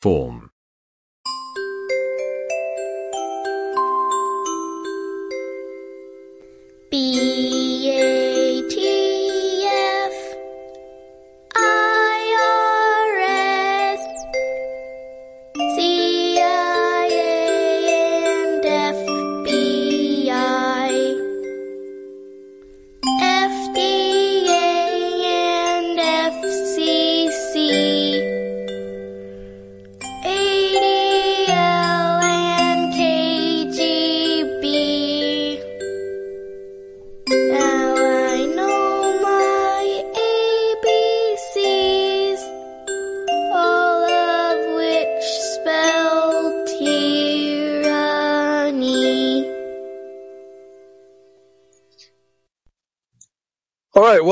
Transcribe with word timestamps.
form. 0.00 0.39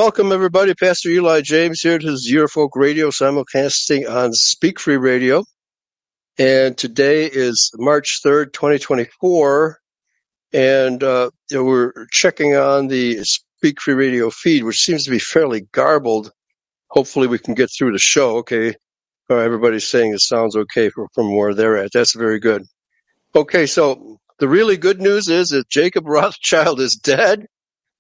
Welcome 0.09 0.33
everybody. 0.33 0.73
Pastor 0.73 1.11
Eli 1.11 1.43
James 1.43 1.83
here 1.83 1.99
to 1.99 2.11
this 2.13 2.33
Eurofolk 2.33 2.71
Radio 2.77 3.11
simulcasting 3.11 4.09
on 4.09 4.33
Speak 4.33 4.81
Free 4.81 4.97
Radio. 4.97 5.45
And 6.39 6.79
today 6.79 7.27
is 7.27 7.71
March 7.77 8.21
3rd, 8.25 8.55
2024. 8.55 9.79
And 10.55 11.03
uh, 11.03 11.31
we're 11.53 12.07
checking 12.11 12.57
on 12.57 12.87
the 12.89 13.23
Speak 13.23 13.83
Free 13.83 13.93
Radio 13.93 14.31
feed, 14.31 14.65
which 14.65 14.81
seems 14.81 15.05
to 15.05 15.11
be 15.11 15.19
fairly 15.19 15.69
garbled. 15.73 16.33
Hopefully 16.89 17.27
we 17.27 17.39
can 17.39 17.53
get 17.53 17.69
through 17.69 17.93
the 17.93 17.99
show. 17.99 18.39
Okay. 18.39 18.69
Right, 19.29 19.45
everybody's 19.45 19.87
saying 19.87 20.15
it 20.15 20.21
sounds 20.21 20.57
okay 20.57 20.89
from, 20.89 21.09
from 21.15 21.37
where 21.37 21.53
they're 21.53 21.77
at. 21.77 21.93
That's 21.93 22.15
very 22.15 22.41
good. 22.41 22.63
Okay, 23.37 23.67
so 23.67 24.17
the 24.39 24.49
really 24.49 24.79
good 24.79 25.03
news 25.03 25.29
is 25.29 25.51
that 25.51 25.69
Jacob 25.69 26.07
Rothschild 26.09 26.81
is 26.81 26.95
dead. 26.95 27.45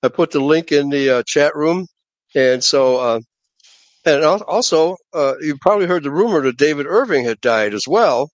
I 0.02 0.08
put 0.08 0.30
the 0.30 0.40
link 0.40 0.72
in 0.72 0.88
the 0.88 1.18
uh, 1.18 1.22
chat 1.26 1.54
room. 1.54 1.86
And 2.34 2.64
so, 2.64 2.98
uh, 2.98 3.20
and 4.06 4.24
al- 4.24 4.44
also, 4.44 4.96
uh, 5.14 5.34
you 5.40 5.58
probably 5.60 5.86
heard 5.86 6.04
the 6.04 6.12
rumor 6.12 6.42
that 6.42 6.58
David 6.58 6.86
Irving 6.86 7.24
had 7.26 7.40
died 7.40 7.74
as 7.74 7.86
well. 7.88 8.30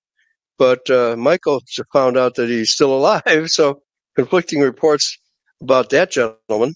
But 0.59 0.89
uh, 0.91 1.17
Michael 1.17 1.63
found 1.93 2.17
out 2.17 2.37
that 2.37 2.49
he's 2.49 2.73
still 2.73 2.95
alive. 2.97 3.23
So, 3.51 3.83
conflicting 4.17 4.61
reports 4.61 5.19
about 5.63 5.91
that 5.91 6.11
gentleman. 6.13 6.75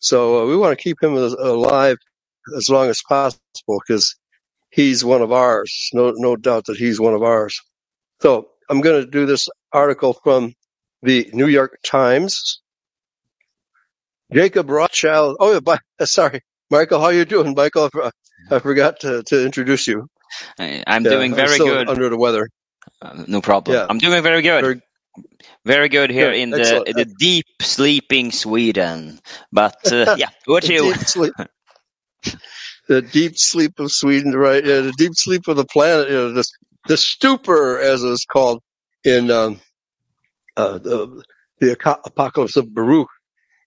So, 0.00 0.42
uh, 0.42 0.46
we 0.46 0.56
want 0.56 0.78
to 0.78 0.82
keep 0.82 0.98
him 1.02 1.16
as- 1.16 1.34
alive 1.34 1.98
as 2.56 2.70
long 2.70 2.88
as 2.90 3.02
possible 3.08 3.40
because 3.86 4.16
he's 4.70 5.04
one 5.04 5.22
of 5.22 5.32
ours. 5.32 5.90
No, 5.94 6.12
no 6.16 6.36
doubt 6.36 6.66
that 6.66 6.76
he's 6.78 7.00
one 7.00 7.14
of 7.14 7.22
ours. 7.22 7.60
So, 8.22 8.48
I'm 8.70 8.80
going 8.82 9.04
to 9.04 9.10
do 9.10 9.26
this 9.26 9.48
article 9.72 10.14
from 10.24 10.54
the 11.02 11.30
New 11.34 11.48
York 11.48 11.78
Times. 11.84 12.62
Jacob 14.32 14.70
Rothschild. 14.70 15.36
Oh, 15.40 15.52
yeah, 15.54 15.60
by, 15.60 15.78
sorry, 16.04 16.42
Michael. 16.70 17.00
How 17.00 17.06
are 17.06 17.12
you 17.14 17.24
doing, 17.26 17.54
Michael? 17.56 17.90
I 18.50 18.60
forgot 18.60 19.00
to, 19.00 19.22
to 19.24 19.44
introduce 19.46 19.86
you. 19.88 20.06
I- 20.58 20.84
I'm 20.86 21.04
Yeah, 21.04 21.10
doing 21.10 21.34
very 21.34 21.60
good. 21.60 21.88
under 21.88 22.08
the 22.10 22.18
weather. 22.18 22.48
Uh, 23.02 23.24
no 23.28 23.40
problem. 23.42 23.80
Yeah. 23.80 23.88
I'm 23.88 23.98
doing 23.98 24.22
very 24.22 24.42
good. 24.42 24.62
Very 24.62 24.76
Very 25.66 25.90
good 25.90 26.10
here 26.10 26.32
Good. 26.32 26.32
in 26.32 26.54
the 26.54 26.82
in 26.86 26.96
the 26.96 27.06
deep 27.06 27.46
sleeping 27.62 28.32
Sweden. 28.32 29.20
But 29.52 29.92
uh, 29.92 30.08
yeah, 30.16 30.30
what 30.46 30.68
you? 30.68 30.92
deep 30.92 30.98
sleep. 31.06 31.34
The 32.88 33.02
deep 33.02 33.38
sleep 33.38 33.80
of 33.80 33.92
Sweden, 33.92 34.32
right? 34.36 34.64
Yeah, 34.64 34.80
the 34.80 34.92
deep 34.92 35.12
sleep 35.14 35.48
of 35.48 35.56
the 35.56 35.64
planet. 35.66 36.08
You 36.10 36.14
know, 36.16 36.32
the 36.34 36.44
the 36.88 36.96
stupor, 36.98 37.80
as 37.80 38.02
it's 38.04 38.26
called 38.26 38.60
in 39.04 39.30
um, 39.30 39.60
uh, 40.56 40.78
the, 40.78 41.24
the 41.60 41.72
Apocalypse 42.06 42.56
of 42.56 42.74
Baruch, 42.74 43.08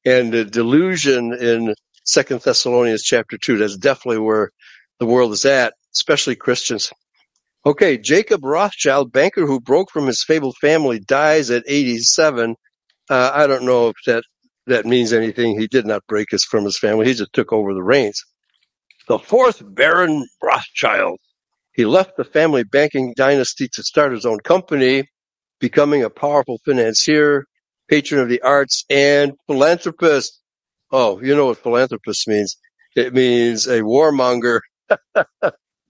and 0.06 0.34
the 0.34 0.46
delusion 0.46 1.34
in 1.34 1.76
Second 2.06 2.42
Thessalonians 2.42 3.04
chapter 3.04 3.38
two. 3.38 3.58
That's 3.58 3.78
definitely 3.78 4.20
where 4.20 4.52
the 5.00 5.06
world 5.06 5.34
is 5.34 5.46
at, 5.46 5.74
especially 5.96 6.36
Christians. 6.36 6.92
Okay, 7.66 7.98
Jacob 7.98 8.44
Rothschild, 8.46 9.12
banker 9.14 9.46
who 9.48 9.62
broke 9.62 9.92
from 9.92 10.08
his 10.08 10.24
fabled 10.24 10.58
family, 10.62 11.00
dies 11.00 11.52
at 11.52 11.64
87. 11.68 12.56
Uh, 13.10 13.32
I 13.34 13.48
don't 13.48 13.66
know 13.66 13.90
if 13.90 13.96
that 14.08 14.24
that 14.68 14.86
means 14.86 15.14
anything. 15.14 15.60
He 15.60 15.68
did 15.68 15.86
not 15.86 16.04
break 16.08 16.30
his 16.32 16.44
from 16.46 16.66
his 16.66 16.80
family. 16.80 17.08
He 17.08 17.14
just 17.16 17.34
took 17.34 17.54
over 17.54 17.74
the 17.74 17.84
reins. 17.84 18.24
The 19.08 19.20
fourth 19.20 19.62
Baron 19.66 20.26
Rothschild. 20.44 21.20
He 21.74 21.86
left 21.86 22.18
the 22.18 22.26
family 22.26 22.64
banking 22.66 23.14
dynasty 23.18 23.70
to 23.74 23.84
start 23.84 24.14
his 24.14 24.26
own 24.26 24.40
company, 24.42 25.06
becoming 25.60 26.04
a 26.04 26.10
powerful 26.12 26.60
financier, 26.66 27.46
patron 27.90 28.22
of 28.22 28.30
the 28.30 28.42
arts, 28.42 28.86
and 28.90 29.34
philanthropist. 29.48 30.40
Oh, 30.92 31.22
you 31.22 31.36
know 31.36 31.48
what 31.48 31.60
philanthropist 31.60 32.28
means. 32.28 32.58
It 32.96 33.14
means 33.14 33.68
a 33.68 33.82
warmonger 33.82 34.62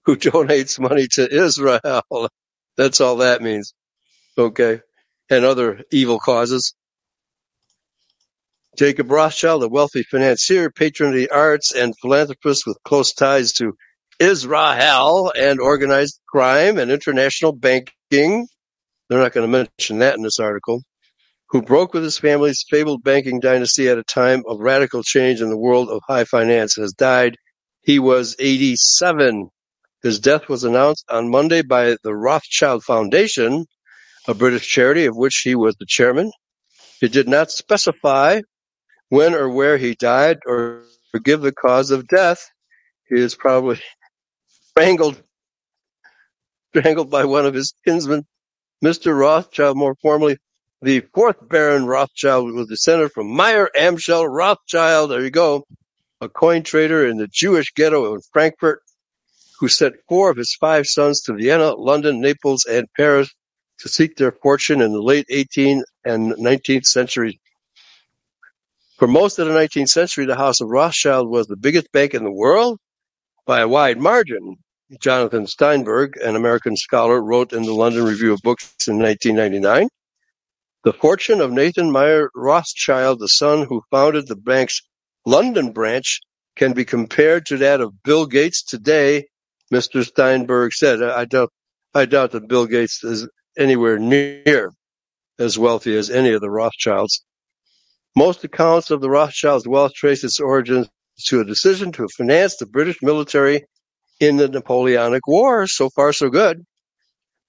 who 0.06 0.16
donates 0.16 0.80
money 0.80 1.08
to 1.12 1.28
Israel. 1.32 1.80
That's 2.76 3.00
all 3.00 3.18
that 3.18 3.42
means. 3.42 3.74
Okay. 4.38 4.80
And 5.30 5.44
other 5.44 5.82
evil 5.92 6.18
causes. 6.20 6.74
Jacob 8.76 9.10
Rothschild, 9.10 9.62
a 9.62 9.68
wealthy 9.68 10.02
financier, 10.02 10.70
patron 10.70 11.10
of 11.10 11.16
the 11.16 11.30
arts, 11.30 11.72
and 11.74 11.94
philanthropist 12.00 12.66
with 12.66 12.78
close 12.84 13.12
ties 13.12 13.52
to 13.54 13.74
Israel 14.18 15.32
and 15.36 15.60
organized 15.60 16.20
crime 16.28 16.78
and 16.78 16.90
international 16.90 17.52
banking. 17.52 18.48
They're 19.08 19.20
not 19.20 19.32
going 19.32 19.50
to 19.50 19.68
mention 19.78 20.00
that 20.00 20.16
in 20.16 20.22
this 20.22 20.40
article. 20.40 20.82
Who 21.54 21.62
broke 21.62 21.94
with 21.94 22.02
his 22.02 22.18
family's 22.18 22.64
fabled 22.68 23.04
banking 23.04 23.38
dynasty 23.38 23.88
at 23.88 23.96
a 23.96 24.02
time 24.02 24.42
of 24.44 24.58
radical 24.58 25.04
change 25.04 25.40
in 25.40 25.50
the 25.50 25.56
world 25.56 25.88
of 25.88 26.02
high 26.04 26.24
finance, 26.24 26.74
has 26.74 26.94
died. 26.94 27.36
He 27.80 28.00
was 28.00 28.34
87. 28.40 29.50
His 30.02 30.18
death 30.18 30.48
was 30.48 30.64
announced 30.64 31.04
on 31.08 31.30
Monday 31.30 31.62
by 31.62 31.96
the 32.02 32.12
Rothschild 32.12 32.82
Foundation, 32.82 33.66
a 34.26 34.34
British 34.34 34.66
charity 34.66 35.04
of 35.04 35.16
which 35.16 35.42
he 35.44 35.54
was 35.54 35.76
the 35.76 35.86
chairman. 35.86 36.32
It 37.00 37.12
did 37.12 37.28
not 37.28 37.52
specify 37.52 38.40
when 39.10 39.36
or 39.36 39.48
where 39.48 39.78
he 39.78 39.94
died 39.94 40.38
or 40.46 40.82
give 41.22 41.40
the 41.40 41.52
cause 41.52 41.92
of 41.92 42.08
death. 42.08 42.50
He 43.08 43.20
is 43.20 43.36
probably 43.36 43.80
strangled, 44.72 45.22
strangled 46.70 47.10
by 47.10 47.26
one 47.26 47.46
of 47.46 47.54
his 47.54 47.74
kinsmen, 47.84 48.26
Mr. 48.84 49.16
Rothschild, 49.16 49.76
more 49.76 49.94
formally 50.02 50.36
the 50.82 51.00
fourth 51.14 51.36
Baron 51.48 51.86
Rothschild, 51.86 52.52
was 52.52 52.68
descended 52.68 53.12
from 53.12 53.28
Meyer 53.34 53.68
Amschel 53.76 54.28
Rothschild. 54.28 55.10
There 55.10 55.22
you 55.22 55.30
go, 55.30 55.64
a 56.20 56.28
coin 56.28 56.62
trader 56.62 57.06
in 57.06 57.16
the 57.16 57.26
Jewish 57.26 57.72
ghetto 57.74 58.14
in 58.14 58.20
Frankfurt, 58.32 58.82
who 59.60 59.68
sent 59.68 59.94
four 60.08 60.30
of 60.30 60.36
his 60.36 60.54
five 60.54 60.86
sons 60.86 61.22
to 61.22 61.34
Vienna, 61.34 61.74
London, 61.74 62.20
Naples, 62.20 62.66
and 62.66 62.86
Paris 62.96 63.32
to 63.80 63.88
seek 63.88 64.16
their 64.16 64.32
fortune 64.32 64.80
in 64.80 64.92
the 64.92 65.02
late 65.02 65.26
18th 65.30 65.82
and 66.04 66.32
19th 66.32 66.86
centuries. 66.86 67.38
For 68.98 69.08
most 69.08 69.38
of 69.38 69.48
the 69.48 69.54
19th 69.54 69.88
century, 69.88 70.26
the 70.26 70.36
House 70.36 70.60
of 70.60 70.68
Rothschild 70.68 71.28
was 71.28 71.46
the 71.46 71.56
biggest 71.56 71.90
bank 71.92 72.14
in 72.14 72.24
the 72.24 72.30
world 72.30 72.78
by 73.46 73.60
a 73.60 73.68
wide 73.68 73.98
margin. 73.98 74.56
Jonathan 75.00 75.46
Steinberg, 75.46 76.16
an 76.18 76.36
American 76.36 76.76
scholar, 76.76 77.20
wrote 77.20 77.52
in 77.52 77.62
the 77.62 77.72
London 77.72 78.04
Review 78.04 78.32
of 78.32 78.40
Books 78.42 78.74
in 78.86 78.98
1999 78.98 79.88
The 80.84 80.92
fortune 80.92 81.40
of 81.40 81.50
Nathan 81.50 81.90
Meyer 81.90 82.30
Rothschild, 82.34 83.18
the 83.18 83.26
son 83.26 83.66
who 83.66 83.82
founded 83.90 84.28
the 84.28 84.36
bank's 84.36 84.82
London 85.24 85.72
branch, 85.72 86.20
can 86.56 86.74
be 86.74 86.84
compared 86.84 87.46
to 87.46 87.56
that 87.56 87.80
of 87.80 88.02
Bill 88.02 88.26
Gates 88.26 88.62
today, 88.62 89.24
Mr. 89.72 90.04
Steinberg 90.04 90.74
said. 90.74 91.02
I 91.02 91.24
doubt, 91.24 91.50
I 91.94 92.04
doubt 92.04 92.32
that 92.32 92.48
Bill 92.48 92.66
Gates 92.66 93.02
is 93.02 93.26
anywhere 93.58 93.98
near 93.98 94.72
as 95.38 95.58
wealthy 95.58 95.96
as 95.96 96.10
any 96.10 96.34
of 96.34 96.42
the 96.42 96.50
Rothschilds. 96.50 97.24
Most 98.14 98.44
accounts 98.44 98.90
of 98.90 99.00
the 99.00 99.08
Rothschilds' 99.08 99.66
wealth 99.66 99.94
trace 99.94 100.22
its 100.22 100.38
origins 100.38 100.86
to 101.28 101.40
a 101.40 101.46
decision 101.46 101.92
to 101.92 102.08
finance 102.08 102.58
the 102.58 102.66
British 102.66 102.98
military 103.00 103.64
in 104.20 104.36
the 104.36 104.48
Napoleonic 104.48 105.26
Wars. 105.26 105.74
So 105.74 105.88
far, 105.88 106.12
so 106.12 106.28
good. 106.28 106.62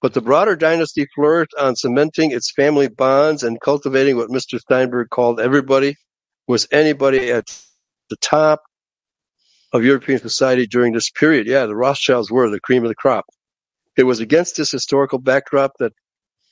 But 0.06 0.14
the 0.14 0.20
broader 0.20 0.54
dynasty 0.54 1.04
flourished 1.16 1.54
on 1.58 1.74
cementing 1.74 2.30
its 2.30 2.52
family 2.52 2.86
bonds 2.86 3.42
and 3.42 3.60
cultivating 3.60 4.16
what 4.16 4.30
Mr. 4.30 4.60
Steinberg 4.60 5.10
called 5.10 5.40
everybody 5.40 5.96
was 6.46 6.68
anybody 6.70 7.32
at 7.32 7.46
the 8.08 8.16
top 8.20 8.62
of 9.72 9.82
European 9.82 10.20
society 10.20 10.68
during 10.68 10.92
this 10.92 11.10
period. 11.10 11.48
Yeah, 11.48 11.66
the 11.66 11.74
Rothschilds 11.74 12.30
were 12.30 12.48
the 12.48 12.60
cream 12.60 12.84
of 12.84 12.88
the 12.88 12.94
crop. 12.94 13.24
It 13.96 14.04
was 14.04 14.20
against 14.20 14.56
this 14.56 14.70
historical 14.70 15.18
backdrop 15.18 15.72
that 15.80 15.92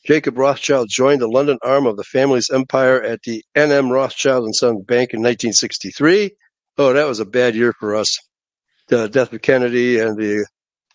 Jacob 0.04 0.36
Rothschild 0.36 0.88
joined 0.90 1.20
the 1.20 1.28
London 1.28 1.58
arm 1.62 1.86
of 1.86 1.96
the 1.96 2.02
family's 2.02 2.50
empire 2.50 3.00
at 3.00 3.22
the 3.22 3.44
N.M. 3.54 3.88
Rothschild 3.88 4.46
and 4.46 4.56
Son 4.56 4.82
Bank 4.82 5.14
in 5.14 5.20
1963. 5.20 6.32
Oh, 6.76 6.92
that 6.92 7.06
was 7.06 7.20
a 7.20 7.24
bad 7.24 7.54
year 7.54 7.72
for 7.78 7.94
us. 7.94 8.18
The 8.88 9.08
death 9.08 9.32
of 9.32 9.42
Kennedy 9.42 10.00
and 10.00 10.18
the 10.18 10.44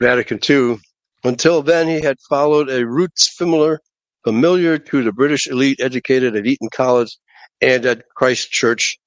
Vatican 0.01 0.41
II. 0.49 0.77
Until 1.23 1.61
then, 1.61 1.87
he 1.87 2.01
had 2.01 2.17
followed 2.29 2.69
a 2.69 2.85
route 2.85 3.17
similar, 3.17 3.81
familiar 4.23 4.77
to 4.77 5.03
the 5.03 5.11
British 5.11 5.47
elite 5.47 5.79
educated 5.81 6.35
at 6.35 6.45
Eton 6.45 6.69
College 6.73 7.17
and 7.61 7.85
at 7.85 8.03
Christ 8.15 8.51
Church, 8.51 8.97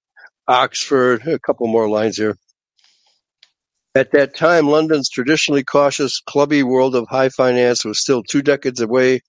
Oxford. 0.46 1.26
A 1.26 1.38
couple 1.38 1.66
more 1.68 1.88
lines 1.88 2.18
here. 2.18 2.36
At 3.94 4.12
that 4.12 4.36
time, 4.36 4.68
London's 4.68 5.10
traditionally 5.10 5.64
cautious, 5.64 6.20
clubby 6.20 6.62
world 6.62 6.94
of 6.94 7.06
high 7.08 7.28
finance 7.28 7.84
was 7.84 8.00
still 8.00 8.22
two 8.22 8.42
decades 8.42 8.80
away 8.80 9.20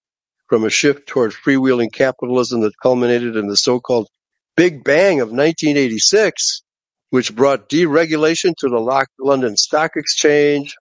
from 0.47 0.63
a 0.63 0.69
shift 0.69 1.07
toward 1.07 1.33
freewheeling 1.33 1.91
capitalism 1.91 2.61
that 2.61 2.73
culminated 2.81 3.35
in 3.35 3.47
the 3.47 3.57
so-called 3.57 4.07
Big 4.55 4.83
Bang 4.83 5.19
of 5.19 5.29
1986, 5.29 6.63
which 7.09 7.35
brought 7.35 7.69
deregulation 7.69 8.53
to 8.57 8.69
the 8.69 9.05
London 9.19 9.57
Stock 9.57 9.91
Exchange 9.95 10.75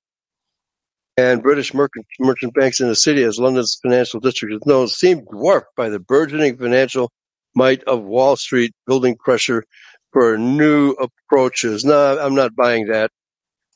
and 1.17 1.43
British 1.43 1.75
merchant, 1.75 2.07
merchant 2.19 2.55
banks 2.55 2.81
in 2.81 2.89
the 2.89 2.97
city, 2.97 3.23
as 3.23 3.39
London's 3.39 3.79
financial 3.83 4.21
district 4.21 4.55
is 4.55 4.67
known, 4.67 4.89
seemed 4.89 5.27
dwarfed 5.29 5.69
by 5.77 5.89
the 5.91 6.01
burgeoning 6.01 6.57
financial 6.57 7.11
might 7.55 7.85
of 7.85 8.03
Wall 8.03 8.37
Street, 8.37 8.73
building 8.87 9.17
pressure 9.17 9.65
for 10.13 10.39
new 10.39 10.93
approaches. 10.93 11.85
No, 11.85 12.19
I'm 12.19 12.35
not 12.35 12.55
buying 12.57 12.89
that. 12.89 13.11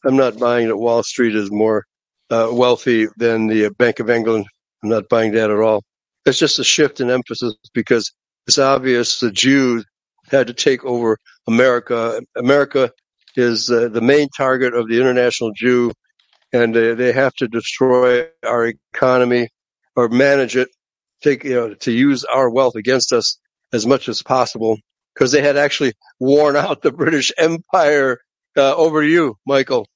I'm 0.05 0.17
not 0.17 0.39
buying 0.39 0.69
that 0.69 0.77
Wall 0.77 1.03
Street 1.03 1.35
is 1.37 1.51
more 1.51 1.85
uh, 2.31 2.49
wealthy 2.53 3.09
than 3.17 3.49
the 3.49 3.71
Bank 3.71 4.01
of 4.01 4.11
England. 4.11 4.47
I'm 4.83 4.91
not 4.91 5.09
buying 5.09 5.33
that 5.33 5.51
at 5.51 5.59
all. 5.59 5.83
It's 6.25 6.39
just 6.39 6.59
a 6.59 6.65
shift 6.65 7.01
in 7.01 7.11
emphasis 7.11 7.55
because 7.75 8.13
it's 8.47 8.59
obvious 8.59 9.21
the 9.21 9.31
Jews 9.31 9.85
had 10.31 10.49
to 10.49 10.55
take 10.55 10.85
over 10.85 11.19
America. 11.47 12.21
America 12.37 12.91
is 13.37 13.71
uh, 13.71 13.89
the 13.89 14.01
main 14.01 14.29
target 14.37 14.75
of 14.75 14.89
the 14.89 15.01
international 15.01 15.53
Jew, 15.55 15.93
and 16.53 16.75
they, 16.75 16.95
they 16.95 17.13
have 17.13 17.35
to 17.35 17.49
destroy 17.49 18.27
our 18.45 18.67
economy 18.95 19.49
or 19.95 20.09
manage 20.09 20.57
it, 20.57 20.69
take 21.23 21.45
you 21.45 21.55
know 21.55 21.75
to 21.75 21.93
use 21.93 22.25
our 22.25 22.51
wealth 22.51 22.77
against 22.77 23.13
us 23.13 23.39
as 23.73 23.87
much 23.87 24.09
as 24.09 24.23
possible 24.23 24.79
because 25.15 25.33
they 25.33 25.43
had 25.43 25.57
actually 25.57 25.93
worn 26.21 26.57
out 26.57 26.83
the 26.83 26.93
British 26.93 27.33
Empire. 27.39 28.19
Uh, 28.59 28.75
over 28.75 29.03
to 29.03 29.07
you, 29.09 29.37
Michael. 29.47 29.87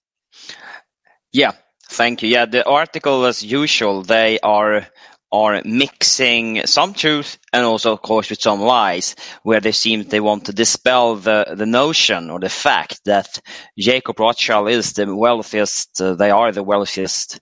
Yeah, 1.33 1.53
thank 1.89 2.23
you. 2.23 2.29
Yeah, 2.29 2.45
the 2.45 2.69
article, 2.69 3.25
as 3.25 3.43
usual, 3.43 4.03
they 4.03 4.39
are 4.43 4.87
are 5.33 5.63
mixing 5.65 6.67
some 6.67 6.95
truth 6.95 7.39
and 7.53 7.65
also, 7.65 7.93
of 7.93 8.03
course, 8.03 8.31
with 8.31 8.41
some 8.41 8.61
lies, 8.61 9.17
where 9.43 9.61
they 9.61 9.73
seem 9.73 10.05
they 10.05 10.21
want 10.21 10.47
to 10.47 10.53
dispel 10.53 11.17
the 11.17 11.55
the 11.57 11.67
notion 11.67 12.31
or 12.31 12.41
the 12.41 12.49
fact 12.51 13.01
that 13.05 13.41
Jacob 13.79 14.19
Rothschild 14.21 14.69
is 14.71 14.95
the 14.95 15.15
wealthiest. 15.15 16.01
Uh, 16.01 16.15
they 16.15 16.31
are 16.31 16.53
the 16.53 16.63
wealthiest 16.65 17.41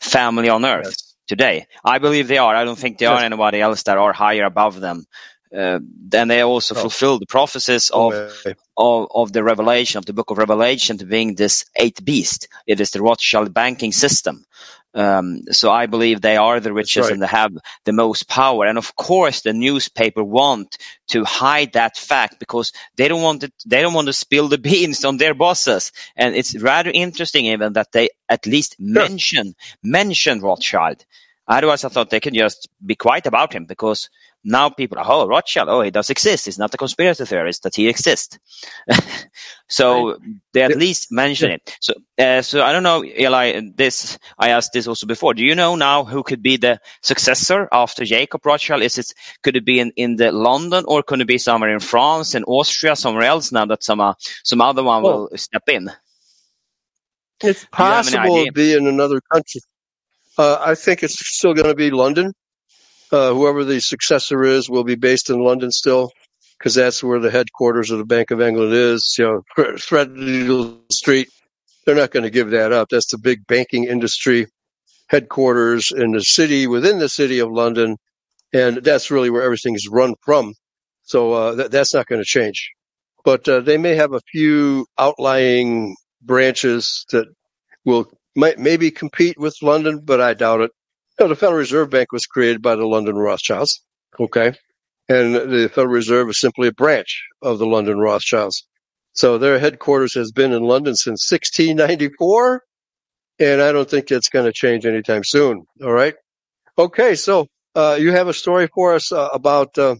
family 0.00 0.48
on 0.50 0.64
earth 0.64 0.96
Yes. 0.96 1.14
today. 1.28 1.66
I 1.84 1.98
believe 1.98 2.28
they 2.28 2.38
are. 2.38 2.54
I 2.56 2.64
don't 2.64 2.78
think 2.78 2.98
there 2.98 3.10
Yes. 3.10 3.20
are 3.20 3.24
anybody 3.24 3.60
else 3.60 3.84
that 3.84 3.98
are 3.98 4.12
higher 4.12 4.44
above 4.44 4.80
them. 4.80 5.06
Uh, 5.56 5.80
then 6.08 6.28
they 6.28 6.42
also 6.42 6.74
No. 6.74 6.80
fulfill 6.80 7.18
the 7.18 7.26
prophecies 7.26 7.90
of 7.90 8.22
Okay. 8.36 8.54
of, 8.76 9.08
of 9.14 9.32
the 9.32 9.44
revelation 9.44 9.98
of 9.98 10.06
the 10.06 10.14
book 10.14 10.30
of 10.30 10.38
revelation 10.38 10.98
to 10.98 11.06
being 11.06 11.34
this 11.36 11.66
eighth 11.76 12.04
beast 12.04 12.48
it 12.66 12.80
is 12.80 12.90
the 12.92 13.02
rothschild 13.02 13.54
banking 13.54 13.92
system 13.92 14.44
um, 14.94 15.42
so 15.50 15.70
i 15.70 15.86
believe 15.86 16.20
they 16.20 16.36
are 16.36 16.60
the 16.60 16.72
richest 16.72 17.08
right. 17.08 17.12
and 17.12 17.22
they 17.22 17.26
have 17.26 17.52
the 17.84 17.92
most 17.92 18.28
power. 18.28 18.66
And 18.66 18.78
of 18.78 18.94
course 18.96 19.42
the 19.42 19.52
newspaper 19.52 20.22
want 20.22 20.78
to 21.08 21.24
hide 21.24 21.72
that 21.72 21.96
fact 21.96 22.38
because 22.38 22.72
they 22.96 23.08
don't 23.08 23.22
want 23.22 23.44
it 23.44 23.52
they 23.66 23.82
don't 23.82 23.94
want 23.94 24.08
to 24.08 24.12
spill 24.12 24.48
the 24.48 24.58
beans 24.68 25.04
on 25.04 25.16
their 25.16 25.34
bosses. 25.34 25.92
And 26.16 26.34
it's 26.34 26.56
rather 26.56 26.90
interesting 26.90 27.46
even 27.46 27.74
that 27.74 27.92
they 27.92 28.10
at 28.28 28.46
least 28.46 28.76
mention 28.78 29.54
mention 29.82 30.40
rothschild 30.40 31.04
otherwise 31.48 31.84
i 31.84 31.90
thought 31.90 32.10
they 32.10 32.20
could 32.20 32.34
just 32.34 32.68
be 32.84 32.96
quiet 32.96 33.26
about 33.26 33.54
him 33.54 33.66
because 33.66 34.10
now 34.44 34.70
people 34.70 34.98
are, 34.98 35.06
oh, 35.08 35.26
Rothschild, 35.28 35.68
oh, 35.68 35.82
he 35.82 35.90
does 35.90 36.10
exist. 36.10 36.48
It's 36.48 36.58
not 36.58 36.74
a 36.74 36.78
conspiracy 36.78 37.26
theorist 37.26 37.64
that 37.64 37.76
he 37.76 37.88
exists. 37.88 38.38
so 39.68 40.18
they 40.52 40.62
at 40.62 40.72
Yeah. 40.72 40.76
least 40.76 41.12
mention 41.12 41.50
it. 41.50 41.76
So, 41.80 41.94
uh, 42.18 42.42
so 42.42 42.62
I 42.62 42.72
don't 42.72 42.84
know, 42.84 43.04
Eli. 43.04 43.60
This 43.76 44.18
I 44.38 44.50
asked 44.50 44.72
this 44.72 44.88
also 44.88 45.06
before. 45.06 45.34
Do 45.34 45.44
you 45.44 45.54
know 45.56 45.76
now 45.76 46.04
who 46.04 46.22
could 46.22 46.42
be 46.42 46.56
the 46.56 46.80
successor 47.02 47.68
after 47.72 48.04
Jacob 48.04 48.46
Rothschild? 48.46 48.82
Is 48.82 48.98
it 48.98 49.12
could 49.42 49.56
it 49.56 49.64
be 49.66 49.80
in 49.80 49.92
in 49.96 50.16
the 50.16 50.32
London 50.32 50.84
or 50.88 51.02
could 51.02 51.20
it 51.20 51.28
be 51.28 51.38
somewhere 51.38 51.72
in 51.74 51.80
France, 51.80 52.34
in 52.34 52.44
Austria, 52.44 52.96
somewhere 52.96 53.24
else? 53.24 53.52
Now 53.52 53.66
that 53.66 53.84
some 53.84 54.00
uh, 54.00 54.14
some 54.44 54.62
other 54.62 54.84
one 54.84 55.02
Well, 55.02 55.22
will 55.22 55.30
step 55.36 55.64
in. 55.68 55.90
It's 57.42 57.66
Do 57.76 57.84
you 57.84 57.92
have 57.92 58.08
any 58.08 58.18
possible 58.18 58.46
to 58.46 58.52
be 58.52 58.74
in 58.74 58.86
another 58.88 59.20
country. 59.32 59.62
Uh, 60.38 60.56
I 60.60 60.76
think 60.76 61.02
it's 61.02 61.18
still 61.36 61.52
going 61.52 61.66
to 61.66 61.74
be 61.74 61.90
London. 61.90 62.32
Uh, 63.10 63.34
whoever 63.34 63.64
the 63.64 63.80
successor 63.80 64.44
is 64.44 64.70
will 64.70 64.84
be 64.84 64.94
based 64.94 65.30
in 65.30 65.40
London 65.40 65.72
still, 65.72 66.12
because 66.56 66.74
that's 66.76 67.02
where 67.02 67.18
the 67.18 67.30
headquarters 67.30 67.90
of 67.90 67.98
the 67.98 68.04
Bank 68.04 68.30
of 68.30 68.40
England 68.40 68.72
is. 68.72 69.16
You 69.18 69.24
know, 69.24 69.42
Threadneedle 69.58 70.92
Street. 70.92 71.28
They're 71.84 71.96
not 71.96 72.12
going 72.12 72.22
to 72.22 72.30
give 72.30 72.50
that 72.50 72.72
up. 72.72 72.88
That's 72.90 73.10
the 73.10 73.18
big 73.18 73.46
banking 73.46 73.84
industry 73.84 74.46
headquarters 75.08 75.90
in 75.90 76.12
the 76.12 76.22
city 76.22 76.66
within 76.66 76.98
the 76.98 77.08
city 77.08 77.40
of 77.40 77.50
London, 77.50 77.96
and 78.52 78.76
that's 78.76 79.10
really 79.10 79.30
where 79.30 79.42
everything 79.42 79.74
is 79.74 79.88
run 79.90 80.14
from. 80.22 80.54
So 81.02 81.32
uh, 81.32 81.54
that, 81.56 81.70
that's 81.72 81.94
not 81.94 82.06
going 82.06 82.20
to 82.20 82.26
change. 82.26 82.70
But 83.24 83.48
uh, 83.48 83.60
they 83.60 83.78
may 83.78 83.96
have 83.96 84.12
a 84.12 84.20
few 84.30 84.86
outlying 84.98 85.96
branches 86.22 87.06
that 87.10 87.26
will 87.84 88.10
might 88.36 88.58
maybe 88.58 88.90
compete 88.90 89.38
with 89.38 89.56
London, 89.62 90.00
but 90.04 90.20
I 90.20 90.34
doubt 90.34 90.60
it. 90.60 90.70
No, 91.18 91.28
the 91.28 91.36
Federal 91.36 91.58
Reserve 91.58 91.90
Bank 91.90 92.12
was 92.12 92.26
created 92.26 92.62
by 92.62 92.76
the 92.76 92.86
London 92.86 93.16
Rothschilds. 93.16 93.82
Okay. 94.18 94.52
And 95.08 95.34
the 95.34 95.70
Federal 95.74 95.94
Reserve 95.94 96.28
is 96.28 96.40
simply 96.40 96.68
a 96.68 96.72
branch 96.72 97.24
of 97.42 97.58
the 97.58 97.66
London 97.66 97.98
Rothschilds. 97.98 98.66
So 99.14 99.38
their 99.38 99.58
headquarters 99.58 100.14
has 100.14 100.30
been 100.30 100.52
in 100.52 100.62
London 100.62 100.94
since 100.94 101.30
1694. 101.30 102.62
And 103.40 103.62
I 103.62 103.72
don't 103.72 103.88
think 103.88 104.10
it's 104.10 104.28
going 104.28 104.46
to 104.46 104.52
change 104.52 104.84
anytime 104.86 105.22
soon. 105.24 105.64
All 105.82 105.92
right. 105.92 106.14
Okay. 106.76 107.14
So, 107.14 107.46
uh, 107.74 107.96
you 107.98 108.12
have 108.12 108.28
a 108.28 108.34
story 108.34 108.68
for 108.74 108.94
us 108.94 109.12
uh, 109.12 109.28
about, 109.32 109.76
uh, 109.78 109.96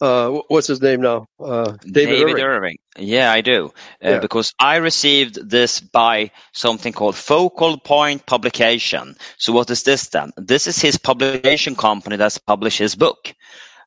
uh, 0.00 0.30
what's 0.48 0.66
his 0.68 0.80
name 0.80 1.00
now? 1.00 1.26
Uh, 1.40 1.76
David, 1.82 2.22
Irving. 2.22 2.44
Irving. 2.44 2.78
Yeah, 2.98 3.32
I 3.32 3.40
do. 3.40 3.72
Uh, 4.02 4.10
Yeah. 4.10 4.18
Because 4.20 4.54
I 4.58 4.76
received 4.76 5.50
this 5.50 5.80
by 5.80 6.30
something 6.52 6.92
called 6.92 7.16
Focal 7.16 7.78
Point 7.78 8.26
Publication. 8.26 9.16
So 9.38 9.52
what 9.52 9.70
is 9.70 9.82
this 9.82 10.08
then? 10.08 10.32
This 10.36 10.66
is 10.66 10.78
his 10.80 10.98
publication 10.98 11.74
company 11.76 12.16
that's 12.16 12.38
published 12.38 12.78
his 12.78 12.94
book 12.94 13.34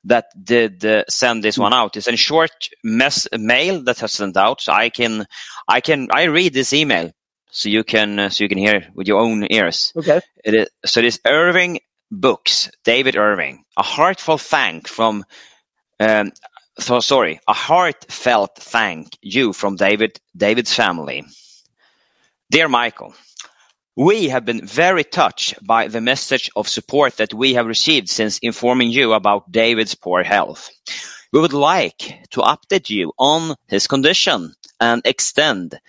that 0.06 0.26
did 0.44 0.84
uh, 0.84 1.04
send 1.08 1.44
this 1.44 1.58
one 1.58 1.74
out. 1.74 1.96
It's 1.96 2.08
a 2.08 2.18
short 2.18 2.70
mess 2.84 3.28
mail 3.34 3.84
that 3.84 4.00
has 4.00 4.14
sent 4.14 4.36
out. 4.36 4.62
So 4.62 4.74
I 4.74 4.90
can, 4.90 5.26
I 5.68 5.82
can, 5.82 6.08
I 6.12 6.24
read 6.24 6.54
this 6.54 6.74
email 6.74 7.12
so 7.52 7.70
you 7.70 7.84
can, 7.84 8.18
uh, 8.20 8.30
so 8.30 8.44
you 8.44 8.50
can 8.50 8.58
hear 8.58 8.88
with 8.96 9.08
your 9.08 9.20
own 9.22 9.46
ears. 9.50 9.94
Okay. 9.96 10.20
It 10.44 10.54
is, 10.56 10.68
so 10.86 11.00
it 11.00 11.06
is 11.06 11.20
Irving 11.26 11.80
Books, 12.10 12.70
David 12.84 13.16
Irving, 13.16 13.64
a 13.78 13.84
heartfelt 13.84 14.42
thank 14.42 14.88
from 14.88 15.24
um, 16.02 16.32
so 16.80 17.00
sorry, 17.00 17.40
a 17.48 17.54
heartfelt 17.54 18.56
thank 18.56 19.18
you 19.22 19.54
from 19.54 19.76
David, 19.76 20.20
David's 20.36 20.74
family. 20.74 21.24
Dear 22.50 22.68
Michael, 22.68 23.14
we 23.96 24.30
have 24.30 24.44
been 24.44 24.66
very 24.66 25.04
touched 25.04 25.56
by 25.66 25.88
the 25.88 26.02
message 26.02 26.50
of 26.56 26.68
support 26.68 27.18
that 27.18 27.34
we 27.34 27.54
have 27.54 27.68
received 27.68 28.10
since 28.10 28.40
informing 28.40 28.90
you 28.90 29.14
about 29.14 29.52
David's 29.52 29.94
poor 29.96 30.24
health. 30.24 30.72
We 31.32 31.40
would 31.40 31.54
like 31.54 32.00
to 32.32 32.42
update 32.42 32.90
you 32.90 33.14
on 33.20 33.56
his 33.68 33.88
condition 33.88 34.54
and 34.80 35.04
extend 35.06 35.80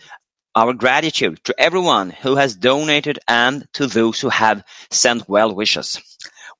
our 0.54 0.75
gratitude 0.75 1.42
to 1.45 1.54
everyone 1.59 2.11
who 2.11 2.37
has 2.37 2.54
donated 2.54 3.19
and 3.26 3.66
to 3.73 3.87
those 3.87 4.21
who 4.21 4.28
have 4.28 4.62
sent 4.90 5.26
well 5.26 5.54
wishes. 5.54 6.00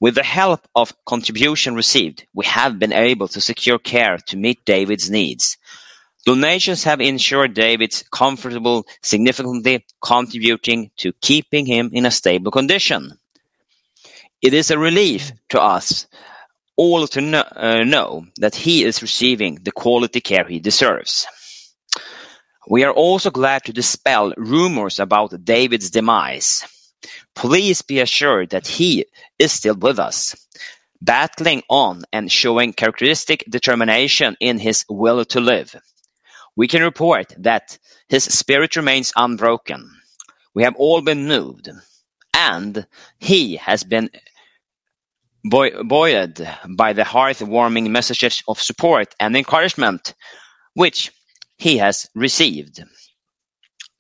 With 0.03 0.17
the 0.17 0.25
help 0.25 0.67
of 0.75 0.93
contribution 1.05 1.77
received, 1.77 2.27
we 2.35 2.45
have 2.47 2.77
been 2.77 2.93
able 2.93 3.29
to 3.29 3.41
secure 3.41 3.79
care 3.79 4.19
to 4.27 4.37
meet 4.37 4.65
David's 4.65 5.09
needs. 5.09 5.59
Donations 6.27 6.83
have 6.83 7.01
ensured 7.01 7.55
David's 7.55 8.03
comfortable, 8.11 8.85
significantly 9.01 9.87
contributing 10.05 10.91
to 10.97 11.13
keeping 11.21 11.67
him 11.67 11.91
in 11.93 12.05
a 12.05 12.11
stable 12.11 12.51
condition. 12.51 13.13
It 14.41 14.55
is 14.55 14.73
a 14.73 14.79
relief 14.79 15.31
to 15.51 15.63
us 15.63 16.09
all 16.77 17.07
to 17.07 17.21
know, 17.21 17.45
uh, 17.55 17.85
know 17.85 18.27
that 18.39 18.57
he 18.57 18.83
is 18.83 19.03
receiving 19.03 19.61
the 19.63 19.71
quality 19.71 20.21
care 20.21 20.49
he 20.49 20.59
deserves. 20.59 21.29
We 22.69 22.83
are 22.83 22.93
also 22.93 23.31
glad 23.31 23.67
to 23.67 23.73
dispel 23.73 24.33
rumors 24.37 24.99
about 24.99 25.45
David's 25.45 25.93
demise. 25.93 26.65
Please 27.35 27.83
be 27.83 28.01
assured 28.01 28.51
that 28.51 28.67
he 28.67 29.07
is 29.39 29.53
still 29.53 29.75
with 29.75 29.99
us, 29.99 30.37
battling 31.01 31.63
on 31.69 32.05
and 32.13 32.31
showing 32.31 32.73
characteristic 32.73 33.45
determination 33.49 34.37
in 34.41 34.59
his 34.59 34.85
will 34.89 35.25
to 35.27 35.41
live. 35.41 35.75
We 36.55 36.69
can 36.69 36.83
report 36.83 37.35
that 37.39 37.79
his 38.09 38.25
spirit 38.25 38.77
remains 38.77 39.13
unbroken. 39.17 39.91
We 40.55 40.65
have 40.65 40.77
all 40.77 41.01
been 41.01 41.27
moved, 41.27 41.71
and 42.35 42.87
he 43.19 43.57
has 43.57 43.85
been 43.85 44.11
buoyed 45.45 46.47
by 46.69 46.93
the 46.93 47.03
heartwarming 47.03 47.91
messages 47.91 48.43
of 48.47 48.61
support 48.61 49.15
and 49.19 49.37
encouragement 49.37 50.15
which 50.75 51.11
he 51.57 51.79
has 51.79 52.09
received. 52.15 52.85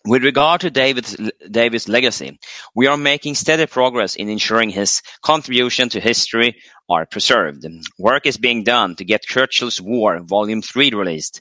With 0.04 0.24
regard 0.24 0.62
to 0.62 0.70
David's 0.70 1.88
legacy, 1.88 2.40
we 2.74 2.88
are 2.88 2.96
making 2.96 3.36
steady 3.36 3.66
progress 3.66 4.16
in 4.16 4.28
ensuring 4.30 4.70
his 4.70 5.02
contribution 5.22 5.90
to 5.90 6.00
history 6.00 6.56
are 6.90 7.06
preserved. 7.06 7.64
Work 7.98 8.26
is 8.26 8.36
being 8.38 8.64
done 8.64 8.96
to 8.96 9.04
get 9.04 9.22
Churchill's 9.22 9.80
War 9.80 10.20
Volume 10.22 10.62
3 10.62 10.90
released, 10.92 11.40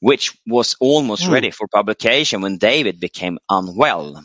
which 0.00 0.36
was 0.46 0.76
almost 0.80 1.26
Hmm. 1.26 1.32
ready 1.32 1.50
for 1.50 1.68
publication 1.68 2.42
when 2.42 2.58
David 2.58 3.00
became 3.00 3.38
unwell. 3.48 4.22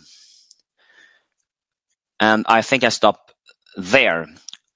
And 2.19 2.46
I 2.50 2.63
think 2.63 2.84
I 2.84 2.89
stop 2.89 3.31
there 3.77 4.27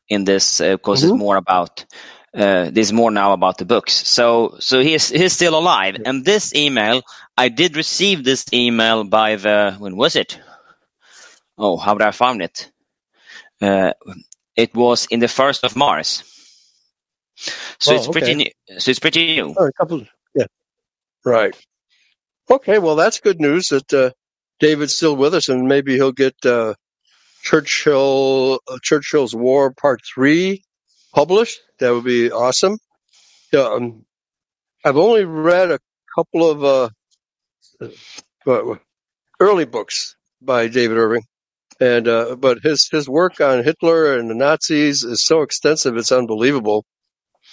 in 0.10 0.25
this 0.25 0.60
because 0.60 1.03
Mhm. 1.03 1.03
it's 1.03 1.13
more 1.13 1.38
about 1.38 1.86
uh, 2.34 2.70
this 2.72 2.92
more 2.92 3.12
now 3.12 3.34
about 3.34 3.58
the 3.58 3.66
books. 3.66 3.94
So 3.94 4.56
so 4.60 4.82
he's 4.82 5.10
he's 5.10 5.34
still 5.34 5.58
alive. 5.58 5.98
And 6.06 6.24
this 6.26 6.56
email, 6.56 7.02
I 7.38 7.50
did 7.50 7.76
receive 7.76 8.24
this 8.24 8.46
email 8.54 9.04
by 9.04 9.36
the 9.36 9.76
when 9.80 9.96
was 9.96 10.16
it? 10.16 10.40
Oh, 11.58 11.78
how 11.78 11.94
did 11.96 12.08
I 12.08 12.12
find 12.12 12.42
it? 12.42 12.72
Uh, 13.62 13.94
it 14.56 14.74
was 14.76 15.08
in 15.12 15.20
the 15.20 15.28
first 15.28 15.64
of 15.64 15.76
Mars. 15.76 16.24
So 17.80 17.94
Oh, 17.94 17.96
it's 17.96 18.08
pretty 18.08 18.34
new. 18.36 18.52
So 18.80 18.92
it's 18.92 19.00
pretty 19.00 19.36
new. 19.36 19.56
Oh, 19.58 19.68
a 19.68 19.74
couple. 19.74 20.06
Yeah. 20.36 20.46
Right. 21.26 21.56
Okay. 22.50 22.80
Well, 22.80 22.96
that's 22.96 23.20
good 23.20 23.40
news 23.40 23.70
that 23.70 23.94
uh, 23.94 24.12
David's 24.60 24.96
still 24.96 25.16
with 25.16 25.34
us, 25.34 25.50
and 25.50 25.68
maybe 25.68 25.96
he'll 25.96 26.12
get 26.12 26.36
uh, 26.46 26.76
Churchill 27.44 28.62
uh, 28.68 28.78
Churchill's 28.82 29.36
War 29.36 29.74
Part 29.74 30.02
Three 30.06 30.64
published. 31.13 31.60
That 31.80 31.91
would 31.94 32.06
be 32.06 32.32
awesome. 32.32 32.77
Yeah. 33.53 33.62
Um, 33.62 34.06
I've 34.86 34.98
only 34.98 35.25
read 35.25 35.72
a 35.72 35.80
couple 36.15 36.50
of 36.50 36.63
uh, 36.63 36.89
uh, 38.48 38.75
early 39.39 39.65
books 39.65 40.15
by 40.41 40.68
David 40.70 40.98
Irving, 40.98 41.24
and 41.80 42.08
uh, 42.08 42.36
but 42.38 42.60
his 42.63 42.89
his 42.91 43.10
work 43.10 43.41
on 43.41 43.63
Hitler 43.63 44.18
and 44.18 44.30
the 44.30 44.36
Nazis 44.36 45.03
is 45.03 45.24
so 45.25 45.44
extensive, 45.44 45.98
it's 45.98 46.12
unbelievable. 46.12 46.86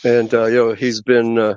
And 0.04 0.32
uh, 0.34 0.46
you 0.46 0.56
know, 0.56 0.74
he's 0.74 1.02
been 1.02 1.38
uh, 1.38 1.56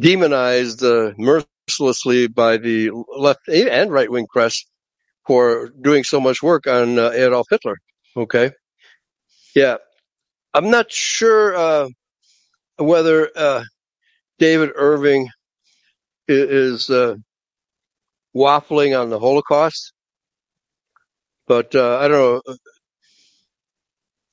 demonized 0.00 0.84
uh, 0.84 1.12
mercilessly 1.18 2.28
by 2.28 2.58
the 2.58 2.90
left 3.16 3.48
and 3.48 3.92
right 3.92 4.10
wing 4.10 4.26
press 4.32 4.64
for 5.26 5.70
doing 5.82 6.04
so 6.04 6.20
much 6.20 6.42
work 6.42 6.66
on 6.66 6.98
Adolf 6.98 7.46
Hitler. 7.50 7.76
Okay, 8.16 8.52
yeah, 9.54 9.76
I'm 10.54 10.70
not 10.70 10.92
sure 10.92 11.56
uh, 11.56 11.88
whether 12.78 13.30
uh, 13.36 13.64
David 14.38 14.72
Irving 14.76 15.28
is 16.28 16.90
uh, 16.90 17.16
waffling 18.36 19.00
on 19.00 19.10
the 19.10 19.18
Holocaust, 19.20 19.92
but 21.48 21.74
uh, 21.74 21.98
I 21.98 22.08
don't 22.08 22.46
know. 22.46 22.56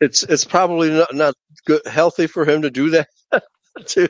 It's 0.02 0.24
it's 0.24 0.46
probably 0.46 0.92
not, 0.92 1.14
not 1.16 1.36
good, 1.66 1.82
healthy 1.88 2.28
for 2.28 2.46
him 2.50 2.64
to 2.64 2.72
do 2.72 2.92
that 2.92 3.10
to 3.88 4.10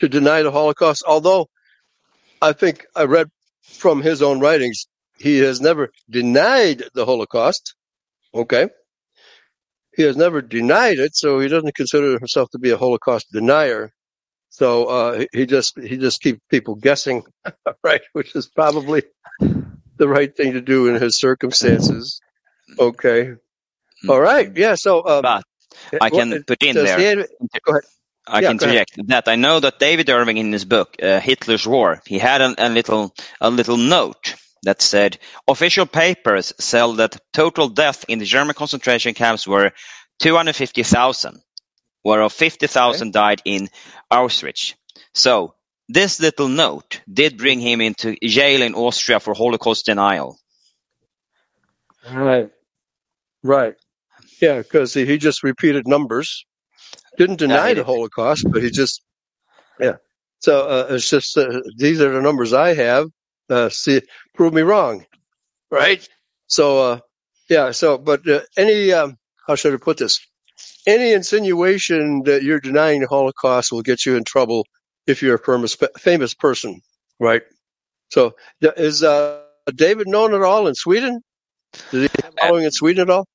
to 0.00 0.08
deny 0.08 0.42
the 0.42 0.52
Holocaust. 0.52 1.04
Although 1.06 1.48
I 2.42 2.52
think 2.52 2.86
I 2.96 3.04
read 3.04 3.28
from 3.62 4.02
his 4.02 4.22
own 4.22 4.40
writings, 4.40 4.86
he 5.18 5.38
has 5.38 5.60
never 5.60 5.90
denied 6.10 6.84
the 6.94 7.06
Holocaust. 7.06 7.74
Okay. 8.34 8.68
He 9.96 10.02
has 10.04 10.16
never 10.16 10.42
denied 10.42 10.98
it, 10.98 11.14
so 11.16 11.40
he 11.40 11.48
doesn't 11.48 11.74
consider 11.74 12.18
himself 12.18 12.50
to 12.50 12.58
be 12.58 12.70
a 12.70 12.76
Holocaust 12.76 13.26
denier. 13.32 13.92
So 14.50 14.84
uh, 14.86 15.24
he- 15.32 15.46
just 15.46 15.78
he 15.80 15.96
just 15.96 16.20
keeps 16.22 16.40
people 16.50 16.76
guessing, 16.76 17.24
right? 17.84 18.02
Which 18.12 18.34
is 18.36 18.48
probably 18.48 19.02
the 19.98 20.08
right 20.08 20.34
thing 20.36 20.52
to 20.54 20.60
do 20.60 20.88
in 20.88 21.00
his 21.00 21.18
circumstances. 21.18 22.20
Okay. 22.78 23.34
All 24.08 24.20
right. 24.20 24.50
Yeah. 24.56 24.74
So 24.76 25.06
um, 25.06 25.22
But 25.22 25.44
I 26.00 26.10
can 26.10 26.30
what- 26.30 26.46
put 26.46 26.62
in 26.62 26.74
there. 26.76 26.98
Go 27.64 27.72
ahead. 27.72 27.84
I 28.26 28.40
Yeah, 28.40 28.48
can 28.48 28.56
ahead. 28.62 28.62
interject 28.62 29.08
that 29.08 29.28
I 29.28 29.36
know 29.36 29.60
that 29.60 29.78
David 29.78 30.08
Irving 30.08 30.38
in 30.38 30.52
his 30.52 30.64
book 30.64 30.96
uh, 31.02 31.20
Hitler's 31.20 31.66
War, 31.66 32.00
he 32.06 32.18
had 32.18 32.40
a, 32.40 32.54
a 32.58 32.68
little 32.70 33.14
a 33.40 33.50
little 33.50 33.76
note 33.76 34.34
that 34.64 34.82
said 34.82 35.18
official 35.48 35.86
papers 35.86 36.52
said 36.58 36.96
that 36.96 37.20
total 37.32 37.68
death 37.68 38.04
in 38.08 38.18
the 38.18 38.24
German 38.24 38.54
concentration 38.54 39.14
camps 39.14 39.46
were 39.46 39.72
250,000, 40.20 41.40
whereof 42.04 42.32
50,000 42.32 43.12
died 43.12 43.42
in 43.44 43.68
Auschwitz. 44.12 44.74
So 45.14 45.54
this 45.88 46.20
little 46.20 46.48
note 46.48 47.00
did 47.12 47.38
bring 47.38 47.60
him 47.60 47.80
into 47.80 48.16
jail 48.22 48.62
in 48.62 48.74
Austria 48.74 49.20
for 49.20 49.34
Holocaust 49.34 49.86
denial. 49.86 50.38
Right. 52.10 52.50
Right. 53.42 53.74
Yeah, 54.40 54.58
because 54.58 54.94
he, 54.94 55.18
just 55.18 55.42
repeated 55.42 55.86
numbers. 55.86 56.44
Didn't 57.16 57.36
deny 57.36 57.68
he 57.68 57.74
the. 57.74 57.84
Holocaust, 57.84 58.46
but 58.50 58.62
he 58.62 58.70
just, 58.70 59.02
yeah. 59.78 59.96
So 60.40 60.68
uh, 60.68 60.86
it's 60.90 61.08
just 61.08 61.36
uh, 61.38 61.62
these 61.76 62.00
are 62.00 62.12
the 62.12 62.20
numbers 62.20 62.52
I 62.52 62.74
have. 62.74 63.08
Uh, 63.48 63.68
see, 63.68 64.00
prove 64.34 64.54
me 64.54 64.62
wrong, 64.62 65.04
right? 65.70 66.06
So 66.46 66.78
uh, 66.78 66.98
yeah. 67.48 67.70
So, 67.72 67.98
but 67.98 68.28
uh, 68.28 68.40
any 68.56 68.92
um, 68.92 69.16
how 69.46 69.54
should 69.54 69.74
I 69.74 69.76
put 69.78 69.98
this? 69.98 70.20
Any 70.86 71.12
insinuation 71.12 72.22
that 72.24 72.42
you're 72.42 72.60
denying 72.60 73.00
the 73.00 73.08
Holocaust 73.08 73.72
will 73.72 73.82
get 73.82 74.06
you 74.06 74.16
in 74.16 74.24
trouble 74.24 74.66
if 75.06 75.22
you're 75.22 75.36
a 75.36 75.38
famous 75.38 75.76
famous 75.98 76.34
person, 76.34 76.80
right? 77.20 77.42
So 78.10 78.36
is 78.60 79.02
uh, 79.02 79.42
David 79.74 80.08
known 80.08 80.34
at 80.34 80.42
all 80.42 80.66
in 80.66 80.74
Sweden? 80.74 81.20
Did 81.90 82.10
he 82.10 82.22
have 82.22 82.34
following 82.40 82.64
in 82.64 82.70
Sweden 82.70 83.02
at 83.02 83.10
all? 83.10 83.26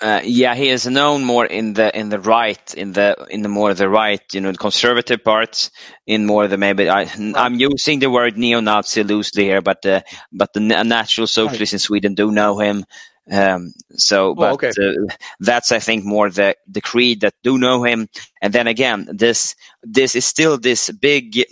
Uh, 0.00 0.20
yeah, 0.24 0.54
he 0.54 0.68
is 0.68 0.86
known 0.86 1.24
more 1.24 1.46
in 1.46 1.72
the 1.72 1.96
in 1.98 2.08
the 2.10 2.20
right, 2.20 2.74
in 2.74 2.92
the 2.92 3.16
in 3.30 3.42
the 3.42 3.48
more 3.48 3.74
the 3.74 3.88
right, 3.88 4.22
you 4.34 4.40
know, 4.40 4.52
the 4.52 4.58
conservative 4.58 5.24
parts. 5.24 5.70
In 6.06 6.26
more 6.26 6.48
the 6.48 6.58
maybe 6.58 6.90
I, 6.90 7.02
I'm 7.36 7.54
using 7.54 8.00
the 8.00 8.10
word 8.10 8.36
neo-Nazi 8.36 9.04
loosely 9.04 9.44
here, 9.44 9.62
but 9.62 9.86
uh, 9.86 10.02
but 10.32 10.52
the 10.52 10.60
natural 10.60 11.26
socialists 11.26 11.72
in 11.72 11.78
Sweden 11.78 12.14
do 12.14 12.30
know 12.30 12.58
him. 12.58 12.84
Um, 13.30 13.72
so, 13.92 14.34
but 14.34 14.50
Oh, 14.50 14.54
okay. 14.54 14.74
uh, 14.78 15.14
that's 15.40 15.72
I 15.72 15.78
think 15.78 16.04
more 16.04 16.28
the 16.30 16.56
the 16.68 16.82
creed 16.82 17.22
that 17.22 17.34
do 17.42 17.56
know 17.58 17.84
him. 17.84 18.08
And 18.42 18.52
then 18.52 18.66
again, 18.66 19.08
this 19.12 19.54
this 19.82 20.14
is 20.16 20.26
still 20.26 20.58
this 20.58 20.90
big 20.90 21.44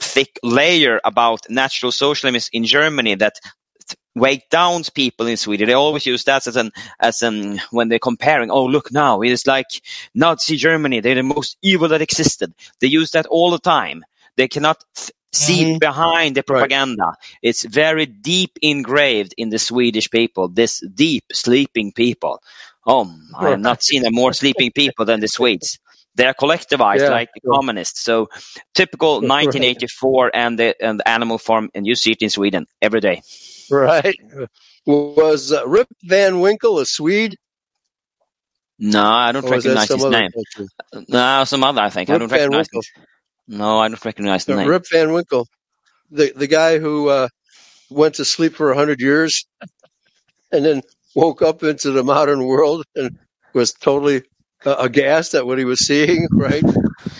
thick 0.00 0.38
layer 0.42 1.00
about 1.04 1.48
natural 1.50 1.92
socialism 1.92 2.40
in 2.52 2.64
Germany 2.64 3.16
that 3.16 3.34
weight 4.14 4.42
down 4.50 4.82
people 4.94 5.26
in 5.26 5.36
Sweden. 5.36 5.68
They 5.68 5.74
always 5.74 6.06
use 6.06 6.24
that 6.24 6.46
as 6.46 6.56
an 6.56 6.70
as 7.00 7.22
an 7.22 7.60
when 7.70 7.88
they're 7.88 7.98
comparing. 7.98 8.50
Oh, 8.50 8.66
look 8.66 8.92
now, 8.92 9.22
it's 9.22 9.46
like 9.46 9.66
Nazi 10.14 10.56
Germany. 10.56 11.00
They're 11.00 11.14
the 11.16 11.22
most 11.22 11.56
evil 11.62 11.88
that 11.88 12.02
existed. 12.02 12.54
They 12.80 12.88
use 12.88 13.12
that 13.12 13.26
all 13.26 13.50
the 13.50 13.58
time. 13.58 14.04
They 14.36 14.48
cannot 14.48 14.82
th- 14.96 15.10
see 15.32 15.64
Mhm. 15.64 15.80
behind 15.80 16.36
the 16.36 16.44
Right. 16.48 16.68
propaganda. 16.68 17.14
It's 17.42 17.64
very 17.64 18.06
deep 18.06 18.52
engraved 18.62 19.34
in 19.38 19.50
the 19.50 19.58
Swedish 19.58 20.10
people. 20.10 20.48
This 20.48 20.82
deep 20.94 21.24
sleeping 21.32 21.92
people. 21.92 22.42
Oh, 22.86 23.10
I 23.38 23.50
have 23.50 23.60
not 23.60 23.82
seen 23.82 24.04
a 24.06 24.10
more 24.10 24.32
sleeping 24.32 24.72
people 24.72 25.04
than 25.06 25.20
the 25.20 25.28
Swedes. 25.28 25.78
They 26.16 26.26
are 26.26 26.34
collectivized 26.34 27.08
Yeah, 27.08 27.08
like 27.08 27.30
the 27.34 27.40
sure. 27.44 27.54
communists. 27.54 28.02
So 28.04 28.28
typical 28.74 29.22
1984 29.22 30.30
and 30.34 30.58
the 30.58 30.74
and 30.82 31.00
the 31.00 31.08
Animal 31.08 31.38
Farm, 31.38 31.70
and 31.74 31.86
you 31.86 31.94
see 31.94 32.12
it 32.12 32.22
in 32.22 32.30
Sweden 32.30 32.66
every 32.82 33.00
day. 33.00 33.22
Right. 33.70 34.16
Was 34.86 35.52
uh, 35.52 35.66
Rip 35.66 35.88
Van 36.04 36.40
Winkle 36.40 36.78
a 36.80 36.86
Swede? 36.86 37.36
No, 38.78 39.02
I 39.04 39.32
don't 39.32 39.42
Or 39.42 39.50
recognize 39.50 39.92
his 39.92 40.08
name. 40.08 40.30
culture? 40.32 40.68
No, 41.08 41.44
some 41.44 41.64
other, 41.64 41.80
I 41.80 41.90
think. 41.90 42.10
I 42.10 42.18
don't 42.18 42.30
Van 42.30 42.32
recognize. 42.32 42.66
Winkle. 42.72 42.82
No, 43.48 43.78
I 43.78 43.88
don't 43.88 44.04
recognize 44.04 44.44
the 44.44 44.52
Uh, 44.52 44.56
name. 44.56 44.68
Rip 44.68 44.84
Van 44.90 45.12
Winkle, 45.12 45.46
the 46.10 46.32
the 46.36 46.46
guy 46.46 46.78
who 46.78 47.08
uh, 47.08 47.28
went 47.90 48.16
to 48.16 48.24
sleep 48.24 48.54
for 48.54 48.70
a 48.70 48.76
hundred 48.76 49.00
years 49.00 49.46
and 50.52 50.64
then 50.64 50.82
woke 51.14 51.42
up 51.42 51.62
into 51.62 51.90
the 51.92 52.04
modern 52.04 52.44
world 52.44 52.84
and 52.96 53.10
was 53.54 53.72
totally 53.72 54.22
uh, 54.64 54.76
aghast 54.78 55.34
at 55.34 55.46
what 55.46 55.58
he 55.58 55.64
was 55.64 55.80
seeing. 55.86 56.28
Right. 56.36 56.66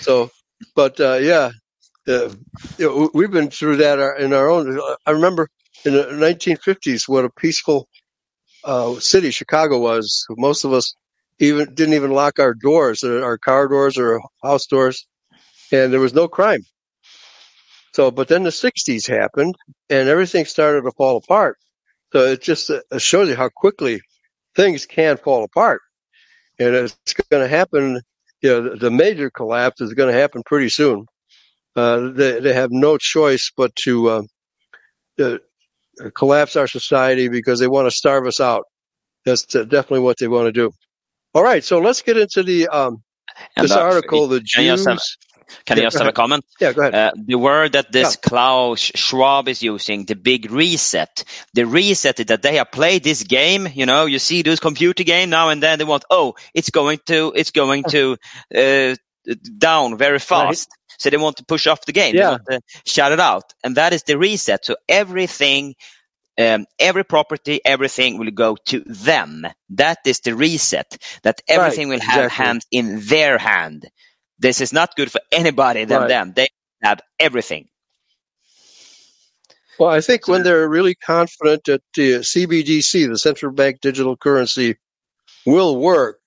So, 0.01 0.31
but 0.75 1.01
uh, 1.01 1.19
yeah, 1.21 1.51
uh, 2.09 2.31
you 2.79 2.87
know, 2.87 3.11
we've 3.15 3.31
been 3.31 3.51
through 3.51 3.77
that 3.79 3.99
in 4.21 4.33
our 4.33 4.49
own. 4.51 4.81
I 5.07 5.13
remember 5.13 5.49
in 5.85 5.95
the 5.95 6.05
1950s 6.05 7.09
what 7.09 7.25
a 7.27 7.31
peaceful 7.31 7.89
uh, 8.65 9.01
city 9.01 9.33
Chicago 9.33 9.81
was. 9.81 10.27
Most 10.31 10.65
of 10.65 10.75
us 10.75 10.95
even 11.41 11.75
didn't 11.75 11.95
even 11.95 12.13
lock 12.13 12.41
our 12.41 12.55
doors, 12.55 13.05
uh, 13.05 13.23
our 13.23 13.39
car 13.39 13.69
doors 13.69 13.99
or 13.99 14.21
house 14.45 14.67
doors, 14.69 15.07
and 15.73 15.93
there 15.93 16.01
was 16.01 16.15
no 16.15 16.29
crime. 16.29 16.63
So, 17.95 18.11
but 18.11 18.29
then 18.29 18.45
the 18.45 18.51
'60s 18.51 19.09
happened, 19.09 19.57
and 19.91 20.09
everything 20.09 20.47
started 20.47 20.83
to 20.83 20.93
fall 20.93 21.19
apart. 21.19 21.59
So 22.13 22.21
it 22.21 22.43
just 22.43 22.71
uh, 22.71 22.81
shows 22.99 23.29
you 23.29 23.37
how 23.37 23.51
quickly 23.55 24.01
things 24.57 24.87
can 24.87 25.19
fall 25.19 25.45
apart, 25.45 25.81
and 26.59 26.75
it's 26.77 27.15
going 27.31 27.43
to 27.43 27.49
happen. 27.49 28.01
You 28.43 28.51
know, 28.51 28.63
the- 28.63 28.77
major 28.91 29.31
collapse 29.31 29.81
is 29.81 29.95
going 29.95 30.13
to 30.15 30.21
happen 30.21 30.43
pretty 30.47 30.71
soon. 30.71 31.07
Uh, 31.77 32.11
they 32.13 32.41
they 32.41 32.55
have 32.55 32.71
no 32.73 32.99
choice 32.99 33.53
but 33.57 33.75
to 33.85 34.09
uh, 34.11 34.23
uh, 35.21 35.39
collapse 36.15 36.57
our 36.57 36.67
society 36.67 37.29
because 37.29 37.61
they 37.61 37.69
want 37.69 37.87
to 37.87 37.91
starve 37.91 38.27
us 38.27 38.41
out. 38.41 38.65
That's 39.25 39.45
definitely 39.45 40.01
what 40.01 40.19
they 40.19 40.29
want 40.29 40.47
to 40.47 40.53
do. 40.53 40.71
All 41.35 41.43
right, 41.43 41.65
so 41.65 41.79
let's 41.79 42.03
get 42.03 42.17
into 42.17 42.43
the 42.43 42.69
um, 42.69 43.03
And 43.57 43.65
this 43.65 43.73
article. 43.73 44.29
The 44.29 44.41
Can 44.41 44.65
you 44.65 44.71
have, 44.71 44.85
Jews. 44.85 45.17
can 45.65 45.77
you 45.77 45.85
just 45.85 45.99
have 45.99 46.09
a 46.09 46.13
comment? 46.13 46.45
Yeah, 46.61 46.73
go 46.73 46.83
ahead. 46.83 46.95
Uh, 46.95 47.13
the 47.15 47.37
word 47.39 47.73
that 47.73 47.93
this 47.93 48.17
Klaus 48.17 48.81
Schwab 48.81 49.49
is 49.49 49.63
using, 49.63 50.05
the 50.05 50.17
big 50.17 50.51
reset, 50.51 51.25
the 51.55 51.65
reset 51.65 52.21
is 52.21 52.27
that 52.27 52.43
they 52.43 52.57
have 52.57 52.71
played 52.73 53.05
this 53.05 53.23
game. 53.23 53.69
You 53.73 53.87
know, 53.87 54.07
you 54.07 54.19
see 54.19 54.43
this 54.43 54.61
computer 54.61 55.05
game 55.05 55.31
now 55.31 55.51
and 55.51 55.63
then 55.63 55.79
they 55.79 55.85
want, 55.85 56.05
oh, 56.11 56.35
it's 56.55 56.71
going 56.71 56.99
to, 57.07 57.33
it's 57.35 57.51
going 57.51 57.85
to 57.85 58.17
uh, 58.55 58.97
down 59.59 59.97
very 59.97 60.19
fast. 60.19 60.69
So 61.03 61.11
they 61.11 61.19
want 61.19 61.39
to 61.39 61.47
push 61.47 61.67
off 61.69 61.87
the 61.87 61.93
game. 61.93 62.17
They 62.17 62.21
Yeah. 62.21 62.31
want 62.31 62.43
to 62.51 62.61
shut 62.87 63.13
it 63.13 63.21
out, 63.21 63.55
and 63.65 63.77
that 63.77 63.93
is 63.95 64.05
the 64.05 64.19
reset. 64.19 64.67
So 64.67 64.77
everything. 64.89 65.75
Um, 66.39 66.67
every 66.79 67.05
property, 67.05 67.61
everything 67.65 68.19
will 68.19 68.31
go 68.33 68.57
to 68.67 68.81
them. 68.87 69.47
That 69.71 69.99
is 70.07 70.21
the 70.21 70.35
reset. 70.35 70.99
That 71.23 71.41
everything 71.49 71.89
will 71.91 72.01
have 72.01 72.27
exactly. 72.27 72.45
hands 72.45 72.67
in 72.73 73.01
their 73.07 73.39
hand. 73.39 73.89
This 74.39 74.61
is 74.61 74.73
not 74.73 74.97
good 74.97 75.13
for 75.13 75.21
anybody 75.33 75.85
than 75.85 76.01
Right. 76.03 76.09
them. 76.09 76.33
They 76.35 76.49
have 76.83 77.01
everything. 77.21 77.69
Well, 79.79 79.91
I 79.91 80.01
think 80.01 80.29
when 80.29 80.45
they're 80.45 80.69
really 80.69 80.95
confident 80.95 81.65
that 81.67 81.83
the 81.97 82.21
CBDC, 82.25 83.09
the 83.09 83.19
central 83.19 83.53
bank 83.53 83.81
digital 83.83 84.17
currency, 84.17 84.77
will 85.47 85.77
work, 85.79 86.21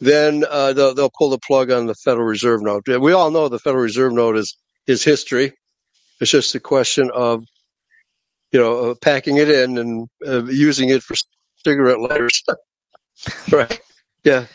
then 0.00 0.44
uh, 0.48 0.72
they'll, 0.72 0.94
they'll 0.94 1.10
pull 1.16 1.30
the 1.30 1.38
plug 1.38 1.70
on 1.70 1.86
the 1.86 1.94
Federal 1.94 2.26
Reserve 2.26 2.62
note. 2.62 2.84
We 2.86 3.12
all 3.12 3.30
know 3.30 3.48
the 3.48 3.58
Federal 3.58 3.82
Reserve 3.82 4.12
note 4.12 4.36
is 4.36 4.56
is 4.86 5.02
history. 5.04 5.52
It's 6.20 6.30
just 6.30 6.54
a 6.54 6.60
question 6.60 7.10
of 7.12 7.44
you 8.52 8.60
know 8.60 8.94
packing 8.94 9.36
it 9.38 9.50
in 9.50 9.78
and 9.78 10.08
uh, 10.26 10.44
using 10.44 10.90
it 10.90 11.02
for 11.02 11.16
cigarette 11.64 12.00
lighters. 12.00 12.42
right? 13.52 13.80
Yeah. 14.24 14.46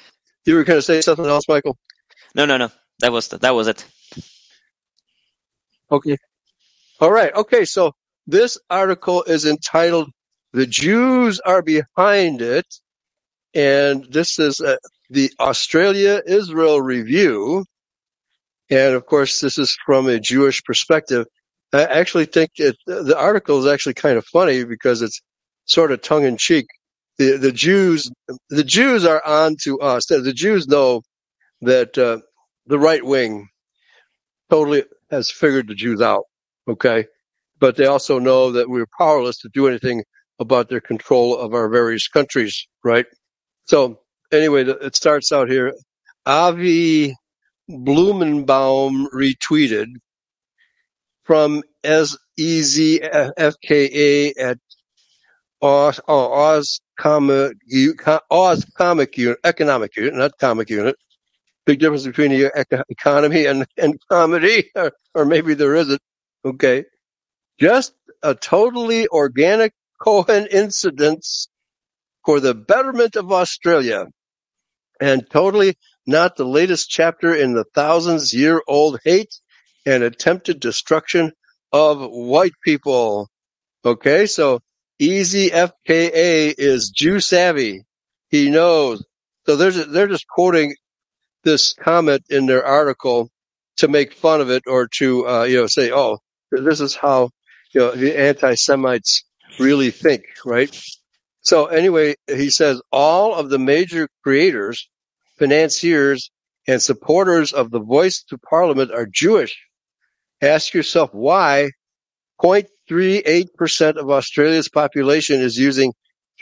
You 0.45 0.55
were 0.55 0.63
going 0.63 0.77
to 0.77 0.83
say 0.83 1.01
something 1.01 1.25
else, 1.25 1.48
Michael? 1.48 1.77
No, 2.36 2.45
no, 2.45 2.57
no. 2.57 2.69
That 3.00 3.12
was 3.12 3.29
that 3.29 3.55
was 3.55 3.67
it. 3.67 3.86
Okay. 5.91 6.17
All 7.00 7.12
right. 7.12 7.33
Okay. 7.33 7.65
So 7.65 7.93
this 8.27 8.57
article 8.69 9.24
is 9.24 9.45
entitled 9.45 10.12
"The 10.53 10.65
Jews 10.65 11.39
Are 11.39 11.62
Behind 11.62 12.41
It," 12.41 12.67
and 13.53 14.05
this 14.05 14.39
is 14.39 14.62
uh, 14.62 14.77
the 15.12 15.32
Australia 15.39 16.22
Israel 16.25 16.82
Review. 16.82 17.65
And 18.70 18.96
of 18.96 19.06
course, 19.06 19.41
this 19.41 19.58
is 19.58 19.77
from 19.86 20.08
a 20.08 20.20
Jewish 20.20 20.63
perspective. 20.63 21.25
I 21.74 21.84
actually 21.84 22.25
think 22.25 22.51
it, 22.56 22.77
the 22.88 23.18
article 23.18 23.60
is 23.60 23.72
actually 23.72 23.96
kind 23.96 24.18
of 24.18 24.25
funny 24.25 24.63
because 24.63 25.01
it's 25.01 25.22
sort 25.65 25.91
of 25.91 26.01
tongue 26.01 26.24
in 26.24 26.38
cheek. 26.38 26.65
The, 27.18 27.38
the 27.38 27.51
Jews, 27.51 28.10
the 28.50 28.63
Jews 28.63 29.06
are 29.06 29.22
on 29.25 29.58
to 29.63 29.80
us. 29.80 30.06
The 30.08 30.34
Jews 30.34 30.68
know 30.68 31.01
that 31.62 31.98
uh, 31.98 32.20
the 32.65 32.80
right 32.80 33.06
wing 33.06 33.50
totally 34.50 34.86
has 35.12 35.30
figured 35.30 35.67
the 35.67 35.76
Jews 35.76 36.02
out. 36.02 36.24
Okay. 36.69 37.06
But 37.60 37.76
they 37.76 37.86
also 37.86 38.17
know 38.17 38.52
that 38.54 38.69
we're 38.69 38.88
powerless 38.97 39.39
to 39.39 39.50
do 39.54 39.67
anything 39.67 40.04
about 40.39 40.69
their 40.69 40.82
control 40.82 41.38
of 41.38 41.54
our 41.54 41.69
various 41.69 42.08
countries. 42.08 42.67
Right. 42.84 43.06
So 43.65 44.00
anyway, 44.32 44.65
it 44.65 44.96
starts 44.96 45.32
out 45.32 45.50
here. 45.50 45.74
Avi 46.26 47.15
Blumenbaum 47.70 49.08
retweeted 49.13 49.88
from 51.26 51.63
as 51.84 52.17
easy 52.38 53.00
FKA 53.00 54.34
at 54.39 54.58
Oz, 55.62 56.02
oh, 56.08 56.34
Oz 56.34 56.82
Comic 57.00 57.58
Oz 58.32 58.65
Comic 58.78 59.17
Unit 59.17 59.39
Economic 59.44 59.96
Unit, 59.98 60.15
not 60.15 60.38
Comic 60.39 60.70
Unit. 60.72 60.96
Big 61.65 61.80
difference 61.80 62.06
between 62.06 62.32
the 62.32 62.52
economy 62.89 63.46
and 63.48 63.65
and 63.78 64.00
comedy, 64.12 64.70
or, 64.76 64.91
or 65.15 65.26
maybe 65.26 65.54
there 65.56 65.76
isn't. 65.76 66.02
Okay, 66.46 66.86
just 67.60 67.94
a 68.24 68.36
totally 68.36 69.08
organic 69.08 69.74
Cohen 70.02 70.48
coincidence 70.52 71.50
for 72.26 72.39
the 72.39 72.56
betterment 72.56 73.15
of 73.15 73.32
Australia, 73.32 74.08
and 75.01 75.29
totally 75.29 75.75
not 76.07 76.35
the 76.37 76.45
latest 76.45 76.89
chapter 76.89 77.35
in 77.35 77.53
the 77.53 77.65
thousands 77.75 78.33
year 78.33 78.61
old 78.67 78.99
hate 79.03 79.33
and 79.85 80.03
attempted 80.03 80.59
destruction 80.59 81.31
of 81.73 81.99
white 81.99 82.53
people. 82.63 83.29
Okay, 83.83 84.27
so 84.27 84.59
Easy 84.99 85.49
FKA 85.49 86.53
is 86.57 86.91
Jew 86.91 87.19
savvy. 87.19 87.83
He 88.29 88.51
knows. 88.51 89.03
So 89.47 89.55
there's 89.55 89.87
they're 89.87 90.07
just 90.07 90.27
quoting 90.27 90.75
this 91.43 91.73
comment 91.73 92.23
in 92.29 92.45
their 92.45 92.63
article 92.63 93.29
to 93.77 93.87
make 93.87 94.13
fun 94.13 94.41
of 94.41 94.51
it 94.51 94.63
or 94.67 94.87
to 94.99 95.27
uh, 95.27 95.43
you 95.45 95.57
know 95.57 95.67
say, 95.67 95.91
oh, 95.91 96.19
this 96.51 96.81
is 96.81 96.95
how 96.95 97.31
you 97.73 97.81
know 97.81 97.91
the 97.95 98.17
anti-Semites 98.19 99.23
really 99.59 99.89
think, 99.89 100.23
right? 100.45 100.71
So 101.41 101.67
anyway, 101.67 102.15
he 102.27 102.49
says 102.49 102.82
all 102.91 103.36
of 103.36 103.49
the 103.49 103.60
major 103.60 104.10
creators, 104.23 104.89
financiers, 105.39 106.32
and 106.67 106.82
supporters 106.82 107.54
of 107.54 107.71
the 107.71 107.80
Voice 107.80 108.23
to 108.30 108.38
Parliament 108.38 108.91
are 108.91 109.08
Jewish. 109.08 109.65
Ask 110.41 110.73
yourself 110.73 111.12
why 111.13 111.71
0.38% 112.41 113.97
of 113.97 114.10
Australia's 114.10 114.69
population 114.69 115.41
is 115.41 115.58
using 115.58 115.93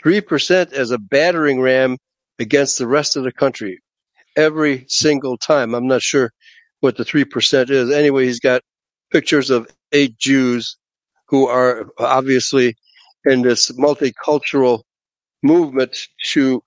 3% 0.04 0.72
as 0.72 0.90
a 0.90 0.98
battering 0.98 1.60
ram 1.60 1.96
against 2.38 2.78
the 2.78 2.86
rest 2.86 3.16
of 3.16 3.24
the 3.24 3.32
country 3.32 3.80
every 4.36 4.86
single 4.88 5.38
time. 5.38 5.74
I'm 5.74 5.86
not 5.88 6.02
sure 6.02 6.32
what 6.80 6.96
the 6.96 7.04
3% 7.04 7.70
is. 7.70 7.90
Anyway, 7.90 8.26
he's 8.26 8.40
got 8.40 8.62
pictures 9.12 9.50
of 9.50 9.68
eight 9.92 10.18
Jews 10.18 10.76
who 11.28 11.46
are 11.48 11.88
obviously 11.98 12.76
in 13.24 13.42
this 13.42 13.70
multicultural 13.72 14.82
movement 15.42 15.96
to 16.32 16.62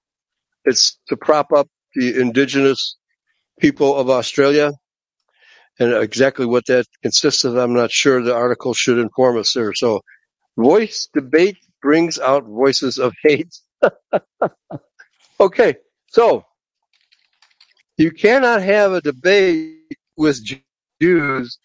it's 0.66 1.00
to 1.08 1.18
prop 1.18 1.52
up 1.52 1.68
the 1.96 2.20
indigenous 2.20 2.96
people 3.60 3.96
of 3.96 4.10
Australia. 4.10 4.72
And 5.80 5.92
exactly 5.94 6.46
what 6.46 6.68
that 6.68 6.86
consists 7.02 7.44
of, 7.44 7.58
I'm 7.58 7.74
not 7.74 7.92
sure. 7.92 8.22
The 8.22 8.36
article 8.36 8.74
should 8.74 9.00
inform 9.00 9.38
us 9.38 9.54
there. 9.54 9.74
So, 9.74 10.02
voice 10.56 11.10
debate 11.14 11.58
brings 11.82 12.20
out 12.20 12.46
voices 12.46 13.00
of 13.00 13.14
hate. 13.24 13.54
okay, 15.40 15.76
so 16.08 16.46
you 17.98 18.12
cannot 18.12 18.62
have 18.62 18.94
a 18.94 19.02
debate 19.02 19.98
with 20.16 20.40
Jews 21.02 21.58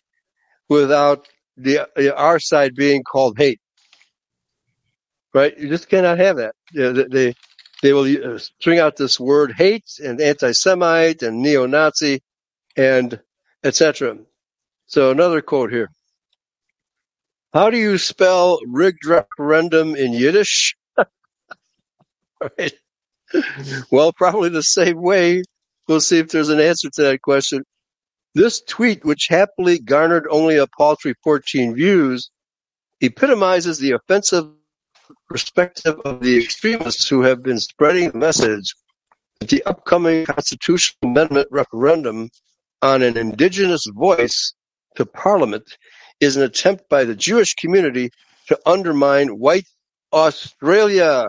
without 0.68 1.28
the 1.56 1.86
our 2.16 2.38
side 2.38 2.74
being 2.74 3.02
called 3.02 3.36
hate, 3.36 3.60
right? 5.34 5.56
You 5.58 5.68
just 5.68 5.88
cannot 5.88 6.18
have 6.18 6.36
that. 6.36 6.54
They, 6.74 7.34
they 7.82 7.92
will 7.92 8.34
uh, 8.34 8.38
string 8.38 8.78
out 8.78 8.96
this 8.96 9.20
word 9.20 9.52
hate 9.56 9.84
and 10.04 10.20
anti-Semite 10.20 11.22
and 11.22 11.42
neo-Nazi 11.42 12.20
and 12.76 13.20
etc. 13.64 14.18
So 14.86 15.10
another 15.10 15.42
quote 15.42 15.70
here. 15.70 15.90
How 17.52 17.70
do 17.70 17.78
you 17.78 17.98
spell 17.98 18.60
rigged 18.66 19.06
referendum 19.06 19.96
in 19.96 20.12
Yiddish? 20.12 20.76
right. 22.58 22.72
Well, 23.90 24.12
probably 24.12 24.50
the 24.50 24.62
same 24.62 25.00
way. 25.00 25.42
We'll 25.88 26.00
see 26.00 26.18
if 26.18 26.28
there's 26.28 26.50
an 26.50 26.60
answer 26.60 26.90
to 26.94 27.02
that 27.02 27.22
question. 27.22 27.64
This 28.34 28.62
tweet, 28.62 29.04
which 29.04 29.28
happily 29.30 29.78
garnered 29.78 30.26
only 30.30 30.56
a 30.58 30.66
paltry 30.66 31.14
14 31.24 31.74
views, 31.74 32.30
epitomizes 33.00 33.78
the 33.78 33.92
offensive 33.92 34.50
perspective 35.28 36.00
of 36.04 36.20
the 36.20 36.42
extremists 36.42 37.08
who 37.08 37.22
have 37.22 37.42
been 37.42 37.60
spreading 37.60 38.10
the 38.10 38.18
message 38.18 38.74
that 39.40 39.48
the 39.48 39.62
upcoming 39.64 40.24
constitutional 40.24 41.10
amendment 41.10 41.48
referendum 41.50 42.30
on 42.82 43.02
an 43.02 43.16
indigenous 43.16 43.86
voice 43.92 44.54
to 44.96 45.06
parliament 45.06 45.64
is 46.20 46.36
an 46.36 46.42
attempt 46.42 46.88
by 46.88 47.04
the 47.04 47.14
Jewish 47.14 47.54
community 47.54 48.10
to 48.48 48.58
undermine 48.66 49.28
white 49.28 49.66
Australia. 50.12 51.26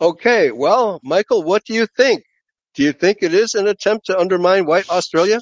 Okay, 0.00 0.50
well, 0.50 1.00
Michael, 1.02 1.42
what 1.42 1.64
do 1.64 1.74
you 1.74 1.86
think? 1.96 2.22
Do 2.74 2.82
you 2.82 2.92
think 2.92 3.18
it 3.20 3.34
is 3.34 3.54
an 3.54 3.68
attempt 3.68 4.06
to 4.06 4.18
undermine 4.18 4.66
white 4.66 4.88
Australia? 4.90 5.40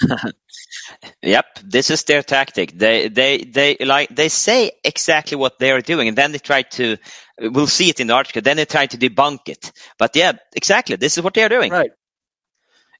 Yep, 1.22 1.46
this 1.64 1.90
is 1.90 2.04
their 2.04 2.22
tactic. 2.22 2.78
They 2.78 3.08
they 3.08 3.38
they 3.40 3.76
like 3.80 4.08
they 4.14 4.30
say 4.30 4.72
exactly 4.84 5.36
what 5.36 5.58
they 5.58 5.72
are 5.72 5.82
doing, 5.82 6.08
and 6.08 6.18
then 6.18 6.32
they 6.32 6.38
try 6.38 6.62
to. 6.62 6.96
We'll 7.40 7.68
see 7.68 7.90
it 7.90 8.00
in 8.00 8.08
the 8.08 8.14
article. 8.14 8.42
Then 8.42 8.56
they 8.56 8.66
try 8.66 8.86
to 8.86 8.98
debunk 8.98 9.48
it. 9.48 9.72
But 9.98 10.16
yeah, 10.16 10.32
exactly. 10.56 10.96
This 10.96 11.18
is 11.18 11.24
what 11.24 11.34
they 11.34 11.44
are 11.44 11.50
doing 11.50 11.72
Right. 11.72 11.90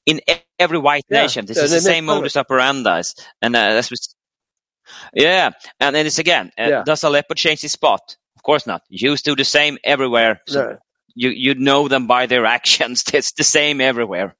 in 0.06 0.20
every 0.60 0.78
white 0.78 1.06
Yeah, 1.10 1.22
nation. 1.22 1.46
This 1.46 1.58
is 1.62 1.70
the 1.70 1.80
same 1.80 2.06
modus 2.06 2.36
operandi, 2.36 3.02
and 3.42 3.56
uh, 3.56 3.74
that's 3.74 3.90
what, 3.90 4.00
yeah. 5.14 5.50
And 5.80 5.96
then 5.96 6.06
it's 6.06 6.18
again. 6.20 6.52
Uh, 6.58 6.70
Yeah. 6.70 6.84
Does 6.84 7.04
a 7.04 7.10
leopard 7.10 7.38
change 7.38 7.62
his 7.62 7.72
spot? 7.72 8.16
Of 8.36 8.42
course 8.44 8.66
not. 8.66 8.82
Jews 8.92 9.22
do 9.22 9.36
the 9.36 9.44
same 9.44 9.78
everywhere. 9.84 10.40
So 10.48 10.78
you 11.14 11.30
you 11.30 11.54
know 11.56 11.88
them 11.88 12.06
by 12.08 12.26
their 12.26 12.46
actions. 12.58 13.04
It's 13.14 13.32
the 13.32 13.44
same 13.44 13.80
everywhere. 13.82 14.36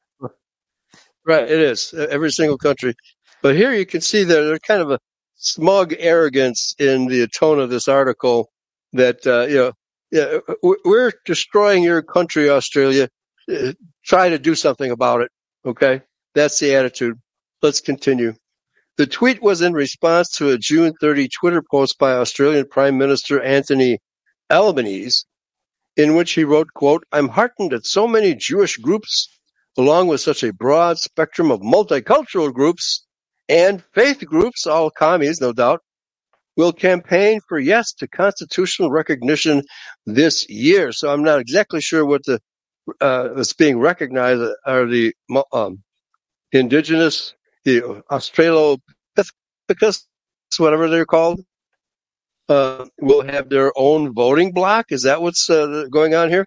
Right, 1.27 1.45
it 1.45 1.61
is. 1.61 1.95
Every 1.95 2.33
single 2.33 2.59
country. 2.59 2.95
But 3.43 3.57
here 3.57 3.73
you 3.73 3.87
can 3.87 4.01
see 4.01 4.25
that 4.25 4.35
there's 4.35 4.59
kind 4.61 4.83
of 4.83 4.91
a 4.91 5.01
smug 5.37 5.95
arrogance 5.99 6.75
in 6.79 7.07
the 7.07 7.29
tone 7.29 7.61
of 7.61 7.71
this 7.71 7.89
article 7.89 8.51
that, 8.95 9.27
uh, 9.27 9.47
you 9.47 9.57
know, 9.57 9.73
yeah, 10.11 10.39
we- 10.63 10.79
we're 10.85 11.13
destroying 11.27 11.83
your 11.85 12.03
country, 12.03 12.51
Australia. 12.51 13.09
Uh, 13.53 13.73
Try 14.05 14.31
to 14.31 14.39
do 14.39 14.55
something 14.55 14.91
about 14.91 15.21
it. 15.23 15.31
Okay. 15.67 16.03
That's 16.35 16.59
the 16.61 16.75
attitude. 16.77 17.19
Let's 17.63 17.81
continue. 17.83 18.35
The 18.99 19.07
tweet 19.09 19.43
was 19.43 19.63
in 19.63 19.75
response 19.75 20.31
to 20.39 20.51
a 20.51 20.59
June 20.59 20.95
30 21.01 21.29
Twitter 21.29 21.63
post 21.71 21.99
by 21.99 22.13
Australian 22.15 22.69
Prime 22.69 22.99
Minister 22.99 23.43
Anthony 23.43 24.01
Albanese, 24.51 25.25
in 25.97 26.17
which 26.17 26.33
he 26.33 26.45
wrote, 26.45 26.69
quote, 26.75 27.05
I'm 27.13 27.29
heartened 27.29 27.73
that 27.73 27.87
so 27.87 28.09
many 28.09 28.35
Jewish 28.35 28.79
groups 28.79 29.29
along 29.79 30.09
with 30.09 30.21
such 30.23 30.45
a 30.45 30.53
broad 30.55 30.99
spectrum 30.99 31.51
of 31.53 31.61
multicultural 31.63 32.53
groups 32.55 33.07
and 33.49 33.83
faith 33.95 34.25
groups, 34.25 34.67
all 34.67 34.91
commies, 34.91 35.41
no 35.41 35.53
doubt, 35.53 35.81
will 36.57 36.73
campaign 36.73 37.41
for 37.49 37.59
yes 37.59 37.93
to 37.95 38.09
constitutional 38.09 38.91
recognition 38.91 39.63
this 40.07 40.49
year. 40.51 40.93
So 40.93 41.11
I'm 41.13 41.23
not 41.23 41.41
exactly 41.41 41.81
sure 41.81 42.05
what 42.05 42.23
the 42.25 42.41
uh, 43.01 43.35
that's 43.35 43.53
being 43.53 43.79
recognized 43.79 44.43
are 44.65 44.87
the 44.87 45.15
um, 45.53 45.83
indigenous, 46.53 47.35
the 47.65 48.03
Australopithecus, 48.11 50.05
whatever 50.59 50.89
they're 50.89 51.07
called, 51.07 51.41
uh, 52.49 52.87
will 53.01 53.23
have 53.23 53.49
their 53.51 53.73
own 53.77 54.15
voting 54.15 54.53
block. 54.53 54.87
Is 54.91 55.03
that 55.03 55.21
what's 55.23 55.49
uh, 55.51 55.85
going 55.91 56.15
on 56.15 56.31
here? 56.31 56.47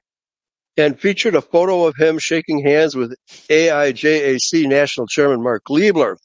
And 0.77 0.99
featured 0.99 1.35
a 1.35 1.41
photo 1.41 1.85
of 1.85 1.95
him 1.95 2.17
shaking 2.17 2.63
hands 2.63 2.95
with 2.95 3.13
AIJAC 3.49 4.67
National 4.67 5.05
Chairman 5.05 5.43
Mark 5.43 5.63
Leibler. 5.69 6.15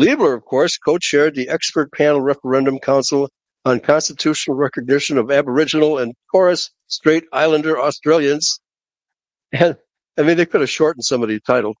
Leibler, 0.00 0.34
of 0.34 0.46
course, 0.46 0.78
co-chaired 0.78 1.34
the 1.34 1.50
expert 1.50 1.92
panel 1.92 2.22
referendum 2.22 2.78
council 2.78 3.28
on 3.66 3.80
constitutional 3.80 4.56
recognition 4.56 5.18
of 5.18 5.30
Aboriginal 5.30 5.98
and 5.98 6.14
Torres 6.32 6.70
Strait 6.86 7.24
Islander 7.32 7.78
Australians. 7.78 8.60
And 9.52 9.76
I 10.16 10.22
mean, 10.22 10.38
they 10.38 10.46
could 10.46 10.62
have 10.62 10.70
shortened 10.70 11.04
some 11.04 11.22
of 11.22 11.28
the 11.28 11.38
title. 11.40 11.74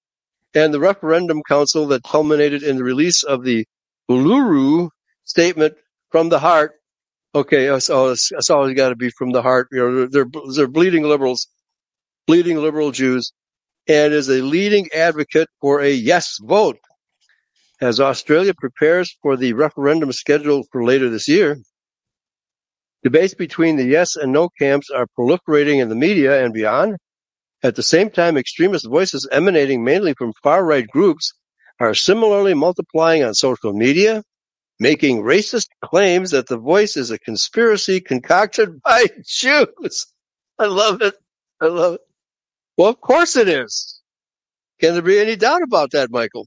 And 0.54 0.74
the 0.74 0.80
referendum 0.80 1.40
council 1.48 1.86
that 1.88 2.02
culminated 2.02 2.62
in 2.62 2.76
the 2.76 2.84
release 2.84 3.22
of 3.22 3.42
the 3.42 3.64
Uluru 4.10 4.90
statement 5.24 5.74
from 6.10 6.28
the 6.28 6.40
heart. 6.40 6.72
Okay, 7.34 7.68
that's 7.68 7.88
always, 7.88 8.28
that's 8.30 8.50
always 8.50 8.76
got 8.76 8.90
to 8.90 8.96
be 8.96 9.10
from 9.10 9.30
the 9.30 9.40
heart. 9.40 9.68
You 9.72 9.78
know, 9.78 10.06
they're, 10.06 10.26
they're 10.54 10.68
bleeding 10.68 11.04
liberals, 11.04 11.46
bleeding 12.26 12.58
liberal 12.58 12.90
Jews, 12.90 13.32
and 13.88 14.12
is 14.12 14.28
a 14.28 14.42
leading 14.42 14.88
advocate 14.94 15.48
for 15.60 15.80
a 15.80 15.90
yes 15.90 16.36
vote. 16.42 16.76
As 17.80 17.98
Australia 17.98 18.52
prepares 18.52 19.16
for 19.22 19.38
the 19.38 19.54
referendum 19.54 20.12
scheduled 20.12 20.66
for 20.70 20.84
later 20.84 21.08
this 21.08 21.28
year, 21.28 21.56
debates 23.02 23.32
between 23.32 23.76
the 23.76 23.84
yes 23.84 24.16
and 24.16 24.32
no 24.32 24.50
camps 24.50 24.90
are 24.90 25.06
proliferating 25.18 25.80
in 25.80 25.88
the 25.88 25.94
media 25.94 26.44
and 26.44 26.52
beyond. 26.52 26.96
At 27.62 27.76
the 27.76 27.82
same 27.82 28.10
time, 28.10 28.36
extremist 28.36 28.86
voices 28.86 29.26
emanating 29.32 29.82
mainly 29.82 30.12
from 30.12 30.34
far-right 30.42 30.88
groups 30.88 31.32
are 31.78 31.94
similarly 31.94 32.52
multiplying 32.52 33.24
on 33.24 33.32
social 33.32 33.72
media, 33.72 34.22
making 34.78 35.22
racist 35.22 35.68
claims 35.82 36.32
that 36.32 36.48
the 36.48 36.58
voice 36.58 36.98
is 36.98 37.10
a 37.10 37.18
conspiracy 37.18 38.00
concocted 38.00 38.82
by 38.84 39.06
Jews. 39.26 40.06
I 40.58 40.66
love 40.66 41.00
it. 41.00 41.14
I 41.62 41.66
love 41.66 41.94
it. 41.94 42.00
Well, 42.76 42.88
of 42.90 43.00
course 43.00 43.36
it 43.36 43.48
is. 43.48 44.02
Can 44.80 44.92
there 44.94 45.02
be 45.02 45.18
any 45.18 45.36
doubt 45.36 45.62
about 45.62 45.92
that, 45.92 46.10
Michael? 46.10 46.46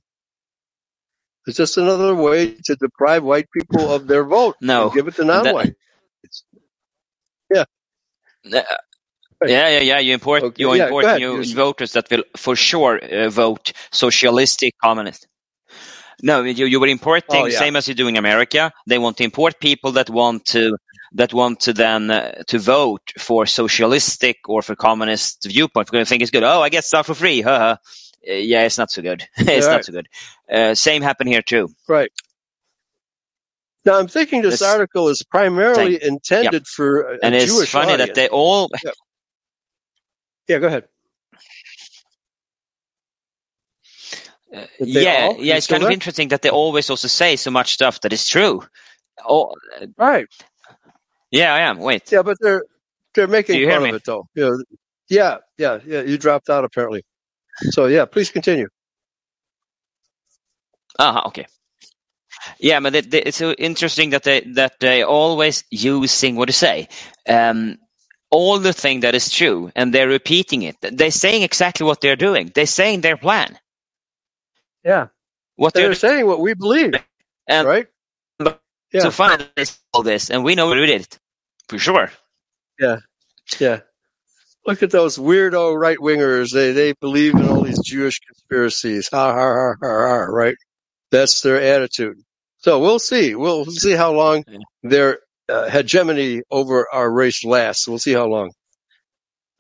It's 1.48 1.58
just 1.58 1.78
another 1.78 2.16
way 2.16 2.56
to 2.66 2.76
deprive 2.76 3.24
white 3.24 3.48
people 3.52 3.92
of 3.94 4.08
their 4.08 4.24
vote 4.24 4.56
No. 4.62 4.90
give 4.90 5.08
it 5.08 5.16
to 5.16 5.22
And 5.22 5.30
that- 5.30 5.44
non-white. 5.46 5.76
Uh, 8.54 8.62
Yeah, 9.46 9.68
yeah, 9.70 9.80
yeah. 9.80 10.00
You 10.00 10.14
import 10.14 10.44
Okay, 10.44 10.62
you 10.64 10.74
yeah, 10.74 10.86
import 10.86 11.06
new 11.20 11.44
voters 11.54 11.92
that 11.94 12.10
will 12.10 12.24
for 12.38 12.56
sure 12.56 12.98
uh, 13.04 13.30
vote 13.30 13.74
socialistic 13.92 14.74
communist. 14.82 15.28
No, 16.22 16.44
you 16.44 16.66
you 16.66 16.80
were 16.80 16.88
importing 16.88 17.42
Oh, 17.42 17.46
yeah. 17.48 17.60
same 17.60 17.76
as 17.76 17.88
you 17.90 17.94
do 17.96 18.08
in 18.08 18.16
America. 18.16 18.72
They 18.88 18.98
want 19.00 19.18
to 19.18 19.24
import 19.26 19.60
people 19.60 19.92
that 19.94 20.10
want 20.10 20.46
to 20.54 20.78
that 21.16 21.34
want 21.34 21.60
to 21.62 21.74
then 21.74 22.10
uh, 22.10 22.44
to 22.48 22.60
vote 22.60 23.02
for 23.20 23.46
socialistic 23.46 24.38
or 24.48 24.62
for 24.62 24.76
communist 24.76 25.44
viewpoint. 25.46 25.88
Because 25.88 26.08
they 26.08 26.10
think 26.10 26.22
it's 26.22 26.32
good. 26.32 26.44
Oh, 26.44 26.62
I 26.62 26.70
get 26.70 26.86
stuff 26.86 27.08
for 27.08 27.16
free. 27.16 27.42
Haha. 27.42 27.76
Uh, 28.28 28.34
yeah, 28.34 28.64
it's 28.66 28.78
not 28.78 28.92
so 28.92 29.02
good. 29.02 29.24
it's 29.38 29.68
not 29.68 29.86
so 29.86 29.92
good. 29.94 30.08
Uh, 30.52 30.76
same 30.76 31.02
happened 31.02 31.30
here 31.30 31.42
too. 31.42 31.70
Right. 31.88 32.12
Now, 33.86 34.00
I'm 34.00 34.08
thinking 34.08 34.42
this 34.42 34.60
This- 34.60 34.62
article 34.62 35.10
is 35.10 35.24
primarily 35.24 36.02
intended 36.02 36.68
for 36.68 37.02
a, 37.02 37.16
a 37.16 37.20
And 37.24 37.36
it's 37.36 37.54
Jewish 37.54 37.70
funny 37.72 37.94
audience. 37.94 38.10
that 38.10 38.16
they 38.16 38.30
all 38.30 38.70
Yeah, 40.48 40.60
go 40.60 40.68
ahead. 40.68 40.86
Uh, 44.56 44.66
yeah, 44.80 45.30
all- 45.32 45.44
yeah, 45.44 45.56
it's 45.56 45.68
kind 45.68 45.84
of 45.84 45.92
interesting 45.92 46.30
that 46.30 46.42
they 46.42 46.50
always 46.50 46.90
also 46.90 47.08
say 47.08 47.36
so 47.36 47.52
much 47.52 47.74
stuff 47.74 48.00
that 48.02 48.14
is 48.14 48.28
true. 48.28 48.64
Oh, 49.28 49.56
Right. 49.98 50.28
yeah, 51.32 51.54
I 51.54 51.60
am. 51.62 51.80
Wait. 51.80 52.12
Yeah, 52.12 52.22
but 52.22 52.38
they're 52.40 52.64
they're 53.16 53.28
making 53.28 53.56
Do 53.56 53.60
you 53.62 53.68
hear 53.68 53.80
fun 53.80 53.90
of 53.90 53.96
it 53.96 54.04
though. 54.06 54.28
You 54.36 54.44
know, 54.46 54.64
yeah, 55.10 55.38
yeah, 55.58 55.80
yeah. 55.86 56.02
You 56.02 56.18
dropped 56.18 56.50
out 56.50 56.64
apparently. 56.66 57.04
So 57.58 57.88
yeah, 57.88 58.06
please 58.06 58.32
continue. 58.32 58.70
Ah, 61.00 61.28
okay. 61.28 61.48
Yeah, 62.60 62.82
but 62.82 62.94
they, 62.94 63.02
they, 63.02 63.24
it's 63.24 63.38
so 63.38 63.54
interesting 63.54 64.12
that 64.12 64.24
they 64.24 64.42
that 64.56 64.80
they 64.82 65.04
always 65.04 65.66
using 65.72 66.38
what 66.38 66.48
to 66.48 66.54
say, 66.54 66.90
um, 67.30 67.78
all 68.32 68.60
the 68.60 68.74
thing 68.74 69.02
that 69.02 69.16
is 69.16 69.30
true, 69.32 69.72
and 69.76 69.94
they're 69.94 70.10
repeating 70.10 70.64
it. 70.64 70.78
They're 70.82 71.12
saying 71.12 71.44
exactly 71.44 71.86
what 71.86 72.02
they're 72.02 72.18
doing. 72.18 72.52
They're 72.56 72.68
saying 72.68 73.02
their 73.02 73.18
plan. 73.18 73.60
Yeah, 74.86 75.08
What 75.58 75.76
they're 75.76 75.90
they're 75.90 75.96
saying 75.96 76.28
what 76.28 76.42
we 76.42 76.54
believe, 76.56 76.94
and 77.48 77.70
right? 77.70 77.88
yeah. 78.94 79.02
so 79.02 79.12
fine. 79.12 79.40
that 79.58 79.78
all 79.94 80.04
this, 80.04 80.32
and 80.32 80.44
we 80.44 80.56
know 80.56 80.70
we 80.70 80.86
did 80.88 81.02
it 81.02 81.20
for 81.70 81.80
sure. 81.80 82.12
Yeah, 82.80 82.98
yeah. 83.60 83.80
Look 84.66 84.84
at 84.84 84.92
those 84.92 85.18
weirdo 85.18 85.80
right 85.80 85.98
wingers. 85.98 86.54
They 86.54 86.72
they 86.74 86.94
believe 86.94 87.36
in 87.36 87.48
all 87.50 87.64
these 87.64 87.82
Jewish 87.84 88.20
conspiracies. 88.20 89.10
Ha 89.12 89.34
ha 89.34 89.54
ha 89.54 89.74
ha 89.82 90.08
ha. 90.08 90.16
Right. 90.26 90.56
That's 91.12 91.42
their 91.42 91.62
attitude. 91.62 92.18
So 92.60 92.80
we'll 92.80 93.00
see. 93.00 93.36
We'll 93.36 93.66
see 93.66 93.94
how 93.94 94.14
long 94.14 94.46
their 94.84 95.20
uh, 95.50 95.70
hegemony 95.70 96.44
over 96.52 96.88
our 96.94 97.12
race 97.12 97.44
lasts. 97.46 97.88
We'll 97.88 98.00
see 98.00 98.14
how 98.14 98.28
long. 98.28 98.52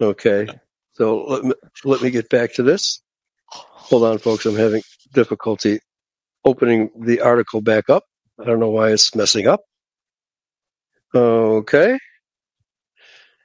Okay. 0.02 0.48
So 0.94 1.24
let 1.26 1.44
me 1.44 1.54
let 1.86 2.02
me 2.02 2.12
get 2.12 2.30
back 2.30 2.54
to 2.56 2.64
this. 2.64 3.02
Hold 3.50 4.04
on, 4.06 4.18
folks. 4.20 4.46
I'm 4.46 4.56
having 4.56 4.84
difficulty 5.14 5.80
opening 6.46 6.90
the 7.00 7.22
article 7.22 7.62
back 7.62 7.90
up. 7.90 8.04
I 8.40 8.46
don't 8.46 8.60
know 8.60 8.70
why 8.72 8.92
it's 8.92 9.16
messing 9.16 9.48
up. 9.48 9.62
Okay. 11.16 12.00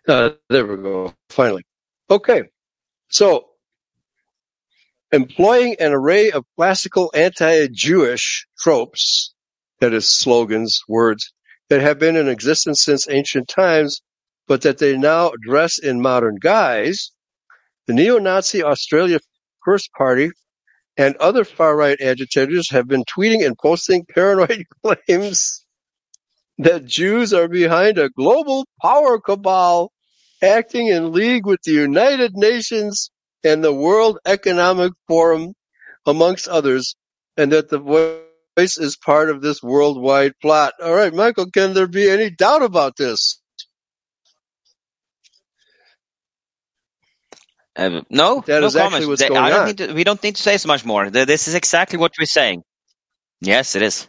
Uh, 0.08 0.30
there 0.50 0.66
we 0.66 0.76
go. 0.78 1.14
Finally. 1.30 1.64
Okay. 2.10 2.44
So, 3.10 3.48
employing 5.12 5.76
an 5.80 5.92
array 5.92 6.32
of 6.32 6.44
classical 6.56 7.12
anti-Jewish 7.14 8.46
tropes, 8.58 9.34
that 9.80 9.94
is 9.94 10.08
slogans, 10.08 10.80
words, 10.88 11.32
that 11.70 11.82
have 11.82 11.98
been 11.98 12.16
in 12.16 12.28
existence 12.28 12.82
since 12.84 13.08
ancient 13.10 13.48
times, 13.48 14.02
but 14.48 14.62
that 14.62 14.78
they 14.78 14.96
now 14.96 15.32
dress 15.42 15.78
in 15.78 16.00
modern 16.02 16.36
guise, 16.40 17.12
the 17.86 17.94
neo-Nazi 17.94 18.64
Australia 18.64 19.20
First 19.64 19.90
Party 19.92 20.30
and 20.96 21.16
other 21.16 21.44
far-right 21.44 22.00
agitators 22.00 22.70
have 22.70 22.88
been 22.88 23.04
tweeting 23.04 23.46
and 23.46 23.56
posting 23.58 24.06
paranoid 24.06 24.64
claims 24.84 25.64
that 26.58 26.86
Jews 26.86 27.34
are 27.34 27.48
behind 27.48 27.98
a 27.98 28.10
global 28.10 28.66
power 28.82 29.20
cabal 29.20 29.92
acting 30.42 30.88
in 30.88 31.12
league 31.12 31.46
with 31.46 31.60
the 31.62 31.72
United 31.72 32.32
Nations 32.36 33.10
and 33.44 33.62
the 33.62 33.72
World 33.72 34.18
Economic 34.26 34.92
Forum, 35.06 35.54
amongst 36.06 36.48
others, 36.48 36.96
and 37.36 37.52
that 37.52 37.68
the 37.68 37.78
voice 37.78 38.78
is 38.78 38.96
part 38.96 39.30
of 39.30 39.40
this 39.42 39.62
worldwide 39.62 40.32
plot. 40.42 40.74
All 40.82 40.94
right, 40.94 41.12
Michael, 41.14 41.50
can 41.50 41.74
there 41.74 41.86
be 41.86 42.08
any 42.10 42.30
doubt 42.30 42.62
about 42.62 42.96
this? 42.96 43.40
Uh, 47.76 48.00
no, 48.10 48.40
That 48.46 48.60
no 48.60 48.66
is 48.66 48.74
actually 48.74 48.90
comments. 48.90 49.06
what's 49.06 49.22
They- 49.22 49.28
going 49.28 49.40
I 49.40 49.50
don't 49.50 49.60
on. 49.60 49.66
need 49.66 49.78
to, 49.78 49.92
we 49.92 50.02
don't 50.02 50.20
need 50.22 50.34
to 50.36 50.42
say 50.42 50.56
so 50.58 50.66
much 50.66 50.84
more. 50.84 51.10
This 51.10 51.46
is 51.46 51.54
exactly 51.54 51.98
what 51.98 52.12
we're 52.18 52.26
saying. 52.26 52.64
Yes, 53.40 53.76
it 53.76 53.82
is 53.82 54.08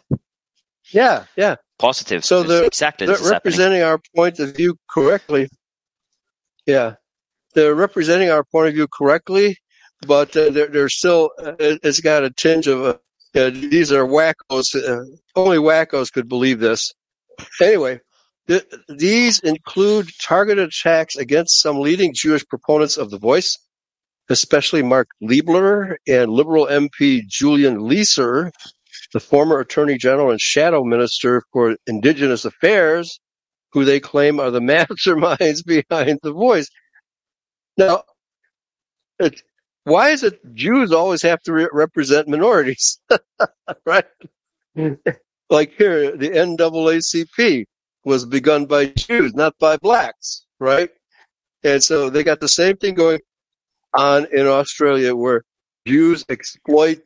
Yeah, 0.90 1.26
yeah. 1.36 1.54
positive. 1.78 2.24
So 2.24 2.40
It's 2.40 2.48
the- 2.48 2.64
exactly 2.64 3.06
They're 3.06 3.14
is 3.14 3.20
happening. 3.20 3.32
representing 3.34 3.82
our 3.82 4.00
point 4.16 4.40
of 4.40 4.56
view 4.56 4.76
correctly. 4.90 5.48
Yeah, 6.70 6.94
they're 7.54 7.74
representing 7.74 8.30
our 8.30 8.44
point 8.44 8.68
of 8.68 8.74
view 8.74 8.88
correctly, 8.88 9.56
but 10.06 10.36
uh, 10.36 10.50
they're, 10.50 10.68
they're 10.68 10.88
still. 10.90 11.30
Uh, 11.38 11.54
it- 11.58 11.80
it's 11.84 12.00
got 12.00 12.24
a 12.24 12.30
tinge 12.30 12.68
of. 12.68 12.82
Uh, 12.82 12.98
uh, 13.34 13.50
these 13.50 13.92
are 13.92 14.04
wackos. 14.06 14.74
Uh, 14.76 15.04
only 15.36 15.58
wackos 15.58 16.12
could 16.12 16.28
believe 16.28 16.60
this. 16.60 16.92
Anyway, 17.62 18.00
th- 18.48 18.64
these 18.88 19.40
include 19.40 20.10
targeted 20.22 20.68
attacks 20.70 21.16
against 21.16 21.60
some 21.62 21.80
leading 21.80 22.12
Jewish 22.14 22.46
proponents 22.46 22.98
of 22.98 23.10
the 23.10 23.18
voice, 23.18 23.58
especially 24.30 24.82
Mark 24.82 25.08
Leibler 25.22 25.96
and 26.08 26.30
Liberal 26.32 26.66
MP 26.66 27.22
Julian 27.26 27.78
Leeser, 27.78 28.50
the 29.12 29.20
former 29.20 29.60
Attorney 29.60 29.98
General 29.98 30.30
and 30.32 30.40
Shadow 30.40 30.84
Minister 30.84 31.42
for 31.52 31.76
Indigenous 31.86 32.44
Affairs, 32.44 33.20
who 33.72 33.84
they 33.84 34.00
claim 34.00 34.40
are 34.40 34.50
the 34.50 34.60
masterminds 34.60 35.64
behind 35.64 36.18
the 36.22 36.32
voice. 36.32 36.68
Now, 37.76 38.02
it, 39.18 39.42
why 39.84 40.10
is 40.10 40.22
it 40.22 40.54
Jews 40.54 40.92
always 40.92 41.22
have 41.22 41.40
to 41.42 41.52
re- 41.52 41.68
represent 41.72 42.28
minorities? 42.28 43.00
right? 43.86 44.04
Like 45.52 45.72
here, 45.76 46.16
the 46.16 46.30
NAACP 46.30 47.64
was 48.04 48.24
begun 48.24 48.66
by 48.66 48.86
Jews, 48.86 49.34
not 49.34 49.58
by 49.58 49.78
blacks, 49.78 50.46
right? 50.60 50.90
And 51.64 51.82
so 51.82 52.08
they 52.08 52.22
got 52.22 52.38
the 52.38 52.46
same 52.46 52.76
thing 52.76 52.94
going 52.94 53.18
on 53.92 54.28
in 54.32 54.46
Australia 54.46 55.16
where 55.16 55.42
Jews 55.88 56.24
exploit 56.28 57.00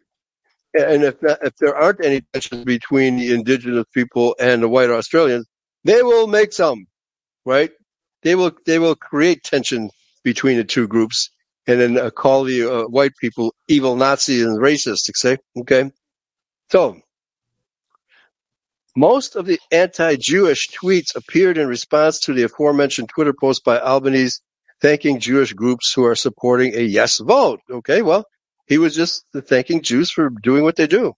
and 0.75 1.05
if 1.05 1.17
if 1.23 1.55
there 1.57 1.75
aren't 1.75 2.05
any 2.05 2.21
tensions 2.33 2.65
between 2.65 3.17
the 3.17 3.33
indigenous 3.33 3.87
people 3.95 4.35
and 4.41 4.63
the 4.63 4.69
white 4.69 4.91
Australians, 4.91 5.47
they 5.85 6.03
will 6.03 6.27
make 6.27 6.53
some, 6.53 6.87
right? 7.47 7.71
They 8.23 8.35
will 8.35 8.53
they 8.67 8.79
will 8.79 8.97
create 8.97 9.45
tension 9.45 9.91
between 10.25 10.59
the 10.59 10.65
two 10.65 10.89
groups, 10.89 11.31
and 11.67 11.81
then 11.81 11.99
uh, 11.99 12.11
call 12.11 12.45
the 12.45 12.65
uh, 12.71 12.85
white 12.85 13.13
people 13.21 13.55
evil 13.69 13.97
Nazi 13.97 14.43
and 14.43 14.59
racist. 14.61 15.11
Say, 15.17 15.39
okay. 15.59 15.91
So 16.71 16.99
most 18.97 19.37
of 19.37 19.47
the 19.47 19.59
anti-Jewish 19.73 20.69
tweets 20.71 21.17
appeared 21.17 21.59
in 21.59 21.69
response 21.69 22.21
to 22.21 22.35
the 22.35 22.45
aforementioned 22.45 23.09
Twitter 23.09 23.35
post 23.39 23.65
by 23.65 23.81
Albanese 23.81 24.41
thanking 24.83 25.21
Jewish 25.21 25.55
groups 25.55 25.93
who 25.95 26.05
are 26.05 26.17
supporting 26.17 26.75
a 26.77 26.81
yes 26.81 27.19
vote. 27.19 27.61
Okay, 27.71 28.03
well, 28.03 28.27
he 28.67 28.79
was 28.79 28.95
just 28.95 29.25
thanking 29.49 29.83
Jews 29.83 30.11
for 30.11 30.31
doing 30.31 30.65
what 30.65 30.77
they 30.77 30.87
do. 30.89 31.15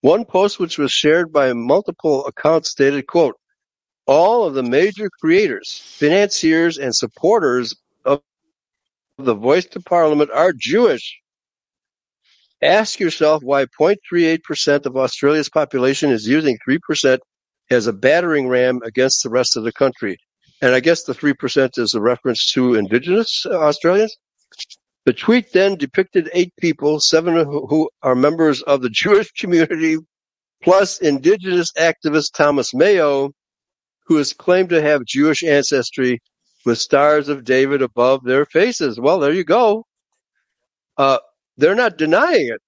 One 0.00 0.24
post 0.24 0.60
which 0.60 0.78
was 0.78 0.92
shared 0.92 1.32
by 1.32 1.52
multiple 1.52 2.26
accounts 2.26 2.70
stated, 2.70 3.06
quote, 3.06 3.36
all 4.06 4.44
of 4.44 4.54
the 4.54 4.62
major 4.62 5.10
creators, 5.20 5.80
financiers, 5.98 6.78
and 6.78 6.94
supporters 6.94 7.74
of 8.04 8.22
the 9.18 9.34
voice 9.34 9.66
to 9.66 9.80
parliament 9.80 10.30
are 10.30 10.52
Jewish. 10.56 11.20
Ask 12.62 13.00
yourself 13.00 13.42
why 13.42 13.66
0.38% 13.66 14.86
of 14.86 14.96
Australia's 14.96 15.50
population 15.50 16.10
is 16.10 16.26
using 16.26 16.58
3% 16.66 17.18
as 17.70 17.86
a 17.86 17.92
battering 17.92 18.48
ram 18.48 18.80
against 18.84 19.22
the 19.22 19.30
rest 19.30 19.56
of 19.56 19.64
the 19.64 19.72
country. 19.72 20.16
And 20.62 20.74
I 20.74 20.80
guess 20.80 21.02
the 21.02 21.12
3% 21.12 21.78
is 21.78 21.94
a 21.94 22.00
reference 22.00 22.52
to 22.52 22.74
indigenous 22.74 23.44
Australians. 23.46 24.16
The 25.04 25.12
tweet 25.12 25.52
then 25.52 25.76
depicted 25.76 26.30
eight 26.32 26.52
people, 26.58 26.98
seven 26.98 27.36
of 27.36 27.46
who 27.46 27.90
are 28.02 28.14
members 28.14 28.62
of 28.62 28.80
the 28.82 28.90
Jewish 28.92 29.30
community, 29.32 29.98
plus 30.62 30.98
indigenous 30.98 31.72
activist 31.78 32.32
Thomas 32.34 32.72
Mayo, 32.72 33.32
who 34.06 34.18
is 34.18 34.32
claimed 34.32 34.70
to 34.70 34.82
have 34.82 35.04
Jewish 35.04 35.42
ancestry 35.42 36.20
with 36.64 36.78
stars 36.78 37.28
of 37.28 37.44
David 37.44 37.82
above 37.82 38.24
their 38.24 38.44
faces. 38.44 38.98
Well, 38.98 39.20
there 39.20 39.32
you 39.32 39.44
go. 39.44 39.84
Uh, 40.96 41.18
they're 41.56 41.74
not 41.74 41.98
denying 41.98 42.48
it. 42.48 42.60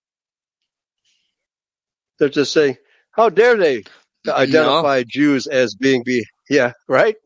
They're 2.18 2.29
just 2.29 2.53
saying, 2.53 2.77
how 3.12 3.29
dare 3.29 3.57
they 3.57 3.85
identify 4.29 5.05
Jews 5.07 5.46
as 5.46 5.74
being 5.74 6.03
be, 6.05 6.24
yeah, 6.48 6.72
right? 6.88 7.16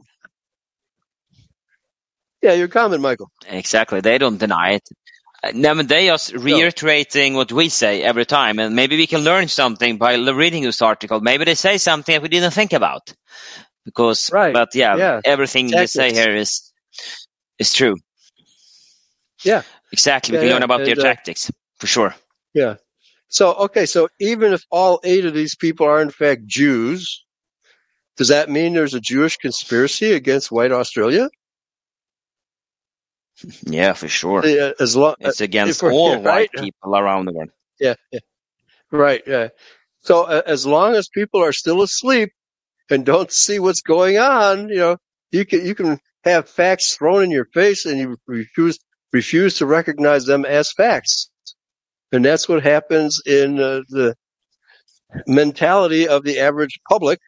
Yeah, 2.42 2.54
your 2.54 2.68
comment, 2.68 3.00
Michael. 3.00 3.30
Exactly. 3.46 4.00
They 4.00 4.18
don't 4.18 4.38
deny 4.38 4.72
it. 4.72 4.88
No, 5.54 5.74
but 5.74 5.88
they 5.88 6.08
are 6.08 6.18
reiterating 6.34 7.34
what 7.34 7.50
we 7.50 7.68
say 7.68 8.02
every 8.02 8.24
time, 8.24 8.60
and 8.60 8.76
maybe 8.76 8.96
we 8.96 9.08
can 9.08 9.22
learn 9.22 9.48
something 9.48 9.98
by 9.98 10.14
reading 10.14 10.62
this 10.62 10.82
article. 10.82 11.20
Maybe 11.20 11.44
they 11.44 11.56
say 11.56 11.78
something 11.78 12.12
that 12.12 12.22
we 12.22 12.28
didn't 12.28 12.52
think 12.52 12.72
about. 12.72 13.12
Because, 13.84 14.30
Right. 14.32 14.54
but 14.54 14.74
yeah, 14.74 14.96
Yeah. 14.96 15.20
everything 15.24 15.68
they 15.68 15.86
say 15.86 16.12
here 16.12 16.34
is 16.34 16.72
is 17.58 17.72
true. 17.74 17.96
Yeah. 19.44 19.62
Exactly. 19.92 20.32
We 20.32 20.36
Yeah, 20.36 20.40
can 20.40 20.48
yeah, 20.48 20.54
learn 20.54 20.62
about 20.62 20.84
their 20.84 20.96
uh, 20.96 21.02
tactics 21.02 21.50
for 21.78 21.86
sure. 21.86 22.14
Yeah. 22.54 22.76
So, 23.28 23.52
okay, 23.66 23.86
so 23.86 24.08
even 24.20 24.52
if 24.52 24.62
all 24.70 25.00
eight 25.04 25.24
of 25.26 25.34
these 25.34 25.56
people 25.56 25.86
are 25.86 26.00
in 26.02 26.10
fact 26.10 26.46
Jews, 26.46 27.24
does 28.16 28.28
that 28.28 28.48
mean 28.50 28.74
there's 28.74 28.94
a 28.94 29.00
Jewish 29.00 29.36
conspiracy 29.38 30.12
against 30.12 30.50
white 30.52 30.72
Australia? 30.72 31.28
Yeah, 33.66 33.92
for 33.94 34.08
sure. 34.08 34.40
Uh, 34.44 34.72
As 34.80 34.96
long, 34.96 35.14
It's 35.20 35.40
against 35.40 35.82
if 35.82 35.90
all 35.92 36.10
yeah, 36.10 36.16
right? 36.22 36.24
white 36.24 36.50
people 36.52 36.96
around 36.96 37.24
the 37.26 37.32
world. 37.32 37.50
yeah, 37.80 37.94
yeah. 38.12 38.20
right, 38.92 39.22
yeah. 39.26 39.48
So 40.02 40.24
uh, 40.24 40.42
as 40.46 40.66
long 40.66 40.94
as 40.94 41.08
people 41.08 41.42
are 41.42 41.52
still 41.52 41.82
asleep 41.82 42.30
and 42.92 43.04
don't 43.06 43.32
see 43.32 43.58
what's 43.58 43.82
going 43.82 44.18
on, 44.18 44.68
you 44.68 44.76
know, 44.76 44.96
you 45.30 45.44
can 45.44 45.66
you 45.66 45.74
can 45.74 45.98
have 46.24 46.48
facts 46.48 46.96
thrown 46.96 47.24
in 47.24 47.30
your 47.30 47.46
face 47.46 47.86
and 47.86 47.98
you 47.98 48.16
refuse 48.26 48.78
refuse 49.12 49.58
to 49.58 49.66
recognize 49.66 50.24
them 50.26 50.44
as 50.44 50.72
facts, 50.72 51.30
and 52.12 52.24
that's 52.24 52.48
what 52.48 52.62
happens 52.62 53.20
in 53.26 53.58
uh, 53.58 53.80
the 53.88 54.14
mentality 55.26 56.08
of 56.08 56.24
the 56.24 56.40
average 56.40 56.80
public 56.88 57.18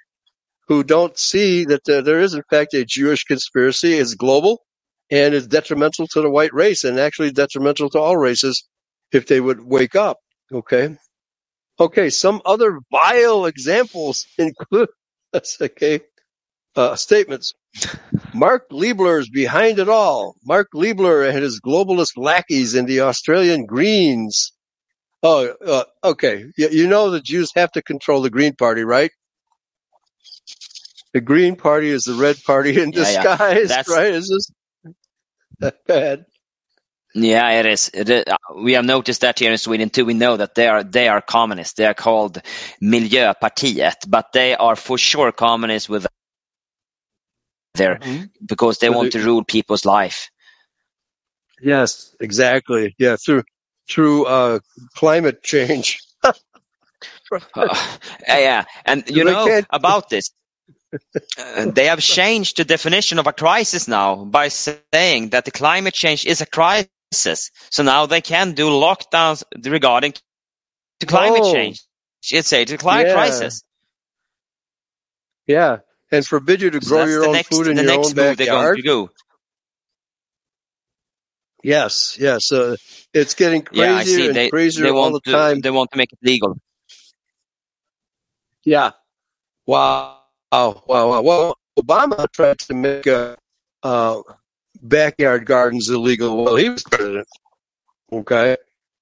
who 0.69 0.83
don't 0.83 1.19
see 1.19 1.65
that 1.65 1.89
uh, 1.89 2.01
there 2.01 2.21
is 2.21 2.35
in 2.35 2.43
fact 2.51 2.75
a 2.75 2.85
Jewish 2.85 3.25
conspiracy 3.25 3.95
is 3.95 4.15
global 4.15 4.63
and 5.11 5.35
is 5.35 5.47
detrimental 5.47 6.07
to 6.09 6.23
the 6.23 6.31
white 6.31 6.55
race 6.55 6.85
and 6.85 6.99
actually 6.99 7.33
detrimental 7.33 7.91
to 7.91 7.99
all 7.99 8.17
races 8.17 8.67
if 9.13 9.27
they 9.27 9.41
would 9.41 9.61
wake 9.61 9.95
up. 9.95 10.19
Okay. 10.53 10.97
Okay. 11.79 12.11
Some 12.11 12.41
other 12.45 12.79
vile 12.91 13.47
examples 13.47 14.27
include, 14.39 14.89
that's 15.35 15.61
okay, 15.63 16.01
uh, 16.77 16.97
statements. 16.97 17.55
Mark 18.35 18.71
Leibler 18.71 19.21
is 19.21 19.31
behind 19.31 19.81
it 19.81 19.89
all. 19.91 20.37
Mark 20.45 20.69
Leibler 20.75 21.29
and 21.29 21.39
his 21.43 21.61
globalist 21.61 22.17
lackeys 22.17 22.75
in 22.75 22.87
the 22.87 23.03
Australian 23.03 23.67
Greens. 23.67 24.53
Oh, 25.23 25.49
uh, 25.67 25.85
okay. 26.05 26.47
You, 26.59 26.69
you 26.71 26.89
know 26.89 27.11
the 27.11 27.21
Jews 27.21 27.53
have 27.57 27.73
to 27.73 27.83
control 27.83 28.23
the 28.23 28.31
Green 28.31 28.55
Party, 28.55 28.85
right? 28.85 29.11
The 31.15 31.21
Green 31.23 31.57
Party 31.57 31.91
is 31.91 32.05
the 32.05 32.15
Red 32.15 32.37
Party 32.45 32.81
in 32.81 32.93
Yeah, 32.93 33.11
yeah. 33.11 33.23
disguise, 33.23 33.69
That's- 33.69 33.89
right? 33.91 34.13
Is 34.15 34.29
this 35.61 35.73
bad? 35.87 36.27
Yeah, 37.15 37.51
it 37.61 37.67
is. 37.67 37.91
It 37.95 38.09
is. 38.11 38.25
uh, 38.27 38.37
We 38.57 38.73
have 38.75 38.85
noticed 38.85 39.21
that 39.23 39.39
here 39.39 39.53
in 39.53 39.59
Sweden 39.59 39.91
too. 39.91 40.05
We 40.05 40.15
know 40.15 40.37
that 40.37 40.55
they 40.55 40.67
are 40.69 40.83
they 40.85 41.09
are 41.09 41.21
communists. 41.23 41.75
They 41.75 41.87
are 41.87 41.95
called 41.95 42.41
Miljöpartiet, 42.83 43.95
but 44.09 44.33
they 44.33 44.57
are 44.57 44.77
for 44.77 44.99
sure 44.99 45.33
communists 45.33 45.89
with 45.89 46.07
their 47.75 48.01
because 48.45 48.79
they 48.79 48.89
With 48.89 48.97
want 48.97 49.13
the- 49.13 49.19
to 49.21 49.25
rule 49.25 49.45
people's 49.45 49.85
life. 49.85 50.31
Yes, 51.63 52.15
exactly. 52.21 52.95
Yeah, 52.99 53.17
through 53.17 53.45
through 53.89 54.27
uh, 54.27 54.59
climate 54.95 55.43
change. 55.43 56.01
Uh, 57.57 57.69
yeah, 58.29 58.65
and 58.85 59.09
you 59.11 59.25
know 59.25 59.47
can't- 59.47 59.67
about 59.71 60.09
this. 60.09 60.31
Uh, 61.37 61.71
they 61.73 61.87
have 61.87 62.01
changed 62.01 62.57
the 62.57 62.65
definition 62.65 63.19
of 63.19 63.27
a 63.27 63.33
crisis 63.33 63.89
now 63.89 64.25
by 64.25 64.47
saying 64.49 65.31
that 65.31 65.45
the 65.45 65.51
climate 65.51 65.95
change 65.95 66.25
is 66.25 66.41
a 66.41 66.47
crisis. 66.47 66.89
So 67.23 67.49
now 67.83 68.07
they 68.07 68.21
can 68.21 68.53
do 68.53 68.69
lockdowns 68.69 69.43
regarding 69.65 70.13
to 70.13 71.07
climate 71.07 71.45
Oh. 71.45 71.45
change. 71.45 71.83
It's 72.31 72.53
a, 72.53 72.63
a 72.63 72.77
climate 72.79 73.09
Yeah. 73.09 73.09
crisis. 73.09 73.65
Yeah, 75.47 75.79
and 76.11 76.27
forbid 76.27 76.63
you 76.63 76.71
to 76.71 76.81
So 76.81 77.03
grow 77.03 77.05
your 77.07 77.25
own 77.27 77.41
next, 77.41 77.41
food 77.41 77.69
in 77.69 77.77
the 77.77 77.83
your 77.83 77.85
next 77.85 78.15
own 78.15 78.17
move 78.17 78.37
they're 78.37 78.47
going 78.49 78.71
backyard. 78.71 78.81
to. 78.85 79.11
Yes, 81.63 82.17
yes. 82.21 82.53
Uh, 82.53 82.77
it's 83.13 83.35
getting 83.35 83.63
crazier 83.63 84.31
Yeah, 84.31 84.31
and 84.31 84.41
They 84.41 84.51
crazier 84.51 84.91
they 84.91 84.91
all 84.91 85.11
the 85.13 85.21
want 85.21 85.23
to 85.25 85.45
time. 85.45 85.61
they 85.63 85.71
want 85.71 85.91
to 85.93 85.99
make 85.99 86.13
it 86.13 86.19
legal. 86.23 86.57
Yeah. 88.65 88.93
Wow. 89.67 90.27
Wow. 90.53 90.83
Wow. 90.87 91.23
Well, 91.23 91.59
Obama 91.79 92.31
tried 92.33 92.59
to 92.61 92.75
make 92.75 93.07
a, 93.07 93.37
uh, 93.83 94.23
backyard 94.83 95.47
gardens 95.47 95.89
illegal 95.89 96.45
while 96.45 96.57
he 96.57 96.69
was 96.69 96.83
president. 96.83 97.27
Okay. 98.13 98.57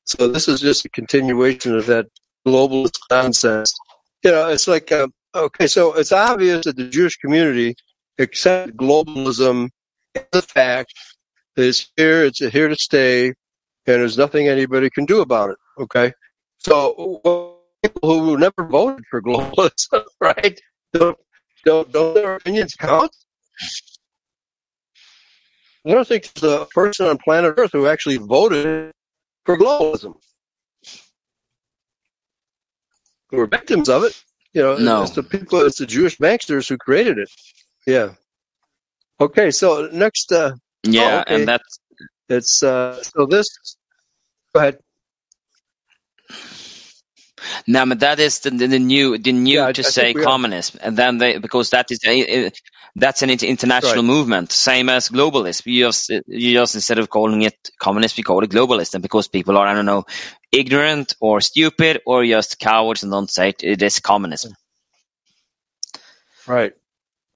So 0.04 0.28
this 0.28 0.48
is 0.48 0.60
just 0.60 0.84
a 0.84 0.88
continuation 0.90 1.76
of 1.76 1.86
that 1.86 2.06
globalist 2.46 2.98
nonsense. 3.10 3.74
You 4.22 4.30
know, 4.32 4.48
it's 4.48 4.68
like, 4.68 4.92
uh, 4.92 5.08
okay, 5.34 5.66
so 5.66 5.94
it's 5.94 6.12
obvious 6.12 6.64
that 6.64 6.76
the 6.76 6.88
Jewish 6.88 7.16
community 7.16 7.74
accepts 8.18 8.72
globalism 8.72 9.70
as 10.14 10.24
a 10.32 10.42
fact. 10.42 10.92
that 11.56 11.66
It's 11.66 11.90
here, 11.96 12.24
it's 12.24 12.38
here 12.38 12.68
to 12.68 12.76
stay, 12.76 13.26
and 13.28 13.34
there's 13.84 14.18
nothing 14.18 14.48
anybody 14.48 14.90
can 14.90 15.04
do 15.04 15.20
about 15.20 15.50
it. 15.50 15.56
Okay. 15.78 16.12
So 16.58 17.60
people 17.82 18.20
who 18.20 18.38
never 18.38 18.64
voted 18.68 19.04
for 19.10 19.22
globalism, 19.22 20.04
right? 20.20 20.60
Don't, 20.92 21.18
don't, 21.64 21.90
don't 21.92 22.14
their 22.14 22.36
opinions 22.36 22.74
count? 22.74 23.14
I 25.86 25.90
don't 25.90 26.06
think 26.06 26.32
there's 26.34 26.52
a 26.52 26.66
person 26.66 27.06
on 27.06 27.18
planet 27.18 27.54
Earth 27.56 27.72
who 27.72 27.86
actually 27.86 28.18
voted 28.18 28.92
for 29.44 29.58
globalism. 29.58 30.14
Who 33.30 33.38
were 33.38 33.46
victims 33.46 33.88
of 33.88 34.04
it. 34.04 34.22
You 34.52 34.62
know, 34.62 34.76
No. 34.78 35.02
it's 35.02 35.12
the 35.12 35.22
people, 35.22 35.60
it's 35.62 35.78
the 35.78 35.86
Jewish 35.86 36.18
banksters 36.18 36.68
who 36.68 36.76
created 36.76 37.18
it. 37.18 37.30
Yeah. 37.86 38.14
Okay, 39.20 39.50
so 39.50 39.88
next, 39.92 40.30
uh, 40.32 40.52
Yeah, 40.84 41.20
okay. 41.20 41.36
and 41.36 41.48
that's 41.48 41.78
it's, 42.28 42.62
uh, 42.62 43.02
so 43.02 43.26
this, 43.26 43.48
go 44.54 44.60
ahead. 44.60 44.78
no, 47.66 47.86
but 47.86 48.00
that 48.00 48.20
is 48.20 48.40
the, 48.40 48.50
the, 48.50 48.66
the 48.66 48.78
new 48.78 49.18
the 49.18 49.32
new 49.32 49.54
Yeah, 49.54 49.72
to 49.72 49.80
I 49.80 49.90
say 49.90 50.04
think 50.04 50.16
we 50.16 50.22
are. 50.22 50.26
communism, 50.26 50.80
and 50.82 50.96
then 50.96 51.18
they 51.18 51.38
because 51.38 51.70
that 51.70 51.90
is 51.90 51.98
that's 52.96 53.22
an 53.22 53.30
international 53.30 54.02
Right. 54.02 54.04
movement, 54.04 54.52
same 54.52 54.88
as 54.90 55.08
globalist. 55.08 55.64
We 55.66 55.80
just 55.80 56.10
you 56.26 56.54
just 56.54 56.74
instead 56.76 56.98
of 56.98 57.10
calling 57.10 57.42
it 57.42 57.70
communist, 57.80 58.16
we 58.18 58.22
call 58.22 58.44
it 58.44 58.50
globalist, 58.50 58.94
and 58.94 59.02
because 59.02 59.28
people 59.28 59.58
are 59.58 59.66
I 59.66 59.74
don't 59.74 59.86
know 59.86 60.04
ignorant 60.52 61.14
or 61.20 61.40
stupid 61.40 62.00
or 62.06 62.24
just 62.26 62.58
cowards 62.60 63.02
and 63.02 63.12
don't 63.12 63.30
say 63.30 63.50
it, 63.50 63.64
it 63.64 63.82
is 63.82 64.00
communism. 64.00 64.54
Right. 66.46 66.74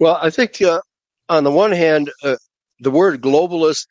Well, 0.01 0.19
I 0.21 0.31
think 0.31 0.63
uh, 0.63 0.83
on 1.29 1.45
the 1.45 1.53
one 1.53 1.73
hand, 1.73 2.13
uh, 2.23 2.37
the 2.81 2.93
word 2.93 3.23
globalist 3.23 3.87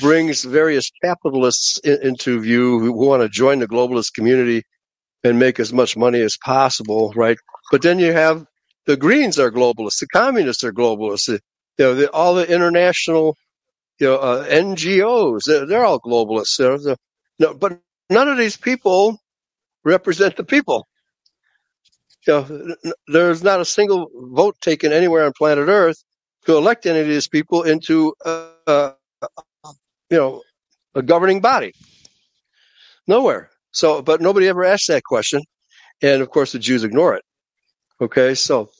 brings 0.00 0.44
various 0.44 0.90
capitalists 1.04 1.78
in, 1.84 1.98
into 2.02 2.40
view 2.40 2.80
who 2.80 2.92
want 2.92 3.22
to 3.22 3.28
join 3.30 3.60
the 3.60 3.68
globalist 3.68 4.14
community 4.14 4.64
and 5.24 5.38
make 5.38 5.60
as 5.60 5.72
much 5.72 5.96
money 5.96 6.20
as 6.20 6.36
possible, 6.44 7.12
right? 7.16 7.38
But 7.70 7.82
then 7.82 7.98
you 7.98 8.12
have 8.12 8.44
the 8.88 8.98
Greens 8.98 9.38
are 9.40 9.52
globalists, 9.52 10.00
the 10.00 10.08
communists 10.08 10.64
are 10.64 10.74
globalists, 10.74 11.28
you 11.30 11.40
know, 11.80 11.94
the, 11.96 12.12
all 12.12 12.34
the 12.36 12.52
international, 12.52 13.38
you 14.00 14.08
know, 14.08 14.16
uh, 14.16 14.46
NGOs, 14.48 15.42
they're, 15.46 15.66
they're 15.66 15.86
all 15.86 16.00
globalists. 16.00 16.58
They're, 16.58 16.96
no, 17.40 17.54
but 17.54 17.80
none 18.10 18.28
of 18.28 18.38
these 18.38 18.56
people 18.58 19.18
represent 19.84 20.36
the 20.36 20.44
people. 20.44 20.88
You 22.26 22.34
know, 22.34 22.76
there's 23.08 23.42
not 23.44 23.60
a 23.60 23.66
single 23.66 24.08
vote 24.14 24.56
taken 24.60 24.92
anywhere 24.92 25.26
on 25.26 25.32
planet 25.38 25.68
Earth 25.68 25.98
to 26.46 26.56
elect 26.56 26.86
any 26.86 27.00
of 27.00 27.08
these 27.08 27.28
people 27.28 27.64
into, 27.64 28.14
uh, 28.24 28.50
uh, 28.66 28.92
you 30.10 30.18
know, 30.18 30.42
a 30.94 31.02
governing 31.02 31.40
body. 31.42 31.72
Nowhere. 33.08 33.50
So, 33.72 34.02
but 34.02 34.20
nobody 34.22 34.48
ever 34.48 34.64
asked 34.64 34.88
that 34.88 35.04
question, 35.04 35.42
and 36.02 36.22
of 36.22 36.30
course 36.30 36.52
the 36.52 36.60
Jews 36.60 36.84
ignore 36.84 37.14
it. 37.16 37.24
Okay, 38.00 38.34
so 38.34 38.70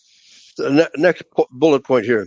the 0.59 0.71
ne- 0.71 1.03
next 1.03 1.25
bullet 1.53 1.85
point 1.85 2.07
here: 2.07 2.27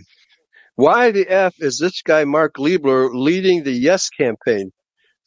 Why 0.76 1.12
the 1.12 1.28
f 1.28 1.54
is 1.60 1.78
this 1.78 2.02
guy 2.02 2.24
Mark 2.24 2.56
Leibler 2.56 3.10
leading 3.14 3.64
the 3.64 3.72
Yes 3.72 4.10
campaign? 4.10 4.72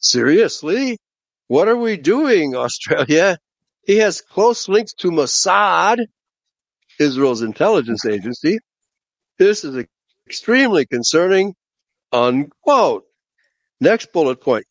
Seriously, 0.00 0.98
what 1.48 1.68
are 1.68 1.76
we 1.76 1.96
doing, 1.96 2.56
Australia? 2.56 3.38
He 3.84 3.98
has 3.98 4.20
close 4.22 4.68
links 4.68 4.94
to 4.94 5.10
Mossad, 5.10 5.98
Israel's 7.00 7.42
intelligence 7.42 8.06
agency. 8.06 8.58
This 9.38 9.64
is 9.64 9.84
extremely 10.28 10.86
concerning. 10.86 11.54
Unquote. 12.12 13.04
Next 13.80 14.12
bullet 14.12 14.40
point. 14.42 14.64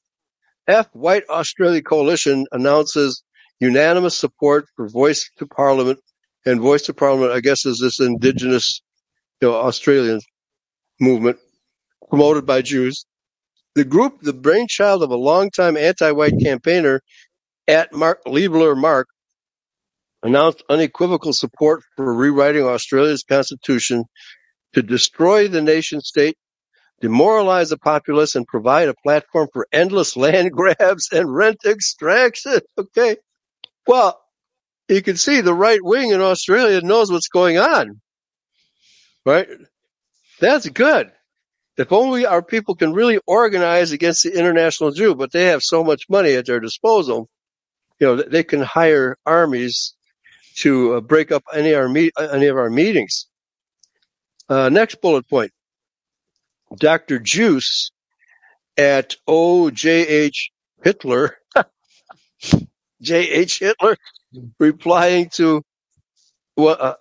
F 0.67 0.89
White 0.93 1.25
Australia 1.29 1.83
Coalition 1.83 2.47
announces 2.51 3.23
unanimous 3.61 4.17
support 4.17 4.67
for 4.75 4.89
Voice 4.89 5.29
to 5.39 5.47
Parliament. 5.47 5.99
And 6.45 6.61
Voice 6.61 6.83
to 6.83 6.93
Parliament, 6.93 7.31
I 7.31 7.41
guess, 7.41 7.65
is 7.65 7.79
this 7.79 7.99
indigenous, 7.99 8.81
you 9.41 9.49
know, 9.49 9.55
Australian 9.55 10.21
movement 10.99 11.37
promoted 12.09 12.45
by 12.45 12.61
Jews. 12.61 13.05
The 13.75 13.85
group, 13.85 14.21
the 14.21 14.33
brainchild 14.33 15.03
of 15.03 15.11
a 15.11 15.15
longtime 15.17 15.77
anti-white 15.77 16.39
campaigner 16.41 17.01
at 17.67 17.93
Mark 17.93 18.21
Leibler 18.25 18.75
Mark, 18.77 19.07
announced 20.23 20.63
unequivocal 20.69 21.33
support 21.33 21.83
for 21.95 22.13
rewriting 22.13 22.63
Australia's 22.63 23.23
constitution 23.23 24.05
to 24.73 24.83
destroy 24.83 25.47
the 25.47 25.61
nation 25.61 26.01
state, 26.01 26.37
demoralize 27.01 27.69
the 27.69 27.77
populace, 27.77 28.35
and 28.35 28.47
provide 28.47 28.89
a 28.89 28.95
platform 29.03 29.49
for 29.53 29.67
endless 29.71 30.17
land 30.17 30.51
grabs 30.51 31.09
and 31.11 31.33
rent 31.33 31.59
extraction. 31.65 32.59
Okay. 32.77 33.17
Well, 33.87 34.21
you 34.87 35.01
can 35.01 35.17
see 35.17 35.41
the 35.41 35.53
right 35.53 35.83
wing 35.83 36.11
in 36.11 36.21
Australia 36.21 36.81
knows 36.81 37.11
what's 37.11 37.27
going 37.27 37.57
on. 37.57 38.01
Right? 39.25 39.47
That's 40.39 40.67
good. 40.69 41.11
If 41.77 41.91
only 41.91 42.25
our 42.25 42.41
people 42.41 42.75
can 42.75 42.93
really 42.93 43.19
organize 43.27 43.91
against 43.91 44.23
the 44.23 44.37
international 44.37 44.91
Jew, 44.91 45.15
but 45.15 45.31
they 45.31 45.45
have 45.45 45.61
so 45.61 45.83
much 45.83 46.03
money 46.09 46.33
at 46.33 46.45
their 46.45 46.59
disposal, 46.59 47.27
you 47.99 48.07
know, 48.07 48.15
they 48.15 48.43
can 48.43 48.61
hire 48.61 49.17
armies 49.25 49.95
to 50.57 50.95
uh, 50.95 51.01
break 51.01 51.31
up 51.31 51.43
any 51.53 51.73
our 51.73 51.89
meet, 51.89 52.13
any 52.17 52.47
of 52.47 52.57
our 52.57 52.69
meetings. 52.69 53.27
Uh, 54.47 54.69
next 54.69 55.01
bullet 55.01 55.27
point. 55.27 55.51
Dr. 56.77 57.19
Juice 57.19 57.91
at 58.77 59.15
OJH 59.27 60.51
Hitler, 60.83 61.37
JH 63.03 63.59
Hitler, 63.59 63.97
replying 64.59 65.29
to 65.35 65.63
what 66.55 66.81
uh, 66.81 66.95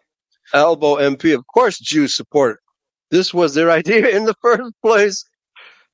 Albo 0.54 0.96
MP. 0.96 1.34
Of 1.34 1.44
course, 1.52 1.78
Jews 1.78 2.16
support 2.16 2.52
it. 2.56 2.60
This 3.16 3.34
was 3.34 3.54
their 3.54 3.70
idea 3.80 4.08
in 4.08 4.24
the 4.24 4.34
first 4.42 4.72
place. 4.84 5.24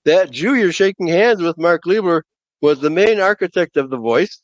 That 0.07 0.31
Jew 0.31 0.55
you're 0.57 0.73
shaking 0.73 1.09
hands 1.09 1.43
with, 1.43 1.59
Mark 1.59 1.83
Leibler, 1.87 2.23
was 2.63 2.81
the 2.81 2.91
main 2.91 3.21
architect 3.21 3.77
of 3.77 3.91
the 3.91 3.99
voice. 3.99 4.41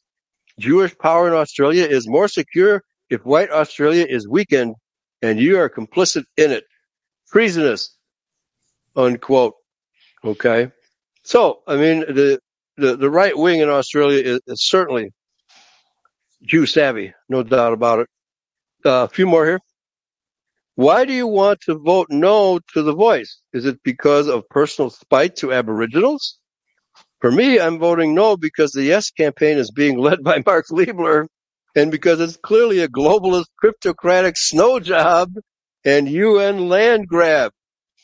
Jewish 0.60 0.96
power 0.98 1.28
in 1.28 1.34
Australia 1.34 1.84
is 1.86 2.08
more 2.08 2.28
secure 2.28 2.82
if 3.10 3.24
white 3.26 3.50
Australia 3.50 4.06
is 4.08 4.28
weakened, 4.28 4.76
and 5.22 5.40
you 5.40 5.58
are 5.60 5.70
complicit 5.70 6.24
in 6.36 6.52
it. 6.52 6.64
Treasonous, 7.32 7.96
unquote. 8.96 9.54
Okay. 10.24 10.72
So, 11.24 11.62
I 11.66 11.76
mean, 11.76 12.00
the, 12.00 12.40
the, 12.76 12.96
the 12.96 13.10
right 13.10 13.36
wing 13.36 13.60
in 13.60 13.70
Australia 13.70 14.22
is, 14.22 14.40
is 14.46 14.66
certainly 14.68 15.12
Jew 16.46 16.66
savvy, 16.66 17.14
no 17.28 17.42
doubt 17.42 17.74
about 17.74 18.00
it. 18.00 18.08
Uh, 18.84 19.04
a 19.04 19.08
few 19.08 19.26
more 19.26 19.46
here. 19.46 19.60
Why 20.76 21.04
do 21.04 21.12
you 21.12 21.26
want 21.26 21.60
to 21.62 21.76
vote 21.78 22.08
no 22.10 22.60
to 22.74 22.82
the 22.82 22.94
voice? 22.94 23.40
Is 23.52 23.66
it 23.66 23.82
because 23.82 24.28
of 24.28 24.48
personal 24.50 24.90
spite 24.90 25.36
to 25.36 25.52
Aboriginals? 25.52 26.38
For 27.20 27.32
me, 27.32 27.58
I'm 27.58 27.78
voting 27.78 28.14
no 28.14 28.36
because 28.36 28.72
the 28.72 28.84
Yes 28.84 29.10
campaign 29.10 29.58
is 29.58 29.70
being 29.70 29.98
led 29.98 30.22
by 30.22 30.42
Mark 30.46 30.66
Leibler 30.70 31.26
and 31.74 31.90
because 31.90 32.20
it's 32.20 32.36
clearly 32.36 32.80
a 32.80 32.88
globalist 32.88 33.46
cryptocratic 33.62 34.36
snow 34.36 34.80
job 34.80 35.30
and 35.84 36.08
UN 36.08 36.68
land 36.68 37.08
grab 37.08 37.52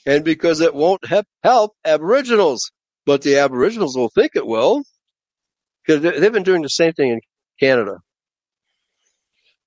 and 0.07 0.25
because 0.25 0.61
it 0.61 0.75
won't 0.75 1.07
help, 1.07 1.27
help 1.45 1.73
Aboriginals. 1.85 2.71
But 3.07 3.23
the 3.23 3.39
Aboriginals 3.39 3.97
will 3.97 4.11
think 4.11 4.33
it 4.35 4.47
will 4.47 4.83
because 5.87 6.03
they've 6.03 6.33
been 6.33 6.45
doing 6.45 6.63
the 6.63 6.69
same 6.69 6.93
thing 6.95 7.11
in 7.11 7.21
Canada. 7.61 7.99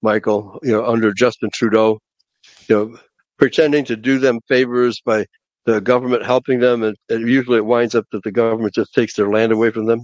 Michael, 0.06 0.60
you 0.64 0.72
know, 0.72 0.86
under 0.86 1.12
Justin 1.12 1.50
Trudeau, 1.52 2.00
you 2.70 2.76
know, 2.76 2.98
pretending 3.38 3.86
to 3.86 3.96
do 3.96 4.20
them 4.20 4.40
favors 4.48 5.02
by 5.04 5.26
the 5.66 5.82
government 5.82 6.24
helping 6.24 6.60
them, 6.60 6.84
and, 6.84 6.96
and 7.10 7.28
usually 7.28 7.58
it 7.58 7.66
winds 7.66 7.96
up 7.96 8.06
that 8.12 8.24
the 8.24 8.32
government 8.32 8.76
just 8.76 8.94
takes 8.94 9.16
their 9.16 9.30
land 9.30 9.52
away 9.52 9.72
from 9.72 9.88
them. 9.88 10.02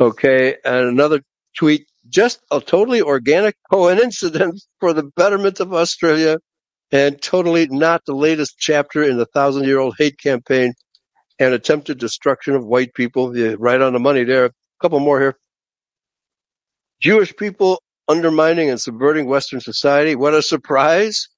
Okay, 0.00 0.56
and 0.64 0.88
another 0.88 1.20
tweet, 1.56 1.86
just 2.08 2.40
a 2.50 2.60
totally 2.60 3.00
organic 3.00 3.54
coincidence 3.70 4.66
for 4.80 4.92
the 4.92 5.04
betterment 5.16 5.60
of 5.60 5.72
Australia, 5.72 6.38
and 6.90 7.22
totally 7.22 7.68
not 7.68 8.02
the 8.06 8.14
latest 8.14 8.56
chapter 8.58 9.02
in 9.02 9.18
the 9.18 9.26
thousand-year-old 9.26 9.94
hate 9.98 10.18
campaign 10.18 10.72
and 11.38 11.54
attempted 11.54 11.98
destruction 11.98 12.54
of 12.54 12.66
white 12.66 12.92
people. 12.94 13.36
Yeah, 13.36 13.54
right 13.58 13.80
on 13.80 13.92
the 13.92 14.00
money 14.00 14.24
there. 14.24 14.46
A 14.46 14.52
couple 14.82 14.98
more 15.00 15.20
here. 15.20 15.36
Jewish 17.00 17.34
people 17.36 17.82
undermining 18.08 18.70
and 18.70 18.80
subverting 18.80 19.26
Western 19.26 19.60
society. 19.60 20.14
What 20.14 20.34
a 20.34 20.42
surprise. 20.42 21.28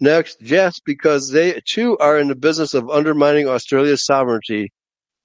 Next, 0.00 0.40
yes, 0.40 0.80
because 0.84 1.30
they 1.30 1.60
too 1.66 1.98
are 1.98 2.18
in 2.18 2.28
the 2.28 2.36
business 2.36 2.74
of 2.74 2.88
undermining 2.88 3.48
Australia's 3.48 4.04
sovereignty. 4.04 4.72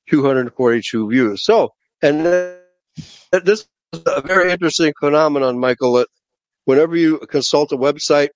242 0.10 1.10
views. 1.10 1.44
So, 1.44 1.70
and 2.02 2.26
this 2.26 3.68
is 3.94 4.02
a 4.06 4.22
very 4.22 4.52
interesting 4.52 4.94
phenomenon, 5.00 5.60
Michael, 5.60 5.94
that 5.94 6.08
whenever 6.66 6.96
you 6.96 7.20
consult 7.20 7.72
a 7.72 7.78
website 7.78 8.30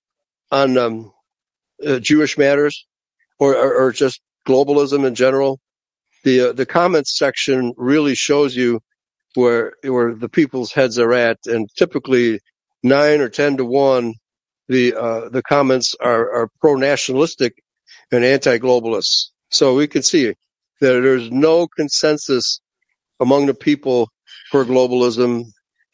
on 0.52 0.78
um, 0.78 1.12
uh, 1.86 2.00
Jewish 2.00 2.38
matters 2.38 2.86
or, 3.40 3.56
or, 3.56 3.76
or, 3.76 3.92
just 3.92 4.22
globalism 4.48 5.06
in 5.06 5.14
general, 5.14 5.60
the 6.24 6.50
uh, 6.50 6.54
the 6.54 6.66
comments 6.66 7.18
section 7.18 7.74
really 7.78 8.16
shows 8.16 8.56
you 8.56 8.80
where 9.38 9.74
where 9.84 10.16
the 10.16 10.30
people's 10.30 10.74
heads 10.74 11.00
are 11.00 11.14
at, 11.14 11.38
and 11.46 11.70
typically 11.78 12.42
nine 12.84 13.22
or 13.22 13.30
ten 13.30 13.58
to 13.58 13.66
one, 13.66 14.16
the 14.68 14.96
uh, 14.96 15.30
the 15.30 15.44
comments 15.44 15.96
are, 16.02 16.32
are 16.34 16.50
pro 16.60 16.76
nationalistic 16.76 17.54
and 18.12 18.26
anti 18.26 18.58
globalist. 18.58 19.28
So 19.52 19.76
we 19.76 19.88
can 19.88 20.04
see 20.04 20.28
that 20.28 20.36
there's 20.82 21.32
no 21.32 21.68
consensus 21.68 22.62
among 23.20 23.46
the 23.48 23.56
people 23.56 24.10
for 24.52 24.66
globalism, 24.66 25.46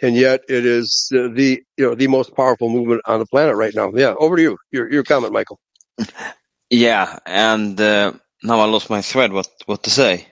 and 0.02 0.16
yet 0.16 0.42
it 0.50 0.66
is 0.66 1.08
the, 1.12 1.30
the 1.30 1.64
you 1.78 1.86
know 1.90 1.96
the 1.96 2.08
most 2.08 2.36
powerful 2.36 2.70
movement 2.70 3.02
on 3.06 3.20
the 3.20 3.28
planet 3.28 3.56
right 3.58 3.76
now. 3.76 3.92
Yeah, 3.94 4.16
over 4.18 4.38
to 4.38 4.42
you. 4.42 4.58
Your 4.72 4.92
your 4.92 5.04
comment, 5.04 5.34
Michael. 5.34 5.60
Yeah, 6.70 7.20
and 7.26 7.80
uh, 7.80 8.14
now 8.44 8.60
I 8.62 8.66
lost 8.66 8.90
my 8.90 9.02
thread. 9.02 9.34
What 9.34 9.48
what 9.68 9.84
to 9.84 9.90
say? 9.92 10.28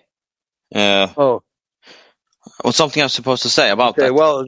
Uh, 0.74 1.07
oh, 1.18 1.43
what's 2.62 2.78
something 2.78 3.02
I 3.02 3.06
was 3.06 3.14
supposed 3.14 3.44
to 3.44 3.50
say 3.50 3.70
about 3.72 3.98
okay, 3.98 4.02
that? 4.02 4.14
Well, 4.14 4.46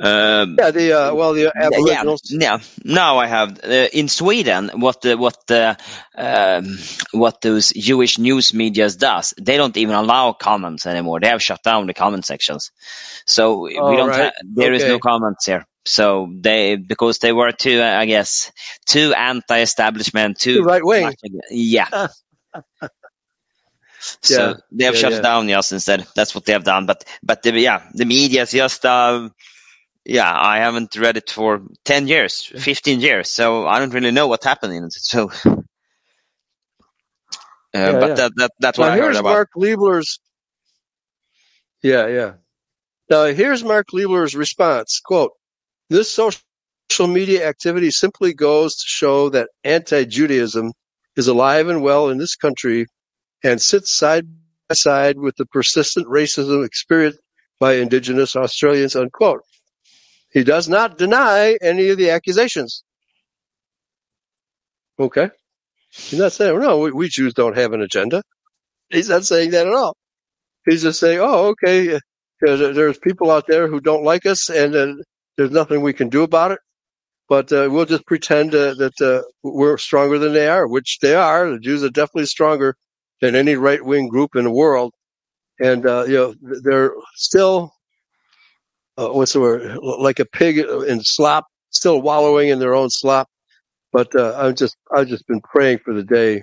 um, 0.00 0.58
yeah, 0.58 0.70
the 0.72 0.92
uh, 0.92 1.14
well, 1.14 1.34
the 1.34 1.52
Aboriginals. 1.56 2.22
Yeah, 2.30 2.58
yeah. 2.58 2.58
Now 2.84 3.18
I 3.18 3.26
have 3.28 3.60
uh, 3.64 3.88
in 3.92 4.08
Sweden 4.08 4.70
what 4.74 5.02
the 5.02 5.16
what 5.18 5.36
the 5.48 5.78
um, 6.16 6.78
what 7.12 7.40
those 7.42 7.72
Jewish 7.72 8.18
news 8.18 8.54
medias 8.54 8.96
does. 8.96 9.34
They 9.40 9.56
don't 9.58 9.76
even 9.76 9.96
allow 9.96 10.32
comments 10.34 10.86
anymore. 10.86 11.20
They 11.20 11.28
have 11.28 11.42
shut 11.42 11.62
down 11.64 11.86
the 11.88 11.94
comment 11.94 12.26
sections. 12.26 12.72
So 13.26 13.62
we 13.62 13.78
Oh, 13.78 13.96
don't. 13.96 14.08
right. 14.08 14.16
Ha- 14.16 14.32
there 14.44 14.74
is 14.74 14.84
Okay. 14.84 14.88
no 14.88 15.00
comments 15.00 15.46
here. 15.46 15.66
So 15.86 16.28
they 16.40 16.76
because 16.76 17.18
they 17.18 17.32
were 17.32 17.52
too, 17.52 17.80
uh, 17.80 17.84
I 18.00 18.06
guess, 18.06 18.52
too 18.86 19.14
anti-establishment, 19.14 20.38
too, 20.40 20.58
Too 20.58 20.64
right-wing. 20.64 21.16
Yeah. 21.50 21.88
So 24.22 24.54
Yeah, 24.54 24.56
they 24.72 24.84
have 24.86 24.96
yeah, 24.96 24.98
shut 24.98 25.20
yeah. 25.20 25.22
down 25.22 25.48
yes 25.48 25.72
instead. 25.72 26.06
That's 26.16 26.34
what 26.34 26.44
they 26.46 26.52
have 26.54 26.64
done. 26.64 26.86
But 26.86 27.04
but 27.22 27.42
the, 27.42 27.52
yeah, 27.58 27.82
the 27.94 28.06
media 28.06 28.42
is 28.42 28.52
just 28.52 28.84
uh, 28.86 29.30
yeah. 30.04 30.32
I 30.34 30.58
haven't 30.58 30.96
read 30.96 31.16
it 31.18 31.30
for 31.30 31.62
ten 31.84 32.08
years, 32.08 32.42
fifteen 32.44 33.00
years, 33.00 33.30
so 33.30 33.66
I 33.66 33.80
don't 33.80 33.94
really 33.94 34.12
know 34.12 34.28
what's 34.28 34.46
happening. 34.46 34.90
So, 34.90 35.30
uh, 37.74 37.94
but 37.94 38.16
that 38.16 38.32
that 38.36 38.52
that's 38.60 38.78
Now 38.78 38.80
what 38.80 38.90
I 38.90 38.98
heard 38.98 39.16
here's 39.16 39.16
about. 39.16 39.34
Mark 39.34 39.50
Leibler's. 39.56 40.20
Yeah, 41.82 42.08
yeah. 42.08 42.32
Now 43.10 43.26
here's 43.26 43.64
Mark 43.64 43.88
Leibler's 43.92 44.36
response. 44.36 45.00
Quote, 45.04 45.32
this 45.90 46.12
social 46.12 46.40
media 47.08 47.48
activity 47.48 47.90
simply 47.92 48.34
goes 48.34 48.76
to 48.76 48.84
show 48.86 49.30
that 49.30 49.50
anti-Judaism 49.64 50.72
is 51.16 51.28
alive 51.28 51.68
and 51.68 51.82
well 51.82 52.10
in 52.10 52.18
this 52.18 52.36
country 52.36 52.86
and 53.42 53.60
sits 53.60 53.96
side 53.96 54.26
by 54.68 54.74
side 54.74 55.18
with 55.18 55.36
the 55.36 55.46
persistent 55.46 56.06
racism 56.06 56.64
experienced 56.64 57.20
by 57.58 57.74
indigenous 57.74 58.36
Australians, 58.36 58.96
unquote. 58.96 59.42
He 60.32 60.44
does 60.44 60.68
not 60.68 60.98
deny 60.98 61.56
any 61.60 61.88
of 61.88 61.98
the 61.98 62.10
accusations. 62.10 62.82
Okay. 64.98 65.30
He's 65.90 66.18
not 66.18 66.32
saying, 66.32 66.58
no, 66.60 66.78
we, 66.78 66.92
we 66.92 67.08
Jews 67.08 67.34
don't 67.34 67.56
have 67.56 67.72
an 67.72 67.82
agenda. 67.82 68.22
He's 68.90 69.08
not 69.08 69.24
saying 69.24 69.52
that 69.52 69.66
at 69.66 69.72
all. 69.72 69.96
He's 70.66 70.82
just 70.82 71.00
saying, 71.00 71.20
oh, 71.20 71.48
okay, 71.48 71.94
uh, 71.94 72.00
there's, 72.40 72.76
there's 72.76 72.98
people 72.98 73.30
out 73.30 73.46
there 73.46 73.68
who 73.68 73.80
don't 73.80 74.04
like 74.04 74.26
us 74.26 74.50
and 74.50 74.74
uh, 74.74 74.94
there's 75.36 75.50
nothing 75.50 75.80
we 75.80 75.92
can 75.92 76.08
do 76.08 76.22
about 76.22 76.52
it. 76.52 76.58
But 77.28 77.52
uh, 77.52 77.68
we'll 77.70 77.86
just 77.86 78.06
pretend 78.06 78.54
uh, 78.54 78.74
that 78.74 79.00
uh, 79.00 79.22
we're 79.42 79.78
stronger 79.78 80.18
than 80.18 80.32
they 80.32 80.48
are, 80.48 80.66
which 80.66 80.98
they 81.00 81.14
are. 81.14 81.50
The 81.50 81.58
Jews 81.58 81.82
are 81.82 81.90
definitely 81.90 82.26
stronger 82.26 82.76
than 83.20 83.34
any 83.34 83.54
right 83.54 83.84
wing 83.84 84.08
group 84.08 84.36
in 84.36 84.44
the 84.44 84.50
world. 84.50 84.92
And, 85.58 85.86
uh, 85.86 86.04
you 86.06 86.14
know, 86.14 86.34
they're 86.62 86.94
still, 87.14 87.72
uh, 88.98 89.08
what's 89.08 89.32
the 89.32 89.40
word, 89.40 89.78
like 89.82 90.18
a 90.18 90.26
pig 90.26 90.58
in 90.58 91.00
slop, 91.02 91.46
still 91.70 92.02
wallowing 92.02 92.48
in 92.50 92.58
their 92.58 92.74
own 92.74 92.90
slop. 92.90 93.28
But 93.92 94.14
uh, 94.14 94.34
I'm 94.36 94.54
just, 94.54 94.76
I've 94.94 95.08
just 95.08 95.26
been 95.26 95.40
praying 95.40 95.78
for 95.84 95.94
the 95.94 96.02
day 96.02 96.42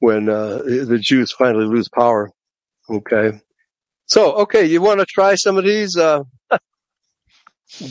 when 0.00 0.28
uh, 0.28 0.58
the 0.58 0.98
Jews 1.00 1.30
finally 1.30 1.66
lose 1.66 1.88
power. 1.88 2.30
Okay. 2.88 3.40
So, 4.06 4.32
okay, 4.38 4.64
you 4.64 4.82
want 4.82 4.98
to 4.98 5.06
try 5.06 5.36
some 5.36 5.56
of 5.56 5.64
these? 5.64 5.96
Uh, 5.96 6.24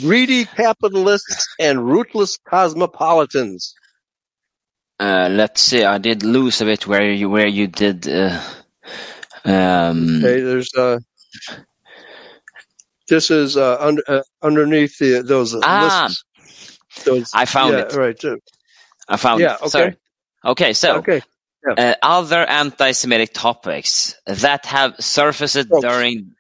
greedy 0.02 0.46
capitalists 0.46 1.48
and 1.60 1.86
ruthless 1.86 2.38
cosmopolitans. 2.46 3.74
Uh, 5.00 5.30
let's 5.32 5.62
see. 5.62 5.84
I 5.84 5.98
did 5.98 6.24
lose 6.24 6.62
a 6.62 6.66
bit 6.66 6.88
where 6.88 7.12
you 7.12 7.30
where 7.30 7.48
you 7.48 7.68
did. 7.68 8.08
Uh, 8.08 8.42
um, 9.46 10.20
Okay, 10.20 10.42
there's 10.42 10.74
uh, 10.76 11.00
this 13.08 13.32
is 13.32 13.58
uh, 13.58 13.78
under, 13.80 14.04
uh, 14.08 14.22
underneath 14.42 14.98
the, 15.00 15.24
those 15.24 15.54
Ah, 15.54 16.04
lists. 16.04 16.26
Those, 17.06 17.32
I 17.34 17.46
found 17.46 17.74
yeah, 17.74 17.86
it. 17.86 17.94
right. 17.96 18.24
I 19.08 19.18
found 19.18 19.42
Yeah, 19.42 19.56
it. 19.56 19.62
okay. 19.62 19.70
Sorry. 19.70 19.98
Okay, 20.46 20.74
so 20.74 20.98
Okay. 20.98 21.22
uh, 21.78 21.96
other 22.02 22.46
anti-Semitic 22.46 23.34
topics 23.34 24.16
that 24.26 24.66
have 24.68 24.96
surfaced 25.00 25.68
Oh. 25.72 25.82
during 25.82 26.36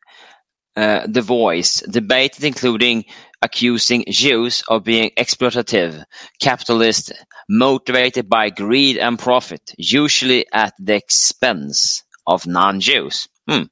uh, 0.75 1.07
the 1.07 1.21
Voice 1.21 1.81
debated, 1.81 2.43
including 2.43 3.05
accusing 3.41 4.05
Jews 4.09 4.63
of 4.67 4.83
being 4.83 5.11
exploitative, 5.17 6.03
capitalist, 6.39 7.13
motivated 7.49 8.29
by 8.29 8.49
greed 8.49 8.97
and 8.97 9.17
profit, 9.17 9.73
usually 9.77 10.45
at 10.51 10.73
the 10.79 10.95
expense 10.95 12.03
of 12.27 12.45
non-Jews. 12.47 13.27
Hmm. 13.47 13.63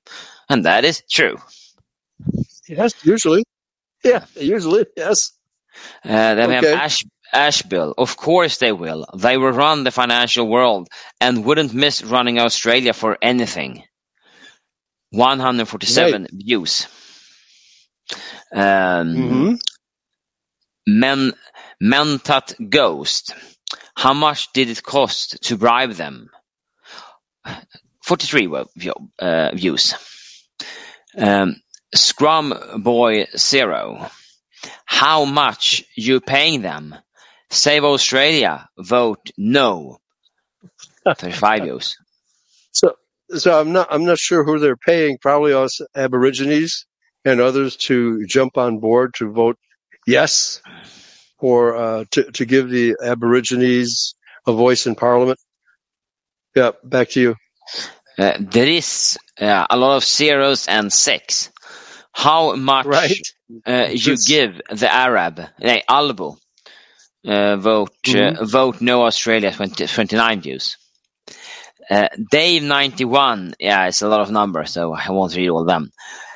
And 0.50 0.66
that 0.66 0.86
is 0.86 1.04
true. 1.10 1.38
Yes, 2.68 2.94
usually. 3.04 3.44
Yeah, 4.04 4.26
usually, 4.36 4.86
yes. 4.96 5.32
Uh, 6.04 6.36
then 6.36 6.48
we 6.50 6.56
have 6.56 6.64
Okay. 6.64 6.74
Ash, 6.74 7.04
Ashbill. 7.34 7.94
Of 7.98 8.18
course 8.18 8.58
they 8.58 8.72
will. 8.72 9.06
They 9.16 9.38
will 9.38 9.52
run 9.52 9.84
the 9.84 9.92
financial 9.92 10.48
world 10.48 10.88
and 11.22 11.46
wouldn't 11.46 11.74
miss 11.74 12.04
running 12.04 12.40
Australia 12.40 12.94
for 12.94 13.18
anything. 13.22 13.84
147 15.12 16.28
views. 16.32 16.88
Um, 18.54 19.60
Men, 20.88 21.34
Mentat 21.84 22.70
Ghost. 22.70 23.36
How 23.96 24.14
much 24.14 24.54
did 24.54 24.70
it 24.70 24.82
cost 24.82 25.44
to 25.44 25.58
bribe 25.58 25.92
them? 25.92 26.30
43 28.04 28.66
uh, 29.20 29.52
views. 29.54 29.94
Um, 31.18 31.58
Scrum 31.94 32.82
Boy 32.84 33.28
Zero. 33.36 34.10
How 34.86 35.26
much 35.26 35.84
you 35.96 36.22
paying 36.22 36.62
them? 36.62 36.96
Save 37.50 37.84
Australia. 37.84 38.70
Vote 38.78 39.30
no. 39.38 39.98
35 41.06 41.64
views. 41.64 41.98
So, 42.72 42.94
so 43.30 43.60
I'm 43.60 43.74
not, 43.74 43.88
I'm 43.92 44.06
not 44.06 44.20
sure 44.20 44.44
who 44.46 44.60
they're 44.60 44.78
paying. 44.78 45.18
Probably 45.18 45.54
us 45.54 45.82
Aborigines 45.96 46.86
and 47.26 47.42
others 47.42 47.76
to 47.88 48.26
jump 48.28 48.58
on 48.58 48.80
board 48.80 49.14
to 49.16 49.32
vote 49.32 49.58
yes, 50.06 50.62
or 51.40 51.76
uh, 51.76 52.04
to 52.12 52.32
to 52.32 52.46
give 52.46 52.70
the 52.70 52.96
Aborigines 53.04 54.16
a 54.48 54.54
voice 54.54 54.88
in 54.88 54.96
Parliament. 54.96 55.40
Yeah, 56.56 56.72
back 56.84 57.10
to 57.10 57.22
you. 57.22 57.36
Uh, 58.18 58.34
there 58.40 58.68
is 58.68 59.18
uh, 59.40 59.68
a 59.70 59.78
lot 59.78 59.98
of 59.98 60.04
zeros 60.04 60.68
and 60.68 60.92
six. 60.92 61.52
How 62.12 62.56
much 62.56 62.88
Right. 62.88 63.22
uh, 63.68 63.88
you 63.92 64.16
This- 64.16 64.28
give 64.28 64.60
the 64.72 64.92
Arab, 64.92 65.40
nej, 65.62 65.84
Albo, 65.88 66.38
uh, 67.28 67.58
vote 67.58 67.92
uh, 68.16 68.44
vote 68.44 68.82
no 68.82 69.04
Australia 69.06 69.52
20, 69.52 69.86
29 69.86 70.42
views. 70.42 70.78
Uh, 71.90 72.08
Dave 72.32 72.64
91, 72.64 73.54
yeah, 73.60 73.88
it's 73.88 74.02
a 74.02 74.08
lot 74.10 74.22
of 74.22 74.32
numbers, 74.32 74.72
so 74.74 74.94
I 74.94 75.12
won't 75.12 75.36
read 75.36 75.50
all 75.50 75.62
of 75.62 75.68
them. 75.68 75.92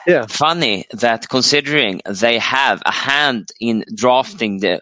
Yeah. 0.08 0.28
Funny 0.28 0.86
that 0.92 1.30
considering 1.30 2.02
they 2.06 2.40
have 2.40 2.82
a 2.86 2.92
hand 2.92 3.50
in 3.60 3.86
drafting 3.96 4.60
the 4.60 4.82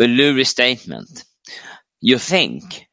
Uluru 0.00 0.46
statement, 0.46 1.24
you 2.00 2.18
think 2.18 2.86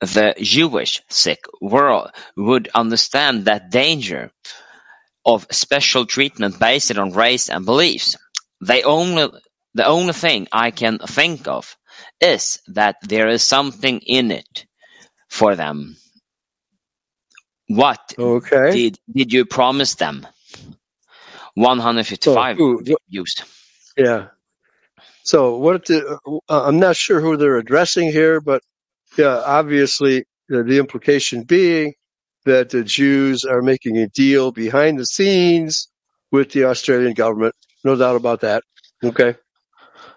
the 0.00 0.34
Jewish 0.40 1.02
sick 1.10 1.40
world 1.60 2.10
would 2.36 2.68
understand 2.74 3.46
that 3.46 3.70
danger 3.70 4.30
of 5.26 5.46
special 5.50 6.06
treatment 6.06 6.58
based 6.60 6.96
on 6.96 7.12
race 7.12 7.50
and 7.50 7.64
beliefs. 7.66 8.16
They 8.60 8.82
only, 8.84 9.28
the 9.74 9.86
only 9.86 10.12
thing 10.14 10.48
I 10.52 10.70
can 10.72 10.98
think 10.98 11.48
of 11.48 11.76
is 12.20 12.60
that 12.68 12.96
there 13.02 13.28
is 13.28 13.42
something 13.42 14.00
in 14.00 14.30
it 14.30 14.66
for 15.28 15.56
them. 15.56 15.96
What 17.68 18.14
Okay. 18.18 18.72
did 18.72 18.98
did 19.14 19.32
you 19.32 19.44
promise 19.46 19.94
them? 19.96 20.26
One 21.58 21.78
hundred 21.78 22.06
fifty-five 22.06 22.56
So, 22.56 22.78
who- 22.78 22.96
used. 23.08 23.42
Yeah. 23.96 24.28
So 25.24 25.56
what 25.58 25.86
the, 25.86 26.18
uh, 26.48 26.66
I'm 26.66 26.78
not 26.78 26.96
sure 26.96 27.20
who 27.20 27.36
they're 27.36 27.56
addressing 27.58 28.10
here, 28.12 28.40
but 28.40 28.62
yeah, 29.18 29.42
obviously 29.44 30.24
the, 30.48 30.62
the 30.62 30.78
implication 30.78 31.42
being 31.42 31.94
that 32.44 32.70
the 32.70 32.82
Jews 32.82 33.44
are 33.44 33.60
making 33.60 33.98
a 33.98 34.08
deal 34.08 34.52
behind 34.52 34.98
the 34.98 35.04
scenes 35.04 35.88
with 36.30 36.52
the 36.52 36.64
Australian 36.64 37.12
government. 37.14 37.54
No 37.84 37.96
doubt 37.96 38.16
about 38.16 38.40
that. 38.40 38.62
Okay. 39.04 39.34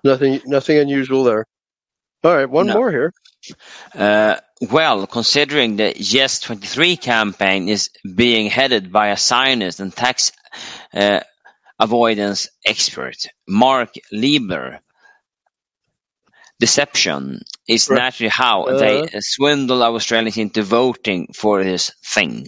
Nothing, 0.04 0.42
nothing 0.46 0.78
unusual 0.78 1.24
there. 1.24 1.46
All 2.24 2.36
right. 2.36 2.50
One 2.50 2.68
No. 2.68 2.76
more 2.76 2.92
here. 2.92 3.14
Uh, 3.96 4.38
well, 4.72 5.08
considering 5.08 5.76
the 5.78 5.94
Yes 5.98 6.40
23 6.40 6.96
campaign 6.98 7.68
is 7.68 7.90
being 8.16 8.50
headed 8.50 8.92
by 8.92 9.08
a 9.10 9.18
Zionist 9.18 9.80
and 9.80 9.94
tax 9.94 10.32
uh, 10.94 11.22
avoidance 11.82 12.50
expert, 12.66 13.18
Mark 13.50 13.96
Leibler, 14.14 14.80
deception 16.60 17.42
is 17.68 17.90
Right. 17.90 17.98
naturally 17.98 18.30
how 18.30 18.66
Uh. 18.66 18.80
they 18.80 19.10
swindle 19.22 19.84
Australians 19.84 20.38
into 20.38 20.64
voting 20.64 21.28
for 21.36 21.64
this 21.64 21.92
thing. 22.06 22.48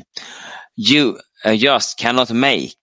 You 0.75 1.19
uh, 1.45 1.55
just 1.57 1.97
cannot 1.99 2.31
make 2.31 2.77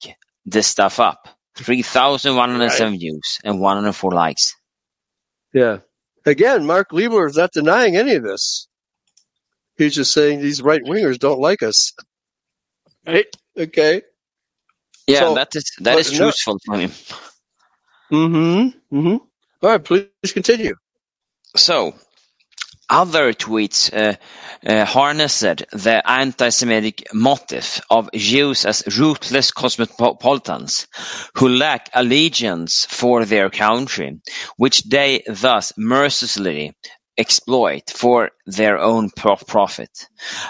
this 0.46 0.68
stuff 0.68 1.01
up. 1.01 1.28
3,107 1.59 2.98
views 2.98 3.38
and 3.44 3.61
104 3.61 4.12
likes. 4.12 4.55
Yeah. 5.55 5.78
Again, 6.26 6.66
Mark 6.66 6.90
Leibler 6.92 7.28
is 7.28 7.36
not 7.36 7.53
denying 7.53 7.96
any 7.96 8.14
of 8.16 8.22
this. 8.24 8.68
He's 9.78 9.94
just 9.94 10.12
saying 10.12 10.40
these 10.40 10.62
right 10.62 10.82
wingers 10.82 11.18
don't 11.18 11.40
like 11.40 11.62
us. 11.62 11.92
Right? 13.07 13.26
Okay. 13.59 14.03
Yeah, 15.11 15.21
So, 15.21 15.35
that 15.35 15.57
is 15.57 15.65
that 15.81 15.99
is 15.99 16.13
no- 16.13 16.19
truthful 16.19 16.59
from 16.67 16.81
him. 16.81 16.93
Mm-hmm. 18.13 18.97
Mm-hmm. 18.99 19.17
All 19.63 19.71
right, 19.71 19.85
please 19.85 20.33
continue. 20.33 20.75
So, 21.57 21.95
other 22.91 23.33
tweets 23.35 23.93
uh, 23.93 24.17
uh, 24.67 24.85
harnessed 24.85 25.65
the 25.73 26.03
anti-Semitic 26.07 27.09
motive 27.15 27.81
of 27.91 28.11
Jews 28.15 28.65
as 28.67 28.85
ruthless 28.99 29.53
cosmopolitans 29.53 30.87
who 31.37 31.49
lack 31.49 31.91
allegiance 31.95 32.87
for 32.89 33.25
their 33.25 33.51
country, 33.51 34.21
which 34.57 34.83
they 34.85 35.23
thus 35.29 35.73
mercilessly 35.77 36.75
exploit 37.19 37.91
for 37.91 38.31
their 38.47 38.79
own 38.79 39.11
pro- 39.11 39.37
profit. 39.37 39.91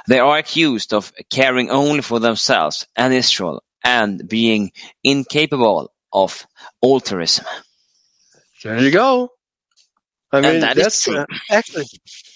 They 0.09 0.19
are 0.21 0.39
accused 0.39 0.95
of 0.95 1.13
caring 1.31 1.71
only 1.71 2.03
for 2.03 2.21
themselves 2.21 2.87
and 2.97 3.15
Israel 3.15 3.63
and 3.85 4.29
being 4.29 4.73
incapable 5.03 5.93
of 6.13 6.47
altruism. 6.83 7.47
There 8.63 8.81
you 8.81 8.91
go. 8.91 9.31
I 10.33 10.41
mean, 10.41 10.61
that 10.61 10.77
is 10.77 10.85
that's 10.85 11.05
true. 11.05 11.17
uh, 11.17 11.27
actually 11.51 11.87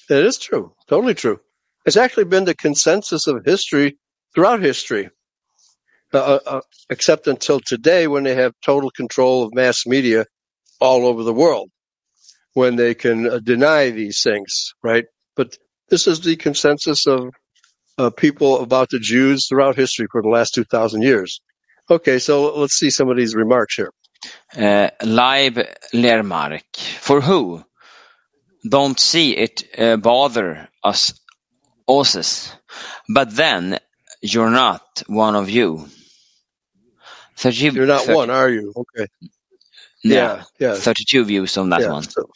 that 0.09 0.25
is 0.25 0.39
true. 0.39 0.75
Totally 0.89 1.15
true. 1.15 1.41
It's 1.87 1.97
actually 1.97 2.25
been 2.25 2.45
the 2.45 2.55
consensus 2.55 3.27
of 3.27 3.45
history 3.45 3.99
throughout 4.35 4.63
history, 4.63 5.11
uh, 6.13 6.19
uh, 6.19 6.39
uh, 6.47 6.61
except 6.91 7.27
until 7.29 7.61
today 7.61 8.07
when 8.07 8.25
they 8.25 8.35
have 8.35 8.53
total 8.65 8.91
control 8.91 9.45
of 9.45 9.55
mass 9.55 9.87
media 9.87 10.25
all 10.81 11.07
over 11.07 11.23
the 11.23 11.33
world, 11.33 11.71
when 12.55 12.77
they 12.77 12.95
can 12.95 13.29
uh, 13.29 13.39
deny 13.39 13.91
these 13.91 14.23
things, 14.23 14.73
right? 14.83 15.05
But 15.37 15.57
this 15.89 16.07
is 16.07 16.21
the 16.21 16.37
consensus 16.37 17.07
of 17.07 17.31
uh, 17.99 18.11
people 18.11 18.61
about 18.61 18.91
the 18.91 18.99
Jews 18.99 19.47
throughout 19.49 19.77
history 19.77 20.07
for 20.11 20.23
the 20.23 20.29
last 20.29 20.55
two 20.55 20.65
thousand 20.65 21.03
years. 21.03 21.41
Okay, 21.91 22.19
so 22.19 22.57
let's 22.57 22.75
see 22.75 22.91
some 22.91 23.11
of 23.11 23.17
these 23.17 23.35
remarks 23.35 23.75
here. 23.75 23.91
Uh, 24.57 24.91
Leib 25.03 25.59
Lermark. 25.93 26.77
For 26.77 27.21
who? 27.21 27.63
Don't 28.69 28.99
see 28.99 29.37
it 29.37 29.65
uh, 29.79 29.97
bother 29.99 30.69
us, 30.83 31.13
us. 31.87 32.57
But 33.09 33.37
then 33.37 33.79
you're 34.23 34.51
not 34.51 35.03
one 35.07 35.37
of 35.37 35.51
you. 35.51 35.87
30, 37.37 37.71
You're 37.71 37.87
not 37.87 38.03
30 38.03 38.17
one, 38.17 38.31
are 38.31 38.49
you? 38.49 38.73
Okay. 38.75 39.07
no, 40.05 40.15
Yeah, 40.15 40.43
yeah, 40.59 40.75
32 40.77 41.25
views 41.25 41.59
on 41.59 41.71
that 41.71 41.83
yeah. 41.83 41.93
one. 41.93 42.05
So, 42.05 42.31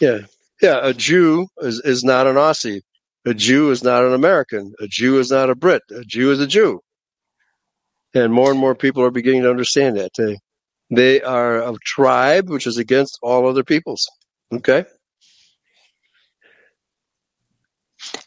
yeah, 0.00 0.18
yeah. 0.62 0.78
A 0.82 0.94
Jew 0.94 1.48
is, 1.58 1.80
is 1.80 2.04
not 2.04 2.26
an 2.26 2.36
Aussie. 2.36 2.80
A 3.28 3.34
Jew 3.34 3.70
is 3.72 3.84
not 3.84 4.04
an 4.04 4.14
American. 4.14 4.74
A 4.80 4.88
Jew 4.88 5.18
is 5.18 5.30
not 5.32 5.50
a 5.50 5.54
Brit. 5.54 5.82
A 5.92 6.04
Jew 6.04 6.32
is 6.32 6.40
a 6.40 6.46
Jew. 6.46 6.80
And 8.14 8.32
more 8.32 8.50
and 8.50 8.60
more 8.60 8.74
people 8.74 9.04
are 9.04 9.10
beginning 9.10 9.42
to 9.42 9.50
understand 9.50 9.98
that. 9.98 10.12
They, 10.16 10.38
they 10.90 11.22
are 11.22 11.62
a 11.62 11.74
tribe 11.84 12.50
which 12.50 12.66
is 12.66 12.78
against 12.78 13.18
all 13.22 13.48
other 13.48 13.64
peoples. 13.64 14.08
Okay. 14.52 14.86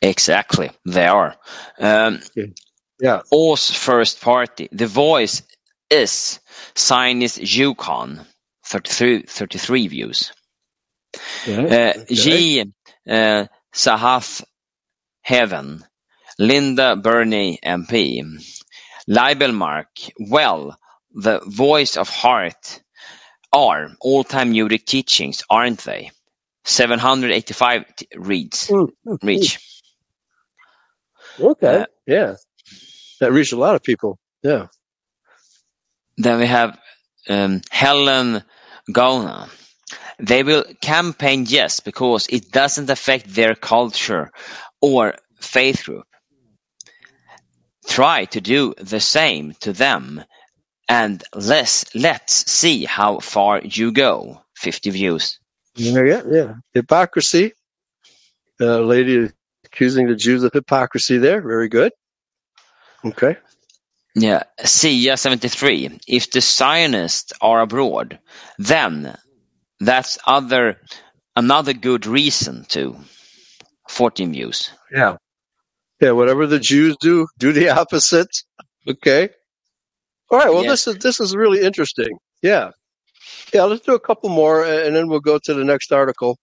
Exactly, 0.02 0.72
they 0.86 1.08
are. 1.08 1.36
Um, 1.80 2.22
Yeah. 3.02 3.22
Oz 3.34 3.72
First 3.72 4.22
Party. 4.22 4.70
The 4.72 4.88
voice 4.88 5.44
is 5.90 6.40
Zionist 6.78 7.40
Yukon. 7.40 8.22
33, 8.66 9.24
33 9.24 9.88
views. 9.90 10.34
Uh, 11.48 11.94
G. 12.10 12.66
Uh, 13.10 13.48
Sahath 13.74 14.44
Heaven. 15.22 15.84
Linda 16.40 16.96
Burney 16.96 17.60
MP. 17.64 18.24
Libelmark. 19.10 20.12
Well, 20.20 20.78
the 21.14 21.42
voice 21.46 21.98
of 21.98 22.10
heart 22.10 22.82
are 23.54 23.90
all-time 24.02 24.54
Yudic 24.54 24.86
teachings, 24.86 25.44
aren't 25.50 25.82
they? 25.82 26.12
785 26.66 27.96
t- 27.96 28.08
reads. 28.16 28.70
Mm, 28.70 28.90
Reach. 29.24 29.60
Okay. 31.40 31.82
Uh, 31.82 31.86
yeah. 32.08 32.36
That 33.22 33.32
reached 33.34 33.54
a 33.54 33.58
lot 33.58 33.76
of 33.76 33.84
people. 33.84 34.20
Yeah. 34.44 34.68
Then 36.18 36.40
we 36.40 36.48
have 36.48 36.80
um, 37.30 37.62
Helen 37.72 38.44
Gona. 38.92 39.50
They 40.20 40.44
will 40.44 40.66
campaign 40.82 41.46
yes 41.48 41.80
because 41.82 42.28
it 42.30 42.52
doesn't 42.52 42.90
affect 42.90 43.34
their 43.34 43.56
culture 43.56 44.32
or 44.82 45.16
faith 45.40 45.86
group. 45.86 46.06
Try 47.88 48.26
to 48.26 48.42
do 48.42 48.74
the 48.78 49.00
same 49.00 49.54
to 49.62 49.74
them 49.74 50.24
and 50.88 51.24
let's, 51.34 51.96
let's 51.96 52.52
see 52.52 52.86
how 52.86 53.20
far 53.20 53.62
you 53.62 53.92
go. 53.92 54.42
50 54.58 54.90
views. 54.92 55.40
Yeah. 55.76 56.04
Yeah. 56.04 56.22
yeah. 56.30 56.54
Hypocrisy. 56.74 57.54
Uh, 58.60 58.80
lady 58.80 59.30
accusing 59.66 60.08
the 60.08 60.16
Jews 60.16 60.44
of 60.44 60.54
hypocrisy 60.54 61.18
there. 61.18 61.42
Very 61.42 61.70
good. 61.70 61.92
Okay. 63.04 63.38
Yeah, 64.14 64.44
See, 64.64 65.04
Sia 65.04 65.16
73. 65.16 66.00
If 66.08 66.32
the 66.32 66.42
Zionists 66.42 67.32
are 67.42 67.62
abroad, 67.62 68.20
then 68.58 69.18
that's 69.80 70.18
other 70.28 70.78
another 71.36 71.74
good 71.74 72.06
reason 72.06 72.66
to 72.70 72.98
14 73.92 74.34
views. 74.34 74.72
Yeah. 74.92 75.18
Yeah, 76.02 76.12
whatever 76.12 76.48
the 76.48 76.60
Jews 76.60 76.98
do, 77.02 77.28
do 77.38 77.54
the 77.54 77.70
opposite. 77.82 78.30
Okay. 78.88 79.30
All 80.32 80.40
right. 80.40 80.50
Well, 80.50 80.64
Yeah. 80.64 80.72
this 80.72 80.88
is 80.88 80.98
this 80.98 81.20
is 81.20 81.36
really 81.36 81.62
interesting. 81.62 82.18
Yeah. 82.42 82.72
Yeah. 83.54 83.64
Let's 83.66 83.86
do 83.86 83.94
a 83.96 84.00
couple 84.00 84.30
more, 84.30 84.64
and 84.66 84.96
then 84.96 85.08
we'll 85.08 85.20
go 85.20 85.40
to 85.44 85.54
the 85.54 85.64
next 85.64 85.92
article. 85.92 86.38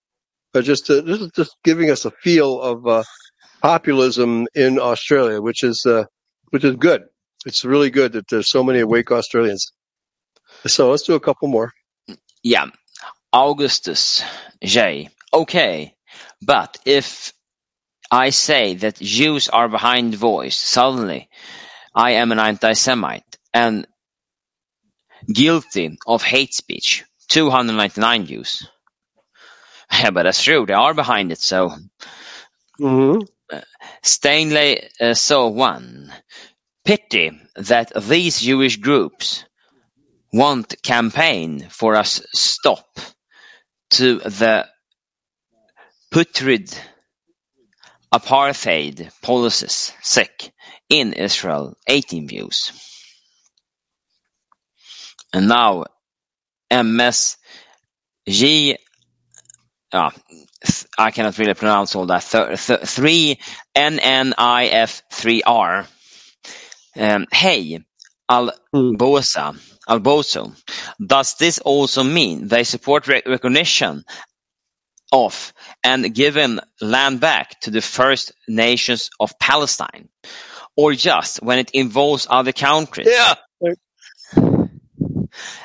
But 0.52 0.64
just 0.64 0.86
to, 0.86 1.02
this 1.02 1.20
is 1.20 1.30
just 1.36 1.56
giving 1.64 1.90
us 1.90 2.04
a 2.04 2.10
feel 2.10 2.60
of 2.60 2.86
uh, 2.86 3.04
populism 3.62 4.46
in 4.54 4.78
Australia, 4.78 5.40
which 5.40 5.62
is 5.64 5.84
uh, 5.86 6.04
which 6.50 6.64
is 6.64 6.76
good. 6.76 7.02
It's 7.46 7.64
really 7.64 7.90
good 7.90 8.12
that 8.12 8.28
there's 8.28 8.48
so 8.48 8.62
many 8.64 8.80
awake 8.80 9.10
Australians. 9.12 9.72
So 10.66 10.90
let's 10.90 11.04
do 11.04 11.14
a 11.14 11.20
couple 11.20 11.48
more. 11.48 11.72
Yeah, 12.42 12.66
Augustus 13.32 14.22
J. 14.62 15.08
Okay, 15.32 15.94
but 16.42 16.78
if 16.84 17.32
I 18.10 18.30
say 18.30 18.74
that 18.76 18.96
Jews 18.96 19.48
are 19.48 19.68
behind 19.68 20.14
voice, 20.14 20.56
suddenly 20.58 21.28
I 21.94 22.12
am 22.12 22.32
an 22.32 22.40
anti-Semite 22.40 23.38
and 23.54 23.86
guilty 25.32 25.98
of 26.06 26.22
hate 26.22 26.54
speech. 26.54 27.04
299 27.28 28.26
Jews. 28.26 28.68
Yeah, 29.92 30.10
but 30.10 30.24
that's 30.24 30.42
true. 30.42 30.66
They 30.66 30.74
are 30.74 30.94
behind 30.94 31.32
it, 31.32 31.38
so 31.38 31.72
hmm 32.78 33.20
Stanley 34.02 34.88
uh, 35.00 35.14
saw 35.14 35.48
one. 35.48 36.12
Pity 36.84 37.32
that 37.56 37.92
these 38.04 38.40
Jewish 38.40 38.78
groups 38.78 39.44
won't 40.32 40.82
campaign 40.82 41.68
for 41.70 41.94
a 41.94 42.04
stop 42.04 42.86
to 43.92 44.18
the 44.18 44.66
putrid 46.12 46.76
apartheid 48.12 49.10
policies 49.22 49.92
sick 50.02 50.52
in 50.88 51.12
Israel 51.12 51.76
18 51.86 52.28
views. 52.28 52.72
And 55.32 55.48
now 55.48 55.84
MSG 56.70 58.76
ja, 59.92 60.10
I 60.98 61.10
cannot 61.10 61.38
really 61.38 61.54
pronounce 61.54 61.96
all 61.96 62.06
that. 62.06 62.22
Th 62.22 62.66
th 62.66 62.80
three 62.88 63.38
NNIF3R. 63.76 65.86
Um, 66.96 67.26
hey, 67.32 67.78
Albosa, 68.30 69.56
Alboso, 69.88 70.52
does 71.04 71.34
this 71.36 71.58
also 71.60 72.02
mean 72.02 72.48
they 72.48 72.64
support 72.64 73.06
re 73.08 73.22
recognition 73.24 74.04
of 75.12 75.52
and 75.84 76.14
given 76.14 76.60
land 76.80 77.20
back 77.20 77.60
to 77.60 77.70
the 77.70 77.80
First 77.80 78.32
Nations 78.48 79.10
of 79.20 79.38
Palestine? 79.38 80.08
Or 80.76 80.92
just 80.94 81.42
when 81.42 81.58
it 81.58 81.70
involves 81.72 82.26
other 82.30 82.52
countries? 82.52 83.08
Yeah. 83.10 83.34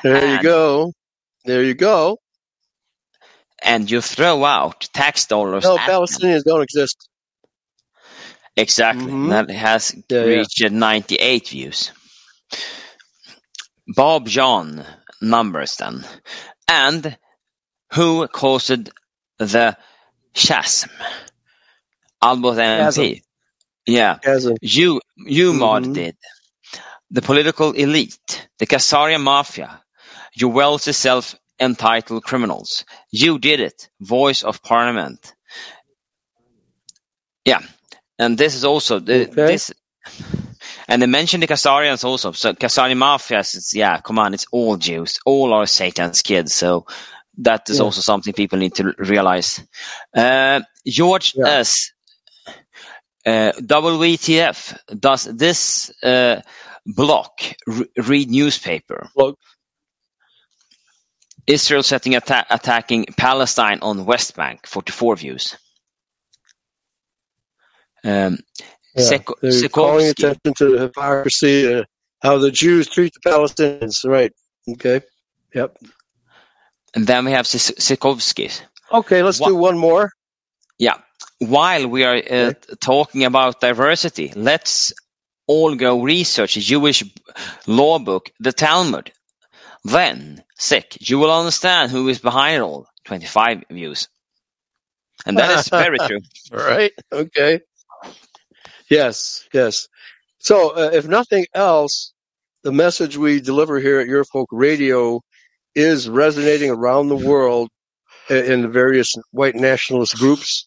There 0.02 0.16
And- 0.16 0.32
you 0.32 0.42
go. 0.42 0.92
There 1.44 1.62
you 1.62 1.74
go. 1.74 2.18
And 3.62 3.90
you 3.90 4.00
throw 4.00 4.44
out 4.44 4.88
tax 4.92 5.26
dollars 5.26 5.64
No, 5.64 5.76
them. 5.76 5.84
Palestinians 5.86 6.44
don't 6.44 6.62
exist. 6.62 7.08
Exactly. 8.56 9.10
Mhm. 9.10 9.30
That 9.30 9.50
has 9.50 9.94
Yeah, 10.08 10.18
yeah. 10.20 10.24
reached 10.24 10.70
98 10.70 11.48
views. 11.48 11.90
Bob 13.86 14.28
John 14.28 14.86
numbers 15.20 15.76
then. 15.76 16.04
And 16.68 17.16
who 17.92 18.26
caused 18.28 18.90
the 19.38 19.76
chasm? 20.34 20.90
Albert 22.22 22.56
MP. 22.58 23.22
Yeah. 23.86 24.18
As 24.24 24.46
a, 24.46 24.56
You, 24.60 25.00
you 25.16 25.54
mod 25.54 25.86
Mhm. 25.86 25.94
did. 25.94 26.16
The 27.10 27.22
political 27.22 27.72
elite, 27.72 28.48
the 28.58 28.66
Khazarian 28.66 29.22
mafia, 29.22 29.82
you 30.34 30.48
wealthy 30.48 30.92
self-entitled 30.92 32.24
criminals. 32.24 32.84
You 33.12 33.38
did 33.38 33.60
it. 33.60 33.88
Voice 34.00 34.42
of 34.44 34.62
parliament. 34.62 35.34
Yeah. 37.44 37.62
And 38.18 38.38
this 38.38 38.54
is 38.56 38.64
also, 38.64 39.00
the, 39.00 39.30
Okay. 39.30 39.46
this, 39.46 39.72
and 40.88 41.02
they 41.02 41.06
mentioned 41.06 41.42
the 41.42 41.48
Khazarians 41.48 42.04
also. 42.04 42.32
So 42.32 42.54
Khazarian 42.54 42.98
mafia 42.98 43.40
is, 43.40 43.72
yeah, 43.74 44.00
come 44.00 44.18
on, 44.18 44.34
it's 44.34 44.46
all 44.52 44.76
Jews. 44.76 45.18
All 45.26 45.52
are 45.54 45.66
Satan's 45.66 46.22
kids. 46.22 46.54
So 46.54 46.86
that 47.38 47.70
is 47.70 47.78
Yeah. 47.78 47.84
also 47.84 48.00
something 48.00 48.32
people 48.34 48.58
need 48.58 48.74
to 48.76 48.94
realize. 48.98 49.60
Uh, 50.14 50.60
George 50.86 51.34
Yeah. 51.36 51.48
S. 51.60 51.92
Uh, 53.26 53.52
WTF, 53.60 54.76
does 55.00 55.24
this 55.24 55.90
uh, 56.02 56.42
block 56.86 57.40
re- 57.66 57.86
read 57.96 58.30
newspaper? 58.30 59.08
Israel 61.46 61.82
setting 61.82 62.14
atta- 62.14 62.46
attacking 62.50 63.06
Palestine 63.16 63.80
on 63.82 64.06
West 64.06 64.36
Bank, 64.36 64.66
44 64.66 65.16
views. 65.16 65.56
Um, 68.04 68.38
yeah, 68.96 69.18
they're 69.42 69.68
calling 69.68 70.08
attention 70.08 70.54
to 70.54 70.70
the 70.72 70.78
hypocrisy, 70.80 71.74
uh, 71.74 71.84
how 72.22 72.38
the 72.38 72.50
Jews 72.50 72.88
treat 72.88 73.12
the 73.14 73.30
Palestinians. 73.30 74.04
Right. 74.08 74.32
Okay. 74.68 75.02
Yep. 75.54 75.78
And 76.94 77.06
then 77.06 77.24
we 77.24 77.32
have 77.32 77.46
Sikovsky. 77.46 78.60
Okay, 78.92 79.22
let's 79.22 79.40
do 79.40 79.54
one 79.54 79.78
more. 79.78 80.12
Yeah. 80.78 80.98
While 81.38 81.88
we 81.88 82.04
are 82.04 82.16
uh, 82.16 82.52
talking 82.80 83.24
about 83.24 83.60
diversity, 83.60 84.32
let's 84.36 84.92
all 85.46 85.74
go 85.74 86.02
research 86.02 86.56
a 86.56 86.60
Jewish 86.60 87.04
law 87.66 87.98
book, 87.98 88.30
the 88.40 88.52
Talmud. 88.52 89.12
Then, 89.84 90.42
sick, 90.56 90.96
you 91.08 91.18
will 91.18 91.32
understand 91.32 91.90
who 91.90 92.08
is 92.08 92.18
behind 92.18 92.56
it 92.56 92.62
all. 92.62 92.86
25 93.04 93.64
views. 93.70 94.08
And 95.26 95.36
that 95.38 95.58
is 95.58 95.68
very 95.68 95.98
true. 95.98 96.20
right. 96.52 96.92
Okay. 97.12 97.60
Yes. 98.88 99.46
Yes. 99.52 99.88
So, 100.38 100.70
uh, 100.70 100.90
if 100.92 101.06
nothing 101.06 101.46
else, 101.54 102.12
the 102.62 102.72
message 102.72 103.16
we 103.16 103.40
deliver 103.40 103.78
here 103.78 104.00
at 104.00 104.06
Euro 104.06 104.24
Folk 104.24 104.48
Radio 104.52 105.20
is 105.74 106.08
resonating 106.08 106.70
around 106.70 107.08
the 107.08 107.16
world 107.16 107.68
in 108.30 108.62
the 108.62 108.68
various 108.68 109.14
white 109.32 109.54
nationalist 109.54 110.16
groups, 110.16 110.66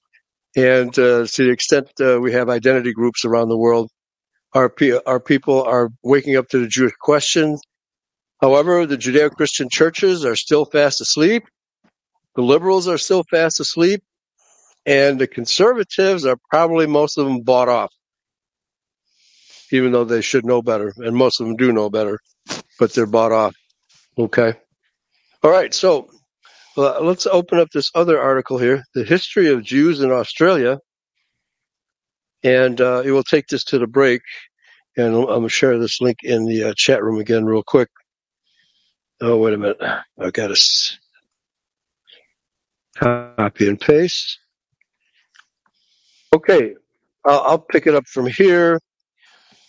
and 0.55 0.89
uh, 0.99 1.25
to 1.25 1.43
the 1.45 1.51
extent 1.51 1.89
uh, 2.01 2.19
we 2.19 2.33
have 2.33 2.49
identity 2.49 2.93
groups 2.93 3.25
around 3.25 3.49
the 3.49 3.57
world, 3.57 3.89
our 4.53 4.69
pe- 4.69 4.99
our 5.05 5.19
people 5.19 5.63
are 5.63 5.89
waking 6.03 6.35
up 6.35 6.47
to 6.49 6.59
the 6.59 6.67
Jewish 6.67 6.93
question. 6.99 7.57
However, 8.41 8.85
the 8.85 8.97
Judeo-Christian 8.97 9.69
churches 9.71 10.25
are 10.25 10.35
still 10.35 10.65
fast 10.65 11.01
asleep. 11.01 11.43
The 12.35 12.43
liberals 12.43 12.87
are 12.87 12.99
still 12.99 13.23
fast 13.23 13.59
asleep 13.59 14.01
and 14.87 15.19
the 15.19 15.27
conservatives 15.27 16.25
are 16.25 16.37
probably 16.49 16.87
most 16.87 17.17
of 17.17 17.25
them 17.27 17.41
bought 17.41 17.69
off, 17.69 17.93
even 19.71 19.91
though 19.91 20.05
they 20.05 20.21
should 20.21 20.45
know 20.45 20.61
better, 20.61 20.93
and 20.97 21.15
most 21.15 21.41
of 21.41 21.47
them 21.47 21.57
do 21.57 21.73
know 21.73 21.89
better, 21.89 22.19
but 22.79 22.93
they're 22.93 23.05
bought 23.05 23.33
off. 23.33 23.55
Okay. 24.17 24.55
All 25.43 25.51
right. 25.51 25.73
So 25.73 26.09
let's 26.75 27.27
open 27.27 27.59
up 27.59 27.69
this 27.71 27.91
other 27.95 28.19
article 28.19 28.57
here, 28.57 28.83
the 28.93 29.03
history 29.03 29.49
of 29.51 29.63
Jews 29.63 30.01
in 30.01 30.11
Australia, 30.11 30.79
and 32.43 32.79
uh, 32.81 33.03
it 33.05 33.11
will 33.11 33.23
take 33.23 33.47
this 33.47 33.63
to 33.65 33.79
the 33.79 33.87
break. 33.87 34.21
And 34.95 35.15
I'm 35.15 35.25
going 35.25 35.43
to 35.43 35.49
share 35.49 35.77
this 35.77 36.01
link 36.01 36.17
in 36.23 36.45
the 36.45 36.63
uh, 36.65 36.73
chat 36.75 37.03
room 37.03 37.19
again, 37.19 37.45
real 37.45 37.63
quick. 37.63 37.89
Oh, 39.21 39.37
wait 39.37 39.53
a 39.53 39.57
minute. 39.57 39.77
I've 40.19 40.33
got 40.33 40.47
to 40.47 40.97
copy 42.95 43.67
and 43.67 43.79
paste. 43.79 44.39
Okay, 46.33 46.75
I'll 47.25 47.59
pick 47.59 47.85
it 47.87 47.95
up 47.95 48.07
from 48.07 48.25
here. 48.27 48.79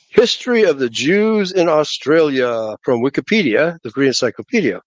History 0.09 0.65
of 0.65 0.79
the 0.79 0.89
Jews 0.89 1.53
in 1.53 1.69
Australia 1.69 2.77
from 2.83 3.03
Wikipedia, 3.03 3.79
the 3.83 3.91
Free 3.91 4.07
Encyclopedia. 4.07 4.81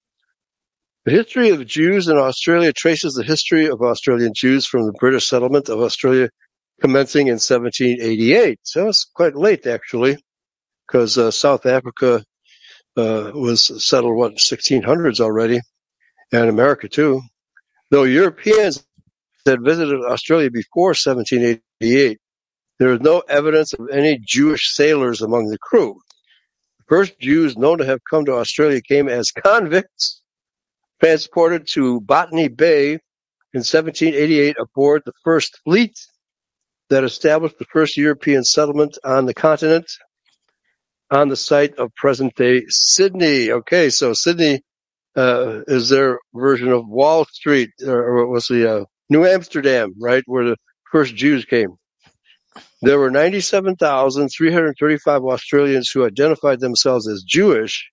The 1.04 1.12
history 1.14 1.50
of 1.50 1.66
Jews 1.66 2.08
in 2.10 2.18
Australia 2.18 2.72
traces 2.72 3.16
the 3.16 3.24
history 3.24 3.68
of 3.68 3.82
Australian 3.82 4.34
Jews 4.36 4.68
from 4.68 4.86
the 4.86 4.94
British 4.94 5.28
settlement 5.28 5.68
of 5.68 5.80
Australia 5.80 6.30
commencing 6.80 7.26
in 7.26 7.40
1788. 7.40 8.60
So 8.62 8.90
it's 8.90 9.06
quite 9.06 9.36
late, 9.36 9.66
actually, 9.66 10.18
because 10.86 11.18
uh, 11.18 11.32
South 11.32 11.66
Africa 11.66 12.24
uh, 12.96 13.32
was 13.34 13.84
settled, 13.84 14.16
what, 14.16 14.36
1600s 14.36 15.20
already, 15.20 15.62
and 16.32 16.50
America 16.50 16.88
too. 16.88 17.24
Though 17.90 18.04
Europeans 18.04 18.86
had 19.44 19.64
visited 19.64 20.02
Australia 20.04 20.52
before 20.52 20.90
1788, 20.90 22.20
there 22.78 22.94
is 22.94 23.00
no 23.00 23.24
evidence 23.28 23.74
of 23.74 23.90
any 23.92 24.20
Jewish 24.24 24.76
sailors 24.76 25.24
among 25.24 25.48
the 25.48 25.58
crew. 25.58 26.00
The 26.78 26.86
first 26.88 27.20
Jews 27.20 27.58
known 27.58 27.80
to 27.80 27.86
have 27.86 28.02
come 28.08 28.26
to 28.26 28.34
Australia 28.34 28.82
came 28.82 29.10
as 29.10 29.32
convicts, 29.32 30.21
transported 31.02 31.68
to 31.68 32.00
Botany 32.02 32.48
Bay 32.48 32.94
in 32.94 33.60
1788 33.60 34.56
aboard 34.60 35.02
the 35.06 35.14
first 35.24 35.60
fleet 35.64 35.98
that 36.90 37.04
established 37.04 37.58
the 37.58 37.66
first 37.66 37.98
European 37.98 38.44
settlement 38.44 39.00
on 39.04 39.26
the 39.26 39.34
continent 39.34 39.92
on 41.10 41.28
the 41.28 41.36
site 41.36 41.74
of 41.76 41.94
present-day 41.96 42.66
Sydney. 42.70 43.52
Okay, 43.52 43.90
so 43.90 44.14
Sydney 44.14 44.62
uh, 45.18 45.62
is 45.68 45.90
their 45.90 46.20
version 46.34 46.72
of 46.72 46.88
Wall 46.88 47.26
Street, 47.26 47.72
or, 47.86 48.26
was 48.28 48.48
the 48.48 48.82
uh, 48.82 48.86
New 49.10 49.26
Amsterdam, 49.26 49.94
right, 50.00 50.24
where 50.26 50.46
the 50.46 50.56
first 50.92 51.16
Jews 51.16 51.44
came. 51.46 51.76
There 52.82 53.00
were 53.00 53.12
97,335 53.12 55.24
Australians 55.24 55.90
who 55.90 56.06
identified 56.06 56.60
themselves 56.60 57.08
as 57.08 57.24
Jewish 57.24 57.90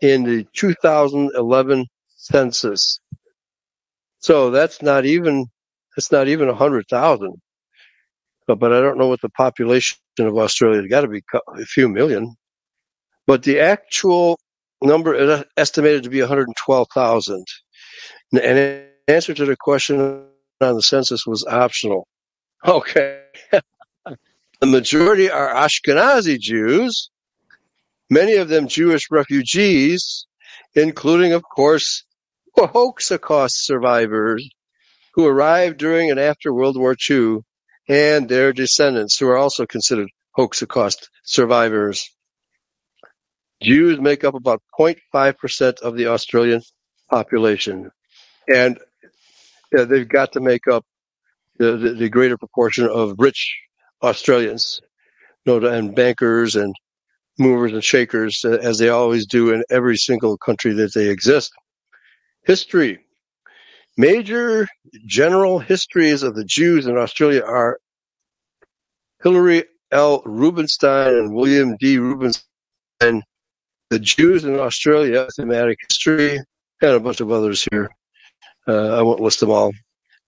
in 0.00 0.24
the 0.24 0.46
2011 0.54 1.86
census. 2.30 3.00
So 4.20 4.50
that's 4.50 4.82
not 4.82 5.04
even 5.04 5.46
that's 5.96 6.12
not 6.12 6.28
even 6.28 6.48
a 6.48 6.52
100,000. 6.52 7.34
But, 8.46 8.58
but 8.58 8.72
I 8.72 8.80
don't 8.80 8.98
know 8.98 9.08
what 9.08 9.20
the 9.20 9.28
population 9.30 9.96
of 10.18 10.36
Australia 10.36 10.80
has 10.80 10.88
got 10.88 11.00
to 11.02 11.08
be 11.08 11.22
a 11.34 11.64
few 11.64 11.88
million. 11.88 12.34
But 13.26 13.42
the 13.42 13.60
actual 13.60 14.38
number 14.80 15.14
is 15.14 15.44
estimated 15.56 16.04
to 16.04 16.10
be 16.10 16.20
112,000. 16.20 17.44
And 18.32 18.40
the 18.40 18.86
answer 19.08 19.34
to 19.34 19.44
the 19.44 19.56
question 19.56 20.00
on 20.60 20.74
the 20.74 20.82
census 20.82 21.26
was 21.26 21.44
optional. 21.44 22.06
Okay. 22.66 23.22
The 24.60 24.66
majority 24.66 25.30
are 25.30 25.54
Ashkenazi 25.54 26.36
Jews, 26.40 27.10
many 28.10 28.34
of 28.34 28.48
them 28.48 28.66
Jewish 28.66 29.08
refugees, 29.08 30.26
including, 30.74 31.32
of 31.32 31.44
course, 31.44 32.04
Holocaust 32.66 33.64
survivors 33.64 34.48
who 35.14 35.26
arrived 35.26 35.78
during 35.78 36.10
and 36.10 36.20
after 36.20 36.52
World 36.52 36.76
War 36.76 36.96
II 37.08 37.38
and 37.88 38.28
their 38.28 38.52
descendants, 38.52 39.18
who 39.18 39.28
are 39.28 39.36
also 39.36 39.66
considered 39.66 40.08
Holocaust 40.36 41.08
survivors. 41.24 42.10
Jews 43.62 44.00
make 44.00 44.24
up 44.24 44.34
about 44.34 44.62
0.5% 44.78 45.80
of 45.80 45.96
the 45.96 46.06
Australian 46.08 46.62
population, 47.10 47.90
and 48.46 48.78
they've 49.72 50.08
got 50.08 50.32
to 50.32 50.40
make 50.40 50.68
up 50.68 50.84
the, 51.58 51.76
the, 51.76 51.94
the 51.94 52.08
greater 52.08 52.38
proportion 52.38 52.88
of 52.88 53.14
rich 53.18 53.58
Australians, 54.02 54.80
you 55.44 55.60
know, 55.60 55.68
and 55.68 55.94
bankers 55.94 56.54
and 56.54 56.74
movers 57.38 57.72
and 57.72 57.82
shakers, 57.82 58.44
uh, 58.44 58.50
as 58.50 58.78
they 58.78 58.88
always 58.88 59.26
do 59.26 59.52
in 59.52 59.64
every 59.70 59.96
single 59.96 60.36
country 60.36 60.74
that 60.74 60.94
they 60.94 61.08
exist. 61.08 61.52
History. 62.48 63.00
Major 63.98 64.66
general 65.04 65.58
histories 65.58 66.22
of 66.22 66.34
the 66.34 66.44
Jews 66.44 66.86
in 66.86 66.96
Australia 66.96 67.42
are 67.44 67.78
Hilary 69.22 69.64
L. 69.92 70.22
Rubinstein 70.24 71.14
and 71.14 71.34
William 71.34 71.76
D. 71.76 71.98
Rubinstein, 71.98 73.22
The 73.90 73.98
Jews 73.98 74.44
in 74.44 74.58
Australia, 74.58 75.28
Thematic 75.36 75.78
History, 75.90 76.38
and 76.80 76.90
a 76.90 76.98
bunch 77.00 77.20
of 77.20 77.30
others 77.30 77.68
here. 77.70 77.90
Uh, 78.66 78.98
I 78.98 79.02
won't 79.02 79.20
list 79.20 79.40
them 79.40 79.50
all. 79.50 79.72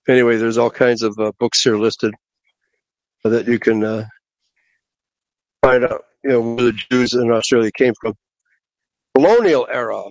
Anyway, 0.07 0.37
there's 0.37 0.59
all 0.59 0.71
kinds 0.71 1.03
of 1.03 1.19
uh, 1.19 1.33
books 1.41 1.63
here 1.63 1.79
listed 1.79 2.13
that 3.25 3.49
you 3.49 3.59
can 3.59 3.83
uh, 3.83 4.05
find 5.63 5.85
out, 5.85 6.03
you 6.23 6.31
know, 6.31 6.41
where 6.41 6.67
the 6.67 6.73
Jews 6.91 7.15
in 7.15 7.31
Australia 7.31 7.71
came 7.75 7.95
from. 7.99 8.13
Colonial 9.15 9.67
era. 9.73 10.03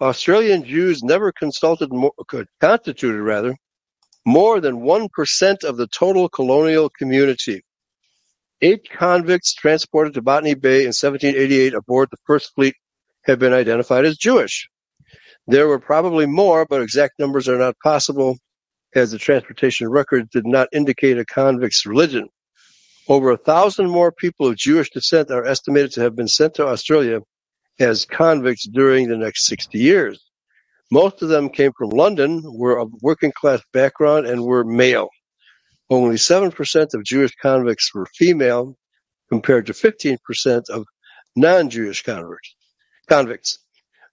Australian 0.00 0.64
Jews 0.64 1.02
never 1.02 1.32
constituted 1.32 3.22
rather 3.22 3.56
more 4.26 4.60
than 4.60 4.80
1% 4.80 5.64
of 5.64 5.76
the 5.76 5.86
total 5.86 6.28
colonial 6.28 6.90
community. 6.90 7.62
Eight 8.60 8.90
convicts 8.90 9.54
transported 9.54 10.14
to 10.14 10.22
Botany 10.22 10.54
Bay 10.54 10.80
in 10.80 10.88
1788 10.88 11.72
aboard 11.74 12.08
the 12.10 12.18
first 12.26 12.54
fleet 12.54 12.74
have 13.24 13.38
been 13.38 13.54
identified 13.54 14.04
as 14.04 14.18
Jewish. 14.18 14.68
There 15.46 15.68
were 15.68 15.78
probably 15.78 16.26
more, 16.26 16.66
but 16.66 16.82
exact 16.82 17.18
numbers 17.18 17.48
are 17.48 17.58
not 17.58 17.78
possible 17.82 18.36
as 18.94 19.12
the 19.12 19.18
transportation 19.18 19.88
record 19.88 20.28
did 20.30 20.46
not 20.46 20.68
indicate 20.72 21.18
a 21.18 21.24
convict's 21.24 21.86
religion. 21.86 22.28
Over 23.08 23.30
a 23.30 23.36
thousand 23.36 23.88
more 23.88 24.12
people 24.12 24.48
of 24.48 24.56
Jewish 24.56 24.90
descent 24.90 25.30
are 25.30 25.46
estimated 25.46 25.92
to 25.92 26.00
have 26.00 26.16
been 26.16 26.28
sent 26.28 26.54
to 26.54 26.66
Australia 26.66 27.20
as 27.78 28.04
convicts 28.04 28.66
during 28.66 29.08
the 29.08 29.16
next 29.16 29.46
60 29.46 29.78
years. 29.78 30.22
Most 30.90 31.22
of 31.22 31.28
them 31.28 31.50
came 31.50 31.72
from 31.76 31.90
London, 31.90 32.42
were 32.44 32.78
of 32.78 32.90
working 33.02 33.32
class 33.32 33.60
background, 33.72 34.26
and 34.26 34.42
were 34.42 34.64
male. 34.64 35.08
Only 35.90 36.16
7% 36.16 36.94
of 36.94 37.04
Jewish 37.04 37.34
convicts 37.40 37.94
were 37.94 38.06
female, 38.06 38.76
compared 39.28 39.66
to 39.66 39.72
15% 39.72 40.70
of 40.70 40.84
non-Jewish 41.34 42.04
convicts. 43.08 43.58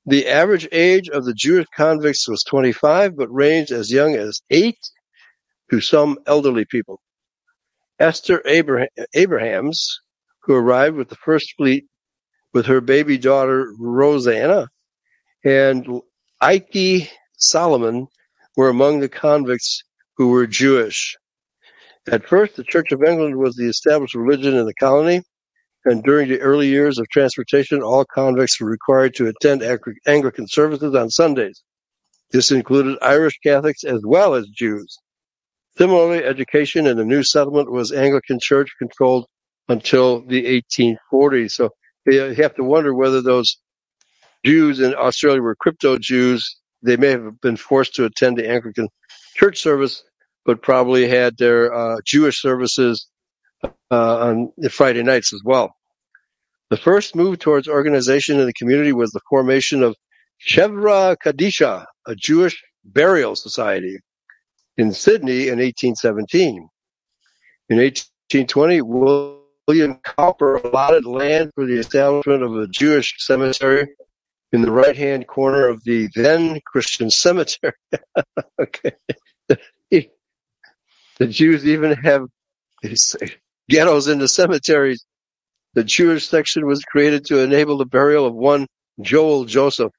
The 0.06 0.28
average 0.28 0.68
age 0.72 1.08
of 1.10 1.24
the 1.24 1.34
Jewish 1.34 1.68
convicts 1.76 2.28
was 2.28 2.44
25, 2.44 3.16
but 3.16 3.34
ranged 3.34 3.72
as 3.72 3.92
young 3.92 4.16
as 4.16 4.42
8 4.50 4.76
to 5.72 5.80
some 5.80 6.20
elderly 6.26 6.66
people. 6.66 7.00
Esther 8.00 8.44
Abrahams, 9.14 10.00
who 10.42 10.56
arrived 10.56 10.98
with 10.98 11.10
the 11.10 11.16
first 11.16 11.54
fleet 11.56 11.86
with 12.54 12.68
her 12.68 12.82
baby 12.82 13.18
daughter 13.18 13.74
Rosanna, 13.80 14.70
and 15.44 16.02
Ike 16.40 17.10
Solomon 17.38 18.08
were 18.56 18.70
among 18.70 19.00
the 19.00 19.10
convicts 19.10 19.84
who 20.18 20.30
were 20.30 20.48
Jewish. 20.48 21.18
At 22.12 22.28
first, 22.28 22.56
the 22.56 22.64
Church 22.64 22.92
of 22.92 23.04
England 23.04 23.38
was 23.38 23.56
the 23.56 23.68
established 23.68 24.16
religion 24.16 24.56
in 24.56 24.66
the 24.66 24.74
colony, 24.76 25.22
and 25.86 26.04
during 26.04 26.30
the 26.30 26.40
early 26.40 26.68
years 26.68 27.00
of 27.00 27.08
transportation, 27.10 27.82
all 27.82 28.06
convicts 28.06 28.60
were 28.60 28.70
required 28.70 29.16
to 29.16 29.28
attend 29.28 29.64
Anglican 30.06 30.48
services 30.48 30.96
on 30.96 31.10
Sundays. 31.10 31.64
This 32.32 32.52
included 32.52 32.98
Irish 33.02 33.40
Catholics 33.44 33.84
as 33.84 34.02
well 34.06 34.34
as 34.34 34.48
Jews. 34.48 34.98
Similarly, 35.78 36.24
education 36.24 36.88
in 36.88 36.98
the 36.98 37.06
new 37.06 37.24
settlement 37.24 37.72
was 37.72 37.92
Anglican 37.92 38.40
church 38.42 38.70
controlled 38.78 39.26
until 39.70 40.26
the 40.26 40.62
1840s. 40.72 41.52
So 41.52 41.70
you 42.06 42.34
have 42.36 42.56
to 42.56 42.64
wonder 42.64 42.94
whether 42.94 43.22
those 43.22 43.58
Jews 44.46 44.80
in 44.80 44.94
Australia 44.96 45.42
were 45.42 45.56
crypto 45.56 45.98
Jews. 45.98 46.58
They 46.82 46.98
may 46.98 47.10
have 47.10 47.40
been 47.42 47.56
forced 47.58 47.96
to 47.96 48.06
attend 48.06 48.38
the 48.38 48.50
Anglican 48.50 48.90
church 49.36 49.62
service, 49.62 50.04
but 50.46 50.62
probably 50.62 51.08
had 51.08 51.38
their 51.38 51.74
uh, 51.74 51.98
Jewish 52.06 52.42
services 52.42 53.08
uh, 53.64 53.70
on 53.92 54.52
Friday 54.70 55.04
nights 55.04 55.34
as 55.34 55.42
well. 55.46 55.74
The 56.70 56.78
first 56.78 57.16
move 57.16 57.40
towards 57.40 57.68
organization 57.68 58.40
in 58.40 58.46
the 58.46 58.54
community 58.54 58.92
was 58.92 59.12
the 59.12 59.22
formation 59.30 59.84
of 59.84 59.96
Chevra 60.46 61.16
Kadisha, 61.24 61.86
a 62.08 62.16
Jewish 62.16 62.62
burial 62.84 63.36
society 63.36 64.00
in 64.78 64.92
Sydney 64.92 65.44
in 65.48 65.60
1817. 65.60 66.68
In 67.70 67.78
1820, 67.78 68.82
William 69.68 69.96
Cowper 70.04 70.64
allotted 70.64 71.06
land 71.06 71.52
for 71.56 71.66
the 71.66 71.80
establishment 71.80 72.44
of 72.44 72.56
a 72.56 72.68
Jewish 72.68 73.16
cemetery 73.20 73.88
in 74.52 74.62
the 74.62 74.72
right-hand 74.72 75.28
corner 75.28 75.68
of 75.68 75.84
the 75.84 76.10
then 76.16 76.60
Christian 76.66 77.10
cemetery. 77.10 77.74
okay. 78.62 78.92
the 79.90 81.28
Jews 81.28 81.66
even 81.66 81.94
have 81.94 82.28
ghettos 83.70 84.08
in 84.08 84.20
the 84.20 84.28
cemeteries. 84.28 85.06
The 85.74 85.84
Jewish 85.84 86.28
section 86.28 86.66
was 86.66 86.84
created 86.84 87.26
to 87.26 87.40
enable 87.40 87.78
the 87.78 87.86
burial 87.86 88.26
of 88.26 88.34
one 88.34 88.68
Joel 89.02 89.46
Joseph, 89.46 89.92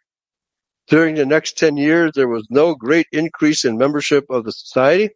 during 0.88 1.14
the 1.14 1.24
next 1.24 1.56
10 1.56 1.76
years, 1.76 2.12
there 2.14 2.28
was 2.28 2.46
no 2.50 2.74
great 2.74 3.06
increase 3.10 3.64
in 3.64 3.78
membership 3.78 4.24
of 4.28 4.44
the 4.44 4.52
society, 4.52 5.10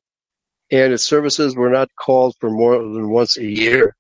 and 0.71 0.93
its 0.93 1.05
services 1.05 1.55
were 1.55 1.69
not 1.69 1.91
called 1.95 2.35
for 2.41 2.51
more 2.51 2.79
than 2.79 3.11
once 3.11 3.37
a 3.37 3.45
year. 3.45 3.95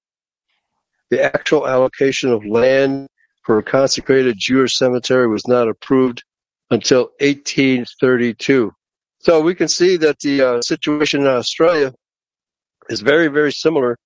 The 1.10 1.22
actual 1.22 1.66
allocation 1.66 2.30
of 2.30 2.44
land 2.44 3.08
for 3.44 3.58
a 3.58 3.62
consecrated 3.62 4.36
Jewish 4.38 4.76
cemetery 4.76 5.26
was 5.26 5.46
not 5.48 5.68
approved 5.68 6.22
until 6.70 7.10
1832. 7.20 8.72
So 9.20 9.40
we 9.40 9.54
can 9.54 9.68
see 9.68 9.96
that 9.96 10.18
the 10.20 10.42
uh, 10.42 10.60
situation 10.60 11.22
in 11.22 11.26
Australia 11.26 11.92
is 12.88 13.00
very, 13.00 13.28
very 13.28 13.52
similar 13.52 13.96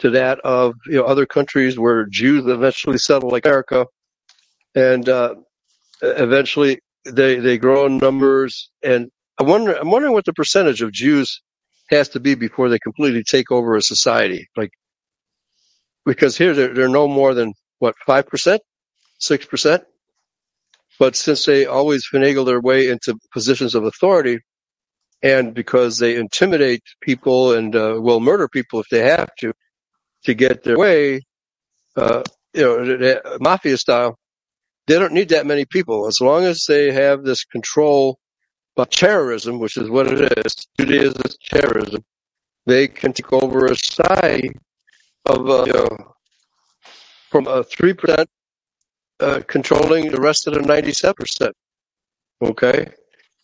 to 0.00 0.10
that 0.10 0.40
of 0.40 0.74
you 0.86 0.94
know 0.94 1.04
other 1.04 1.26
countries 1.26 1.78
where 1.78 2.06
Jews 2.06 2.46
eventually 2.46 2.98
settle, 2.98 3.30
like 3.30 3.46
America, 3.46 3.86
and 4.74 5.08
uh, 5.08 5.34
eventually 6.02 6.80
they 7.04 7.36
they 7.36 7.58
grow 7.58 7.86
in 7.86 7.98
numbers, 7.98 8.70
and 8.82 9.10
I 9.38 9.44
wonder 9.44 9.74
I'm 9.74 9.90
wondering 9.90 10.14
what 10.14 10.24
the 10.24 10.32
percentage 10.32 10.82
of 10.82 10.92
Jews 10.92 11.42
has 11.90 12.08
to 12.10 12.20
be 12.20 12.34
before 12.34 12.68
they 12.68 12.78
completely 12.78 13.22
take 13.22 13.50
over 13.50 13.76
a 13.76 13.82
society. 13.82 14.46
Like 14.56 14.70
because 16.04 16.36
here 16.36 16.54
they're, 16.54 16.74
they're 16.74 16.88
no 16.88 17.08
more 17.08 17.34
than 17.34 17.54
what 17.78 17.94
five 18.06 18.26
percent, 18.26 18.62
six 19.18 19.46
percent. 19.46 19.84
But 20.98 21.16
since 21.16 21.46
they 21.46 21.66
always 21.66 22.06
finagle 22.12 22.44
their 22.44 22.60
way 22.60 22.88
into 22.88 23.16
positions 23.32 23.74
of 23.74 23.84
authority, 23.84 24.40
and 25.22 25.54
because 25.54 25.98
they 25.98 26.16
intimidate 26.16 26.82
people 27.00 27.54
and 27.54 27.74
uh, 27.74 27.96
will 27.98 28.20
murder 28.20 28.48
people 28.48 28.80
if 28.80 28.88
they 28.90 29.00
have 29.00 29.30
to 29.40 29.52
to 30.24 30.34
get 30.34 30.62
their 30.62 30.78
way, 30.78 31.22
uh, 31.96 32.22
you 32.52 32.62
know, 32.62 33.20
mafia 33.40 33.76
style, 33.78 34.18
they 34.86 34.98
don't 34.98 35.14
need 35.14 35.30
that 35.30 35.46
many 35.46 35.64
people 35.64 36.06
as 36.06 36.20
long 36.20 36.44
as 36.44 36.66
they 36.66 36.92
have 36.92 37.22
this 37.22 37.44
control 37.44 38.18
by 38.76 38.84
terrorism, 38.84 39.58
which 39.58 39.76
is 39.76 39.88
what 39.88 40.06
it 40.06 40.38
is. 40.44 40.54
Judaism 40.78 41.22
is 41.24 41.38
terrorism. 41.42 42.04
They 42.66 42.88
can 42.88 43.12
take 43.12 43.32
over 43.32 43.66
a 43.66 43.76
society 43.76 44.50
of 45.26 45.48
uh, 45.48 45.64
you 45.66 45.72
know, 45.72 46.14
from 47.30 47.46
a 47.46 47.62
three 47.62 47.94
percent 47.94 48.28
uh, 49.20 49.40
controlling 49.46 50.10
the 50.10 50.20
rest 50.20 50.46
of 50.46 50.54
the 50.54 50.62
ninety-seven 50.62 51.14
percent. 51.14 51.54
Okay, 52.42 52.88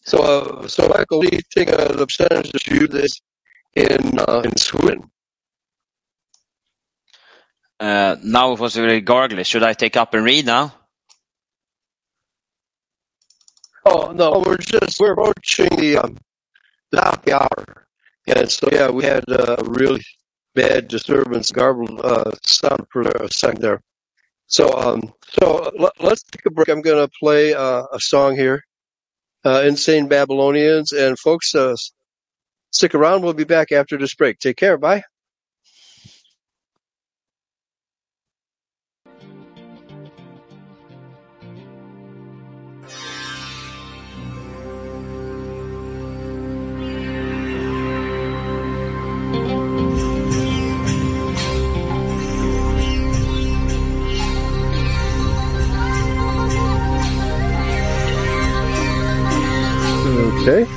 so 0.04 0.18
uh, 0.22 0.68
so 0.68 0.88
Michael, 0.88 1.22
do 1.22 1.28
you 1.32 1.40
think 1.54 1.70
uh, 1.70 1.92
the 1.92 2.06
percentage 2.06 2.54
of 2.54 2.90
this 2.90 3.20
in 3.74 4.18
uh, 4.18 4.42
in 4.44 4.56
Sweden? 4.56 5.10
Uh, 7.78 8.16
now 8.24 8.52
it 8.52 8.58
was 8.58 8.78
really 8.78 9.02
gargly. 9.02 9.44
Should 9.44 9.62
I 9.62 9.74
take 9.74 9.96
up 9.96 10.14
and 10.14 10.24
read 10.24 10.46
now? 10.46 10.74
Oh 13.84 14.12
no, 14.12 14.42
we're 14.44 14.56
just 14.56 14.98
we're 14.98 15.12
approaching 15.12 15.68
the 15.76 15.98
um, 15.98 16.16
the 16.90 17.00
happy 17.00 17.32
hour, 17.32 17.86
and 18.26 18.50
so 18.50 18.68
yeah, 18.72 18.90
we 18.90 19.04
had 19.04 19.24
uh, 19.28 19.62
really 19.64 20.02
bad 20.56 20.88
disturbance, 20.88 21.52
garbled 21.52 22.00
uh, 22.02 22.32
sound 22.42 22.86
for 22.90 23.02
a 23.02 23.28
second 23.30 23.60
there. 23.60 23.80
So, 24.48 24.72
um, 24.72 25.12
so 25.40 25.70
let, 25.78 25.92
us 26.00 26.22
take 26.22 26.46
a 26.46 26.50
break. 26.50 26.68
I'm 26.68 26.80
going 26.80 27.04
to 27.06 27.12
play 27.20 27.54
uh, 27.54 27.84
a 27.92 28.00
song 28.00 28.34
here, 28.34 28.62
uh, 29.44 29.62
"Insane 29.64 30.08
Babylonians," 30.08 30.92
and 30.92 31.18
folks, 31.18 31.54
uh, 31.54 31.76
stick 32.70 32.94
around. 32.94 33.22
We'll 33.22 33.34
be 33.34 33.44
back 33.44 33.70
after 33.70 33.98
this 33.98 34.14
break. 34.14 34.38
Take 34.38 34.56
care. 34.56 34.78
Bye. 34.78 35.02
Okay. 60.46 60.75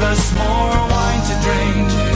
As 0.00 0.32
to 0.32 1.34
was 1.42 2.07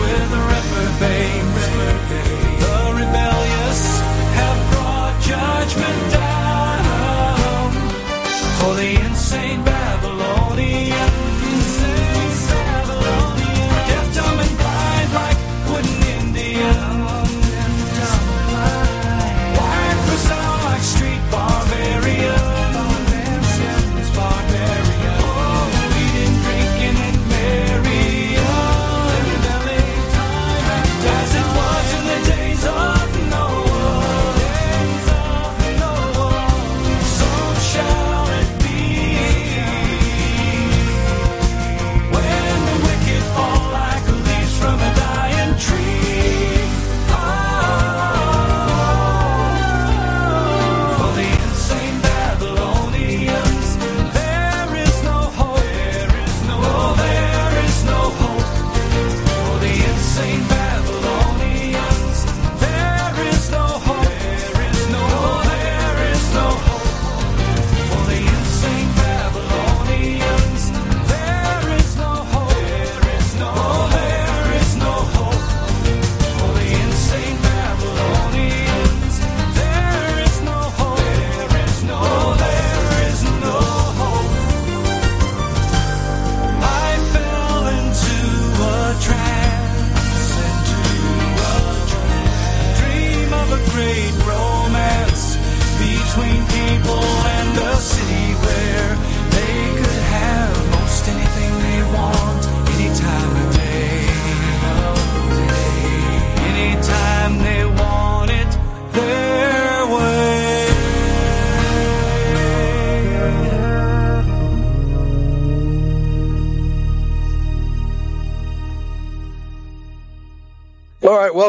with 0.00 0.39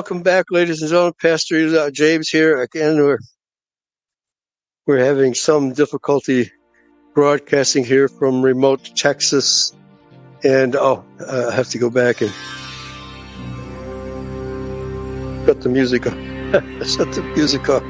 welcome 0.01 0.23
back, 0.23 0.45
ladies 0.49 0.81
and 0.81 0.89
gentlemen. 0.89 1.13
Pastor 1.21 1.91
James 1.91 2.27
here 2.27 2.59
again. 2.59 2.97
We're 2.97 3.19
we're 4.87 4.97
having 4.97 5.35
some 5.35 5.73
difficulty 5.73 6.51
broadcasting 7.13 7.85
here 7.85 8.07
from 8.07 8.41
remote 8.41 8.83
Texas, 8.95 9.75
and 10.43 10.75
oh, 10.75 11.05
I 11.29 11.53
have 11.53 11.69
to 11.69 11.77
go 11.77 11.91
back 11.91 12.21
and 12.21 12.31
cut 15.45 15.61
the 15.61 15.69
music 15.69 16.07
off. 16.07 16.13
Shut 16.89 17.13
the 17.13 17.21
music 17.35 17.69
off. 17.69 17.83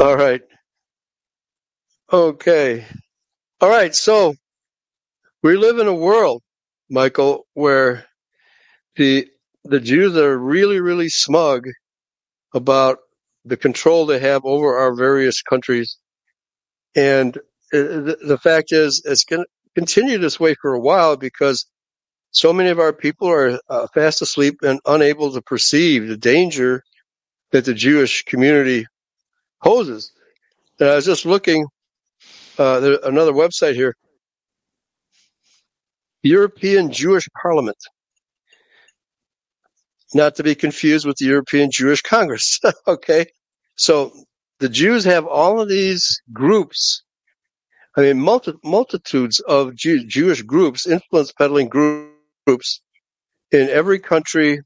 All 0.00 0.16
right. 0.16 0.42
Okay. 2.12 2.84
All 3.60 3.70
right. 3.70 3.94
So 3.94 4.34
we 5.40 5.56
live 5.56 5.78
in 5.78 5.86
a 5.86 5.94
world, 5.94 6.42
Michael, 6.90 7.46
where 7.54 8.06
the 8.96 9.28
the 9.64 9.80
Jews 9.80 10.16
are 10.16 10.36
really, 10.36 10.80
really 10.80 11.08
smug 11.08 11.66
about 12.52 12.98
the 13.44 13.56
control 13.56 14.06
they 14.06 14.18
have 14.18 14.44
over 14.44 14.76
our 14.76 14.94
various 14.94 15.42
countries. 15.42 15.98
And 16.94 17.36
uh, 17.36 17.42
the, 17.72 18.18
the 18.26 18.38
fact 18.38 18.72
is, 18.72 19.02
it's 19.04 19.24
going 19.24 19.42
to 19.42 19.48
continue 19.74 20.18
this 20.18 20.38
way 20.38 20.54
for 20.60 20.74
a 20.74 20.80
while 20.80 21.16
because 21.16 21.66
so 22.30 22.52
many 22.52 22.70
of 22.70 22.78
our 22.78 22.92
people 22.92 23.28
are 23.28 23.58
uh, 23.68 23.86
fast 23.94 24.22
asleep 24.22 24.56
and 24.62 24.80
unable 24.86 25.32
to 25.32 25.42
perceive 25.42 26.06
the 26.06 26.16
danger 26.16 26.82
that 27.52 27.64
the 27.64 27.74
Jewish 27.74 28.24
community 28.24 28.86
poses. 29.62 30.12
And 30.78 30.88
I 30.88 30.96
was 30.96 31.06
just 31.06 31.24
looking, 31.24 31.66
uh, 32.58 32.80
there, 32.80 32.98
another 33.04 33.32
website 33.32 33.74
here, 33.74 33.96
European 36.22 36.90
Jewish 36.90 37.28
Parliament 37.40 37.76
not 40.14 40.36
to 40.36 40.42
be 40.42 40.54
confused 40.54 41.06
with 41.06 41.16
the 41.16 41.26
European 41.26 41.70
Jewish 41.72 42.02
Congress. 42.14 42.60
okay. 42.86 43.26
So 43.76 44.12
the 44.60 44.68
Jews 44.68 45.04
have 45.04 45.26
all 45.26 45.60
of 45.60 45.68
these 45.68 46.22
groups. 46.32 47.02
I 47.96 48.02
mean, 48.02 48.20
multi- 48.20 48.54
multitudes 48.64 49.40
of 49.40 49.74
Jew- 49.74 50.06
Jewish 50.06 50.42
groups, 50.42 50.86
influence 50.86 51.32
peddling 51.32 51.68
groups 51.68 52.80
in 53.50 53.68
every 53.68 54.00
country, 54.00 54.60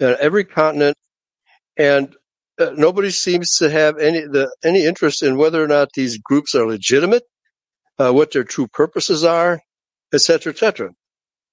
uh, 0.00 0.16
every 0.20 0.44
continent, 0.44 0.96
and 1.76 2.14
uh, 2.58 2.70
nobody 2.76 3.10
seems 3.10 3.58
to 3.58 3.70
have 3.70 3.98
any 3.98 4.20
the, 4.20 4.54
any 4.64 4.84
interest 4.84 5.22
in 5.22 5.36
whether 5.36 5.62
or 5.62 5.68
not 5.68 5.88
these 5.94 6.18
groups 6.18 6.54
are 6.54 6.66
legitimate, 6.66 7.24
uh, 7.98 8.12
what 8.12 8.32
their 8.32 8.44
true 8.44 8.68
purposes 8.68 9.24
are, 9.24 9.60
etc., 10.12 10.52
etc. 10.52 10.90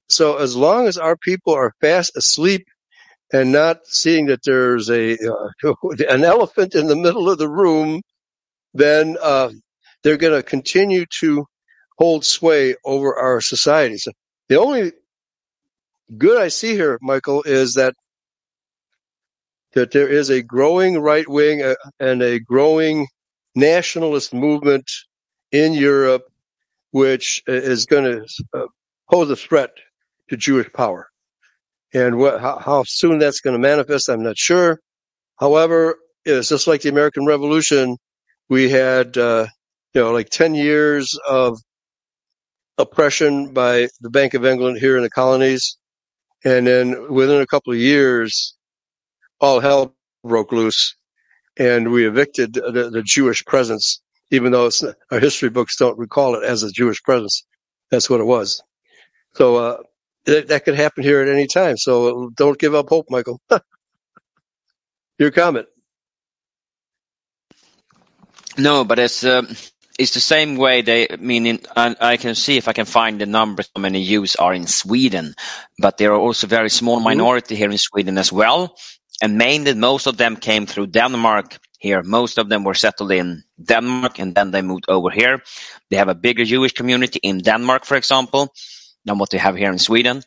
So 0.09 0.37
as 0.37 0.55
long 0.55 0.87
as 0.87 0.97
our 0.97 1.17
people 1.17 1.53
are 1.53 1.73
fast 1.81 2.15
asleep 2.15 2.65
and 3.33 3.51
not 3.51 3.79
seeing 3.85 4.27
that 4.27 4.41
there's 4.45 4.89
a 4.89 5.13
uh, 5.17 5.49
an 6.09 6.23
elephant 6.23 6.75
in 6.75 6.87
the 6.87 6.95
middle 6.95 7.29
of 7.29 7.37
the 7.39 7.49
room, 7.49 8.01
then 8.73 9.17
uh, 9.21 9.51
they're 10.03 10.17
going 10.17 10.33
to 10.35 10.43
continue 10.43 11.05
to 11.21 11.45
hold 11.97 12.25
sway 12.25 12.75
over 12.85 13.17
our 13.17 13.41
societies. 13.41 14.07
The 14.49 14.59
only 14.59 14.93
good 16.17 16.41
I 16.41 16.49
see 16.49 16.73
here, 16.73 16.99
Michael, 17.01 17.43
is 17.43 17.75
that 17.75 17.95
that 19.73 19.91
there 19.91 20.09
is 20.09 20.29
a 20.31 20.43
growing 20.43 20.99
right 20.99 21.27
wing 21.29 21.63
uh, 21.63 21.75
and 21.99 22.21
a 22.23 22.39
growing 22.39 23.07
nationalist 23.55 24.33
movement 24.33 24.89
in 25.51 25.73
Europe, 25.73 26.23
which 26.91 27.43
is 27.47 27.87
going 27.87 28.05
to 28.05 28.27
uh, 28.55 28.67
pose 29.11 29.31
a 29.31 29.37
threat 29.37 29.71
to 30.29 30.37
Jewish 30.37 30.73
power. 30.73 31.10
And 31.93 32.17
what, 32.17 32.39
how, 32.41 32.59
how 32.59 32.83
soon 32.87 33.19
that's 33.19 33.41
going 33.41 33.53
to 33.53 33.59
manifest, 33.59 34.09
I'm 34.09 34.23
not 34.23 34.37
sure. 34.37 34.79
However, 35.39 35.97
it's 36.25 36.49
just 36.49 36.67
like 36.67 36.81
the 36.81 36.89
American 36.89 37.25
Revolution. 37.25 37.97
We 38.49 38.69
had, 38.69 39.17
uh, 39.17 39.47
you 39.93 40.01
know, 40.01 40.11
like 40.11 40.29
10 40.29 40.55
years 40.55 41.17
of 41.27 41.57
oppression 42.77 43.53
by 43.53 43.89
the 44.01 44.09
Bank 44.09 44.33
of 44.33 44.45
England 44.45 44.77
here 44.79 44.97
in 44.97 45.03
the 45.03 45.09
colonies. 45.09 45.77
And 46.45 46.65
then 46.67 47.11
within 47.11 47.41
a 47.41 47.47
couple 47.47 47.73
of 47.73 47.79
years, 47.79 48.55
all 49.39 49.59
hell 49.59 49.95
broke 50.23 50.51
loose 50.51 50.95
and 51.57 51.91
we 51.91 52.07
evicted 52.07 52.53
the, 52.53 52.89
the 52.91 53.03
Jewish 53.03 53.45
presence, 53.45 54.01
even 54.31 54.51
though 54.51 54.69
our 55.11 55.19
history 55.19 55.49
books 55.49 55.77
don't 55.77 55.97
recall 55.97 56.35
it 56.35 56.43
as 56.43 56.63
a 56.63 56.71
Jewish 56.71 57.01
presence. 57.03 57.45
That's 57.89 58.09
what 58.09 58.21
it 58.21 58.25
was. 58.25 58.63
So, 59.35 59.55
uh, 59.57 59.77
that, 60.25 60.49
that 60.49 60.65
could 60.65 60.75
happen 60.75 61.03
here 61.03 61.21
at 61.21 61.29
any 61.29 61.47
time. 61.47 61.77
So 61.77 62.31
don't 62.35 62.59
give 62.59 62.75
up 62.75 62.89
hope, 62.89 63.07
Michael. 63.09 63.41
Your 65.19 65.31
comment. 65.31 65.67
No, 68.57 68.85
but 68.85 68.99
it's 68.99 69.25
uh, 69.25 69.43
it's 69.99 70.13
the 70.15 70.21
same 70.21 70.57
way 70.57 70.83
they 70.83 71.09
I 71.09 71.17
mean. 71.17 71.47
In, 71.47 71.59
I, 71.75 71.95
I 72.01 72.17
can 72.17 72.35
see 72.35 72.57
if 72.57 72.69
I 72.69 72.73
can 72.73 72.85
find 72.87 73.21
the 73.21 73.27
numbers 73.27 73.69
how 73.75 73.81
many 73.81 74.05
Jews 74.05 74.37
are 74.37 74.55
in 74.55 74.67
Sweden, 74.67 75.35
but 75.79 75.97
there 75.99 76.13
are 76.13 76.19
also 76.21 76.47
very 76.47 76.71
small 76.71 77.01
Mm-hmm. 77.01 77.01
minority 77.01 77.57
here 77.57 77.71
in 77.71 77.79
Sweden 77.79 78.17
as 78.19 78.31
well, 78.33 78.77
and 79.21 79.37
mainly 79.37 79.75
most 79.75 80.07
of 80.07 80.17
them 80.17 80.37
came 80.37 80.67
through 80.67 80.87
Denmark. 80.89 81.59
Here, 81.79 82.03
most 82.03 82.39
of 82.39 82.49
them 82.49 82.63
were 82.65 82.75
settled 82.75 83.11
in 83.13 83.43
Denmark, 83.63 84.19
and 84.19 84.35
then 84.35 84.51
they 84.51 84.63
moved 84.63 84.85
over 84.89 85.11
here. 85.11 85.43
They 85.91 85.97
have 85.97 86.09
a 86.09 86.15
bigger 86.15 86.45
Jewish 86.45 86.73
community 86.73 87.19
in 87.23 87.39
Denmark, 87.39 87.85
for 87.85 87.97
example, 87.97 88.53
than 89.05 89.17
what 89.17 89.29
they 89.29 89.37
have 89.37 89.55
here 89.55 89.71
in 89.71 89.79
Sweden. 89.79 90.23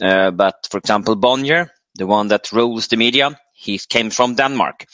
Uh, 0.00 0.30
but 0.30 0.66
for 0.70 0.78
example, 0.78 1.16
Bonnier, 1.16 1.70
the 1.94 2.06
one 2.06 2.28
that 2.28 2.52
rules 2.52 2.88
the 2.88 2.96
media, 2.96 3.38
he 3.54 3.78
came 3.78 4.10
from 4.10 4.34
Denmark. 4.34 4.86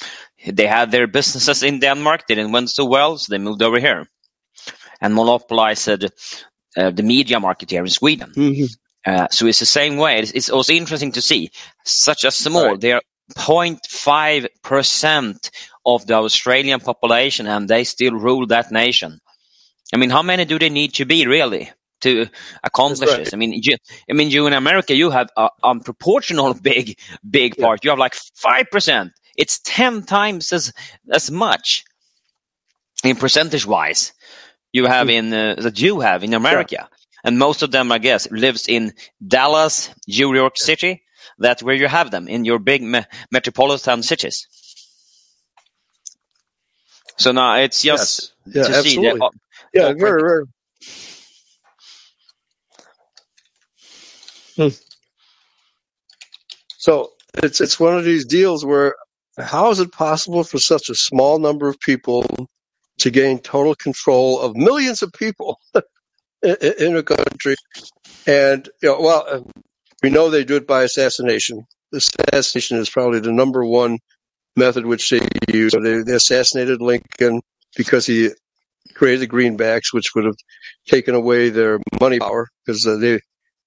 They 0.47 0.67
had 0.67 0.91
their 0.91 1.07
businesses 1.07 1.63
in 1.63 1.81
Denmark, 1.81 2.27
They 2.27 2.37
didn't 2.37 2.53
went 2.53 2.71
so 2.71 2.85
well, 2.85 3.19
so 3.19 3.31
they 3.31 3.39
moved 3.39 3.63
over 3.63 3.81
here 3.81 4.07
and 5.01 5.15
monopolized 5.15 5.89
uh, 5.89 6.91
the 6.91 7.03
media 7.03 7.41
market 7.41 7.71
here 7.71 7.83
in 7.83 7.91
Sweden. 7.91 8.33
Mhm. 8.37 8.69
Uh, 9.05 9.27
so 9.31 9.47
it's 9.47 9.59
the 9.59 9.67
same 9.67 9.97
way. 9.97 10.21
It's, 10.21 10.31
it's 10.31 10.51
also 10.51 10.73
interesting 10.73 11.13
to 11.13 11.21
see 11.23 11.51
such 11.85 12.25
a 12.25 12.31
small. 12.31 12.71
Right. 12.71 12.81
They 12.81 12.93
are 12.93 13.03
0.5 13.35 14.47
percent 14.63 15.51
of 15.85 16.07
the 16.07 16.15
Australian 16.15 16.81
population, 16.81 17.47
and 17.49 17.69
they 17.69 17.85
still 17.85 18.13
rule 18.13 18.47
that 18.47 18.71
nation. 18.71 19.19
I 19.93 19.97
mean, 19.97 20.11
how 20.11 20.23
many 20.23 20.45
do 20.45 20.59
they 20.59 20.71
need 20.71 20.95
to 20.95 21.05
be 21.05 21.27
really 21.27 21.71
to 22.03 22.27
accomplish 22.63 23.11
right. 23.11 23.19
this? 23.19 23.35
I 23.35 23.37
mean, 23.37 23.53
you, 23.63 23.77
I 24.11 24.13
mean, 24.15 24.31
you 24.31 24.47
in 24.47 24.53
America, 24.53 24.95
you 24.95 25.11
have 25.11 25.29
a, 25.37 25.49
a 25.65 25.81
proportional 25.81 26.55
big, 26.63 26.99
big 27.29 27.57
Yeah. 27.57 27.67
part. 27.67 27.85
You 27.85 27.91
have 27.91 27.99
like 27.99 28.15
five 28.37 28.67
percent. 28.71 29.13
It's 29.37 29.61
ten 29.61 30.03
times 30.05 30.53
as 30.53 30.73
as 31.13 31.31
much 31.31 31.85
in 33.05 33.17
percentage 33.17 33.67
wise 33.67 34.13
you 34.73 34.87
have 34.87 35.09
in 35.11 35.33
uh, 35.33 35.57
that 35.59 35.81
you 35.81 36.01
have 36.01 36.25
in 36.25 36.35
America, 36.35 36.89
and 37.25 37.39
most 37.39 37.63
of 37.63 37.71
them, 37.71 37.93
I 37.93 37.99
guess, 37.99 38.31
lives 38.31 38.69
in 38.69 38.93
Dallas, 39.27 39.91
New 40.09 40.35
York 40.35 40.57
City. 40.59 41.03
That's 41.39 41.63
where 41.63 41.75
you 41.75 41.89
have 41.89 42.11
them 42.11 42.29
in 42.29 42.45
your 42.45 42.59
big 42.59 42.83
me- 42.83 43.05
metropolitan 43.31 44.03
cities. 44.03 44.47
So 47.19 47.33
now 47.33 47.57
it's 47.57 47.83
just 47.83 48.33
Yes. 48.47 48.55
Yeah, 48.55 48.63
to 48.65 48.75
see 48.75 48.99
absolutely. 48.99 49.21
that. 49.21 49.31
Yeah, 49.73 49.93
very, 49.99 50.21
very. 50.23 50.45
Hmm. 50.45 50.51
So 56.79 57.13
it's 57.35 57.61
it's 57.61 57.79
one 57.79 57.97
of 57.97 58.05
these 58.05 58.27
deals 58.27 58.65
where 58.65 58.95
how 59.39 59.71
is 59.71 59.81
it 59.81 59.93
possible 59.93 60.45
for 60.45 60.59
such 60.59 60.89
a 60.91 60.95
small 60.95 61.39
number 61.39 61.69
of 61.69 61.81
people 61.81 62.27
to 62.99 63.11
gain 63.11 63.39
total 63.39 63.75
control 63.75 64.41
of 64.41 64.57
millions 64.57 65.03
of 65.03 65.13
people 65.13 65.59
in, 66.43 66.97
a 66.97 67.03
country? 67.03 67.57
And 68.27 68.69
you 68.83 68.89
know, 68.91 69.01
well, 69.01 69.25
uh, 69.29 69.41
we 70.03 70.11
know 70.11 70.29
they 70.29 70.45
do 70.45 70.57
it 70.57 70.67
by 70.67 70.83
assassination. 70.83 71.65
Assassination 71.95 72.79
is 72.79 72.91
probably 72.91 73.21
the 73.21 73.33
number 73.33 73.65
one 73.65 73.99
method 74.57 74.85
which 74.85 75.09
they 75.09 75.21
use. 75.53 75.73
They, 75.73 76.03
they 76.03 76.15
assassinated 76.15 76.81
Lincoln 76.83 77.41
because 77.77 78.07
he 78.07 78.31
created 78.95 79.21
the 79.21 79.35
greenbacks, 79.35 79.93
which 79.93 80.15
would 80.15 80.25
have 80.25 80.37
taken 80.89 81.15
away 81.15 81.51
their 81.51 81.79
money 82.01 82.19
power 82.19 82.49
because 82.67 82.87
uh, 82.87 82.97
they 82.97 83.21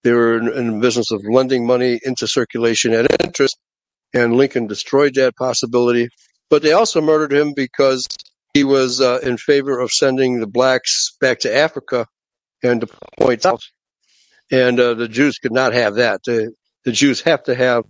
they 0.05 0.13
were 0.13 0.37
in, 0.37 0.47
in 0.53 0.73
the 0.73 0.79
business 0.79 1.11
of 1.11 1.23
lending 1.25 1.67
money 1.67 1.99
into 2.03 2.27
circulation 2.27 2.93
at 2.93 3.07
interest, 3.25 3.57
and 4.13 4.35
Lincoln 4.35 4.67
destroyed 4.67 5.15
that 5.15 5.35
possibility. 5.35 6.09
but 6.49 6.61
they 6.61 6.73
also 6.73 7.01
murdered 7.01 7.33
him 7.33 7.53
because 7.55 8.05
he 8.53 8.63
was 8.63 9.01
uh, 9.01 9.19
in 9.23 9.37
favor 9.37 9.79
of 9.79 9.91
sending 9.91 10.39
the 10.39 10.47
blacks 10.47 11.17
back 11.19 11.39
to 11.39 11.53
Africa 11.55 12.07
and 12.63 12.81
to 12.81 12.87
point 13.19 13.41
south. 13.41 13.63
And 14.51 14.79
uh, 14.79 14.93
the 14.93 15.09
Jews 15.09 15.39
could 15.39 15.53
not 15.53 15.73
have 15.73 15.95
that. 15.95 16.21
The, 16.25 16.53
the 16.85 16.93
Jews 16.93 17.21
have 17.21 17.43
to 17.45 17.55
have 17.55 17.83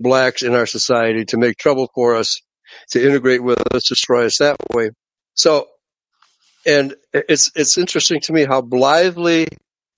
blacks 0.00 0.42
in 0.42 0.54
our 0.54 0.66
society 0.66 1.26
to 1.26 1.36
make 1.36 1.58
trouble 1.58 1.90
for 1.94 2.16
us, 2.16 2.40
to 2.92 3.06
integrate 3.06 3.44
with 3.44 3.62
us, 3.74 3.88
destroy 3.88 4.26
us 4.26 4.38
that 4.38 4.56
way. 4.72 4.90
So, 5.34 5.68
and 6.66 6.94
it's 7.12 7.52
it's 7.54 7.78
interesting 7.78 8.20
to 8.22 8.32
me 8.32 8.44
how 8.44 8.62
blithely 8.62 9.48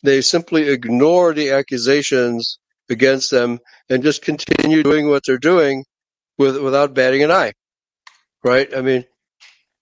they 0.03 0.23
simply 0.23 0.69
ignore 0.69 1.35
the 1.35 1.53
accusations 1.53 2.59
against 2.91 3.31
them 3.31 3.61
and 3.91 4.03
just 4.03 4.23
continue 4.23 4.83
doing 4.83 5.09
what 5.09 5.23
they're 5.27 5.39
doing 5.39 5.85
with, 6.39 6.59
without 6.63 6.95
batting 6.95 7.23
an 7.25 7.31
eye. 7.33 7.53
Right? 8.45 8.69
I 8.77 8.83
mean, 8.83 9.05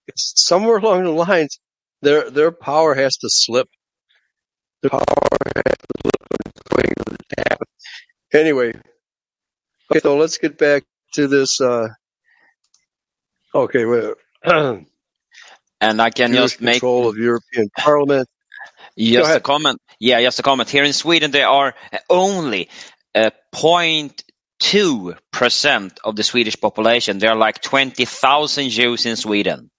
it's 0.08 0.34
somewhere 0.36 0.78
along 0.78 1.04
the 1.04 1.10
lines, 1.10 1.58
their 2.02 2.30
their 2.30 2.52
power 2.52 2.94
has 2.94 3.16
to 3.18 3.28
slip. 3.30 3.68
Their 4.82 4.90
power 4.90 5.04
has 5.56 5.76
to 5.78 5.94
slip 6.02 6.16
to 6.96 7.04
the 7.10 7.18
tap. 7.36 7.60
Anyway, 8.32 8.74
okay, 9.90 10.00
so 10.00 10.16
let's 10.16 10.38
get 10.38 10.58
back 10.58 10.84
to 11.14 11.28
this. 11.28 11.60
Uh, 11.60 11.88
okay, 13.54 13.84
wait. 13.86 14.14
And 15.80 16.02
I 16.02 16.10
can 16.10 16.32
Jewish 16.32 16.58
just 16.58 16.62
make 16.62 16.74
control 16.80 17.08
of 17.08 17.16
European 17.18 17.70
Parliament. 17.78 18.28
Just 18.98 19.36
a 19.36 19.40
comment. 19.40 19.80
Yeah, 20.00 20.20
just 20.22 20.38
a 20.38 20.42
comment. 20.42 20.68
Here 20.70 20.84
in 20.84 20.92
Sweden, 20.92 21.30
there 21.30 21.48
are 21.48 21.74
only 22.10 22.68
uh, 23.14 23.30
0.2 23.54 25.16
percent 25.32 25.98
of 26.04 26.16
the 26.16 26.22
Swedish 26.22 26.60
population. 26.60 27.18
There 27.18 27.30
are 27.30 27.36
like 27.36 27.62
20,000 27.62 28.70
Jews 28.70 29.06
in 29.06 29.16
Sweden, 29.16 29.70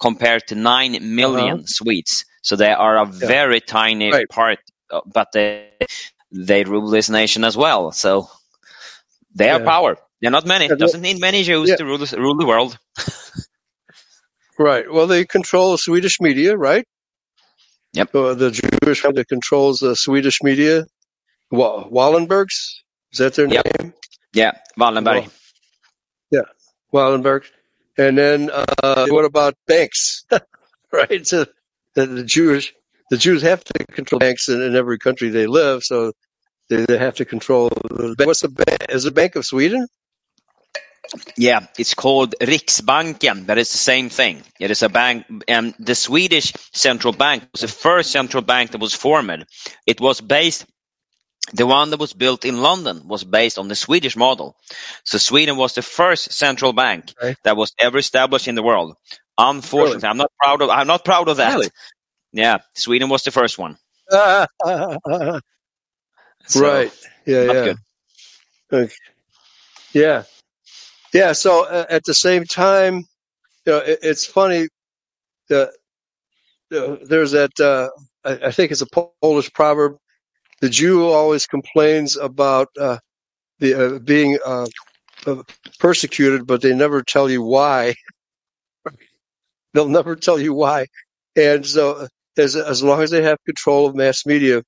compared 0.00 0.46
to 0.48 0.54
nine 0.54 1.14
million 1.14 1.66
Swedes. 1.66 2.24
So 2.42 2.56
they 2.56 2.72
are 2.72 2.98
a 2.98 3.06
very 3.06 3.60
tiny 3.60 4.10
Right. 4.12 4.28
part, 4.28 4.58
uh, 4.90 5.00
but 5.06 5.28
they 5.32 5.70
they 6.32 6.64
rule 6.64 6.90
this 6.90 7.08
nation 7.10 7.44
as 7.44 7.56
well. 7.56 7.92
So 7.92 8.28
they 9.34 9.48
have 9.48 9.62
Yeah. 9.62 9.66
power. 9.66 9.96
They're 10.20 10.30
not 10.30 10.46
many. 10.46 10.66
Yeah, 10.66 10.74
they- 10.74 10.76
Doesn't 10.86 11.02
need 11.02 11.20
many 11.20 11.42
Jews 11.44 11.68
Yeah. 11.70 11.76
to 11.76 11.84
rule 11.84 11.98
the, 11.98 12.16
rule 12.18 12.36
the 12.36 12.46
world. 12.46 12.78
Right. 14.58 14.84
Well, 14.90 15.06
they 15.08 15.24
control 15.24 15.72
the 15.72 15.78
Swedish 15.78 16.20
media, 16.20 16.56
right? 16.56 16.86
Yep. 17.94 18.14
Uh, 18.14 18.34
the 18.34 18.52
Jewish 18.52 19.00
family 19.02 19.22
that 19.22 19.28
controls 19.28 19.78
the 19.80 19.96
Swedish 19.96 20.42
media. 20.42 20.86
Wa- 21.50 21.88
Wallenbergs? 21.88 22.74
Is 23.12 23.18
that 23.20 23.34
their 23.34 23.48
Yep. 23.48 23.66
name? 23.80 23.94
Yeah, 24.34 24.52
Wallenberg. 24.78 25.30
Well, 26.30 26.46
Wallenberg. 26.92 27.44
And 27.98 28.18
then, 28.18 28.50
uh, 28.52 29.06
what 29.08 29.24
about 29.24 29.54
banks? 29.66 30.24
right. 30.92 31.26
So 31.26 31.46
the, 31.94 32.06
the 32.06 32.24
Jewish, 32.24 32.74
the 33.10 33.16
Jews 33.18 33.42
have 33.42 33.64
to 33.64 33.86
control 33.86 34.18
banks 34.18 34.48
in, 34.48 34.62
in 34.62 34.76
every 34.76 34.98
country 34.98 35.30
they 35.30 35.46
live. 35.46 35.84
So 35.84 36.12
they, 36.70 36.84
they 36.86 36.98
have 36.98 37.16
to 37.16 37.24
control 37.24 37.68
the 37.70 38.14
bank. 38.18 38.26
What's 38.26 38.42
the 38.42 38.48
bank? 38.48 38.86
Is 38.88 39.04
it 39.06 39.14
Bank 39.14 39.36
of 39.36 39.44
Sweden? 39.46 39.86
Yeah, 41.36 41.66
it's 41.78 41.94
called 41.94 42.34
Riksbanken, 42.40 43.46
That 43.46 43.58
is 43.58 43.72
the 43.72 43.78
same 43.78 44.10
thing. 44.10 44.42
It 44.60 44.70
is 44.70 44.82
a 44.82 44.88
bank, 44.88 45.26
and 45.48 45.74
the 45.80 45.94
Swedish 45.96 46.52
central 46.72 47.12
bank 47.12 47.44
was 47.52 47.62
the 47.62 47.68
first 47.68 48.12
central 48.12 48.42
bank 48.42 48.72
that 48.72 48.80
was 48.80 48.94
formed. 48.94 49.46
It 49.86 50.00
was 50.00 50.20
based, 50.20 50.66
the 51.54 51.66
one 51.66 51.90
that 51.90 52.00
was 52.00 52.14
built 52.14 52.44
in 52.44 52.62
London 52.62 53.08
was 53.08 53.24
based 53.24 53.58
on 53.58 53.68
the 53.68 53.76
Swedish 53.76 54.16
model. 54.16 54.56
So 55.04 55.18
Sweden 55.18 55.56
was 55.56 55.74
the 55.74 55.82
first 55.82 56.32
central 56.32 56.72
bank 56.72 57.14
Okay. 57.22 57.36
that 57.44 57.56
was 57.56 57.72
ever 57.78 57.98
established 57.98 58.48
in 58.48 58.56
the 58.56 58.62
world. 58.62 58.96
Unfortunately, 59.38 60.08
I'm 60.08 60.18
not 60.18 60.32
proud 60.42 60.62
of. 60.62 60.70
I'm 60.70 60.86
not 60.88 61.04
proud 61.04 61.28
of 61.28 61.38
that. 61.38 61.54
Really? 61.54 61.70
Yeah, 62.32 62.58
Sweden 62.74 63.08
was 63.10 63.24
the 63.24 63.32
first 63.32 63.58
one. 63.58 63.78
right. 64.12 65.40
So, 66.46 66.90
Yeah. 67.26 67.44
not 67.44 67.54
yeah. 67.56 67.64
good. 67.64 67.78
Okay. 68.72 68.94
Yeah. 69.94 70.24
Yeah. 71.14 71.32
So 71.34 71.66
uh, 71.66 71.86
at 71.90 72.04
the 72.06 72.14
same 72.14 72.46
time, 72.46 72.98
you 73.66 73.72
know, 73.72 73.78
it, 73.78 74.00
it's 74.02 74.26
funny 74.26 74.68
that 75.50 75.70
uh, 76.74 76.96
there's 77.04 77.32
that, 77.32 77.58
uh, 77.60 77.90
I, 78.24 78.48
I 78.48 78.52
think 78.52 78.72
it's 78.72 78.82
a 78.82 78.86
Polish 79.22 79.52
proverb. 79.52 79.96
The 80.60 80.70
Jew 80.70 81.06
always 81.08 81.46
complains 81.46 82.16
about, 82.16 82.68
uh, 82.80 82.98
the, 83.60 83.96
uh, 83.96 83.98
being, 84.00 84.38
uh, 84.44 84.66
uh, 85.26 85.42
persecuted, 85.80 86.46
but 86.46 86.62
they 86.62 86.74
never 86.74 87.02
tell 87.02 87.30
you 87.30 87.42
why. 87.42 87.94
They'll 89.74 89.88
never 89.88 90.16
tell 90.16 90.40
you 90.40 90.54
why. 90.54 90.86
And 91.36 91.66
so 91.66 92.08
as, 92.38 92.56
as 92.56 92.82
long 92.82 93.02
as 93.02 93.10
they 93.10 93.22
have 93.22 93.38
control 93.46 93.86
of 93.86 93.96
mass 93.96 94.26
media, 94.26 94.62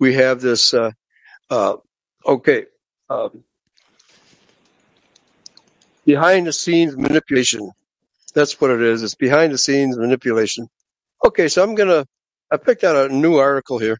we 0.00 0.14
have 0.14 0.40
this, 0.40 0.74
okay, 2.26 2.66
um, 3.10 3.44
behind 6.08 6.48
the 6.48 6.54
scenes 6.54 6.96
manipulation. 6.98 7.72
That's 8.34 8.60
what 8.60 8.70
it 8.72 8.82
is. 8.82 9.02
It's 9.02 9.16
behind 9.16 9.52
the 9.52 9.58
scenes 9.58 9.98
manipulation. 9.98 10.68
Okay, 11.24 11.48
so 11.48 11.62
I'm 11.64 11.74
gonna. 11.76 12.06
I 12.52 12.58
picked 12.58 12.84
out 12.84 13.10
a 13.10 13.14
new 13.14 13.36
article 13.38 13.78
here, 13.78 13.98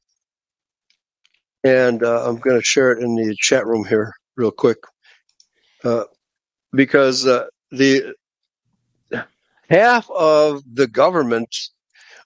and 1.65 2.03
uh, 2.03 2.29
I'm 2.29 2.39
gonna 2.39 2.63
share 2.63 2.93
it 2.93 3.03
in 3.05 3.17
the 3.17 3.37
chat 3.39 3.67
room 3.67 3.85
here 3.87 4.15
real 4.37 4.53
quick, 4.53 4.79
uh, 5.85 6.05
because 6.73 7.27
uh, 7.27 7.47
the 7.73 8.15
half 9.71 10.11
of 10.11 10.63
the 10.73 10.89
government 10.89 11.51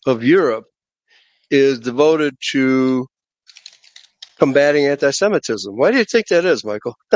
of 0.07 0.24
Europe 0.24 0.66
is 1.51 1.80
devoted 1.80 2.37
to 2.53 3.07
combating 4.39 4.87
anti-Semitism. 4.87 5.76
Why 5.76 5.93
do 5.93 5.99
you 5.99 6.05
think 6.05 6.28
that 6.28 6.45
is, 6.47 6.64
Michael? 6.64 6.97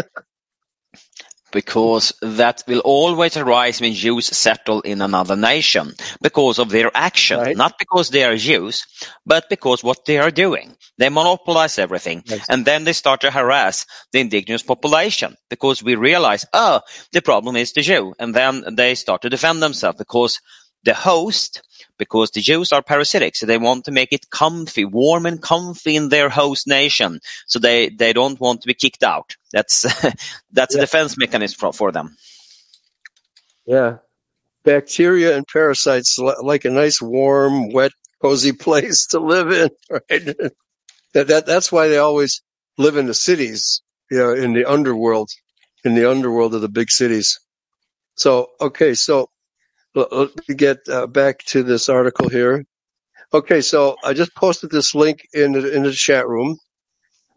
because 1.57 2.13
that 2.23 2.63
will 2.69 2.81
always 2.85 3.37
arise 3.37 3.81
when 3.81 3.95
Jews 3.95 4.27
settle 4.37 4.83
in 4.83 5.03
another 5.03 5.37
nation 5.37 5.95
because 6.23 6.61
of 6.61 6.71
their 6.71 6.93
action, 6.95 7.41
Right. 7.41 7.57
not 7.57 7.79
because 7.81 8.11
they 8.11 8.25
are 8.25 8.37
Jews, 8.37 8.87
but 9.27 9.51
because 9.51 9.85
what 9.85 10.05
they 10.07 10.19
are 10.19 10.33
doing. 10.33 10.77
They 10.99 11.11
monopolize 11.11 11.79
everything 11.81 12.25
Yes. 12.27 12.47
and 12.51 12.65
then 12.67 12.85
they 12.85 12.95
start 12.95 13.23
to 13.23 13.33
harass 13.33 13.87
the 14.13 14.21
indigenous 14.21 14.63
population 14.63 15.37
because 15.51 15.83
we 15.83 15.97
realize, 15.97 16.47
oh, 16.55 16.83
the 17.13 17.23
problem 17.23 17.57
is 17.57 17.73
the 17.73 17.83
Jew. 17.83 18.15
And 18.21 18.35
then 18.35 18.65
they 18.77 18.95
start 18.97 19.23
to 19.23 19.31
defend 19.31 19.63
themselves 19.63 19.99
because 19.99 20.41
the 20.85 20.95
host, 20.95 21.63
because 21.99 22.31
the 22.31 22.41
Jews 22.41 22.73
are 22.73 22.83
parasitic, 22.83 23.37
so 23.37 23.47
they 23.47 23.59
want 23.59 23.85
to 23.87 23.93
make 23.93 24.13
it 24.13 24.31
comfy, 24.31 24.85
warm 24.85 25.27
and 25.27 25.41
comfy 25.41 25.97
in 25.97 26.09
their 26.09 26.29
host 26.29 26.67
nation. 26.67 27.21
So 27.47 27.59
they, 27.59 27.89
they 27.89 28.13
don't 28.13 28.41
want 28.41 28.63
to 28.63 28.67
be 28.67 28.75
kicked 28.75 29.03
out. 29.03 29.37
That's, 29.53 29.83
that's 30.53 30.75
a 30.75 30.81
defense 30.81 31.17
mechanism 31.17 31.59
for, 31.59 31.73
for 31.73 31.93
them. 31.93 32.17
Yeah. 33.67 33.99
Bacteria 34.65 35.37
and 35.37 35.47
parasites 35.47 36.19
like 36.19 36.65
a 36.65 36.71
nice, 36.71 37.01
warm, 37.01 37.73
wet, 37.73 37.93
cozy 38.21 38.53
place 38.67 39.09
to 39.09 39.21
live 39.21 39.51
in, 39.51 39.71
right? 39.91 40.37
that, 41.15 41.27
that, 41.29 41.47
that's 41.47 41.71
why 41.71 41.89
they 41.89 41.99
always 41.99 42.43
live 42.79 42.97
in 42.97 43.07
the 43.07 43.15
cities, 43.15 43.83
you 44.11 44.19
know, 44.19 44.33
in 44.33 44.53
the 44.53 44.65
underworld, 44.65 45.31
in 45.85 45.95
the 45.95 46.11
underworld 46.11 46.55
of 46.55 46.61
the 46.61 46.69
big 46.69 46.91
cities. 46.91 47.39
So, 48.17 48.49
okay, 48.61 48.95
so 48.95 49.29
let 49.97 50.49
me 50.49 50.55
get 50.55 50.89
uh, 50.89 51.07
back 51.07 51.41
to 51.47 51.63
this 51.65 51.89
article 51.89 52.29
here. 52.29 52.65
Okay, 53.35 53.61
so 53.61 53.97
I 54.05 54.15
just 54.15 54.35
posted 54.35 54.71
this 54.71 54.95
link 54.95 55.27
in 55.35 55.53
the, 55.53 55.75
in 55.75 55.83
the 55.85 55.93
chat 55.93 56.29
room. 56.29 56.59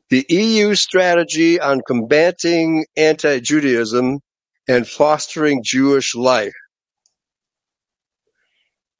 The 0.09 0.25
EU 0.29 0.75
strategy 0.75 1.59
on 1.59 1.81
combating 1.87 2.85
anti-Judaism 2.97 4.19
and 4.67 4.87
fostering 4.87 5.63
Jewish 5.63 6.15
life. 6.15 6.53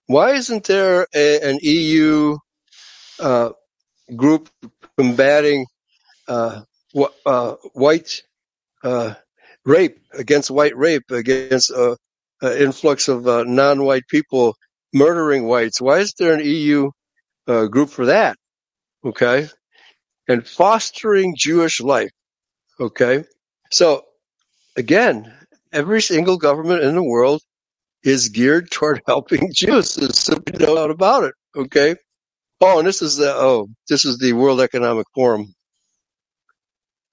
Why 0.07 0.31
isn't 0.34 0.65
there 0.65 1.07
a, 1.15 1.41
an 1.49 1.60
EU 1.61 2.38
uh, 3.19 3.52
group 4.15 4.49
combating 4.98 5.65
uh, 6.27 6.61
wh- 6.98 7.14
uh, 7.26 7.56
white 7.73 8.23
uh, 8.84 9.15
rape 9.65 9.99
against 10.14 10.52
white 10.52 10.77
rape 10.77 11.11
against 11.11 11.72
uh, 12.43 12.53
influx 12.53 13.07
of 13.07 13.27
uh, 13.27 13.43
non-white 13.43 14.07
people 14.07 14.55
murdering 14.93 15.45
whites? 15.45 15.81
Why 15.81 15.99
is 15.99 16.13
there 16.17 16.33
an 16.33 16.45
EU 16.45 16.91
uh, 17.47 17.65
group 17.65 17.89
for 17.89 18.07
that? 18.07 18.37
Okay, 19.03 19.47
and 20.27 20.47
fostering 20.47 21.35
Jewish 21.37 21.81
life. 21.81 22.11
Okay, 22.79 23.23
so 23.71 24.05
again, 24.75 25.33
every 25.71 26.01
single 26.01 26.37
government 26.37 26.83
in 26.83 26.95
the 26.95 27.03
world 27.03 27.41
is 28.03 28.29
geared 28.29 28.71
toward 28.71 29.01
helping 29.07 29.51
Jews. 29.53 29.95
There's 29.95 30.19
simply 30.19 30.65
no 30.65 30.75
doubt 30.75 30.91
about 30.91 31.23
it. 31.25 31.33
Okay. 31.55 31.95
Oh, 32.61 32.79
and 32.79 32.87
this 32.87 33.01
is 33.01 33.15
the 33.15 33.33
oh, 33.33 33.67
this 33.87 34.03
is 34.03 34.17
the 34.17 34.33
World 34.33 34.59
Economic 34.59 35.07
Forum. 35.15 35.53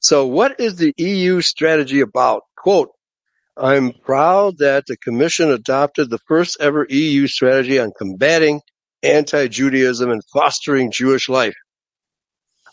So, 0.00 0.26
what 0.26 0.58
is 0.60 0.76
the 0.76 0.92
EU 0.96 1.40
strategy 1.40 2.00
about? 2.00 2.42
Quote: 2.56 2.90
I'm 3.58 3.92
proud 3.92 4.58
that 4.58 4.84
the 4.86 4.98
Commission 4.98 5.50
adopted 5.50 6.10
the 6.10 6.18
first 6.28 6.58
ever 6.60 6.86
EU 6.90 7.26
strategy 7.26 7.78
on 7.78 7.92
combating 7.96 8.60
anti-Judaism 9.02 10.10
and 10.10 10.22
fostering 10.32 10.90
Jewish 10.90 11.28
life. 11.28 11.54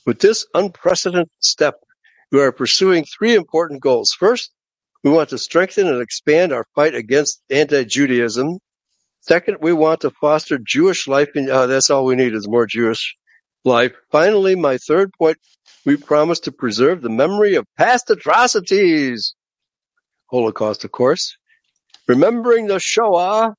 With 0.06 0.20
this 0.20 0.46
unprecedented 0.54 1.30
step, 1.40 1.76
we 2.32 2.42
are 2.42 2.52
pursuing 2.52 3.06
three 3.06 3.34
important 3.36 3.82
goals. 3.82 4.12
First, 4.12 4.52
we 5.04 5.12
want 5.12 5.30
to 5.30 5.38
strengthen 5.38 5.88
and 5.88 6.02
expand 6.02 6.52
our 6.52 6.66
fight 6.76 6.96
against 6.96 7.42
anti-Judaism. 7.50 8.58
Second, 9.22 9.58
we 9.62 9.72
want 9.72 10.02
to 10.02 10.12
foster 10.20 10.58
Jewish 10.58 11.08
life. 11.08 11.30
In, 11.36 11.50
uh, 11.50 11.68
that's 11.68 11.90
all 11.90 12.04
we 12.04 12.16
need 12.16 12.34
is 12.34 12.48
more 12.48 12.66
Jewish 12.66 13.16
life. 13.64 13.94
Finally, 14.12 14.56
my 14.56 14.78
third 14.78 15.12
point, 15.18 15.38
we 15.86 15.96
promise 15.96 16.42
to 16.42 16.52
preserve 16.52 17.02
the 17.02 17.10
memory 17.10 17.56
of 17.56 17.66
past 17.78 18.10
atrocities. 18.10 19.34
Holocaust, 20.34 20.84
of 20.84 20.92
course. 20.92 21.38
Remembering 22.08 22.66
the 22.66 22.80
Shoah 22.80 23.54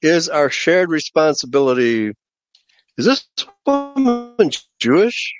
is 0.00 0.28
our 0.28 0.50
shared 0.50 0.88
responsibility. 0.88 2.12
Is 2.96 3.06
this 3.06 3.26
woman 3.66 4.50
Jewish? 4.78 5.34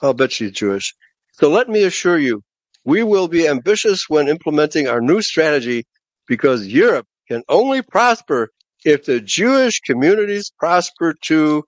I'll 0.00 0.14
bet 0.14 0.32
she's 0.32 0.52
Jewish. 0.52 0.94
So 1.32 1.50
let 1.50 1.68
me 1.68 1.84
assure 1.84 2.18
you, 2.18 2.40
we 2.84 3.02
will 3.02 3.28
be 3.28 3.46
ambitious 3.46 4.08
when 4.08 4.28
implementing 4.28 4.88
our 4.88 5.02
new 5.02 5.20
strategy 5.20 5.84
because 6.26 6.66
Europe 6.66 7.06
can 7.28 7.42
only 7.50 7.82
prosper 7.82 8.48
if 8.82 9.04
the 9.04 9.20
Jewish 9.20 9.80
communities 9.80 10.50
prosper 10.58 11.14
too, 11.20 11.64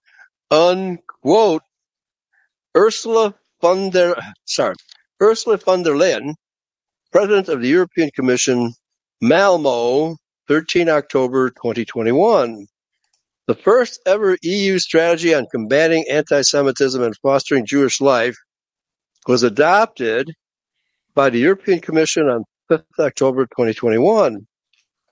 unquote. 0.51 1.63
Ursula 2.75 3.35
von 3.61 3.91
der, 3.91 4.15
sorry, 4.47 4.77
Ursula 5.21 5.59
von 5.59 5.83
der 5.83 5.95
Leyen, 5.95 6.35
President 7.17 7.49
of 7.49 7.63
the 7.63 7.69
European 7.69 8.11
Commission, 8.15 8.75
Malmo, 9.23 10.19
13 10.49 10.91
October 10.91 11.49
2021. 11.49 12.67
The 13.47 13.55
first 13.55 13.99
ever 14.05 14.37
EU 14.43 14.79
strategy 14.79 15.35
on 15.35 15.47
combating 15.51 16.05
anti-Semitism 16.11 17.03
and 17.03 17.17
fostering 17.23 17.65
Jewish 17.65 18.03
life 18.03 18.37
was 19.27 19.45
adopted 19.45 20.31
by 21.15 21.31
the 21.31 21.39
European 21.39 21.81
Commission 21.81 22.29
on 22.29 22.45
5th 22.71 22.85
October 22.99 23.47
2021. 23.47 24.47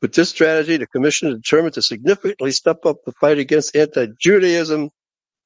With 0.02 0.12
this 0.12 0.28
strategy, 0.28 0.76
the 0.76 0.86
Commission 0.86 1.28
is 1.28 1.36
determined 1.36 1.72
to 1.72 1.80
significantly 1.80 2.50
step 2.50 2.84
up 2.84 2.96
the 3.06 3.12
fight 3.12 3.38
against 3.38 3.74
anti-Judaism 3.74 4.90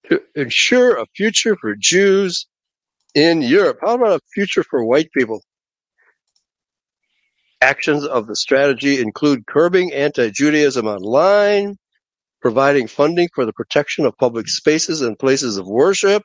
to 0.09 0.21
ensure 0.35 0.99
a 0.99 1.07
future 1.15 1.55
for 1.55 1.77
Jews 1.79 2.49
in 3.15 3.43
Europe. 3.43 3.79
How 3.81 3.95
about 3.95 4.21
a 4.21 4.21
future 4.35 4.65
for 4.65 4.85
white 4.85 5.13
people? 5.13 5.41
Actions 7.61 8.05
of 8.05 8.27
the 8.27 8.37
strategy 8.37 9.01
include 9.01 9.47
curbing 9.47 9.93
anti-Judaism 9.93 10.87
online, 10.87 11.77
providing 12.43 12.89
funding 12.89 13.29
for 13.35 13.47
the 13.47 13.53
protection 13.55 14.07
of 14.07 14.17
public 14.19 14.49
spaces 14.49 15.03
and 15.03 15.19
places 15.19 15.59
of 15.59 15.67
worship. 15.67 16.23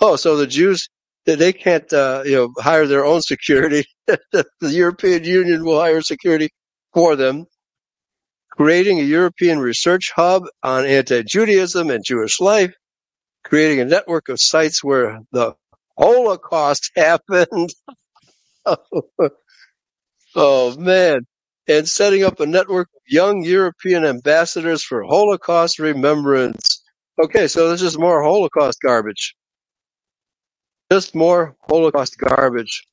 Oh, 0.00 0.16
so 0.16 0.36
the 0.36 0.46
Jews 0.46 0.88
they- 1.26 1.36
can't 1.52 1.92
uh, 1.92 2.22
you 2.26 2.36
know 2.36 2.52
hire 2.58 2.86
their 2.86 3.04
own 3.04 3.22
security. 3.22 3.84
the 4.06 4.46
European 4.62 5.24
Union 5.24 5.64
will 5.64 5.80
hire 5.80 6.02
security 6.02 6.50
for 6.94 7.16
them. 7.16 7.46
Creating 8.52 9.00
a 9.00 9.04
European 9.04 9.60
research 9.60 10.12
hub 10.16 10.44
on 10.62 10.86
anti-Judaism 10.86 11.90
and 11.90 12.04
Jewish 12.04 12.40
life. 12.40 12.74
Creating 13.44 13.80
a 13.80 13.86
network 13.86 14.28
of 14.30 14.40
sites 14.40 14.84
where 14.84 15.20
the 15.32 15.54
Holocaust 15.98 16.92
happened. 16.96 17.70
oh 20.34 20.76
man. 20.76 21.20
And 21.68 21.86
setting 21.86 22.24
up 22.24 22.40
a 22.40 22.46
network 22.46 22.88
of 22.94 23.02
young 23.06 23.44
European 23.44 24.04
ambassadors 24.04 24.82
for 24.82 25.04
Holocaust 25.04 25.78
remembrance. 25.78 26.82
Okay, 27.22 27.46
so 27.46 27.68
this 27.68 27.82
is 27.82 27.98
more 27.98 28.22
Holocaust 28.22 28.78
garbage. 28.82 29.34
Just 30.90 31.14
more 31.14 31.54
Holocaust 31.68 32.16
garbage. 32.18 32.86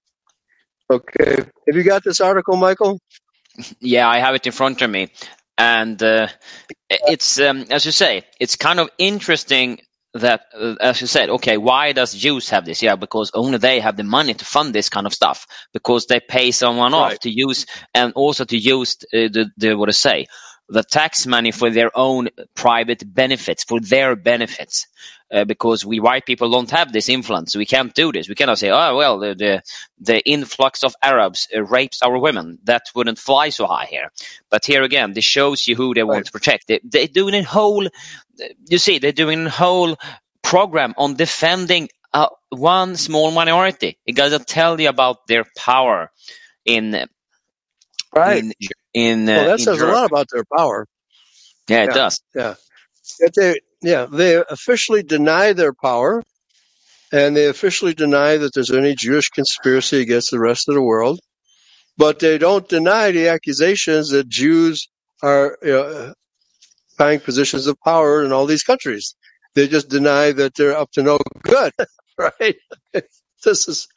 Okay. 0.90 1.36
Have 1.38 1.76
you 1.76 1.84
got 1.84 2.04
this 2.04 2.20
article, 2.20 2.58
Michael? 2.58 3.00
Yeah, 3.80 4.10
I 4.10 4.20
have 4.20 4.36
it 4.36 4.46
in 4.46 4.52
front 4.52 4.82
of 4.82 4.90
me, 4.90 5.10
and 5.58 6.02
uh, 6.04 6.28
it's 6.90 7.40
um, 7.40 7.66
as 7.72 7.86
you 7.86 7.92
say, 7.94 8.24
it's 8.40 8.58
kind 8.58 8.80
of 8.82 8.90
interesting 8.98 9.80
that, 10.22 10.46
uh, 10.60 10.76
as 10.82 11.02
you 11.02 11.08
said, 11.08 11.30
okay, 11.30 11.58
why 11.58 11.92
does 11.94 12.14
Jews 12.14 12.50
have 12.50 12.66
this? 12.66 12.82
Yeah, 12.82 12.96
because 12.96 13.32
only 13.34 13.58
they 13.58 13.80
have 13.80 13.98
the 13.98 14.04
money 14.04 14.34
to 14.34 14.46
fund 14.46 14.74
this 14.74 14.90
kind 14.90 15.06
of 15.06 15.14
stuff 15.14 15.48
because 15.74 16.08
they 16.08 16.20
pay 16.20 16.52
someone 16.52 16.94
off 16.94 17.20
to 17.20 17.30
use 17.30 17.66
and 17.94 18.14
also 18.14 18.46
to 18.46 18.58
use 18.58 18.98
uh, 19.14 19.28
the, 19.32 19.52
the 19.58 19.76
what 19.76 19.88
to 19.88 19.94
say 19.94 20.28
the 20.70 20.84
tax 20.84 21.28
money 21.28 21.52
for 21.52 21.70
their 21.70 21.92
own 21.96 22.30
private 22.56 23.04
benefits, 23.14 23.64
for 23.64 23.80
their 23.80 24.16
benefits. 24.16 24.88
Uh, 25.34 25.44
because 25.44 25.84
we 25.84 26.00
white 26.00 26.26
people 26.26 26.52
don't 26.52 26.70
have 26.72 26.94
this 26.94 27.10
influence, 27.10 27.56
we 27.56 27.66
can't 27.66 27.96
do 27.96 28.12
this. 28.12 28.30
We 28.30 28.36
cannot 28.36 28.60
say, 28.60 28.70
"Oh 28.70 28.96
well, 28.96 29.20
the 29.20 29.34
the, 29.36 29.64
the 30.00 30.22
influx 30.30 30.84
of 30.84 30.96
Arabs 31.02 31.48
uh, 31.54 31.64
rapes 31.64 32.02
our 32.04 32.18
women." 32.20 32.60
That 32.66 32.84
wouldn't 32.96 33.18
fly 33.20 33.50
so 33.50 33.66
high 33.66 33.88
here. 33.88 34.12
But 34.52 34.66
here 34.66 34.84
again, 34.84 35.14
this 35.14 35.26
shows 35.26 35.68
you 35.68 35.76
who 35.76 35.96
they 35.96 36.04
want 36.04 36.18
Right. 36.18 36.26
to 36.28 36.32
protect. 36.32 36.68
They, 36.68 36.80
they're 36.84 37.08
doing 37.08 37.34
a 37.34 37.44
whole, 37.44 37.88
you 38.70 38.78
see, 38.78 39.00
they're 39.00 39.12
doing 39.12 39.48
a 39.48 39.50
whole 39.50 39.98
program 40.44 40.94
on 40.98 41.16
defending 41.16 41.90
uh, 42.14 42.28
one 42.50 42.96
small 42.96 43.32
minority. 43.32 43.98
It 44.06 44.16
doesn't 44.16 44.48
tell 44.48 44.80
you 44.80 44.90
about 44.90 45.28
their 45.28 45.46
power 45.58 46.12
in 46.66 47.08
Right. 48.16 48.44
in 48.44 48.54
in. 48.94 49.30
Uh, 49.30 49.34
well, 49.36 49.46
that 49.46 49.60
in 49.60 49.62
says 49.62 49.82
a 49.82 49.88
lot 49.88 50.06
about 50.08 50.28
their 50.32 50.46
power. 50.58 50.88
Yeah, 51.70 51.86
it 51.86 51.88
Yeah. 51.88 51.94
does. 51.94 52.22
Yeah. 52.36 52.56
That 53.20 53.34
they, 53.36 53.60
yeah, 53.82 54.08
they 54.12 54.38
officially 54.50 55.04
deny 55.04 55.54
their 55.54 55.74
power 55.74 56.24
and 57.12 57.36
they 57.38 57.48
officially 57.48 57.94
deny 57.96 58.38
that 58.38 58.54
there's 58.54 58.72
any 58.72 58.96
Jewish 58.96 59.30
conspiracy 59.30 60.02
against 60.02 60.32
the 60.32 60.40
rest 60.40 60.70
of 60.70 60.76
the 60.76 60.84
world. 60.84 61.20
But 61.98 62.20
they 62.20 62.38
don't 62.40 62.68
deny 62.70 63.12
the 63.12 63.30
accusations 63.30 64.10
that 64.12 64.30
Jews 64.30 64.90
are 65.24 65.58
occupying 66.98 67.22
positions 67.22 67.68
of 67.68 67.78
power 67.84 68.24
in 68.24 68.32
all 68.34 68.46
these 68.48 68.64
countries. 68.64 69.16
They 69.56 69.68
just 69.68 69.90
deny 69.90 70.32
that 70.34 70.56
they're 70.56 70.78
up 70.78 70.92
to 70.94 71.04
no 71.04 71.20
good, 71.44 71.74
right? 72.20 72.56
this 73.46 73.68
is, 73.68 73.88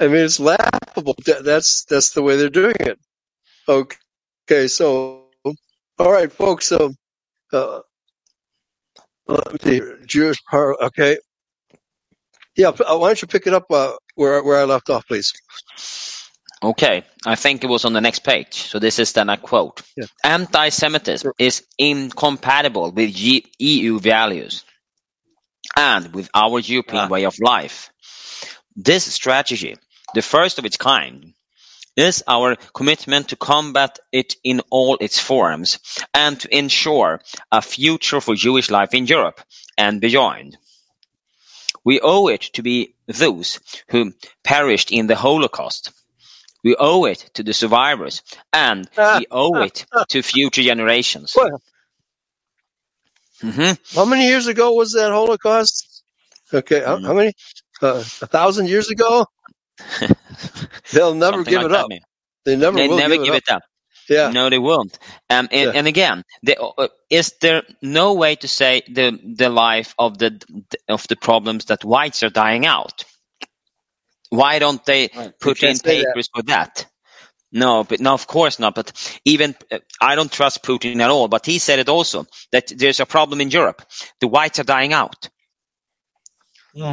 I 0.00 0.08
mean, 0.08 0.24
it's 0.24 0.40
laughable. 0.40 1.16
That's 1.26 1.84
that's 1.84 2.10
the 2.12 2.22
way 2.22 2.36
they're 2.36 2.50
doing 2.50 2.76
it. 2.80 2.98
Okay, 3.68 3.96
okay 4.48 4.68
so 4.68 5.26
all 5.98 6.12
right, 6.12 6.30
folks. 6.32 6.66
So, 6.68 6.92
uh, 7.52 7.80
let 9.28 9.52
me 9.52 9.58
see. 9.62 9.82
Jewish 10.06 10.38
power. 10.50 10.82
Okay, 10.86 11.18
yeah. 12.56 12.68
uh, 12.68 12.98
Why 12.98 13.08
don't 13.08 13.22
you 13.22 13.28
pick 13.28 13.46
it 13.46 13.54
up 13.54 13.66
uh, 13.70 13.92
where 14.14 14.42
where 14.44 14.58
I 14.60 14.64
left 14.64 14.90
off, 14.90 15.06
please? 15.08 15.32
Okay, 16.62 17.04
I 17.26 17.36
think 17.36 17.64
it 17.64 17.68
was 17.68 17.84
on 17.84 17.92
the 17.94 18.00
next 18.00 18.20
page. 18.20 18.54
So 18.54 18.78
this 18.78 18.98
is 18.98 19.12
then 19.12 19.28
a 19.30 19.36
quote. 19.36 19.82
Yeah. 19.96 20.06
Anti-Semitism 20.24 21.32
is 21.38 21.64
incompatible 21.78 22.92
with 22.92 23.14
G- 23.14 23.46
EU 23.58 24.00
values 24.00 24.64
and 25.76 26.14
with 26.14 26.30
our 26.34 26.60
European 26.60 27.04
Ah. 27.04 27.08
way 27.08 27.24
of 27.24 27.36
life. 27.40 27.90
This 28.76 29.04
strategy, 29.12 29.76
the 30.14 30.22
first 30.22 30.58
of 30.58 30.64
its 30.64 30.76
kind, 30.76 31.34
is 31.96 32.22
our 32.26 32.56
commitment 32.74 33.28
to 33.28 33.36
combat 33.36 33.98
it 34.12 34.36
in 34.44 34.60
all 34.70 34.98
its 35.00 35.18
forms 35.18 35.78
and 36.12 36.38
to 36.40 36.56
ensure 36.56 37.20
a 37.50 37.62
future 37.62 38.20
for 38.20 38.34
Jewish 38.34 38.70
life 38.70 38.94
in 38.94 39.06
Europe 39.06 39.40
and 39.78 40.00
beyond. 40.00 40.58
We 41.84 42.00
owe 42.00 42.28
it 42.28 42.42
to 42.54 42.62
be 42.62 42.94
those 43.06 43.60
who 43.88 44.12
perished 44.44 44.90
in 44.92 45.06
the 45.06 45.16
Holocaust. 45.16 45.92
We 46.64 46.76
owe 46.78 47.04
it 47.06 47.30
to 47.34 47.42
the 47.42 47.54
survivors 47.54 48.22
and 48.52 48.88
we 49.14 49.26
owe 49.30 49.62
it 49.62 49.86
to 50.08 50.22
future 50.22 50.62
generations. 50.62 51.34
Well, 51.36 51.62
hmm 53.40 53.72
how 53.94 54.04
many 54.06 54.26
years 54.26 54.46
ago 54.46 54.72
was 54.74 54.92
that 54.92 55.12
Holocaust? 55.12 56.02
Okay, 56.52 56.82
how, 56.82 56.96
Mm. 56.98 57.06
how 57.06 57.14
many? 57.14 57.32
Uh, 57.82 57.98
a 58.22 58.26
thousand 58.26 58.68
years 58.68 58.90
ago? 58.90 59.26
They'll 60.92 61.14
never 61.14 61.44
give 61.44 61.62
like 61.62 61.66
it 61.66 61.72
up. 61.72 61.88
maybe. 61.88 62.02
They 62.44 62.56
never 62.56 62.78
They 62.78 62.88
will 62.88 62.98
never 62.98 63.16
give, 63.16 63.24
give 63.24 63.34
it 63.34 63.36
up. 63.36 63.42
it 63.48 63.50
up. 63.50 63.62
Yeah. 64.08 64.32
No, 64.32 64.50
they 64.50 64.58
won't. 64.58 64.98
Um, 65.30 65.48
and, 65.52 65.72
Yeah. 65.72 65.72
and 65.74 65.86
again, 65.86 66.24
the, 66.42 66.60
uh, 66.60 66.88
is 67.10 67.34
there 67.40 67.62
no 67.82 68.14
way 68.14 68.36
to 68.36 68.48
say 68.48 68.82
the 68.88 69.18
the 69.36 69.48
life 69.50 69.94
of 69.98 70.18
the 70.18 70.40
of 70.88 71.06
the 71.08 71.16
problems 71.16 71.66
that 71.66 71.84
whites 71.84 72.22
are 72.24 72.30
dying 72.30 72.66
out? 72.66 73.04
Why 74.30 74.58
don't 74.60 74.84
they 74.86 75.10
put 75.40 75.62
in 75.64 75.76
say 75.76 75.96
that. 76.02 76.14
papers 76.14 76.28
for 76.34 76.42
that? 76.44 76.86
No, 77.52 77.84
but 77.84 78.00
no, 78.00 78.14
of 78.14 78.26
course 78.26 78.58
not. 78.60 78.74
But 78.74 78.92
even 79.24 79.56
uh, 79.72 79.80
I 80.00 80.16
don't 80.16 80.32
trust 80.32 80.62
Putin 80.64 81.00
at 81.00 81.10
all. 81.10 81.28
But 81.28 81.46
he 81.46 81.58
said 81.58 81.78
it 81.80 81.88
also 81.88 82.26
that 82.52 82.72
there's 82.76 83.00
a 83.00 83.06
problem 83.06 83.40
in 83.40 83.50
Europe. 83.50 83.82
The 84.20 84.28
whites 84.28 84.58
are 84.60 84.64
dying 84.64 84.92
out. 84.92 85.28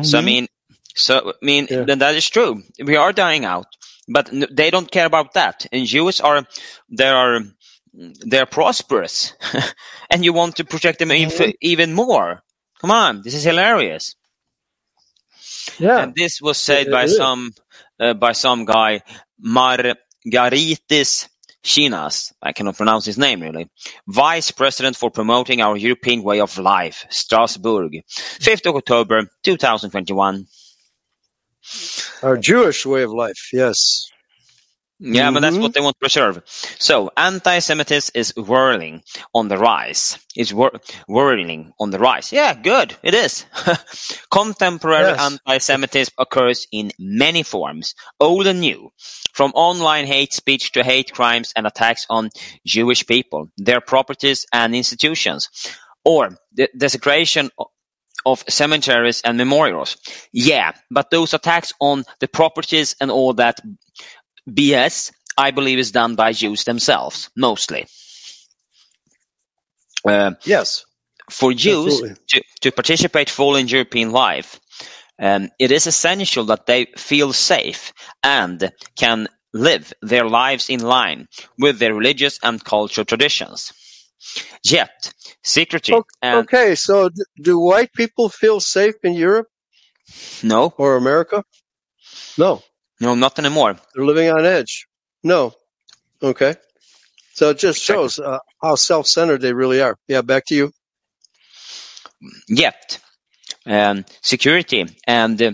So 0.02 0.18
I 0.20 0.22
mean, 0.22 0.48
so 0.96 1.30
I 1.30 1.46
mean, 1.46 1.68
Yeah. 1.70 1.84
then 1.86 2.00
that 2.00 2.16
is 2.16 2.30
true. 2.30 2.64
We 2.84 2.96
are 2.98 3.14
dying 3.14 3.46
out, 3.46 3.68
but 4.08 4.30
they 4.32 4.70
don't 4.72 4.90
care 4.92 5.06
about 5.06 5.34
that. 5.34 5.66
And 5.72 5.86
Jews 5.86 6.20
are 6.22 6.46
they 6.90 7.10
are 7.10 7.42
they're 7.94 8.46
prosperous, 8.48 9.34
and 10.10 10.24
you 10.26 10.34
want 10.34 10.56
to 10.58 10.66
protect 10.66 11.00
them 11.00 11.12
even 11.12 11.54
even 11.62 11.94
more. 11.94 12.42
Come 12.82 12.92
on, 12.92 13.22
this 13.24 13.34
is 13.36 13.44
hilarious. 13.44 14.16
Yeah. 15.80 16.00
And 16.04 16.16
this 16.16 16.42
was 16.42 16.58
said 16.58 16.88
It- 16.88 16.92
by 16.92 17.04
is. 17.06 17.16
some 17.18 17.52
uh, 18.00 18.14
by 18.14 18.34
some 18.34 18.66
guy 18.66 19.02
Margaritis 19.46 21.28
Chinas. 21.64 22.34
I 22.42 22.52
cannot 22.54 22.76
pronounce 22.78 23.06
his 23.06 23.18
name 23.18 23.42
really. 23.42 23.70
Vice 24.08 24.52
President 24.52 24.96
for 24.98 25.10
promoting 25.12 25.62
our 25.62 25.78
European 25.78 26.24
way 26.24 26.42
of 26.42 26.58
life, 26.58 27.06
Strasbourg, 27.10 27.92
5th 28.10 28.66
of 28.70 28.76
October 28.76 29.30
2021. 29.44 30.46
Our 32.22 32.38
Jewish 32.38 32.86
way 32.86 33.04
of 33.04 33.12
life. 33.12 33.50
Yes. 33.54 34.06
Yeah, 35.00 35.32
but 35.32 35.42
that's 35.42 35.58
Mhm. 35.58 35.62
what 35.62 35.74
they 35.74 35.82
want 35.82 35.96
to 35.96 36.00
preserve. 36.00 36.42
So, 36.80 37.12
anti-Semitism 37.18 38.12
is 38.16 38.34
whirling 38.38 39.04
on 39.34 39.50
the 39.50 39.58
rise. 39.58 40.18
It's 40.34 40.54
whir- 40.54 40.80
whirling 41.10 41.74
on 41.78 41.90
the 41.90 42.00
rise. 42.00 42.32
Yeah, 42.32 42.54
good. 42.54 42.96
It 43.04 43.14
is. 43.14 43.46
Contemporary 44.32 45.12
Yes. 45.12 45.20
anti-Semitism 45.20 46.14
occurs 46.18 46.68
in 46.72 46.92
many 47.00 47.44
forms, 47.44 47.96
old 48.20 48.48
and 48.48 48.62
new, 48.62 48.92
from 49.34 49.52
online 49.56 50.06
hate 50.06 50.32
speech 50.34 50.72
to 50.74 50.84
hate 50.84 51.12
crimes 51.12 51.52
and 51.56 51.68
attacks 51.68 52.06
on 52.10 52.30
Jewish 52.66 53.06
people, 53.06 53.50
their 53.58 53.82
properties 53.82 54.46
and 54.54 54.74
institutions, 54.74 55.50
or 56.06 56.38
the 56.54 56.70
desecration 56.78 57.50
of 58.26 58.44
cemeteries 58.48 59.22
and 59.22 59.38
memorials. 59.38 59.98
Yeah, 60.32 60.74
but 60.90 61.10
those 61.12 61.34
attacks 61.34 61.74
on 61.80 62.04
the 62.20 62.28
properties 62.28 62.96
and 63.00 63.12
all 63.12 63.34
that 63.34 63.60
BS, 64.50 65.12
I 65.38 65.52
believe, 65.52 65.80
is 65.80 65.92
done 65.92 66.16
by 66.16 66.34
Jews 66.34 66.64
themselves, 66.64 67.30
mostly. 67.36 67.88
Uh, 70.06 70.32
Yes. 70.44 70.86
for 71.30 71.54
Jews 71.54 72.02
to, 72.30 72.44
to 72.62 72.72
participate 72.72 73.30
fully 73.30 73.62
in 73.62 73.68
European 73.68 74.12
life, 74.12 74.60
um, 75.22 75.50
it 75.60 75.72
is 75.72 75.88
essential 75.88 76.46
that 76.46 76.66
they 76.66 76.88
feel 76.98 77.32
safe 77.34 77.94
and 78.24 78.72
can 78.98 79.28
live 79.54 79.94
their 80.02 80.28
lives 80.28 80.70
in 80.70 80.82
line 80.82 81.28
with 81.58 81.80
their 81.80 81.94
religious 81.94 82.40
and 82.44 82.64
cultural 82.64 83.06
traditions. 83.06 83.72
Yet, 84.64 85.14
secrecy 85.44 85.94
O- 85.94 86.06
and 86.22 86.40
Okay. 86.40 86.76
So, 86.76 87.10
d- 87.10 87.24
do 87.42 87.60
white 87.60 87.92
people 87.94 88.30
feel 88.30 88.60
safe 88.60 88.96
in 89.04 89.14
Europe 89.14 89.48
no, 90.44 90.74
or 90.78 90.96
America? 90.96 91.44
No. 92.38 92.62
no, 93.00 93.16
not 93.16 93.40
anymore. 93.40 93.76
They're 93.94 94.06
living 94.06 94.30
on 94.30 94.46
edge. 94.46 94.88
No. 95.24 95.54
Okay. 96.22 96.56
So 97.34 97.50
it 97.50 97.58
just 97.58 97.82
shows 97.82 98.20
uh, 98.20 98.40
how 98.62 98.76
self-centered 98.76 99.42
they 99.42 99.54
really 99.54 99.82
are. 99.82 99.98
Yeah. 100.08 100.22
Back 100.22 100.46
to 100.48 100.56
you. 100.56 100.72
Yet, 102.48 103.00
um, 103.66 104.06
security 104.22 104.86
and 105.08 105.42
uh, 105.42 105.52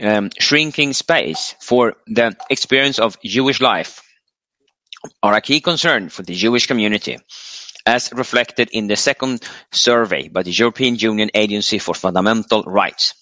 um, 0.00 0.30
shrinking 0.38 0.92
space 0.92 1.54
for 1.60 1.94
the 2.06 2.36
experience 2.48 2.98
of 2.98 3.20
Jewish 3.22 3.60
life 3.60 4.02
are 5.22 5.34
a 5.34 5.40
key 5.40 5.60
concern 5.60 6.08
for 6.08 6.22
the 6.22 6.34
Jewish 6.34 6.66
community, 6.66 7.18
as 7.90 8.12
reflected 8.12 8.68
in 8.72 8.86
the 8.86 8.96
second 8.96 9.42
survey 9.72 10.28
by 10.28 10.42
the 10.44 10.52
European 10.52 10.94
Union 10.94 11.30
Agency 11.34 11.78
for 11.78 11.94
Fundamental 11.94 12.62
Rights. 12.62 13.14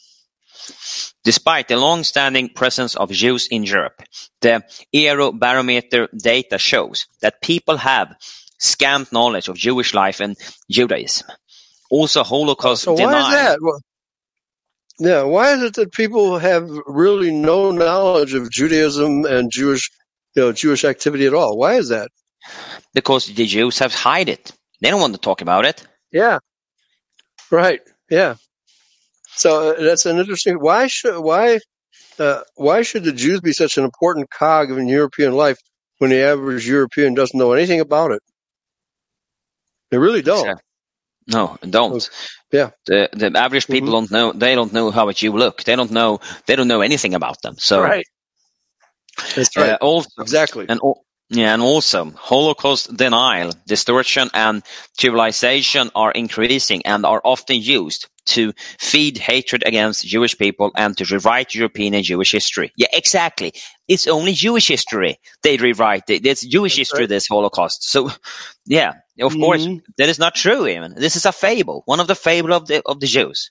Despite 1.25 1.69
the 1.69 1.79
long-standing 1.79 2.51
presence 2.51 2.95
of 2.95 3.11
Jews 3.11 3.49
in 3.51 3.63
Europe, 3.65 4.03
the 4.43 4.63
Eurobarometer 4.95 6.09
data 6.17 6.59
shows 6.59 7.07
that 7.23 7.41
people 7.41 7.79
have 7.79 8.15
scant 8.59 9.11
knowledge 9.11 9.49
of 9.49 9.57
Jewish 9.57 9.95
life 9.95 10.21
and 10.21 10.37
Judaism. 10.71 11.27
Also, 11.91 12.23
Holocaust 12.23 12.83
So 12.83 12.93
why 12.93 13.21
is 13.21 13.31
that? 13.33 13.59
Well, 13.63 13.81
yeah. 14.99 15.23
Why 15.23 15.55
is 15.55 15.63
it 15.63 15.75
that 15.75 15.93
people 15.93 16.39
have 16.39 16.69
really 16.87 17.31
no 17.33 17.71
knowledge 17.71 18.35
of 18.35 18.51
Judaism 18.51 19.25
and 19.25 19.51
Jewish, 19.51 19.91
you 20.37 20.43
know, 20.43 20.53
Jewish 20.53 20.85
activity 20.85 21.27
at 21.27 21.33
all? 21.33 21.57
Why 21.57 21.75
is 21.77 21.89
that? 21.89 22.09
because 22.95 23.27
the 23.27 23.47
Jews 23.47 23.79
have 23.79 23.95
hide 23.95 24.29
it. 24.29 24.53
They 24.81 24.91
don't 24.91 25.01
want 25.01 25.15
to 25.15 25.21
talk 25.21 25.41
about 25.41 25.65
it. 25.65 25.87
Yeah. 26.13 26.39
Right. 27.51 27.81
Yeah. 28.11 28.37
So 29.37 29.71
uh, 29.71 29.81
that's 29.83 30.07
an 30.07 30.19
interesting. 30.19 30.57
Why 30.57 30.87
should 30.87 31.19
why 31.21 31.59
uh, 32.19 32.43
why 32.57 32.83
should 32.83 33.05
the 33.05 33.13
Jews 33.13 33.41
be 33.41 33.53
such 33.53 33.79
an 33.79 33.85
important 33.85 34.31
cog 34.31 34.71
in 34.71 34.89
European 34.89 35.33
life 35.33 35.59
when 35.99 36.11
the 36.11 36.23
average 36.23 36.69
European 36.69 37.15
doesn't 37.15 37.39
know 37.39 37.53
anything 37.53 37.81
about 37.81 38.13
it? 38.13 38.23
They 39.91 39.99
really 39.99 40.23
don't. 40.23 40.61
No, 41.27 41.59
don't. 41.69 42.09
Yeah. 42.53 42.71
The 42.87 43.09
the 43.13 43.33
average 43.39 43.67
people 43.67 43.91
Mhm. 43.91 43.93
don't 43.93 44.11
know. 44.11 44.33
They 44.33 44.55
don't 44.55 44.73
know 44.73 44.91
how 44.91 45.09
a 45.09 45.15
Jew 45.15 45.33
look. 45.33 45.65
They 45.65 45.77
don't 45.77 45.91
know. 45.91 46.21
They 46.47 46.57
don't 46.57 46.69
know 46.69 46.81
anything 46.81 47.15
about 47.15 47.43
them. 47.43 47.57
So 47.59 47.83
right. 47.83 48.07
That's 49.35 49.57
uh, 49.57 49.61
right. 49.61 49.79
also 49.81 50.09
exactly. 50.21 50.67
and 50.69 50.81
yeah, 51.31 51.53
and 51.55 51.63
also 51.63 52.11
Holocaust 52.13 52.97
denial, 52.97 53.53
distortion, 53.67 54.31
and 54.35 54.63
trivialization 54.99 55.91
are 55.95 56.11
increasing 56.13 56.83
and 56.87 57.05
are 57.05 57.21
often 57.25 57.57
used 57.61 58.07
to 58.27 58.53
feed 58.79 59.17
hatred 59.19 59.63
against 59.67 60.07
Jewish 60.07 60.37
people 60.39 60.71
and 60.77 60.97
to 60.99 61.05
rewrite 61.05 61.55
European 61.55 61.95
and 61.95 62.05
Jewish 62.05 62.33
history. 62.33 62.73
Yeah, 62.77 62.89
exactly. 62.93 63.53
It's 63.89 64.07
only 64.07 64.33
Jewish 64.35 64.69
history 64.69 65.19
they 65.43 65.57
rewrite. 65.57 66.09
It- 66.11 66.27
It's 66.27 66.47
Jewish 66.47 66.73
That's 66.73 66.79
history, 66.91 67.01
right. 67.01 67.09
this 67.09 67.27
Holocaust. 67.29 67.85
So, 67.91 68.11
yeah, 68.67 68.95
of 69.21 69.35
course, 69.35 69.67
Mhm. 69.67 69.81
that 69.99 70.09
is 70.11 70.19
not 70.19 70.35
true. 70.35 70.67
Even 70.67 70.95
this 70.95 71.17
is 71.17 71.27
a 71.27 71.33
fable, 71.33 71.83
one 71.87 72.01
of 72.01 72.07
the 72.07 72.15
fable 72.15 72.53
of 72.53 72.67
the 72.67 72.83
of 72.87 73.01
the 73.01 73.07
Jews. 73.07 73.51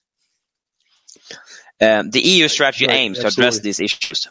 Um, 1.81 2.09
the 2.11 2.21
EU 2.21 2.47
strategy 2.47 2.87
Right, 2.87 2.97
aims 2.97 3.19
to 3.19 3.27
address 3.27 3.59
these 3.59 3.79
issues. 3.79 4.27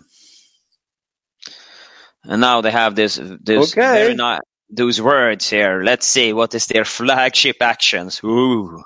And 2.28 2.40
now 2.40 2.62
they 2.62 2.73
have 2.73 2.94
this, 2.97 3.20
this 3.43 3.74
Okay. 3.74 3.82
very 3.93 4.15
nice, 4.15 4.40
those 4.70 5.01
words 5.01 5.51
here. 5.51 5.82
Let's 5.85 6.07
see 6.07 6.32
what 6.32 6.55
is 6.55 6.66
their 6.66 6.85
flagship 6.85 7.59
actions. 7.62 8.20
Ooh. 8.24 8.82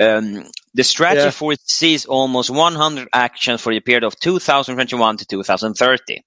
Um, 0.00 0.44
the 0.74 0.84
strategy 0.84 1.26
Yeah. 1.26 1.30
foresees 1.30 2.06
almost 2.06 2.50
100 2.50 3.08
actions 3.12 3.60
for 3.62 3.72
the 3.74 3.80
period 3.80 4.04
of 4.04 4.18
2021 4.20 5.18
to 5.18 5.26
2030, 5.26 6.22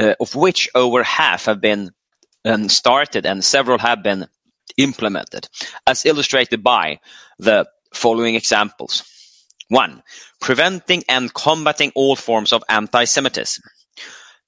uh, 0.00 0.14
of 0.20 0.34
which 0.36 0.70
over 0.74 1.02
half 1.04 1.46
have 1.46 1.60
been 1.60 1.90
um, 2.44 2.68
started 2.68 3.26
and 3.26 3.44
several 3.44 3.78
have 3.78 4.02
been 4.02 4.26
implemented, 4.78 5.48
as 5.86 6.06
illustrated 6.06 6.62
by 6.64 7.00
the 7.38 7.66
following 7.94 8.36
examples. 8.36 9.04
One, 9.68 10.02
preventing 10.40 11.04
and 11.08 11.32
combating 11.34 11.92
all 11.94 12.16
forms 12.16 12.52
of 12.52 12.64
anti-Semitism. 12.68 13.62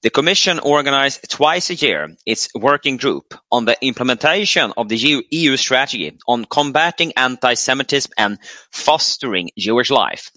The 0.03 0.09
Commission 0.09 0.59
organized 0.59 1.29
twice 1.29 1.69
a 1.69 1.75
year 1.75 2.13
its 2.25 2.49
working 2.53 2.97
group 2.97 3.35
on 3.49 3.63
the 3.63 3.77
implementation 3.81 4.73
of 4.75 4.89
the 4.89 5.23
EU 5.31 5.55
strategy 5.55 6.17
on 6.27 6.43
combating 6.43 7.13
anti-Semitism 7.15 8.11
and 8.17 8.37
fostering 8.69 9.51
Jewish 9.57 9.89
life, 9.89 10.29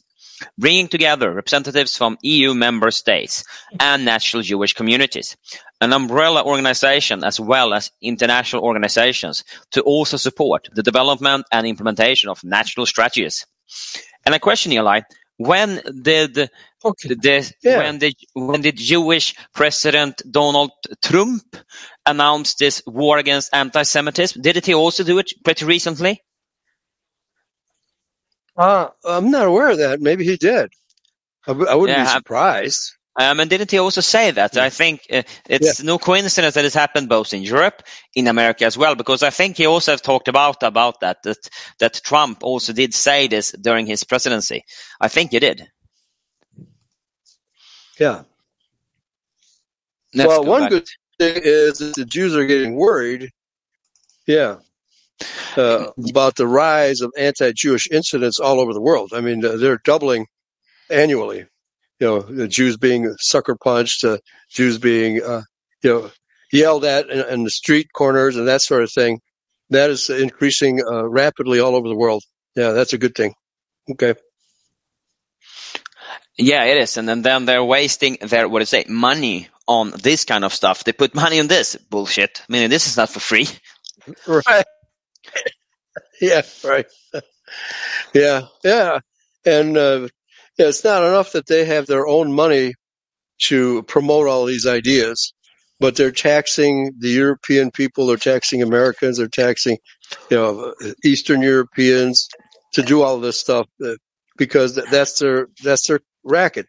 bringing 0.56 0.86
together 0.86 1.32
representatives 1.34 1.96
from 1.96 2.16
EU 2.22 2.54
member 2.54 2.92
states 2.92 3.42
and 3.80 4.04
national 4.04 4.44
Jewish 4.44 4.72
communities, 4.72 5.36
an 5.80 5.92
umbrella 5.92 6.44
organization 6.44 7.24
as 7.24 7.40
well 7.40 7.74
as 7.74 7.90
international 8.00 8.62
organizations 8.62 9.42
to 9.72 9.82
also 9.82 10.16
support 10.16 10.68
the 10.74 10.84
development 10.84 11.44
and 11.50 11.66
implementation 11.66 12.30
of 12.30 12.44
national 12.44 12.86
strategies. 12.86 13.44
And 14.24 14.32
a 14.32 14.38
question, 14.38 14.70
Eli, 14.70 15.00
when 15.38 15.82
did 16.02 16.50
Okay. 16.84 17.10
the, 17.22 17.52
Yeah. 17.62 17.84
when 17.84 17.98
did 17.98 18.14
when 18.34 18.62
did 18.62 18.76
Jewish 18.76 19.34
President 19.54 20.22
Donald 20.30 20.72
Trump 21.02 21.56
announce 22.06 22.54
this 22.56 22.82
war 22.86 23.18
against 23.18 23.54
anti-Semitism? 23.54 24.42
Did 24.42 24.64
he 24.64 24.74
also 24.74 25.04
do 25.04 25.18
it 25.18 25.32
pretty 25.44 25.66
recently? 25.66 26.22
Uh, 28.56 28.88
I'm 29.04 29.30
not 29.32 29.46
aware 29.48 29.70
of 29.70 29.78
that. 29.78 30.00
Maybe 30.00 30.24
he 30.24 30.36
did. 30.36 30.70
I, 31.46 31.52
w- 31.52 31.68
I 31.68 31.76
wouldn't 31.76 31.96
Yeah, 31.96 32.04
be 32.04 32.06
surprised. 32.06 32.95
Um, 33.18 33.40
and 33.40 33.48
didn't 33.48 33.70
he 33.70 33.78
also 33.78 34.02
say 34.02 34.30
that? 34.32 34.58
I 34.58 34.68
think 34.68 35.00
uh, 35.10 35.22
it's 35.48 35.82
no 35.82 35.98
coincidence 35.98 36.54
that 36.54 36.66
it's 36.66 36.74
happened 36.74 37.08
both 37.08 37.32
in 37.32 37.42
Europe, 37.42 37.82
in 38.14 38.26
America 38.26 38.66
as 38.66 38.76
well, 38.76 38.94
because 38.94 39.22
I 39.22 39.30
think 39.30 39.56
he 39.56 39.66
also 39.66 39.92
have 39.92 40.02
talked 40.02 40.28
about 40.28 40.62
about 40.62 41.00
that 41.00 41.22
that 41.22 41.38
that 41.78 42.00
Trump 42.04 42.42
also 42.42 42.74
did 42.74 42.92
say 42.92 43.26
this 43.26 43.52
during 43.52 43.86
his 43.86 44.04
presidency. 44.04 44.64
I 45.00 45.08
think 45.08 45.30
he 45.30 45.38
did. 45.38 45.66
Yeah. 47.98 48.24
Let's 50.14 50.28
well, 50.28 50.44
go 50.44 50.50
one 50.50 50.60
back. 50.62 50.70
good 50.70 50.88
thing 51.18 51.40
is 51.42 51.78
that 51.78 51.94
the 51.94 52.04
Jews 52.04 52.36
are 52.36 52.44
getting 52.44 52.74
worried. 52.74 53.30
Yeah. 54.26 54.56
Uh, 55.56 55.86
about 56.10 56.36
the 56.36 56.46
rise 56.46 57.00
of 57.00 57.12
anti-Jewish 57.16 57.88
incidents 57.90 58.40
all 58.40 58.60
over 58.60 58.74
the 58.74 58.80
world. 58.80 59.12
I 59.14 59.22
mean, 59.22 59.40
they're 59.40 59.80
doubling 59.82 60.26
annually. 60.90 61.46
You 61.98 62.06
know, 62.06 62.20
the 62.20 62.48
Jews 62.48 62.76
being 62.76 63.14
sucker 63.18 63.56
punched, 63.56 64.04
uh, 64.04 64.18
Jews 64.50 64.78
being, 64.78 65.22
uh, 65.22 65.42
you 65.82 65.90
know, 65.90 66.10
yelled 66.52 66.84
at 66.84 67.08
in, 67.08 67.28
in, 67.28 67.44
the 67.44 67.50
street 67.50 67.88
corners 67.92 68.36
and 68.36 68.48
that 68.48 68.62
sort 68.62 68.82
of 68.82 68.92
thing. 68.92 69.20
That 69.70 69.90
is 69.90 70.10
increasing 70.10 70.80
uh, 70.80 71.08
rapidly 71.08 71.60
all 71.60 71.74
over 71.74 71.88
the 71.88 71.96
world. 71.96 72.22
Yeah, 72.54 72.70
that's 72.70 72.92
a 72.92 72.98
good 72.98 73.14
thing. 73.14 73.34
Okay. 73.90 74.14
Yeah, 76.38 76.64
it 76.64 76.78
is. 76.78 76.96
And 76.96 77.08
then, 77.08 77.22
then 77.22 77.46
they're 77.46 77.64
wasting 77.64 78.18
their, 78.20 78.48
what 78.48 78.58
do 78.58 78.62
you 78.62 78.66
say, 78.66 78.84
money 78.88 79.48
on 79.66 79.92
this 80.02 80.24
kind 80.24 80.44
of 80.44 80.54
stuff. 80.54 80.84
They 80.84 80.92
put 80.92 81.14
money 81.14 81.40
on 81.40 81.48
this 81.48 81.76
bullshit. 81.76 82.42
I 82.48 82.52
mean, 82.52 82.70
this 82.70 82.86
is 82.86 82.96
not 82.96 83.10
for 83.10 83.20
free. 83.20 83.48
Right. 84.26 84.64
yeah, 86.20 86.42
right. 86.64 86.86
yeah, 88.14 88.42
yeah. 88.62 89.00
And 89.44 89.76
uh, 89.76 90.08
yeah, 90.58 90.66
it's 90.66 90.84
not 90.84 91.02
enough 91.02 91.32
that 91.32 91.46
they 91.46 91.64
have 91.64 91.86
their 91.86 92.06
own 92.06 92.32
money 92.32 92.74
to 93.42 93.82
promote 93.82 94.26
all 94.28 94.46
these 94.46 94.66
ideas, 94.66 95.34
but 95.78 95.96
they're 95.96 96.12
taxing 96.12 96.92
the 96.98 97.10
European 97.10 97.70
people, 97.70 98.06
they're 98.06 98.16
taxing 98.16 98.62
Americans, 98.62 99.18
they're 99.18 99.28
taxing, 99.28 99.78
you 100.30 100.36
know, 100.36 100.74
Eastern 101.04 101.42
Europeans 101.42 102.28
to 102.72 102.82
do 102.82 103.02
all 103.02 103.20
this 103.20 103.38
stuff 103.38 103.66
uh, 103.84 103.92
because 104.36 104.74
that's 104.74 105.18
their 105.18 105.48
that's 105.62 105.88
their 105.88 106.00
racket 106.24 106.66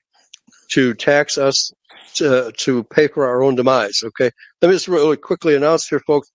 to 0.71 0.93
tax 0.93 1.37
us 1.37 1.71
to, 2.15 2.51
to 2.57 2.83
pay 2.83 3.07
for 3.07 3.27
our 3.27 3.43
own 3.43 3.55
demise. 3.55 4.01
Okay, 4.03 4.31
let 4.61 4.67
me 4.67 4.75
just 4.75 4.87
really 4.87 5.17
quickly 5.17 5.55
announce 5.55 5.87
here, 5.87 6.01
folks, 6.05 6.29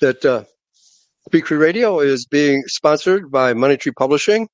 that 0.00 0.24
uh, 0.24 0.44
Speak 1.28 1.46
Free 1.46 1.56
Radio 1.58 2.00
is 2.00 2.26
being 2.26 2.62
sponsored 2.66 3.30
by 3.30 3.52
Money 3.52 3.76
Tree 3.76 3.92
Publishing, 3.92 4.48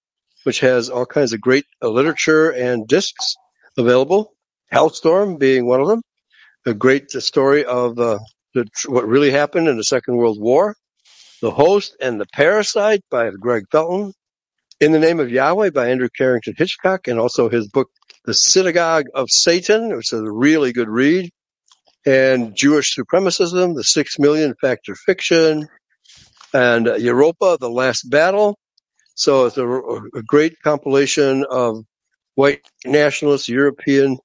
which 0.44 0.60
has 0.60 0.90
all 0.90 1.06
kinds 1.06 1.32
of 1.32 1.40
great 1.40 1.64
uh, 1.82 1.88
literature 1.88 2.50
and 2.50 2.86
discs 2.86 3.34
available. 3.76 4.32
Hellstorm 4.72 5.38
being 5.38 5.66
one 5.66 5.80
of 5.80 5.88
them, 5.88 6.02
a 6.66 6.74
great 6.74 7.10
story 7.10 7.64
of 7.64 7.98
uh, 7.98 8.18
the, 8.54 8.66
what 8.86 9.06
really 9.06 9.30
happened 9.30 9.68
in 9.68 9.76
the 9.76 9.84
Second 9.84 10.16
World 10.16 10.40
War. 10.40 10.74
The 11.42 11.50
Host 11.50 11.96
and 12.00 12.20
the 12.20 12.26
Parasite 12.32 13.02
by 13.10 13.28
Greg 13.30 13.64
Felton. 13.70 14.12
In 14.80 14.92
the 14.92 14.98
Name 14.98 15.20
of 15.20 15.30
Yahweh 15.30 15.70
by 15.70 15.90
Andrew 15.90 16.08
Carrington 16.16 16.54
Hitchcock, 16.56 17.08
and 17.08 17.18
also 17.18 17.48
his 17.48 17.68
book 17.68 17.88
The 18.24 18.34
Synagogue 18.34 19.06
of 19.14 19.28
Satan, 19.28 19.94
which 19.94 20.12
is 20.12 20.20
a 20.20 20.30
really 20.30 20.72
good 20.72 20.88
read. 20.88 21.30
And 22.04 22.56
Jewish 22.56 22.96
Supremacism, 22.96 23.74
The 23.74 23.84
Six 23.84 24.18
Million 24.18 24.54
Fact 24.60 24.88
or 24.88 24.94
Fiction, 24.94 25.68
and 26.52 26.88
uh, 26.88 26.94
Europa, 26.94 27.58
The 27.60 27.70
Last 27.70 28.08
Battle. 28.10 28.56
So 29.14 29.46
it's 29.46 29.58
a, 29.58 29.68
a 29.68 30.22
great 30.22 30.60
compilation 30.62 31.44
of 31.48 31.84
white 32.34 32.62
nationalist 32.84 33.48
European 33.48 34.18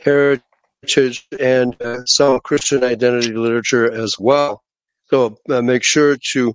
heritage 0.00 1.26
and 1.38 1.80
uh, 1.80 2.04
some 2.06 2.40
Christian 2.40 2.82
identity 2.84 3.32
literature 3.32 3.90
as 3.90 4.16
well. 4.18 4.62
So 5.06 5.36
uh, 5.48 5.62
make 5.62 5.84
sure 5.84 6.16
to, 6.32 6.54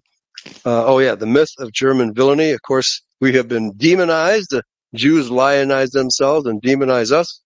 uh, 0.65 0.85
oh 0.85 0.99
yeah, 0.99 1.15
the 1.15 1.25
myth 1.25 1.51
of 1.59 1.71
German 1.71 2.13
villainy. 2.13 2.51
Of 2.51 2.61
course, 2.61 3.01
we 3.21 3.33
have 3.33 3.47
been 3.47 3.73
demonized. 3.77 4.49
The 4.49 4.63
Jews 4.95 5.29
lionize 5.29 5.91
themselves 5.91 6.45
and 6.45 6.61
demonize 6.61 7.11
us. 7.11 7.41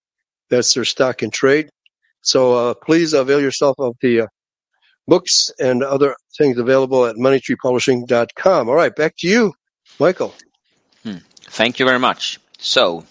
That's 0.49 0.73
their 0.73 0.85
stock 0.85 1.23
in 1.23 1.31
trade. 1.31 1.69
So 2.21 2.53
uh, 2.53 2.73
please 2.75 3.13
avail 3.13 3.41
yourself 3.41 3.77
of 3.79 3.95
the 4.01 4.21
uh, 4.21 4.27
books 5.07 5.51
and 5.59 5.83
other 5.83 6.15
things 6.37 6.57
available 6.57 7.05
at 7.05 7.15
moneytreepublishing.com. 7.15 8.69
All 8.69 8.75
right, 8.75 8.95
back 8.95 9.15
to 9.19 9.27
you, 9.27 9.53
Michael. 9.99 10.33
Hmm. 11.03 11.17
Thank 11.41 11.79
you 11.79 11.85
very 11.85 11.99
much. 11.99 12.39
So, 12.59 13.05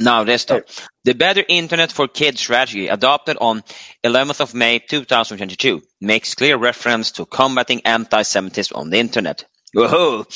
now 0.00 0.24
this 0.24 0.44
time. 0.44 0.62
The 1.04 1.14
Better 1.14 1.44
Internet 1.46 1.92
for 1.92 2.08
Kids 2.08 2.40
strategy 2.40 2.88
adopted 2.88 3.36
on 3.40 3.62
11th 4.02 4.40
of 4.40 4.54
May 4.54 4.78
2022 4.78 5.82
makes 6.00 6.34
clear 6.34 6.56
reference 6.56 7.12
to 7.12 7.26
combating 7.26 7.82
anti-Semitism 7.84 8.76
on 8.76 8.90
the 8.90 8.98
internet. 8.98 9.44
Whoa! 9.74 10.26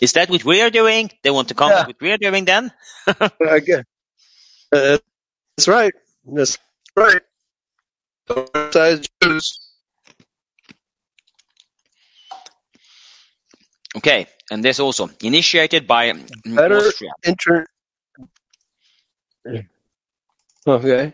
Is 0.00 0.12
that 0.14 0.28
what 0.30 0.44
we 0.44 0.60
are 0.60 0.70
doing? 0.70 1.10
They 1.22 1.30
want 1.30 1.48
to 1.48 1.54
combat 1.54 1.80
Yeah. 1.80 1.86
what 1.86 2.00
we 2.00 2.12
are 2.12 2.18
doing 2.18 2.44
then? 2.44 2.72
Again, 3.40 3.84
uh, 4.72 4.98
that's 5.56 5.68
right. 5.68 5.92
That's 6.24 6.58
right. 6.96 7.20
Don't 8.26 8.52
criticize 8.52 9.06
Jews. 9.22 9.58
Okay, 13.96 14.26
and 14.50 14.64
this 14.64 14.80
also 14.80 15.08
initiated 15.22 15.86
by 15.86 16.12
Better 16.44 16.78
Austria. 16.78 17.10
inter. 17.24 17.66
Okay. 20.66 21.12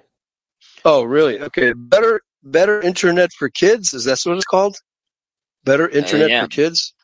Oh, 0.84 1.02
really? 1.02 1.40
Okay. 1.40 1.72
Better, 1.74 2.20
better 2.42 2.80
internet 2.80 3.32
for 3.32 3.48
kids. 3.48 3.94
Is 3.94 4.04
that 4.04 4.20
what 4.24 4.36
it's 4.36 4.44
called? 4.44 4.76
Better 5.64 5.88
uh, 5.90 5.92
internet 5.92 6.30
yeah. 6.30 6.42
for 6.42 6.48
kids. 6.48 6.94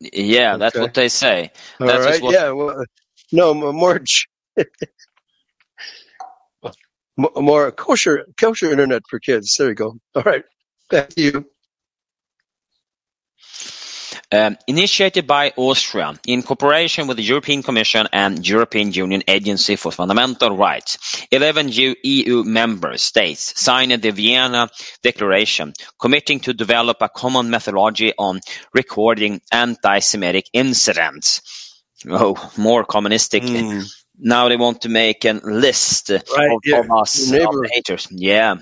Yeah, 0.00 0.56
that's 0.56 0.74
Okay. 0.76 0.82
what 0.82 0.94
they 0.94 1.08
say. 1.08 1.50
All 1.80 1.86
That's 1.86 2.04
right. 2.04 2.22
what- 2.22 2.34
Yeah. 2.34 2.50
Well, 2.50 2.84
no, 3.32 3.54
more, 3.54 4.00
more 7.36 7.72
kosher, 7.72 8.26
kosher 8.36 8.70
internet 8.70 9.02
for 9.08 9.18
kids. 9.20 9.54
There 9.58 9.68
you 9.68 9.74
go. 9.74 9.98
All 10.14 10.22
right. 10.22 10.44
Back 10.90 11.10
to 11.10 11.22
you. 11.22 11.46
Um, 14.30 14.58
initiated 14.66 15.26
by 15.26 15.54
Austria 15.56 16.12
in 16.26 16.42
cooperation 16.42 17.06
with 17.06 17.16
the 17.16 17.22
European 17.22 17.62
Commission 17.62 18.06
and 18.12 18.46
European 18.46 18.92
Union 18.92 19.22
Agency 19.26 19.76
for 19.76 19.90
Fundamental 19.90 20.54
Rights. 20.54 21.26
11 21.30 21.70
EU 21.72 22.44
member 22.44 22.98
states 22.98 23.58
signed 23.58 24.02
the 24.02 24.10
Vienna 24.10 24.68
Declaration 25.02 25.72
committing 25.98 26.40
to 26.40 26.52
develop 26.52 26.98
a 27.00 27.08
common 27.08 27.48
methodology 27.48 28.12
on 28.18 28.40
recording 28.74 29.40
anti-Semitic 29.50 30.50
incidents. 30.52 31.40
Oh, 32.06 32.36
more 32.58 32.84
communistic. 32.84 33.44
Now 34.18 34.50
they 34.50 34.56
want 34.58 34.82
to 34.82 34.90
make 34.90 35.24
a 35.24 35.40
list. 35.42 36.10
Right, 36.10 36.20
of, 36.52 36.60
yeah. 36.66 36.80
of 36.80 36.90
us, 36.90 37.30
haters. 37.30 38.08
Yeah. 38.10 38.56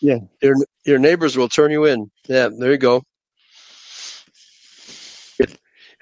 Yeah. 0.00 0.18
Your, 0.42 0.56
your 0.84 0.98
neighbors 0.98 1.36
will 1.36 1.48
turn 1.48 1.70
you 1.70 1.84
in. 1.84 2.10
Yeah. 2.26 2.48
There 2.58 2.72
you 2.72 2.78
go. 2.78 3.04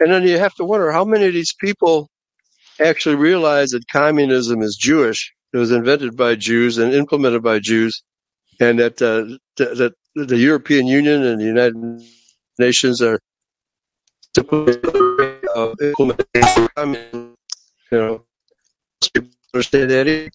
And 0.02 0.10
then 0.10 0.26
you 0.26 0.36
have 0.36 0.54
to 0.56 0.64
wonder 0.64 0.90
how 0.90 1.04
many 1.04 1.26
of 1.26 1.32
these 1.32 1.54
people 1.60 2.08
actually 2.80 3.14
realize 3.14 3.70
that 3.70 3.86
communism 3.86 4.60
is 4.60 4.74
Jewish. 4.74 5.32
It 5.52 5.58
was 5.58 5.70
invented 5.70 6.16
by 6.16 6.34
Jews 6.34 6.76
and 6.78 6.92
implemented 6.92 7.40
by 7.44 7.60
Jews, 7.60 8.02
and 8.58 8.80
that 8.80 9.00
uh, 9.00 9.38
th- 9.56 9.78
that 9.78 9.92
the 10.16 10.38
European 10.38 10.88
Union 10.88 11.22
and 11.22 11.40
the 11.40 11.44
United 11.44 11.76
Nations 12.58 13.00
are 13.00 13.20
implementing 14.36 15.94
communism. 16.74 17.36
You 17.92 17.98
know, 17.98 18.24
understand 19.54 19.90
that. 19.92 20.32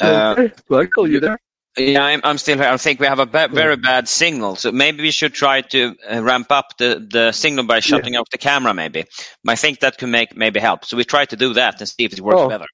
Uh, 0.00 0.34
Okay. 0.38 0.54
Michael, 0.68 1.08
you 1.08 1.20
there? 1.20 1.38
Yeah, 1.76 2.04
I'm, 2.04 2.20
I'm 2.22 2.38
still 2.38 2.56
here. 2.56 2.68
I 2.68 2.76
think 2.76 3.00
we 3.00 3.06
have 3.06 3.18
a 3.18 3.26
ba- 3.26 3.48
very 3.50 3.76
bad 3.76 4.08
signal, 4.08 4.54
so 4.54 4.70
maybe 4.70 5.02
we 5.02 5.10
should 5.10 5.34
try 5.34 5.60
to 5.60 5.96
uh, 6.08 6.22
ramp 6.22 6.52
up 6.52 6.76
the, 6.78 7.04
the 7.10 7.32
signal 7.32 7.66
by 7.66 7.80
shutting 7.80 8.14
off 8.16 8.28
the 8.30 8.38
camera. 8.38 8.72
Maybe 8.74 9.04
I 9.48 9.56
think 9.56 9.80
that 9.80 9.98
could 9.98 10.08
make 10.08 10.36
maybe 10.36 10.60
help. 10.60 10.84
So 10.84 10.96
we 10.96 11.02
try 11.04 11.24
to 11.24 11.36
do 11.36 11.52
that 11.54 11.80
and 11.80 11.88
see 11.88 12.04
if 12.04 12.12
it 12.12 12.20
works 12.20 12.38
Oh. 12.40 12.48
better. 12.48 12.66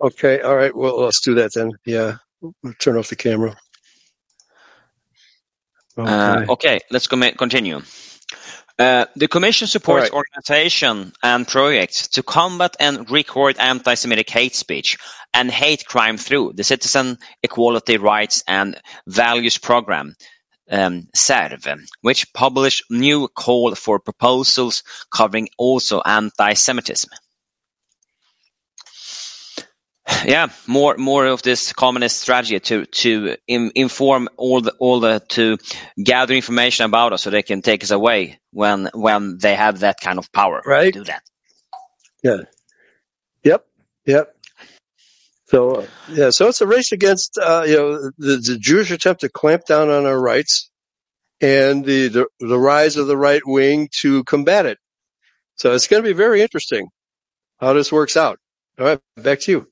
Okay. 0.00 0.40
All 0.40 0.56
right. 0.56 0.74
Well, 0.74 1.00
let's 1.02 1.20
do 1.20 1.34
that 1.34 1.52
then. 1.54 1.72
Yeah. 1.84 2.16
We'll 2.40 2.74
turn 2.78 2.96
off 2.96 3.08
the 3.08 3.16
camera. 3.16 3.54
Okay. 5.98 6.10
Uh, 6.10 6.52
okay, 6.52 6.80
let's 6.90 7.06
com- 7.06 7.20
continue. 7.36 7.82
Uh, 8.78 9.06
the 9.16 9.28
Commission 9.28 9.66
supports 9.66 10.10
All 10.10 10.22
organization 10.22 11.12
and 11.22 11.46
projects 11.46 12.08
to 12.08 12.22
combat 12.22 12.76
and 12.80 13.10
record 13.10 13.56
anti-Semitic 13.58 14.30
hate 14.30 14.54
speech 14.54 14.98
and 15.34 15.50
hate 15.50 15.84
crime 15.86 16.16
through 16.16 16.52
the 16.54 16.64
Citizen 16.64 17.18
Equality 17.42 17.98
Rights 17.98 18.42
and 18.48 18.80
Values 19.06 19.58
Program, 19.58 20.14
um, 20.70 21.08
CERV, 21.14 21.80
which 22.00 22.32
published 22.32 22.84
new 22.90 23.28
call 23.28 23.74
for 23.74 23.98
proposals 23.98 24.82
covering 25.10 25.48
also 25.58 26.00
anti-Semitism. 26.04 27.10
Yeah, 30.26 30.48
more 30.68 30.96
more 30.98 31.26
of 31.26 31.42
this 31.42 31.72
communist 31.72 32.20
strategy 32.20 32.60
to 32.60 32.86
to 32.86 33.36
in, 33.48 33.72
inform 33.74 34.28
all 34.36 34.60
the 34.62 34.72
all 34.78 35.00
the 35.00 35.20
to 35.30 35.58
gather 36.02 36.34
information 36.34 36.86
about 36.86 37.12
us 37.14 37.22
so 37.22 37.30
they 37.30 37.42
can 37.42 37.62
take 37.62 37.84
us 37.84 37.90
away 37.92 38.40
when 38.52 38.90
when 38.94 39.38
they 39.38 39.54
have 39.56 39.80
that 39.80 40.00
kind 40.00 40.18
of 40.18 40.32
power 40.32 40.66
Right. 40.66 40.94
to 40.94 41.00
do 41.00 41.04
that. 41.04 41.22
Yeah. 42.22 42.38
Yep. 43.44 43.66
Yep. 44.06 44.36
So 45.46 45.70
uh, 45.76 45.86
yeah, 46.08 46.30
so 46.30 46.48
it's 46.48 46.62
a 46.62 46.66
race 46.66 46.92
against 46.92 47.38
uh, 47.38 47.64
you 47.66 47.76
know 47.76 48.10
the, 48.18 48.38
the 48.38 48.58
Jewish 48.60 48.90
attempt 48.90 49.22
to 49.22 49.30
clamp 49.30 49.66
down 49.66 49.90
on 49.90 50.06
our 50.06 50.20
rights, 50.20 50.70
and 51.40 51.84
the, 51.84 52.08
the, 52.08 52.26
the 52.40 52.58
rise 52.58 52.96
of 52.96 53.06
the 53.08 53.16
right 53.18 53.42
wing 53.46 53.88
to 54.02 54.24
combat 54.24 54.66
it. 54.66 54.78
So 55.56 55.74
it's 55.74 55.88
going 55.88 56.02
to 56.02 56.08
be 56.08 56.14
very 56.14 56.42
interesting 56.42 56.88
how 57.60 57.74
this 57.74 57.92
works 57.92 58.16
out. 58.16 58.38
All 58.78 58.86
right, 58.86 59.00
back 59.16 59.40
to 59.42 59.52
you. 59.52 59.71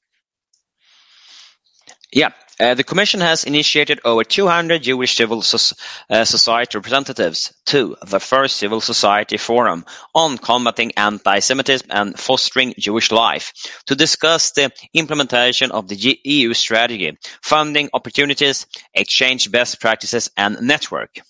Yeah, 2.12 2.30
uh, 2.58 2.74
the 2.74 2.82
Commission 2.82 3.20
has 3.20 3.44
initiated 3.44 4.00
over 4.04 4.24
200 4.24 4.82
Jewish 4.82 5.14
civil 5.16 5.42
so- 5.42 5.76
uh, 6.10 6.24
society 6.24 6.76
representatives 6.76 7.54
to 7.66 7.96
the 8.04 8.18
first 8.18 8.56
Civil 8.56 8.80
Society 8.80 9.36
Forum 9.36 9.84
on 10.14 10.36
combating 10.36 10.90
anti-Semitism 10.96 11.86
and 11.90 12.18
fostering 12.18 12.74
Jewish 12.78 13.12
life 13.12 13.52
to 13.86 13.94
discuss 13.94 14.50
the 14.52 14.72
implementation 14.92 15.70
of 15.70 15.86
the 15.86 16.18
EU 16.24 16.52
strategy, 16.52 17.16
funding 17.42 17.88
opportunities, 17.92 18.66
exchange 18.92 19.50
best 19.52 19.80
practices, 19.80 20.30
and 20.36 20.60
network. 20.60 21.20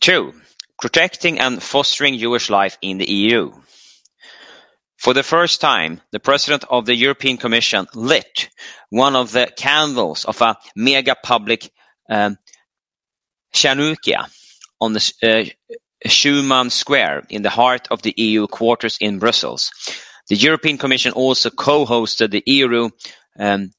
Two, 0.00 0.34
protecting 0.80 1.38
and 1.38 1.62
fostering 1.62 2.18
Jewish 2.18 2.50
life 2.50 2.78
in 2.82 2.98
the 2.98 3.06
EU. 3.10 3.52
For 4.98 5.14
the 5.14 5.22
first 5.22 5.60
time, 5.60 6.00
the 6.10 6.18
President 6.18 6.64
of 6.68 6.84
the 6.84 6.94
European 6.94 7.36
Commission 7.36 7.86
lit 7.94 8.50
one 8.90 9.14
of 9.14 9.30
the 9.30 9.46
candles 9.56 10.24
of 10.24 10.40
a 10.42 10.56
mega 10.74 11.14
public 11.22 11.70
um, 12.10 12.36
Chanukah 13.54 14.28
on 14.80 14.92
the 14.94 15.12
uh, 15.22 15.78
Schuman 16.08 16.70
Square 16.72 17.26
in 17.30 17.42
the 17.42 17.50
heart 17.50 17.88
of 17.92 18.02
the 18.02 18.12
EU 18.16 18.48
quarters 18.48 18.98
in 19.00 19.20
Brussels. 19.20 19.70
The 20.28 20.36
European 20.36 20.78
Commission 20.78 21.12
also 21.12 21.50
co-hosted 21.50 22.30
the 22.32 22.42
EU 22.46 22.90
um, 23.38 23.70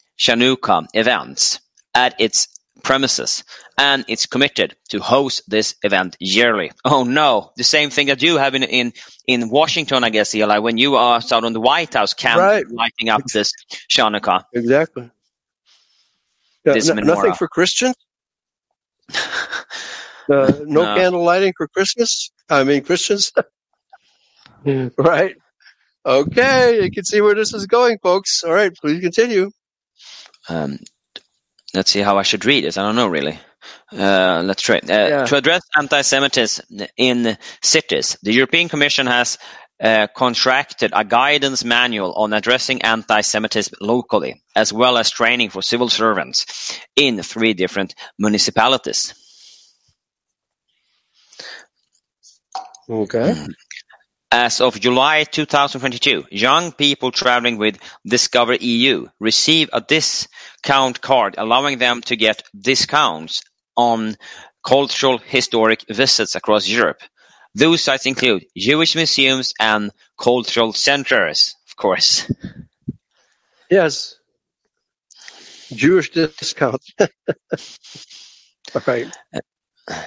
events 0.93 1.59
at 1.93 2.15
its 2.19 2.47
premises 2.83 3.43
and 3.77 4.05
it's 4.07 4.25
committed 4.27 4.75
to 4.89 4.99
host 4.99 5.43
this 5.47 5.75
event 5.83 6.17
yearly. 6.19 6.71
Oh 6.85 7.03
no, 7.03 7.51
the 7.57 7.63
same 7.63 7.89
thing 7.91 8.07
that 8.07 8.21
you 8.21 8.37
have 8.37 8.55
in 8.55 8.63
in, 8.63 8.93
in 9.27 9.49
Washington, 9.49 10.03
I 10.03 10.09
guess, 10.09 10.33
Eli, 10.35 10.59
when 10.59 10.77
you 10.77 10.95
are 10.95 11.17
out 11.31 11.43
on 11.43 11.53
the 11.53 11.61
White 11.61 11.93
House 11.93 12.13
camp 12.13 12.39
Right. 12.41 12.65
lighting 12.71 13.09
up 13.09 13.23
this 13.33 13.53
Chanukah. 13.89 14.43
Exactly. 14.53 15.11
Yeah, 16.65 16.73
This 16.73 16.89
menorah. 16.89 17.05
nothing 17.05 17.33
for 17.33 17.47
Christians? 17.47 17.95
Uh, 20.31 20.53
no, 20.65 20.83
No. 20.83 20.95
candle 20.95 21.23
lighting 21.23 21.53
for 21.57 21.67
Christmas? 21.67 22.31
I 22.49 22.63
mean, 22.63 22.83
Christians? 22.83 23.31
right. 24.97 25.35
Okay, 26.05 26.83
you 26.83 26.91
can 26.91 27.03
see 27.05 27.21
where 27.21 27.35
this 27.35 27.53
is 27.53 27.67
going, 27.67 27.97
folks. 28.03 28.43
All 28.43 28.53
right, 28.53 28.71
please 28.75 29.01
continue. 29.01 29.51
Um, 30.49 30.79
let's 31.73 31.91
see 31.91 32.01
how 32.01 32.17
I 32.17 32.23
should 32.23 32.45
read 32.45 32.65
it. 32.65 32.77
I 32.77 32.83
don't 32.83 32.95
know 32.95 33.07
really. 33.07 33.39
Uh, 33.91 34.41
let's 34.45 34.61
try. 34.61 34.77
Uh, 34.77 34.81
Yeah. 34.87 35.25
To 35.25 35.35
address 35.35 35.61
anti-Semitism 35.77 36.65
in 36.97 37.37
cities, 37.61 38.17
the 38.23 38.31
European 38.33 38.69
Commission 38.69 39.07
has 39.07 39.37
uh, 39.81 40.07
contracted 40.15 40.91
a 40.93 41.03
guidance 41.05 41.63
manual 41.63 42.13
on 42.13 42.33
addressing 42.33 42.81
anti-Semitism 42.81 43.73
locally, 43.81 44.41
as 44.55 44.73
well 44.73 44.97
as 44.97 45.09
training 45.09 45.49
for 45.49 45.61
civil 45.61 45.89
servants 45.89 46.45
in 46.95 47.21
three 47.23 47.53
different 47.53 47.95
municipalities. 48.17 49.13
Okay. 52.89 53.35
As 54.31 54.61
of 54.61 54.79
July 54.79 55.23
2022, 55.23 56.25
young 56.29 56.71
people 56.71 57.11
traveling 57.11 57.57
with 57.57 57.79
Discover 58.05 58.55
EU 58.55 59.07
receive 59.19 59.71
a 59.73 59.81
discount 59.81 61.01
card 61.01 61.33
allowing 61.37 61.79
them 61.79 62.01
to 62.01 62.15
get 62.15 62.43
discounts 62.55 63.41
on 63.75 64.15
cultural 64.63 65.17
historic 65.17 65.83
visits 65.89 66.35
across 66.35 66.67
Europe. 66.67 67.01
Those 67.55 67.81
sites 67.81 68.05
include 68.05 68.45
Jewish 68.55 68.95
museums 68.95 69.55
and 69.59 69.89
cultural 70.19 70.73
centers, 70.73 71.55
of 71.67 71.75
course. 71.75 72.31
Yes. 73.69 74.15
Jewish 75.71 76.09
discount. 76.09 76.81
All 76.99 77.07
right. 78.87 79.15
Uh, 79.87 80.01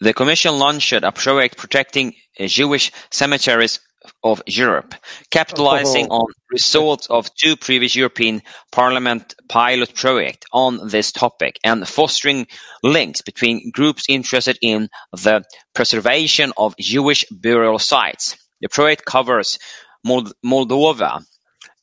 The 0.00 0.14
Commission 0.14 0.58
launched 0.58 0.92
a 0.92 1.12
project 1.12 1.56
protecting 1.58 2.14
uh, 2.38 2.46
Jewish 2.46 2.90
cemeteries 3.10 3.80
of 4.24 4.42
Europe, 4.46 4.94
capitalizing 5.30 6.06
Oh. 6.10 6.20
on 6.20 6.26
results 6.50 7.06
of 7.08 7.28
two 7.34 7.54
previous 7.56 7.94
European 7.94 8.40
Parliament 8.72 9.34
pilot 9.48 9.94
projects 9.94 10.46
on 10.52 10.88
this 10.88 11.12
topic 11.12 11.58
and 11.64 11.86
fostering 11.86 12.46
links 12.82 13.20
between 13.20 13.70
groups 13.72 14.04
interested 14.08 14.56
in 14.62 14.88
the 15.12 15.44
preservation 15.74 16.52
of 16.56 16.74
Jewish 16.80 17.26
burial 17.30 17.78
sites. 17.78 18.36
The 18.62 18.68
project 18.70 19.04
covers 19.04 19.58
Mold- 20.02 20.32
Moldova, 20.42 21.22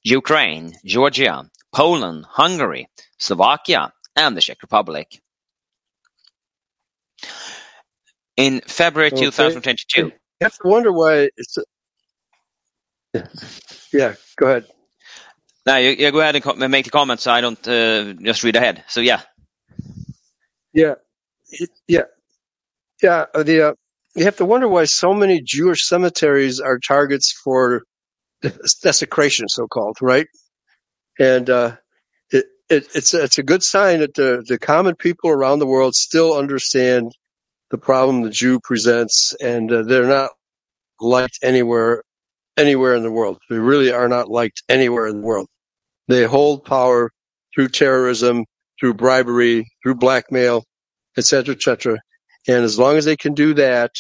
Ukraine, 0.04 0.74
Georgia, 0.86 1.48
Poland, 1.72 2.26
Hungary, 2.28 2.88
Slovakia, 3.20 3.94
and 4.16 4.36
the 4.36 4.42
Czech 4.42 4.58
Republic. 4.64 5.22
In 8.38 8.62
February 8.68 9.12
Okay. 9.12 9.26
2022, 9.26 10.12
You 10.42 10.46
have 10.46 10.54
to 10.58 10.68
wonder 10.70 10.92
why 10.94 11.30
it's. 11.38 11.58
A... 11.58 11.64
Yeah. 13.94 14.16
go 14.38 14.48
ahead. 14.48 14.66
now 15.66 15.78
you, 15.78 15.92
you 15.92 16.12
go 16.12 16.22
ahead 16.22 16.36
and 16.36 16.72
make 16.72 16.86
the 16.86 16.92
comments 16.92 17.24
so 17.24 17.32
I 17.32 17.42
don't 17.42 17.68
uh, 17.68 18.14
just 18.16 18.44
read 18.44 18.56
ahead. 18.58 18.84
So 18.88 19.02
yeah, 19.02 19.22
Yeah, 20.74 20.96
yeah, 21.88 22.04
yeah. 23.04 23.26
uh, 23.34 23.44
The 23.44 23.70
uh, 23.70 23.74
you 24.16 24.26
have 24.26 24.38
to 24.38 24.46
wonder 24.46 24.68
why 24.68 24.86
so 24.86 25.14
many 25.14 25.42
Jewish 25.42 25.88
cemeteries 25.88 26.60
are 26.62 26.80
targets 26.80 27.34
for 27.44 27.84
desecration, 28.84 29.48
so 29.50 29.68
called, 29.68 29.98
right? 30.02 30.28
And 31.20 31.50
uh, 31.50 31.78
it, 32.32 32.46
it, 32.70 32.88
it's 32.96 33.14
it's 33.14 33.38
a 33.40 33.44
good 33.44 33.64
sign 33.64 34.00
that 34.02 34.16
the 34.16 34.44
the 34.48 34.60
common 34.60 34.96
people 34.96 35.30
around 35.32 35.60
the 35.60 35.68
world 35.68 35.96
still 35.96 36.36
understand 36.38 37.14
the 37.72 37.80
problem 37.80 38.24
the 38.24 38.32
Jew 38.32 38.60
presents, 38.64 39.36
and 39.42 39.72
uh, 39.72 39.84
they're 39.84 40.08
not 40.08 40.32
liked 41.02 41.40
anywhere 41.44 42.04
anywhere 42.58 42.96
in 42.96 43.04
the 43.04 43.12
world. 43.12 43.40
They 43.50 43.58
really 43.60 43.92
are 43.94 44.10
not 44.10 44.30
liked 44.30 44.64
anywhere 44.70 45.08
in 45.08 45.22
the 45.22 45.28
world. 45.28 45.48
They 46.10 46.26
hold 46.26 46.66
power 46.66 47.12
through 47.56 47.70
terrorism, 47.70 48.46
through 48.80 48.96
bribery, 48.96 49.68
through 49.84 49.96
blackmail, 49.96 50.66
etc., 51.18 51.46
cetera, 51.46 51.56
et 51.56 51.64
cetera. 51.64 52.00
And 52.48 52.66
as 52.66 52.80
long 52.80 52.98
as 52.98 53.06
they 53.06 53.18
can 53.18 53.36
do 53.36 53.56
that, 53.56 53.92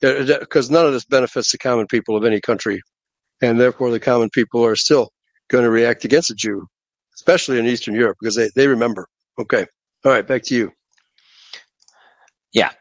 because 0.00 0.70
none 0.70 0.86
of 0.86 0.92
this 0.94 1.06
benefits 1.06 1.52
the 1.52 1.58
common 1.58 1.88
people 1.88 2.16
of 2.16 2.24
any 2.24 2.40
country, 2.40 2.82
and 3.42 3.60
therefore 3.60 3.90
the 3.92 4.00
common 4.00 4.30
people 4.30 4.64
are 4.64 4.76
still 4.76 5.10
going 5.50 5.64
to 5.64 5.70
react 5.70 6.04
against 6.04 6.30
a 6.30 6.36
Jew, 6.36 6.66
especially 7.16 7.58
in 7.58 7.66
Eastern 7.66 7.94
Europe, 7.94 8.18
because 8.20 8.36
they, 8.36 8.50
they 8.56 8.68
remember. 8.68 9.08
Okay. 9.40 9.66
All 10.04 10.12
right, 10.12 10.26
back 10.26 10.44
to 10.44 10.56
you. 10.56 10.72
yeah. 12.52 12.72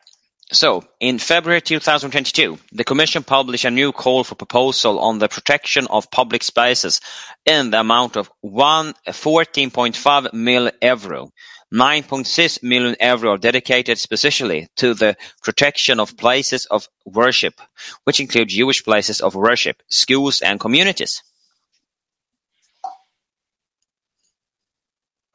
So 0.52 0.84
in 1.00 1.18
February 1.18 1.62
2022, 1.62 2.60
the 2.72 2.84
Commission 2.84 3.24
published 3.24 3.66
a 3.66 3.72
new 3.72 3.92
call 3.92 4.24
for 4.24 4.36
proposal 4.36 5.00
on 5.00 5.18
the 5.18 5.28
protection 5.28 5.88
of 5.88 6.12
public 6.12 6.44
spaces 6.44 7.02
in 7.46 7.72
the 7.72 7.80
amount 7.80 8.16
of 8.16 8.30
one 8.42 8.94
14.5 9.08 10.34
million 10.34 10.72
euro. 10.82 11.32
9.6 11.74 12.62
million 12.62 12.96
euro 13.02 13.38
dedicated 13.38 13.98
specifically 13.98 14.68
to 14.76 14.94
the 14.94 15.18
protection 15.42 16.00
of 16.00 16.16
places 16.16 16.68
of 16.68 16.88
worship, 17.06 17.60
which 18.04 18.20
include 18.20 18.48
Jewish 18.50 18.84
places 18.84 19.22
of 19.22 19.34
worship, 19.34 19.82
schools 19.90 20.42
and 20.42 20.60
communities. 20.60 21.24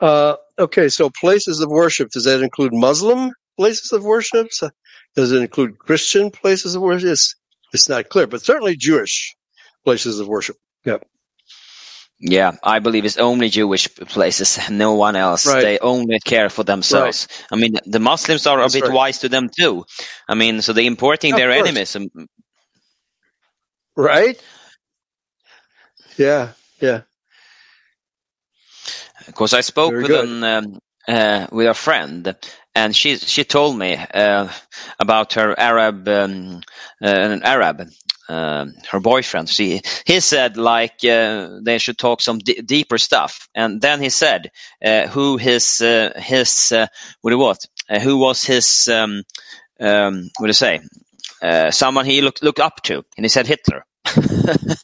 Uh, 0.01 0.37
okay, 0.57 0.89
so 0.89 1.11
places 1.11 1.61
of 1.61 1.69
worship, 1.69 2.11
does 2.11 2.25
that 2.25 2.43
include 2.43 2.73
Muslim 2.73 3.33
places 3.59 3.93
of 3.93 4.05
worship? 4.05 4.49
So- 5.17 5.23
Does 5.23 5.33
it 5.33 5.43
include 5.43 5.79
Christian 5.79 6.31
places 6.31 6.75
of 6.75 6.83
worship? 6.83 7.11
It's, 7.11 7.35
it's 7.73 7.89
not 7.89 8.09
clear, 8.09 8.27
but 8.27 8.43
certainly 8.43 8.77
Jewish 8.77 9.35
places 9.85 10.21
of 10.21 10.29
worship. 10.29 10.57
Yep. 10.85 11.07
Yeah, 12.23 12.53
I 12.63 12.81
believe 12.81 13.07
it's 13.07 13.17
only 13.17 13.49
Jewish 13.49 13.89
places, 13.95 14.59
no 14.71 14.93
one 14.93 15.17
else. 15.17 15.47
Right. 15.47 15.63
They 15.63 15.79
only 15.79 16.21
care 16.21 16.51
for 16.51 16.65
themselves. 16.65 17.27
I 17.51 17.57
mean, 17.57 17.77
the 17.87 17.99
Muslims 17.99 18.47
are 18.47 18.59
That's 18.59 18.75
a 18.75 18.81
bit 18.81 18.89
right. 18.89 18.95
wise 18.95 19.19
to 19.21 19.31
them 19.31 19.49
too. 19.49 19.87
I 20.29 20.35
mean, 20.35 20.61
so 20.61 20.75
they're 20.75 20.85
importing 20.85 21.33
Of 21.33 21.39
their 21.39 21.51
course. 21.55 21.69
enemies. 21.69 21.97
um, 21.97 22.09
Right? 23.97 24.39
Yeah, 26.19 26.53
yeah. 26.81 27.03
Because 29.27 29.55
I 29.55 29.63
spoke 29.63 29.91
Very 29.93 30.03
with 30.03 30.11
good. 30.11 30.29
an 30.29 30.45
um, 30.45 30.79
uh, 31.09 31.47
with 31.53 31.67
a 31.69 31.75
friend, 31.75 32.35
and 32.75 32.95
she 32.95 33.17
she 33.17 33.45
told 33.45 33.77
me 33.79 33.97
uh, 33.97 34.49
about 34.99 35.35
her 35.35 35.59
Arab 35.59 36.09
um, 36.09 36.61
uh, 37.03 37.09
an 37.09 37.43
Arab 37.43 37.89
um, 38.31 38.75
her 38.91 39.01
boyfriend. 39.01 39.49
She, 39.49 39.81
he 40.07 40.21
said 40.21 40.57
like 40.57 41.05
uh, 41.05 41.59
they 41.63 41.79
should 41.79 41.99
talk 41.99 42.21
some 42.21 42.39
d- 42.39 42.63
deeper 42.63 42.99
stuff, 42.99 43.49
and 43.55 43.81
then 43.81 44.01
he 44.01 44.09
said 44.09 44.51
uh, 44.85 45.09
who 45.09 45.37
his 45.37 45.81
uh, 45.81 46.13
his 46.17 46.73
uh, 46.73 46.87
what 47.23 47.67
uh, 47.89 47.99
who 47.99 48.19
was 48.19 48.45
his 48.45 48.89
um, 48.89 49.25
um, 49.81 50.31
what 50.39 50.47
do 50.47 50.51
you 50.51 50.53
say, 50.53 50.81
uh, 51.43 51.71
someone 51.71 52.07
he 52.07 52.21
looked 52.23 52.43
looked 52.43 52.61
up 52.61 52.83
to, 52.85 53.05
and 53.17 53.25
he 53.25 53.29
said 53.29 53.47
Hitler. 53.47 53.85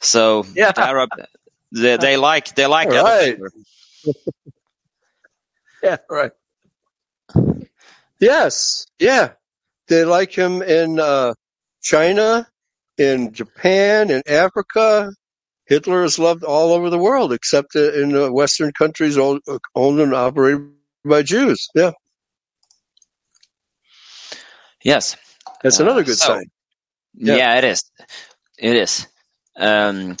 so 0.00 0.44
Yeah. 0.54 0.72
the 0.72 0.82
Arab, 0.82 1.10
they, 1.72 1.96
they 1.96 2.16
like 2.16 2.54
they 2.54 2.66
like 2.66 2.88
right. 2.88 3.38
Yeah, 5.82 5.98
right. 6.08 6.32
Yes, 8.24 8.86
yeah. 8.98 9.32
They 9.88 10.04
like 10.04 10.32
him 10.32 10.62
in 10.62 10.98
uh, 10.98 11.34
China, 11.82 12.48
in 12.96 13.32
Japan, 13.34 14.10
in 14.10 14.22
Africa. 14.26 15.12
Hitler 15.66 16.04
is 16.04 16.18
loved 16.18 16.42
all 16.42 16.72
over 16.72 16.88
the 16.88 16.98
world, 16.98 17.32
except 17.34 17.76
in 17.76 18.12
the 18.12 18.32
Western 18.32 18.72
countries 18.72 19.18
owned 19.18 19.42
owned 19.74 20.00
and 20.00 20.14
operated 20.14 20.70
by 21.04 21.22
Jews. 21.22 21.68
Yeah, 21.74 21.92
Yes, 24.82 25.16
that's 25.62 25.80
Uh, 25.80 25.84
another 25.84 26.02
good 26.04 26.16
so- 26.18 26.26
sign. 26.34 26.44
Yeah. 27.14 27.36
Yeah. 27.36 27.58
it 27.58 27.64
is. 27.64 27.82
It 28.58 28.76
is. 28.76 29.06
Um, 29.56 30.16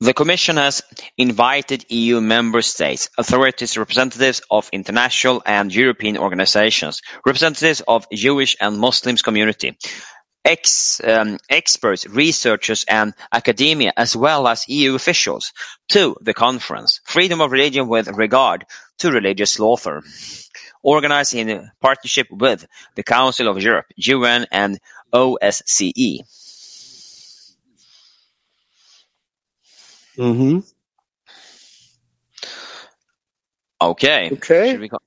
the 0.00 0.14
Commission 0.14 0.56
has 0.58 0.82
invited 1.18 1.86
EU 1.90 2.20
member 2.20 2.62
states, 2.62 3.10
authorities, 3.18 3.76
representatives 3.76 4.42
of 4.50 4.68
international 4.72 5.42
and 5.44 5.74
European 5.74 6.16
organizations, 6.16 7.02
representatives 7.24 7.82
of 7.88 8.06
Jewish 8.12 8.56
and 8.60 8.78
Muslims 8.78 9.22
community, 9.22 9.76
ex, 10.44 11.00
um, 11.04 11.38
experts, 11.50 12.06
researchers 12.06 12.84
and 12.88 13.12
academia, 13.32 13.92
as 13.96 14.14
well 14.16 14.46
as 14.46 14.68
EU 14.68 14.94
officials, 14.94 15.52
to 15.88 16.14
the 16.20 16.34
conference, 16.34 17.00
Freedom 17.04 17.40
of 17.40 17.50
Religion 17.50 17.88
with 17.88 18.06
Regard 18.08 18.64
to 18.98 19.10
Religious 19.10 19.54
Slaughter, 19.54 20.02
organized 20.82 21.34
in 21.34 21.70
partnership 21.80 22.28
with 22.30 22.64
the 22.94 23.02
Council 23.02 23.48
of 23.48 23.60
Europe, 23.60 23.86
UN 23.96 24.46
and 24.52 24.78
OSCE. 25.12 26.20
Hmm 30.16 30.60
Okay. 33.80 34.30
Okay. 34.32 34.78
We 34.78 34.88
go- 34.88 34.98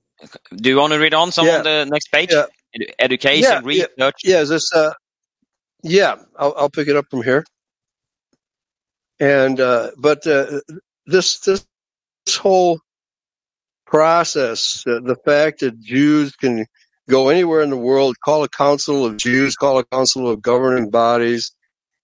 Do 0.55 0.69
you 0.69 0.77
want 0.77 0.93
to 0.93 0.99
read 0.99 1.13
on 1.13 1.31
some 1.31 1.47
Yeah. 1.47 1.57
on 1.59 1.63
the 1.63 1.85
next 1.89 2.09
page? 2.11 2.31
Yeah. 2.33 2.45
Edu- 2.77 2.91
Education, 2.99 3.43
Yeah, 3.43 3.61
yeah. 3.71 3.85
research. 3.99 4.15
Yeah, 4.23 4.41
is 4.41 4.49
this? 4.49 4.73
Uh, 4.73 4.93
yeah, 5.83 6.17
I'll, 6.37 6.53
I'll 6.57 6.69
pick 6.71 6.87
it 6.89 6.95
up 6.97 7.05
from 7.11 7.23
here. 7.23 7.45
And 9.19 9.59
uh, 9.59 9.91
but 9.97 10.27
uh, 10.27 10.61
this 11.07 11.39
this 11.41 11.65
this 12.25 12.37
whole 12.37 12.81
process, 13.87 14.83
uh, 14.87 14.99
the 15.03 15.17
fact 15.25 15.61
that 15.61 15.79
Jews 15.81 16.35
can 16.35 16.65
go 17.09 17.29
anywhere 17.29 17.61
in 17.61 17.69
the 17.71 17.77
world, 17.77 18.17
call 18.23 18.43
a 18.43 18.49
council 18.49 19.05
of 19.05 19.17
Jews, 19.17 19.55
call 19.55 19.79
a 19.79 19.85
council 19.85 20.29
of 20.29 20.41
governing 20.41 20.89
bodies, 20.91 21.53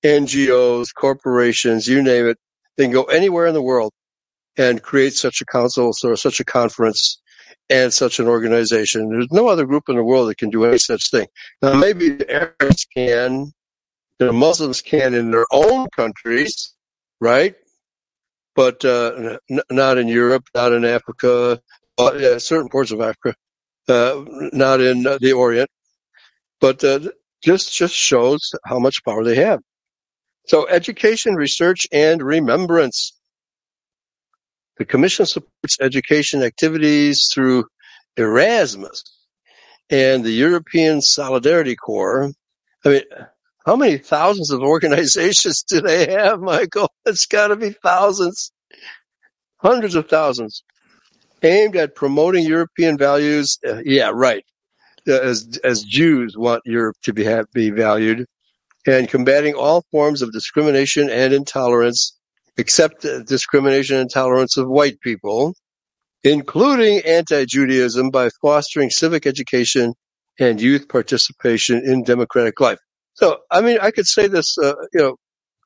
NGOs, 0.06 0.90
corporations, 0.96 1.88
you 1.88 2.04
name 2.04 2.28
it, 2.30 2.38
they 2.78 2.86
can 2.86 2.94
go 2.94 3.04
anywhere 3.04 3.48
in 3.48 3.54
the 3.54 3.62
world 3.62 3.92
and 4.58 4.82
create 4.82 5.14
such 5.14 5.42
a 5.42 5.46
council 5.46 5.92
or 6.04 6.16
such 6.16 6.40
a 6.40 6.46
conference 6.46 7.22
and 7.70 7.92
such 7.94 8.20
an 8.20 8.28
organization. 8.28 9.10
There's 9.10 9.32
no 9.32 9.48
other 9.48 9.66
group 9.66 9.84
in 9.90 9.96
the 9.96 10.04
world 10.04 10.30
that 10.30 10.38
can 10.38 10.50
do 10.50 10.66
any 10.66 10.78
such 10.78 11.10
thing. 11.12 11.28
Now, 11.62 11.74
maybe 11.74 12.10
the 12.10 12.32
Arabs 12.32 12.86
can, 12.96 13.52
the 14.20 14.32
Muslims 14.32 14.82
can 14.82 15.14
in 15.14 15.32
their 15.32 15.46
own 15.52 15.88
countries, 15.96 16.74
right? 17.20 17.56
But 18.56 18.86
uh, 18.86 19.38
n- 19.50 19.62
not 19.70 19.98
in 19.98 20.08
Europe, 20.08 20.46
not 20.54 20.72
in 20.72 20.86
Africa, 20.86 21.60
uh, 21.98 22.40
certain 22.40 22.70
parts 22.70 22.92
of 22.92 23.02
Africa, 23.02 23.36
uh, 23.90 24.24
not 24.54 24.80
in 24.80 25.06
uh, 25.06 25.18
the 25.20 25.34
Orient. 25.34 25.70
But 26.62 26.84
uh, 26.84 27.00
just 27.44 27.76
just 27.76 27.94
shows 27.94 28.52
how 28.66 28.80
much 28.80 29.04
power 29.04 29.24
they 29.24 29.36
have. 29.36 29.60
So, 30.48 30.68
education, 30.68 31.36
research, 31.36 31.88
and 31.92 32.22
remembrance. 32.22 33.14
The 34.78 34.86
Commission 34.86 35.26
supports 35.26 35.78
education 35.80 36.44
activities 36.44 37.30
through 37.34 37.66
Erasmus 38.18 39.04
and 39.90 40.24
the 40.24 40.32
European 40.32 41.02
Solidarity 41.02 41.76
Corps. 41.76 42.32
I 42.86 42.90
mean, 42.90 43.02
how 43.66 43.76
many 43.76 43.98
thousands 43.98 44.52
of 44.52 44.62
organizations 44.62 45.64
do 45.64 45.82
they 45.82 46.12
have, 46.12 46.40
Michael? 46.40 46.92
It's 47.06 47.26
got 47.26 47.48
to 47.48 47.56
be 47.56 47.72
thousands, 47.72 48.52
hundreds 49.58 49.96
of 49.96 50.08
thousands, 50.10 50.64
aimed 51.42 51.76
at 51.76 51.96
promoting 51.96 52.46
European 52.46 52.98
values. 52.98 53.58
Uh, 53.68 53.82
yeah, 53.84 54.12
right. 54.14 54.44
Uh, 55.08 55.14
As 55.14 55.60
as 55.64 55.84
Jews 55.84 56.36
want 56.38 56.64
Europe 56.66 56.98
to 57.04 57.14
be 57.14 57.24
have, 57.26 57.46
be 57.54 57.70
valued, 57.70 58.26
and 58.86 59.10
combating 59.10 59.56
all 59.56 59.84
forms 59.92 60.22
of 60.22 60.32
discrimination 60.32 61.10
and 61.10 61.34
intolerance, 61.34 62.18
except 62.58 63.02
discrimination 63.26 63.96
and 63.98 64.04
intolerance 64.04 64.58
of 64.58 64.68
white 64.68 65.00
people, 65.02 65.56
including 66.24 67.02
anti-Judaism, 67.06 68.10
by 68.10 68.30
fostering 68.42 68.90
civic 68.90 69.26
education 69.26 69.94
and 70.40 70.62
youth 70.62 70.88
participation 70.88 71.82
in 71.86 72.04
democratic 72.04 72.60
life. 72.60 72.80
So, 73.14 73.38
I 73.50 73.62
mean, 73.62 73.80
I 73.82 73.92
could 73.92 74.06
say 74.06 74.28
this, 74.28 74.58
uh, 74.58 74.74
you 74.94 75.00
know, 75.02 75.16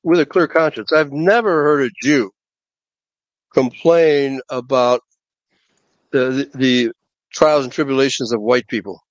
with 0.03 0.19
a 0.19 0.25
clear 0.25 0.47
conscience. 0.47 0.91
I've 0.93 1.11
never 1.11 1.63
heard 1.63 1.87
a 1.87 1.89
Jew 2.01 2.31
complain 3.53 4.39
about 4.49 5.01
the, 6.11 6.49
the 6.53 6.91
trials 7.33 7.63
and 7.63 7.73
tribulations 7.73 8.31
of 8.31 8.41
white 8.41 8.67
people, 8.67 9.01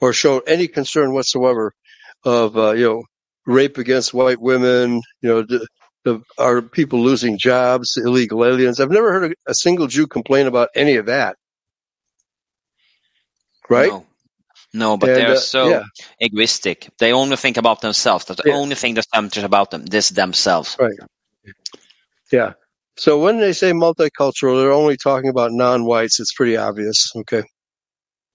or 0.00 0.12
show 0.12 0.40
any 0.40 0.66
concern 0.68 1.14
whatsoever 1.14 1.72
of, 2.24 2.56
uh, 2.56 2.72
you 2.72 2.84
know, 2.84 3.02
rape 3.46 3.78
against 3.78 4.14
white 4.14 4.40
women, 4.40 5.02
you 5.20 5.28
know, 5.28 5.42
the, 5.42 5.66
the, 6.04 6.22
are 6.38 6.62
people 6.62 7.00
losing 7.02 7.38
jobs, 7.38 7.96
illegal 7.96 8.44
aliens. 8.44 8.80
I've 8.80 8.90
never 8.90 9.12
heard 9.12 9.32
a, 9.32 9.50
a 9.50 9.54
single 9.54 9.86
Jew 9.86 10.06
complain 10.06 10.46
about 10.46 10.68
any 10.74 10.96
of 10.96 11.06
that. 11.06 11.36
Right? 13.68 13.90
No, 13.90 14.06
no 14.72 14.96
but 14.96 15.10
And, 15.10 15.18
they're 15.18 15.30
uh, 15.32 15.36
so 15.36 15.68
yeah. 15.68 15.82
egoistic. 16.20 16.90
They 16.98 17.12
only 17.12 17.36
think 17.36 17.56
about 17.56 17.80
themselves. 17.80 18.26
That's 18.26 18.42
the 18.42 18.50
Yeah. 18.50 18.56
only 18.56 18.74
thing 18.74 18.94
that 18.94 19.06
matters 19.14 19.44
about 19.44 19.70
them. 19.70 19.84
This 19.86 20.10
themselves. 20.10 20.76
Right. 20.78 20.92
Yeah. 22.32 22.52
So 22.96 23.18
when 23.18 23.40
they 23.40 23.52
say 23.52 23.72
multicultural, 23.72 24.60
they're 24.60 24.72
only 24.72 24.96
talking 24.96 25.30
about 25.30 25.52
non-whites. 25.52 26.20
It's 26.20 26.32
pretty 26.32 26.56
obvious. 26.56 27.10
Okay. 27.16 27.42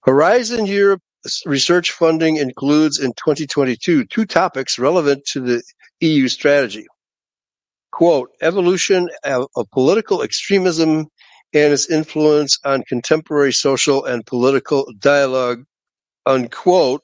Horizon 0.02 0.66
Europe 0.66 1.02
research 1.46 1.92
funding 1.92 2.36
includes 2.36 2.98
in 2.98 3.12
2022 3.12 4.04
two 4.06 4.26
topics 4.26 4.78
relevant 4.78 5.24
to 5.26 5.40
the 5.40 5.62
EU 6.00 6.28
strategy. 6.28 6.86
Quote, 7.92 8.30
evolution 8.40 9.08
of, 9.24 9.48
political 9.72 10.22
extremism 10.22 11.06
and 11.52 11.72
its 11.72 11.90
influence 11.90 12.58
on 12.64 12.82
contemporary 12.88 13.52
social 13.52 14.04
and 14.04 14.24
political 14.24 14.86
dialogue, 14.98 15.64
unquote, 16.24 17.02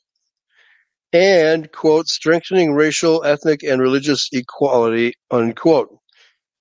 and, 1.13 1.71
quote, 1.73 2.07
strengthening 2.07 2.73
racial, 2.73 3.25
ethnic, 3.25 3.63
and 3.63 3.81
religious 3.81 4.29
equality, 4.33 5.15
unquote. 5.31 5.89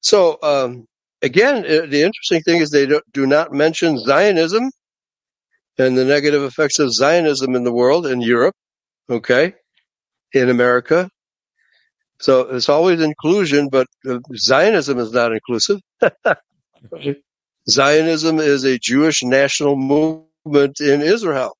So, 0.02 0.38
um, 0.42 0.86
again, 1.22 1.64
the 1.64 2.04
interesting 2.04 2.42
thing 2.42 2.62
is 2.62 2.70
they 2.72 2.88
do 3.14 3.28
not 3.28 3.52
mention 3.52 3.98
Zionism 3.98 4.72
and 5.78 5.98
the 5.98 6.06
negative 6.06 6.44
effects 6.44 6.80
of 6.80 6.94
Zionism 6.94 7.56
in 7.56 7.64
the 7.64 7.74
world, 7.74 8.06
in 8.06 8.22
Europe, 8.22 8.56
okay, 9.10 9.54
in 10.34 10.50
America. 10.50 11.10
So 12.20 12.42
it's 12.42 12.70
always 12.70 13.02
inclusion, 13.02 13.70
but 13.70 13.88
uh, 14.08 14.20
Zionism 14.36 15.00
is 15.00 15.12
not 15.12 15.34
inclusive. 15.34 15.82
Zionism 17.70 18.40
is 18.40 18.64
a 18.64 18.80
Jewish 18.80 19.24
national 19.24 19.76
movement 19.76 20.80
in 20.80 21.02
Israel. 21.02 21.58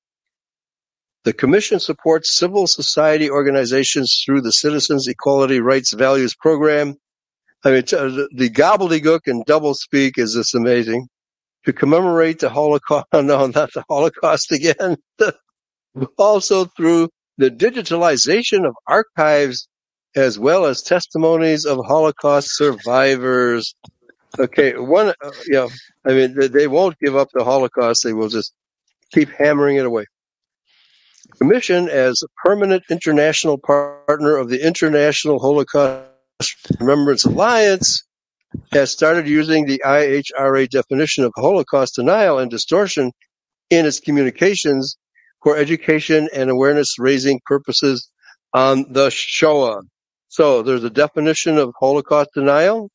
The 1.24 1.32
Commission 1.32 1.80
supports 1.80 2.36
civil 2.36 2.68
society 2.68 3.28
organizations 3.28 4.22
through 4.24 4.42
the 4.42 4.52
Citizens 4.52 5.08
Equality 5.08 5.60
Rights 5.60 5.92
Values 5.92 6.36
Program. 6.36 6.94
I 7.64 7.70
mean, 7.72 7.82
the 7.82 8.28
the 8.32 8.48
gobbledygook 8.48 9.22
and 9.26 9.44
doublespeak 9.44 10.18
is 10.18 10.34
just 10.34 10.54
amazing. 10.54 11.08
To 11.66 11.72
commemorate 11.72 12.38
the 12.38 12.48
Holocaust, 12.48 13.06
no, 13.12 13.46
not 13.46 13.72
the 13.74 13.84
Holocaust 13.88 14.52
again. 14.52 14.96
also 16.18 16.66
through 16.76 17.08
the 17.38 17.50
digitalization 17.50 18.66
of 18.66 18.74
archives 18.86 19.68
as 20.14 20.38
well 20.38 20.64
as 20.64 20.82
testimonies 20.82 21.66
of 21.66 21.84
Holocaust 21.84 22.56
survivors. 22.56 23.74
Okay, 24.38 24.76
one, 24.76 25.12
uh, 25.22 25.68
I 26.04 26.12
mean, 26.12 26.50
they 26.50 26.66
won't 26.66 26.98
give 26.98 27.16
up 27.16 27.28
the 27.32 27.44
Holocaust. 27.44 28.02
They 28.02 28.14
will 28.14 28.28
just 28.28 28.54
keep 29.12 29.30
hammering 29.30 29.76
it 29.76 29.86
away. 29.86 30.06
Commission, 31.38 31.88
as 31.88 32.22
a 32.22 32.28
permanent 32.46 32.84
international 32.90 33.58
partner 33.58 34.36
of 34.36 34.48
the 34.48 34.66
International 34.66 35.38
Holocaust 35.38 36.06
Remembrance 36.80 37.24
Alliance, 37.24 38.04
has 38.72 38.90
started 38.90 39.28
using 39.28 39.66
the 39.66 39.82
IHRA 39.84 40.68
definition 40.68 41.24
of 41.24 41.32
Holocaust 41.36 41.94
denial 41.96 42.38
and 42.38 42.50
distortion 42.50 43.12
in 43.70 43.86
its 43.86 44.00
communications 44.00 44.96
for 45.42 45.56
education 45.56 46.28
and 46.34 46.50
awareness 46.50 46.98
raising 46.98 47.40
purposes 47.44 48.10
on 48.52 48.92
the 48.92 49.10
Shoah. 49.10 49.82
So 50.28 50.62
there's 50.62 50.84
a 50.84 50.90
definition 50.90 51.58
of 51.58 51.72
Holocaust 51.78 52.30
denial. 52.34 52.90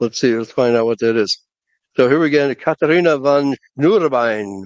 Let's 0.00 0.20
see, 0.20 0.34
let's 0.34 0.50
find 0.50 0.76
out 0.76 0.86
what 0.86 0.98
that 0.98 1.16
is. 1.16 1.38
So 1.96 2.08
here 2.08 2.18
we 2.18 2.30
go, 2.30 2.54
Katharina 2.54 3.18
von 3.18 3.54
Schnurbein. 3.78 4.64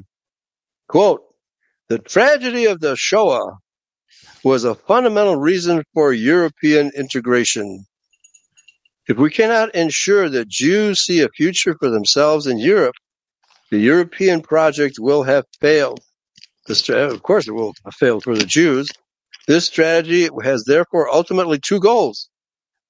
Quote, 0.88 1.22
the 1.88 1.98
tragedy 1.98 2.66
of 2.66 2.80
the 2.80 2.96
Shoah 2.96 3.58
was 4.44 4.64
a 4.64 4.74
fundamental 4.74 5.36
reason 5.36 5.82
for 5.92 6.12
European 6.12 6.90
integration. 6.96 7.84
If 9.08 9.18
we 9.18 9.30
cannot 9.30 9.74
ensure 9.74 10.28
that 10.28 10.48
Jews 10.48 11.00
see 11.00 11.20
a 11.22 11.28
future 11.28 11.76
for 11.78 11.90
themselves 11.90 12.46
in 12.46 12.58
Europe, 12.58 12.96
the 13.70 13.78
European 13.78 14.42
project 14.42 14.96
will 14.98 15.22
have 15.22 15.44
failed. 15.60 16.00
Stra- 16.68 17.12
of 17.12 17.22
course, 17.22 17.46
it 17.46 17.52
will 17.52 17.72
have 17.84 17.94
failed 17.94 18.24
for 18.24 18.34
the 18.36 18.44
Jews. 18.44 18.88
This 19.46 19.66
strategy 19.66 20.28
has 20.42 20.64
therefore 20.64 21.08
ultimately 21.08 21.60
two 21.60 21.78
goals. 21.78 22.28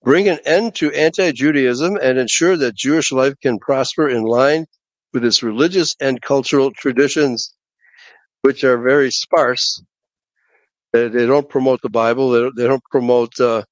Bring 0.02 0.28
an 0.28 0.38
end 0.46 0.74
to 0.76 0.92
anti-Judaism 0.92 1.98
and 2.00 2.18
ensure 2.18 2.56
that 2.56 2.74
Jewish 2.74 3.12
life 3.12 3.34
can 3.42 3.58
prosper 3.58 4.08
in 4.08 4.22
line 4.22 4.66
with 5.12 5.24
its 5.24 5.42
religious 5.42 5.96
and 6.00 6.22
cultural 6.22 6.70
traditions, 6.72 7.52
which 8.40 8.64
are 8.64 8.78
very 8.78 9.10
sparse. 9.10 9.82
They, 10.92 11.08
don't 11.08 11.48
promote 11.48 11.82
the 11.82 11.90
Bible. 11.90 12.30
They 12.30 12.40
don't, 12.40 12.56
they 12.56 12.66
don't 12.66 12.84
promote, 12.90 13.38
uh, 13.38 13.64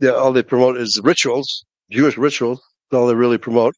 they, 0.00 0.08
all 0.08 0.32
they 0.32 0.42
promote 0.42 0.76
is 0.76 1.00
rituals, 1.02 1.64
Jewish 1.90 2.16
rituals. 2.18 2.60
That's 2.90 2.98
all 2.98 3.06
they 3.08 3.14
really 3.14 3.38
promote. 3.38 3.74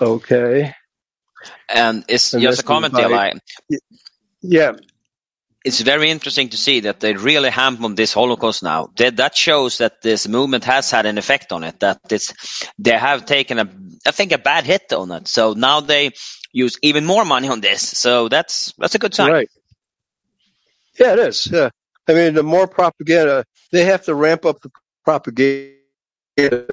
Okay. 0.00 0.74
And 1.68 2.04
it's 2.08 2.32
And 2.32 2.42
just 2.42 2.60
a 2.60 2.64
comment 2.64 2.94
there, 2.94 3.08
like, 3.08 3.34
Yeah. 4.40 4.72
it's 5.64 5.80
very 5.80 6.10
interesting 6.10 6.48
to 6.50 6.56
see 6.56 6.80
that 6.80 7.00
they 7.00 7.14
really 7.14 7.50
hammer 7.50 7.84
on 7.84 7.94
this 7.94 8.12
Holocaust 8.12 8.62
now. 8.62 8.88
That, 8.96 9.16
that 9.16 9.36
shows 9.36 9.78
that 9.78 10.02
this 10.02 10.26
movement 10.26 10.64
has 10.64 10.90
had 10.90 11.06
an 11.06 11.18
effect 11.18 11.52
on 11.52 11.64
it. 11.64 11.80
That 11.80 12.00
it's 12.10 12.32
they 12.78 12.96
have 12.96 13.26
taken 13.26 13.58
a, 13.58 13.68
I 14.06 14.10
think, 14.10 14.32
a 14.32 14.38
bad 14.38 14.64
hit 14.64 14.92
on 14.92 15.12
it. 15.12 15.28
So 15.28 15.52
now 15.52 15.80
they 15.80 16.12
use 16.52 16.78
even 16.82 17.04
more 17.04 17.24
money 17.24 17.48
on 17.48 17.60
this. 17.60 17.82
So 17.82 18.28
that's 18.28 18.72
that's 18.78 18.94
a 18.94 18.98
good 18.98 19.14
sign. 19.14 19.32
Right. 19.32 19.50
Yeah, 20.98 21.12
it 21.12 21.18
is. 21.20 21.46
Yeah. 21.46 21.70
I 22.08 22.14
mean, 22.14 22.34
the 22.34 22.42
more 22.42 22.66
propaganda, 22.66 23.44
they 23.70 23.84
have 23.84 24.04
to 24.06 24.14
ramp 24.14 24.44
up 24.44 24.60
the 24.62 24.70
propaganda 25.04 26.66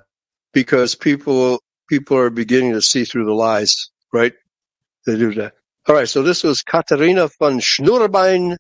because 0.54 0.96
people 0.96 1.62
people 1.90 2.18
are 2.18 2.30
beginning 2.30 2.74
to 2.74 2.82
see 2.82 3.06
through 3.06 3.26
the 3.26 3.34
lies. 3.34 3.90
Right? 4.14 4.34
They 5.06 5.18
do 5.18 5.34
that. 5.36 5.54
All 5.88 5.96
right. 5.96 6.08
So 6.08 6.22
this 6.22 6.44
was 6.44 6.62
Katharina 6.62 7.30
von 7.40 7.60
Schnurbein, 7.60 8.58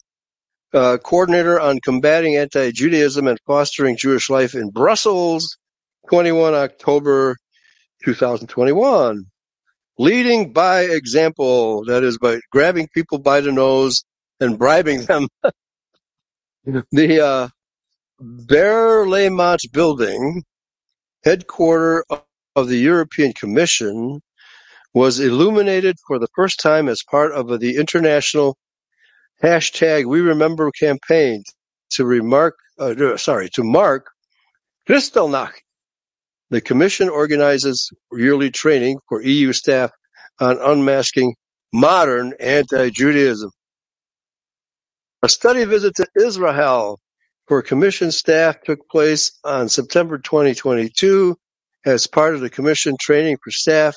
uh, 0.74 0.98
coordinator 0.98 1.60
on 1.60 1.80
combating 1.84 2.36
anti-Judaism 2.36 3.28
and 3.28 3.38
fostering 3.46 3.98
Jewish 3.98 4.30
life 4.30 4.56
in 4.56 4.70
Brussels, 4.70 5.58
21 6.10 6.54
October 6.54 7.36
2021. 8.06 9.26
Leading 10.00 10.54
by 10.54 10.82
example, 10.82 11.84
that 11.86 12.04
is 12.04 12.18
by 12.18 12.40
grabbing 12.52 12.88
people 12.94 13.18
by 13.18 13.42
the 13.42 13.52
nose 13.52 14.04
and 14.40 14.58
bribing 14.58 15.04
them. 15.06 15.28
the 16.92 17.22
uh, 17.26 17.48
Berlaymont 18.22 19.60
building, 19.72 20.44
headquarter 21.24 22.06
of 22.56 22.68
the 22.68 22.78
European 22.78 23.34
Commission, 23.34 24.22
was 24.94 25.20
illuminated 25.20 25.98
for 26.08 26.20
the 26.20 26.28
first 26.36 26.60
time 26.60 26.90
as 26.90 27.04
part 27.10 27.32
of 27.32 27.60
the 27.60 27.78
international 27.78 28.58
hashtag 29.44 30.06
We 30.06 30.22
Remember 30.22 30.72
campaign 30.72 31.44
to 31.92 32.06
remark, 32.06 32.56
uh, 32.80 33.18
sorry, 33.18 33.50
to 33.54 33.64
mark 33.64 34.08
Kristallnacht. 34.90 35.54
The 36.50 36.62
Commission 36.62 37.10
organizes 37.10 37.92
yearly 38.12 38.52
training 38.52 39.00
for 39.10 39.22
EU 39.22 39.54
staff 39.54 39.92
on 40.40 40.58
unmasking 40.60 41.36
modern 41.74 42.34
anti-Judaism. 42.40 43.52
A 45.24 45.30
study 45.30 45.66
visit 45.66 45.96
to 45.98 46.08
Israel 46.18 47.00
for 47.48 47.62
Commission 47.64 48.12
staff 48.12 48.62
took 48.64 48.90
place 48.90 49.40
on 49.44 49.70
September 49.70 50.18
2022 50.20 51.38
as 51.86 52.08
part 52.08 52.36
of 52.36 52.42
the 52.42 52.50
Commission 52.52 52.96
training 53.00 53.38
for 53.44 53.52
staff 53.52 53.96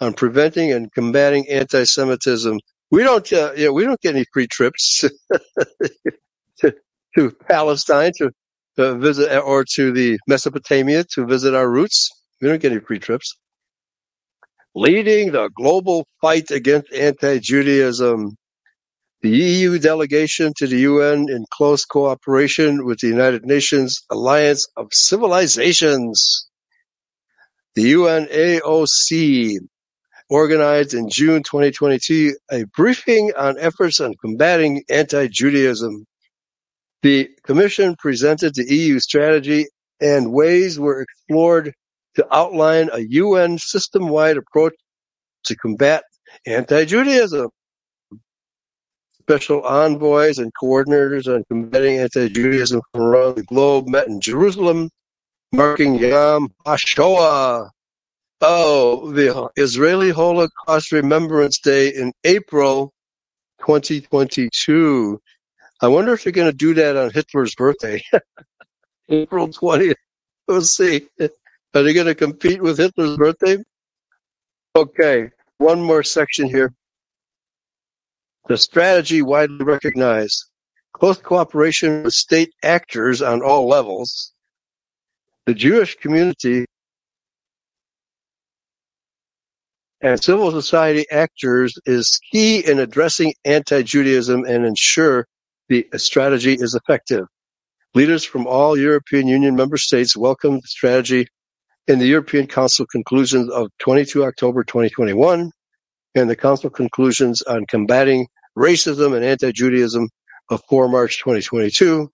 on 0.00 0.14
preventing 0.14 0.72
and 0.72 0.92
combating 0.92 1.48
anti-Semitism. 1.48 2.58
We 2.90 3.04
don't, 3.04 3.32
uh, 3.32 3.52
yeah, 3.56 3.70
we 3.70 3.84
don't 3.84 4.00
get 4.00 4.16
any 4.16 4.26
free 4.32 4.48
trips 4.48 5.04
to, 6.60 6.74
to 7.16 7.32
Palestine 7.48 8.12
to 8.18 8.30
uh, 8.78 8.94
visit 8.96 9.40
or 9.42 9.64
to 9.76 9.92
the 9.92 10.18
Mesopotamia 10.28 11.04
to 11.14 11.26
visit 11.26 11.54
our 11.54 11.70
roots. 11.70 12.10
We 12.40 12.48
don't 12.48 12.62
get 12.62 12.72
any 12.72 12.80
free 12.82 12.98
trips. 13.00 13.36
Leading 14.74 15.32
the 15.32 15.50
global 15.56 16.06
fight 16.20 16.50
against 16.50 16.92
anti-Judaism. 16.92 18.36
The 19.22 19.30
EU 19.30 19.78
delegation 19.78 20.52
to 20.56 20.66
the 20.66 20.80
UN 20.80 21.28
in 21.28 21.44
close 21.48 21.84
cooperation 21.84 22.84
with 22.84 22.98
the 22.98 23.06
United 23.06 23.46
Nations 23.46 24.02
Alliance 24.10 24.66
of 24.76 24.88
Civilizations. 24.92 26.48
The 27.76 27.92
UNAOC 27.92 29.58
organized 30.28 30.94
in 30.94 31.08
June 31.08 31.44
2022 31.44 32.36
a 32.50 32.64
briefing 32.76 33.32
on 33.38 33.60
efforts 33.60 34.00
on 34.00 34.14
combating 34.20 34.82
anti-Judaism. 34.90 36.04
The 37.02 37.30
Commission 37.44 37.94
presented 37.96 38.56
the 38.56 38.74
EU 38.74 38.98
strategy 38.98 39.66
and 40.00 40.32
ways 40.32 40.80
were 40.80 41.00
explored 41.00 41.74
to 42.16 42.26
outline 42.34 42.90
a 42.92 42.98
UN 43.00 43.58
system-wide 43.58 44.36
approach 44.36 44.74
to 45.44 45.54
combat 45.54 46.02
anti-Judaism. 46.44 47.50
Special 49.22 49.62
envoys 49.62 50.38
and 50.38 50.52
coordinators 50.60 51.32
on 51.32 51.44
combating 51.44 51.98
anti-Judaism 51.98 52.80
from 52.92 53.02
around 53.02 53.36
the 53.36 53.44
globe 53.44 53.86
met 53.86 54.08
in 54.08 54.20
Jerusalem, 54.20 54.90
marking 55.52 55.94
Yom 55.94 56.48
HaShoah. 56.66 57.68
Oh, 58.40 59.12
the 59.12 59.48
Israeli 59.54 60.10
Holocaust 60.10 60.90
Remembrance 60.90 61.60
Day 61.60 61.90
in 61.90 62.12
April 62.24 62.92
2022. 63.60 65.20
I 65.80 65.88
wonder 65.88 66.14
if 66.14 66.24
they're 66.24 66.32
going 66.32 66.50
to 66.50 66.56
do 66.56 66.74
that 66.74 66.96
on 66.96 67.12
Hitler's 67.12 67.54
birthday, 67.54 68.02
April 69.08 69.46
20th. 69.48 69.94
We'll 70.48 70.62
see. 70.62 71.06
Are 71.20 71.82
they 71.82 71.92
going 71.92 72.06
to 72.08 72.16
compete 72.16 72.60
with 72.60 72.78
Hitler's 72.78 73.16
birthday? 73.16 73.58
Okay, 74.74 75.30
one 75.58 75.80
more 75.80 76.02
section 76.02 76.48
here. 76.48 76.74
The 78.48 78.58
strategy 78.58 79.22
widely 79.22 79.64
recognized. 79.64 80.44
Close 80.92 81.18
cooperation 81.18 82.02
with 82.02 82.12
state 82.12 82.52
actors 82.62 83.22
on 83.22 83.42
all 83.42 83.68
levels. 83.68 84.32
The 85.46 85.54
Jewish 85.54 85.96
community 85.96 86.66
and 90.00 90.22
civil 90.22 90.50
society 90.50 91.06
actors 91.10 91.78
is 91.86 92.20
key 92.32 92.58
in 92.58 92.80
addressing 92.80 93.34
anti-Judaism 93.44 94.44
and 94.44 94.66
ensure 94.66 95.26
the 95.68 95.86
strategy 95.96 96.54
is 96.54 96.74
effective. 96.74 97.24
Leaders 97.94 98.24
from 98.24 98.46
all 98.46 98.76
European 98.76 99.28
Union 99.28 99.54
member 99.54 99.76
states 99.76 100.16
welcomed 100.16 100.62
the 100.62 100.68
strategy 100.68 101.26
in 101.86 101.98
the 101.98 102.06
European 102.06 102.46
Council 102.46 102.86
conclusions 102.86 103.50
of 103.50 103.68
22 103.78 104.24
October 104.24 104.64
2021 104.64 105.50
and 106.14 106.28
the 106.28 106.36
Council 106.36 106.68
conclusions 106.70 107.42
on 107.42 107.66
combating 107.66 108.28
racism 108.56 109.14
and 109.14 109.24
anti-Judaism 109.24 110.08
of 110.50 110.62
4 110.68 110.88
March 110.88 111.20
2022. 111.20 112.10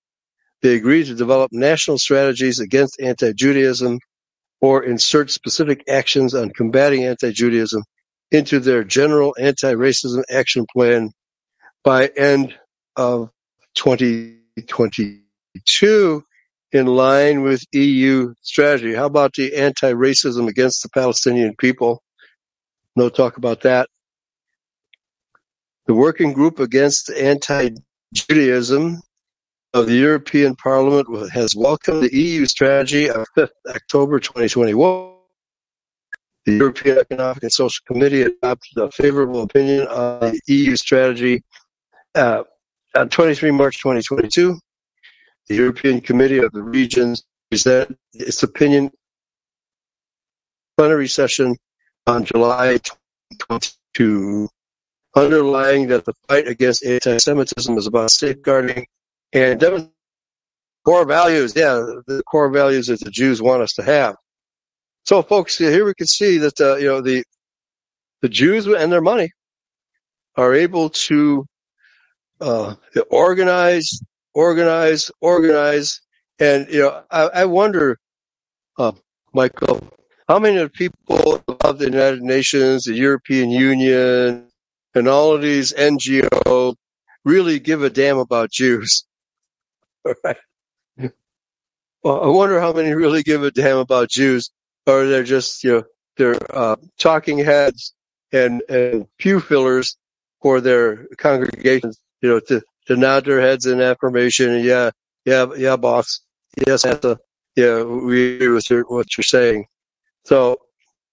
They 0.62 0.76
agreed 0.76 1.06
to 1.06 1.14
develop 1.14 1.50
national 1.52 1.98
strategies 1.98 2.60
against 2.60 3.00
anti-Judaism 3.00 3.98
or 4.60 4.84
insert 4.84 5.30
specific 5.30 5.84
actions 5.88 6.34
on 6.34 6.50
combating 6.50 7.04
anti-Judaism 7.04 7.82
into 8.30 8.60
their 8.60 8.84
general 8.84 9.34
anti-racism 9.38 10.22
action 10.30 10.66
plan 10.72 11.10
by 11.84 12.10
end 12.16 12.54
of 12.96 13.30
2022 13.74 16.24
in 16.72 16.86
line 16.86 17.42
with 17.42 17.62
EU 17.72 18.34
strategy. 18.42 18.94
How 18.94 19.06
about 19.06 19.32
the 19.34 19.56
anti-racism 19.56 20.48
against 20.48 20.82
the 20.82 20.88
Palestinian 20.90 21.54
people? 21.56 22.02
No 22.98 23.08
talk 23.08 23.36
about 23.36 23.60
that. 23.60 23.88
The 25.86 25.94
Working 25.94 26.32
Group 26.32 26.58
Against 26.58 27.10
Anti-Judaism 27.10 29.00
of 29.72 29.86
the 29.86 29.94
European 29.94 30.56
Parliament 30.56 31.30
has 31.30 31.54
welcomed 31.54 32.02
the 32.02 32.12
EU 32.12 32.44
strategy 32.46 33.08
of 33.08 33.24
5th 33.36 33.50
October 33.68 34.18
2021. 34.18 35.12
The 36.44 36.52
European 36.54 36.98
Economic 36.98 37.44
and 37.44 37.52
Social 37.52 37.84
Committee 37.86 38.22
adopted 38.22 38.76
a 38.78 38.90
favorable 38.90 39.42
opinion 39.42 39.86
on 39.86 40.32
the 40.32 40.40
EU 40.48 40.74
strategy 40.74 41.44
uh, 42.16 42.42
on 42.96 43.10
23 43.10 43.52
March 43.52 43.76
2022. 43.80 44.58
The 45.46 45.54
European 45.54 46.00
Committee 46.00 46.38
of 46.38 46.50
the 46.50 46.64
Regions 46.64 47.22
presented 47.48 47.96
its 48.12 48.42
opinion 48.42 48.90
plenary 50.76 51.06
session 51.06 51.54
on 52.08 52.24
July 52.24 52.80
22, 53.38 54.48
underlying 55.16 55.88
that 55.88 56.04
the 56.06 56.14
fight 56.28 56.48
against 56.48 56.84
anti-Semitism 56.84 57.78
is 57.78 57.86
about 57.86 58.10
safeguarding 58.12 58.86
and 59.32 59.60
demonstrating 59.60 59.92
core 60.84 61.06
values. 61.06 61.54
Yeah, 61.56 61.74
the 62.06 62.22
core 62.30 62.50
values 62.50 62.88
that 62.88 63.00
the 63.00 63.10
Jews 63.10 63.42
want 63.42 63.62
us 63.62 63.74
to 63.74 63.84
have. 63.84 64.16
So, 65.06 65.22
folks, 65.22 65.58
here 65.58 65.84
we 65.86 65.94
can 65.94 66.06
see 66.06 66.38
that 66.38 66.60
uh, 66.60 66.76
you 66.76 66.86
know 66.88 67.02
the 67.02 67.24
the 68.22 68.28
Jews 68.30 68.66
and 68.66 68.92
their 68.92 69.02
money 69.02 69.30
are 70.36 70.54
able 70.54 70.90
to 70.90 71.46
uh, 72.40 72.76
organize, 73.10 74.00
organize, 74.34 75.10
organize, 75.20 76.00
and 76.40 76.68
you 76.70 76.80
know 76.80 77.02
I, 77.10 77.22
I 77.28 77.44
wonder, 77.46 77.98
uh, 78.78 78.92
Michael, 79.34 79.88
how 80.28 80.38
many 80.38 80.58
of 80.58 80.72
people 80.72 81.42
of 81.62 81.78
the 81.78 81.86
United 81.86 82.22
Nations, 82.22 82.84
the 82.84 82.94
European 82.94 83.50
Union, 83.50 84.48
and 84.94 85.08
all 85.08 85.34
of 85.34 85.42
these 85.42 85.72
NGOs 85.72 86.76
really 87.24 87.60
give 87.60 87.82
a 87.82 87.90
damn 87.90 88.18
about 88.18 88.50
Jews? 88.50 89.04
Right. 90.24 90.36
Well, 92.02 92.22
I 92.24 92.28
wonder 92.28 92.60
how 92.60 92.72
many 92.72 92.94
really 92.94 93.22
give 93.22 93.42
a 93.42 93.50
damn 93.50 93.78
about 93.78 94.08
Jews, 94.10 94.50
or 94.86 95.06
they're 95.06 95.24
just 95.24 95.64
you 95.64 95.72
know 95.72 95.82
they're 96.16 96.38
uh, 96.56 96.76
talking 96.98 97.38
heads 97.38 97.94
and 98.32 98.62
and 98.70 99.06
pew 99.18 99.40
fillers 99.40 99.96
for 100.42 100.60
their 100.62 101.06
congregations. 101.18 102.00
You 102.22 102.30
know 102.30 102.40
to 102.48 102.62
to 102.86 102.96
nod 102.96 103.26
their 103.26 103.40
heads 103.40 103.66
in 103.66 103.80
affirmation. 103.80 104.50
And 104.52 104.64
yeah, 104.64 104.90
yeah, 105.26 105.46
yeah, 105.56 105.76
boss. 105.76 106.20
Yes, 106.66 106.82
Santa. 106.82 107.18
Yeah, 107.56 107.82
we 107.82 108.36
agree 108.36 108.48
with 108.48 108.70
your, 108.70 108.84
what 108.84 109.16
you're 109.16 109.24
saying. 109.24 109.66
So 110.28 110.58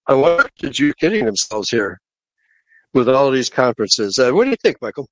I 0.06 0.14
wonder 0.14 0.44
if 0.44 0.54
the 0.60 0.70
Jews 0.70 0.94
kidding 1.00 1.24
themselves 1.24 1.70
here 1.70 2.00
with 2.94 3.08
all 3.08 3.28
of 3.28 3.34
these 3.34 3.50
conferences. 3.50 4.18
Uh, 4.18 4.32
what 4.32 4.44
do 4.44 4.50
you 4.50 4.56
think, 4.62 4.82
Michael? 4.82 5.08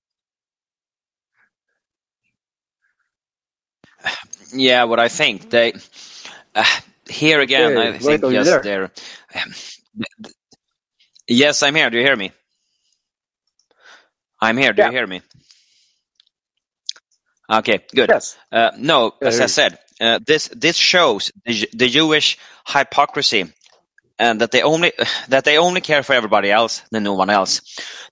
Yeah, 4.53 4.85
what 4.85 5.01
I 5.01 5.09
think 5.09 5.51
they 5.51 5.75
uh, 6.55 6.65
here 7.09 7.41
again. 7.41 7.77
Hey, 7.77 7.89
I 7.91 7.99
think 7.99 8.23
Michael, 8.23 8.31
just 8.33 8.51
there? 8.51 8.63
they're. 8.63 8.93
um, 9.45 9.55
Yes, 11.29 11.63
I'm 11.63 11.75
here. 11.75 11.91
Do 11.91 11.99
you 11.99 12.05
hear 12.05 12.17
me? 12.17 12.33
I'm 14.41 14.57
here. 14.59 14.73
Do 14.75 14.83
Yeah. 14.83 14.89
you 14.89 14.93
hear 14.93 15.07
me? 15.07 15.23
Okay, 17.51 17.81
good. 17.95 18.11
Yes. 18.11 18.37
Uh, 18.53 18.73
no, 18.79 19.15
as 19.23 19.41
I 19.41 19.45
I 19.45 19.47
said, 19.47 19.79
uh, 20.01 20.21
this 20.27 20.49
this 20.49 20.77
shows 20.77 21.33
the, 21.47 21.69
the 21.75 21.89
Jewish 21.89 22.39
hypocrisy, 22.67 23.53
and 24.19 24.41
that 24.41 24.51
they 24.51 24.63
only 24.63 24.93
that 25.29 25.45
they 25.45 25.59
only 25.59 25.81
care 25.81 26.03
for 26.03 26.13
everybody 26.15 26.51
else 26.51 26.83
than 26.91 27.03
no 27.03 27.15
one 27.15 27.31
else. 27.31 27.61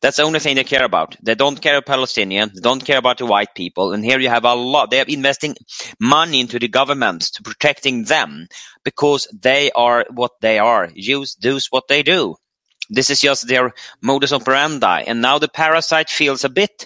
That's 0.00 0.16
the 0.16 0.24
only 0.24 0.40
thing 0.40 0.56
they 0.56 0.64
care 0.64 0.84
about. 0.84 1.16
They 1.22 1.34
don't 1.34 1.60
care 1.60 1.78
about 1.78 1.98
Palestinians. 1.98 2.54
They 2.54 2.60
don't 2.60 2.84
care 2.84 2.98
about 2.98 3.18
the 3.18 3.26
white 3.26 3.54
people. 3.54 3.92
And 3.92 4.04
here 4.04 4.18
you 4.18 4.28
have 4.28 4.44
a 4.44 4.54
lot. 4.54 4.90
They 4.90 5.00
are 5.00 5.06
investing 5.08 5.54
money 6.00 6.40
into 6.40 6.58
the 6.58 6.68
government 6.68 7.22
to 7.34 7.42
protecting 7.42 8.04
them 8.04 8.48
because 8.84 9.28
they 9.32 9.70
are 9.72 10.04
what 10.10 10.32
they 10.40 10.58
are. 10.58 10.88
Jews 10.96 11.34
do 11.34 11.58
what 11.70 11.88
they 11.88 12.02
do. 12.02 12.36
This 12.90 13.08
is 13.10 13.20
just 13.20 13.48
their 13.48 13.72
modus 14.02 14.32
operandi. 14.32 15.04
And 15.06 15.22
now 15.22 15.38
the 15.38 15.48
parasite 15.48 16.10
feels 16.10 16.44
a 16.44 16.50
bit, 16.50 16.84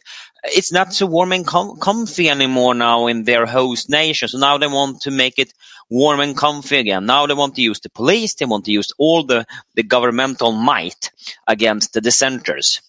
it's 0.48 0.72
not 0.72 0.94
so 0.94 1.06
warm 1.06 1.32
and 1.32 1.46
com- 1.46 1.78
comfy 1.78 2.30
anymore 2.30 2.74
now 2.74 3.06
in 3.08 3.24
their 3.24 3.46
host 3.46 3.90
nation. 3.90 4.28
So 4.28 4.38
now 4.38 4.58
they 4.58 4.66
want 4.68 5.02
to 5.02 5.10
make 5.10 5.38
it 5.38 5.52
warm 5.90 6.20
and 6.20 6.36
comfy 6.36 6.78
again. 6.78 7.06
Now 7.06 7.26
they 7.26 7.34
want 7.34 7.56
to 7.56 7.62
use 7.62 7.80
the 7.80 7.90
police. 7.90 8.34
They 8.34 8.46
want 8.46 8.66
to 8.66 8.72
use 8.72 8.92
all 8.98 9.24
the, 9.24 9.46
the 9.74 9.82
governmental 9.84 10.52
might 10.52 11.10
against 11.46 11.92
the 11.94 12.00
dissenters 12.00 12.82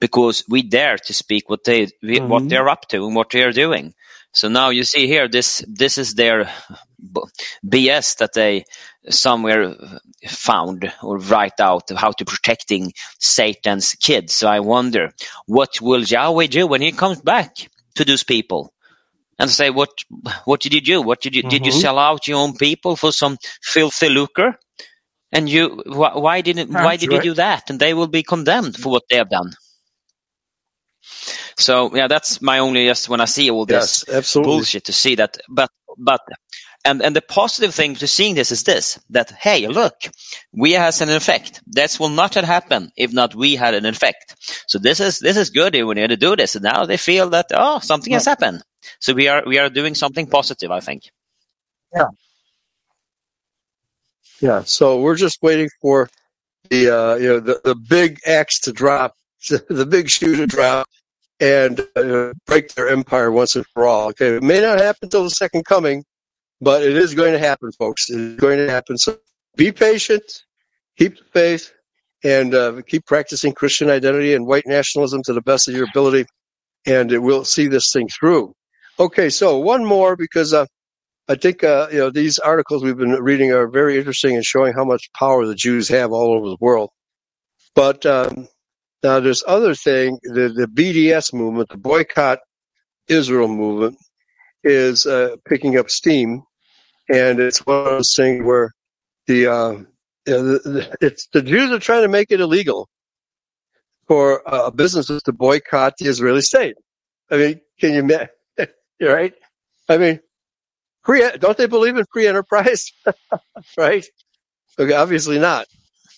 because 0.00 0.44
we 0.48 0.62
dare 0.62 0.98
to 0.98 1.14
speak 1.14 1.48
what 1.50 1.64
they, 1.64 1.88
we, 2.02 2.20
what 2.20 2.44
Mhm. 2.44 2.48
they're 2.48 2.68
up 2.68 2.88
to 2.88 3.06
and 3.06 3.16
what 3.16 3.30
they're 3.30 3.52
doing. 3.52 3.94
So 4.32 4.48
now 4.48 4.70
you 4.70 4.84
see 4.84 5.08
here, 5.08 5.28
this, 5.28 5.64
this 5.68 5.98
is 5.98 6.14
their 6.14 6.50
BS 7.66 8.18
that 8.18 8.34
they 8.34 8.64
somewhere 9.10 9.74
found 10.28 10.92
or 11.02 11.18
write 11.18 11.60
out 11.60 11.90
of 11.90 11.98
how 11.98 12.12
to 12.12 12.24
protecting 12.26 12.92
Satan's 13.20 13.94
kids. 13.94 14.34
So 14.36 14.48
I 14.48 14.60
wonder, 14.60 15.12
what 15.46 15.80
will 15.82 16.02
Yahweh 16.04 16.48
do 16.48 16.66
when 16.66 16.82
he 16.82 16.92
comes 16.92 17.20
back 17.22 17.56
to 17.96 18.04
those 18.04 18.24
people? 18.24 18.72
And 19.38 19.50
say, 19.50 19.70
what, 19.70 19.90
what 20.46 20.60
did 20.60 20.74
you 20.74 20.80
do? 20.82 21.02
What 21.02 21.20
did 21.22 21.34
you, 21.36 21.42
did 21.44 21.66
you 21.66 21.72
Mhm. 21.72 21.72
sell 21.72 21.98
out 21.98 22.28
your 22.28 22.38
own 22.40 22.56
people 22.56 22.96
for 22.96 23.12
some 23.12 23.38
filthy 23.62 24.08
lucre? 24.10 24.56
And 25.32 25.48
you, 25.48 25.82
wh- 25.86 26.16
why 26.16 26.42
didn't, 26.42 26.78
why 26.78 26.96
did 26.96 27.12
right. 27.12 27.12
you 27.12 27.20
do 27.20 27.34
that? 27.34 27.70
And 27.70 27.80
they 27.80 27.94
will 27.94 28.08
be 28.08 28.22
condemned 28.24 28.76
for 28.76 28.90
what 28.92 29.04
they 29.10 29.16
have 29.16 29.30
done. 29.30 29.52
So 31.58 31.94
yeah, 31.96 32.08
that's 32.08 32.42
my 32.42 32.60
only 32.60 32.86
just 32.86 33.08
when 33.08 33.20
I 33.20 33.26
see 33.26 33.50
all 33.50 33.66
this 33.66 34.04
Yes, 34.04 34.08
absolutely. 34.08 34.52
bullshit 34.56 34.84
to 34.86 34.92
see 34.94 35.16
that. 35.16 35.38
But 35.48 35.70
but 35.98 36.20
and 36.84 37.02
and 37.02 37.16
the 37.16 37.22
positive 37.22 37.74
thing 37.74 37.96
to 37.96 38.08
seeing 38.08 38.36
this 38.36 38.52
is 38.52 38.64
this 38.64 39.00
that 39.10 39.32
hey 39.32 39.68
look 39.68 39.94
we 40.52 40.72
has 40.74 41.02
an 41.02 41.10
effect 41.10 41.62
that 41.68 41.96
will 42.00 42.10
not 42.10 42.34
have 42.36 42.44
happened 42.46 42.92
if 42.96 43.12
not 43.14 43.36
we 43.36 43.56
had 43.56 43.74
an 43.74 43.86
effect 43.86 44.36
so 44.68 44.80
this 44.80 45.00
is 45.00 45.20
this 45.20 45.38
is 45.38 45.50
good 45.50 45.74
when 45.84 45.98
you 45.98 46.08
to 46.08 46.18
do 46.18 46.36
this 46.36 46.56
and 46.56 46.64
now 46.64 46.86
they 46.86 46.98
feel 46.98 47.30
that 47.30 47.46
oh 47.54 47.80
something 47.80 48.14
has 48.14 48.26
happened 48.26 48.62
so 49.00 49.14
we 49.14 49.28
are 49.28 49.44
we 49.46 49.58
are 49.58 49.70
doing 49.70 49.94
something 49.96 50.28
positive 50.28 50.72
i 50.72 50.80
think 50.80 51.04
yeah 51.94 52.06
Yeah. 54.40 54.62
So 54.64 55.00
we're 55.00 55.16
just 55.16 55.40
waiting 55.42 55.70
for 55.82 56.10
the 56.70 56.90
uh, 56.96 57.16
you 57.16 57.28
know 57.28 57.40
the, 57.40 57.60
the 57.64 57.74
big 57.74 58.20
axe 58.26 58.60
to 58.62 58.72
drop, 58.72 59.14
the 59.50 59.86
big 59.86 60.10
shoe 60.10 60.36
to 60.36 60.46
drop, 60.46 60.88
and 61.40 61.80
uh, 61.96 62.32
break 62.46 62.74
their 62.74 62.88
empire 62.88 63.30
once 63.30 63.56
and 63.56 63.66
for 63.74 63.86
all. 63.86 64.08
Okay, 64.08 64.36
it 64.36 64.42
may 64.42 64.60
not 64.60 64.78
happen 64.78 65.00
until 65.04 65.24
the 65.24 65.30
second 65.30 65.64
coming, 65.64 66.04
but 66.60 66.82
it 66.82 66.96
is 66.96 67.14
going 67.14 67.32
to 67.32 67.38
happen, 67.38 67.70
folks. 67.72 68.10
It 68.10 68.18
is 68.18 68.36
going 68.36 68.58
to 68.58 68.70
happen. 68.70 68.98
So 68.98 69.18
be 69.56 69.72
patient, 69.72 70.22
keep 70.96 71.16
the 71.18 71.24
faith, 71.32 71.72
and 72.24 72.54
uh, 72.54 72.82
keep 72.86 73.06
practicing 73.06 73.52
Christian 73.52 73.90
identity 73.90 74.34
and 74.34 74.46
white 74.46 74.66
nationalism 74.66 75.22
to 75.24 75.32
the 75.32 75.42
best 75.42 75.68
of 75.68 75.74
your 75.74 75.86
ability, 75.88 76.26
and 76.86 77.12
it 77.12 77.18
will 77.18 77.44
see 77.44 77.68
this 77.68 77.92
thing 77.92 78.08
through. 78.08 78.52
Okay, 78.98 79.30
so 79.30 79.58
one 79.58 79.84
more 79.84 80.16
because 80.16 80.52
uh, 80.52 80.66
I 81.28 81.36
think 81.36 81.62
uh, 81.62 81.88
you 81.92 81.98
know 81.98 82.10
these 82.10 82.38
articles 82.38 82.82
we've 82.82 82.96
been 82.96 83.12
reading 83.12 83.52
are 83.52 83.68
very 83.68 83.98
interesting 83.98 84.34
and 84.34 84.44
showing 84.44 84.72
how 84.72 84.84
much 84.84 85.10
power 85.16 85.46
the 85.46 85.54
Jews 85.54 85.88
have 85.90 86.10
all 86.10 86.36
over 86.36 86.48
the 86.48 86.56
world. 86.60 86.90
But 87.74 88.04
um, 88.06 88.48
now 89.02 89.20
this 89.20 89.44
other 89.46 89.74
thing 89.74 90.18
the 90.22 90.48
the 90.48 90.66
BDS 90.66 91.32
movement, 91.32 91.68
the 91.68 91.76
boycott 91.76 92.40
Israel 93.08 93.48
movement, 93.48 93.98
is 94.64 95.06
uh, 95.06 95.36
picking 95.46 95.78
up 95.78 95.90
steam, 95.90 96.42
and 97.08 97.40
it's 97.40 97.64
one 97.64 97.78
of 97.78 97.84
those 97.84 98.14
things 98.14 98.44
where 98.44 98.72
the, 99.26 99.46
uh, 99.46 99.76
it's 100.26 101.28
the 101.32 101.42
Jews 101.42 101.70
are 101.70 101.78
trying 101.78 102.02
to 102.02 102.08
make 102.08 102.30
it 102.30 102.40
illegal 102.40 102.88
for 104.06 104.42
uh, 104.46 104.70
businesses 104.70 105.22
to 105.24 105.32
boycott 105.32 105.94
the 105.98 106.06
Israeli 106.06 106.40
state. 106.40 106.76
I 107.30 107.36
mean, 107.36 107.60
can 107.78 107.94
you, 107.94 108.66
right? 109.06 109.34
I 109.88 109.98
mean, 109.98 110.20
free, 111.04 111.28
don't 111.38 111.56
they 111.56 111.66
believe 111.66 111.96
in 111.96 112.04
free 112.12 112.26
enterprise? 112.26 112.92
right? 113.76 114.06
Okay, 114.78 114.94
obviously 114.94 115.38
not. 115.38 115.66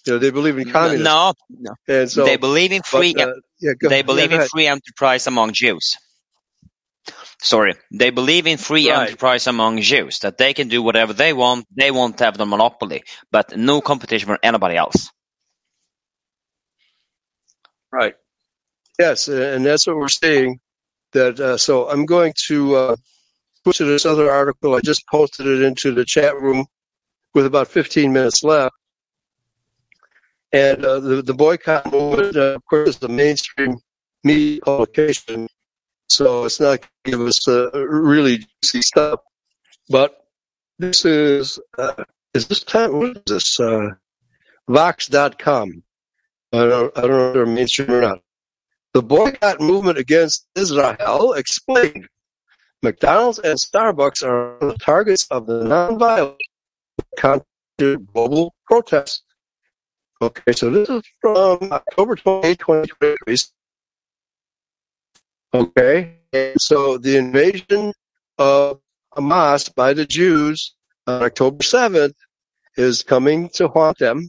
You 0.07 0.15
know, 0.15 0.19
they 0.21 0.31
believe 0.31 0.59
in 0.59 0.67
communism. 0.67 1.05
no, 1.05 1.35
no. 1.51 1.75
And 1.89 2.11
so, 2.11 2.25
they 2.25 2.37
believe 2.37 2.73
in 2.73 2.83
free 2.83 3.15
but, 3.15 3.29
uh, 3.29 3.35
yeah, 3.61 3.75
go, 3.81 3.91
they 3.91 4.03
believe 4.03 4.31
go 4.31 4.37
in 4.37 4.41
free 4.43 4.67
enterprise 4.69 5.27
among 5.29 5.53
Jews. 5.55 5.97
Sorry, 7.43 7.75
they 7.93 8.11
believe 8.11 8.47
in 8.49 8.59
free 8.59 8.91
Right. 8.91 9.11
enterprise 9.11 9.47
among 9.47 9.81
Jews 9.83 10.21
that 10.21 10.39
they 10.39 10.55
can 10.55 10.69
do 10.69 10.83
whatever 10.83 11.13
they 11.15 11.33
want. 11.33 11.67
They 11.77 11.91
won't 11.93 12.21
have 12.21 12.37
the 12.39 12.47
monopoly, 12.47 13.05
but 13.33 13.57
no 13.57 13.81
competition 13.83 14.27
for 14.29 14.39
anybody 14.43 14.77
else. 14.77 15.11
Right. 17.93 18.15
Yes, 19.01 19.29
and 19.29 19.67
that's 19.67 19.87
what 19.87 19.97
we're 19.97 20.09
seeing. 20.09 20.61
That 21.13 21.41
uh, 21.41 21.59
so 21.59 21.91
I'm 21.91 22.07
going 22.07 22.35
to 22.49 22.77
uh, 22.77 22.97
push 23.65 23.79
to 23.79 23.85
this 23.87 24.07
other 24.07 24.31
article. 24.31 24.75
I 24.77 24.81
just 24.81 25.05
posted 25.11 25.47
it 25.47 25.63
into 25.63 25.93
the 25.95 26.05
chat 26.05 26.41
room 26.41 26.67
with 27.35 27.47
about 27.47 27.69
15 27.69 28.13
minutes 28.13 28.45
left. 28.45 28.75
And 30.53 30.85
uh, 30.85 31.01
the 31.01 31.23
the 31.23 31.35
boycott 31.35 31.93
movement, 31.93 32.37
uh, 32.37 32.57
of 32.57 32.65
course, 32.67 32.89
is 32.97 33.03
a 33.03 33.09
mainstream 33.09 33.79
media 34.25 34.61
publication, 34.63 35.49
so 36.09 36.45
it's 36.45 36.59
not 36.59 36.81
going 36.81 36.91
to 37.05 37.11
give 37.11 37.21
us 37.21 37.47
uh, 37.47 37.71
really 37.73 38.39
juicy 38.63 38.83
stuff. 38.83 39.21
But 39.89 40.17
this 40.79 41.05
is 41.05 41.61
uh, 41.79 42.05
is 42.35 42.49
this 42.49 42.65
time 42.65 42.99
what 42.99 43.17
is 43.17 43.23
this 43.27 43.61
uh, 43.61 43.91
Vox.com? 44.69 45.83
I 46.53 46.57
don't 46.67 46.99
I 46.99 47.01
don't 47.03 47.11
know 47.11 47.29
if 47.29 47.35
they're 47.35 47.47
mainstream 47.47 47.93
or 47.93 48.01
not. 48.01 48.21
The 48.93 49.03
boycott 49.03 49.61
movement 49.61 49.99
against 49.99 50.47
Israel 50.57 51.35
explained. 51.35 52.09
McDonald's 52.83 53.39
and 53.39 53.59
Starbucks 53.59 54.25
are 54.25 54.57
the 54.61 54.75
targets 54.79 55.27
of 55.31 55.47
the 55.47 55.63
nonviolent 55.65 56.39
global 58.13 58.55
protests. 58.67 59.23
Okay, 60.23 60.53
so 60.53 60.69
this 60.69 60.89
is 60.91 61.03
from 61.23 61.73
October 61.73 62.15
28, 62.15 62.59
2023. 62.59 63.37
Okay, 65.55 66.17
and 66.35 66.61
so 66.61 66.99
the 66.99 67.17
invasion 67.17 67.95
of 68.37 68.81
Hamas 69.15 69.75
by 69.75 69.95
the 69.95 70.05
Jews 70.05 70.75
on 71.07 71.23
October 71.23 71.65
7th 71.65 72.13
is 72.77 73.03
coming 73.03 73.49
to 73.55 73.69
haunt 73.69 73.97
them. 73.99 74.29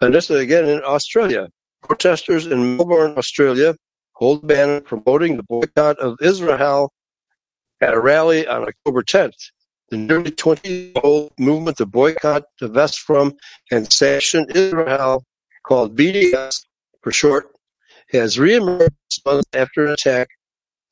And 0.00 0.14
this 0.14 0.30
is 0.30 0.38
again 0.38 0.68
in 0.68 0.80
Australia. 0.84 1.48
Protesters 1.82 2.46
in 2.46 2.76
Melbourne, 2.76 3.14
Australia 3.18 3.74
hold 4.12 4.44
a 4.44 4.46
banner 4.46 4.80
promoting 4.80 5.36
the 5.36 5.42
boycott 5.42 5.98
of 5.98 6.16
Israel 6.20 6.92
at 7.80 7.94
a 7.94 8.00
rally 8.00 8.46
on 8.46 8.62
October 8.62 9.02
10th. 9.02 9.50
The 9.92 9.98
nearly 9.98 10.30
20-year-old 10.30 11.32
movement 11.38 11.76
to 11.76 11.84
boycott, 11.84 12.44
divest 12.58 13.00
from, 13.00 13.36
and 13.70 13.92
sanction 13.92 14.46
Israel, 14.54 15.22
called 15.66 15.94
BDS 15.94 16.64
for 17.02 17.12
short, 17.12 17.50
has 18.10 18.38
reemerged 18.38 18.88
months 19.26 19.46
after 19.52 19.84
an 19.84 19.92
attack. 19.92 20.28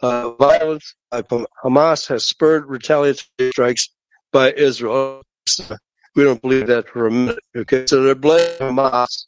Uh, 0.03 0.33
violence 0.33 0.95
by 1.11 1.23
Hamas 1.23 2.09
has 2.09 2.29
spurred 2.29 2.67
retaliatory 2.67 3.53
strikes 3.53 3.89
by 4.33 4.53
Israel. 4.53 5.23
We 6.15 6.25
don't 6.25 6.43
believe 6.43 6.67
that 6.67 6.91
for 6.91 7.07
a 7.07 7.11
minute. 7.11 7.39
Okay, 7.57 7.87
so 7.87 8.03
they're 8.03 8.15
blaming 8.15 8.55
Hamas 8.59 9.25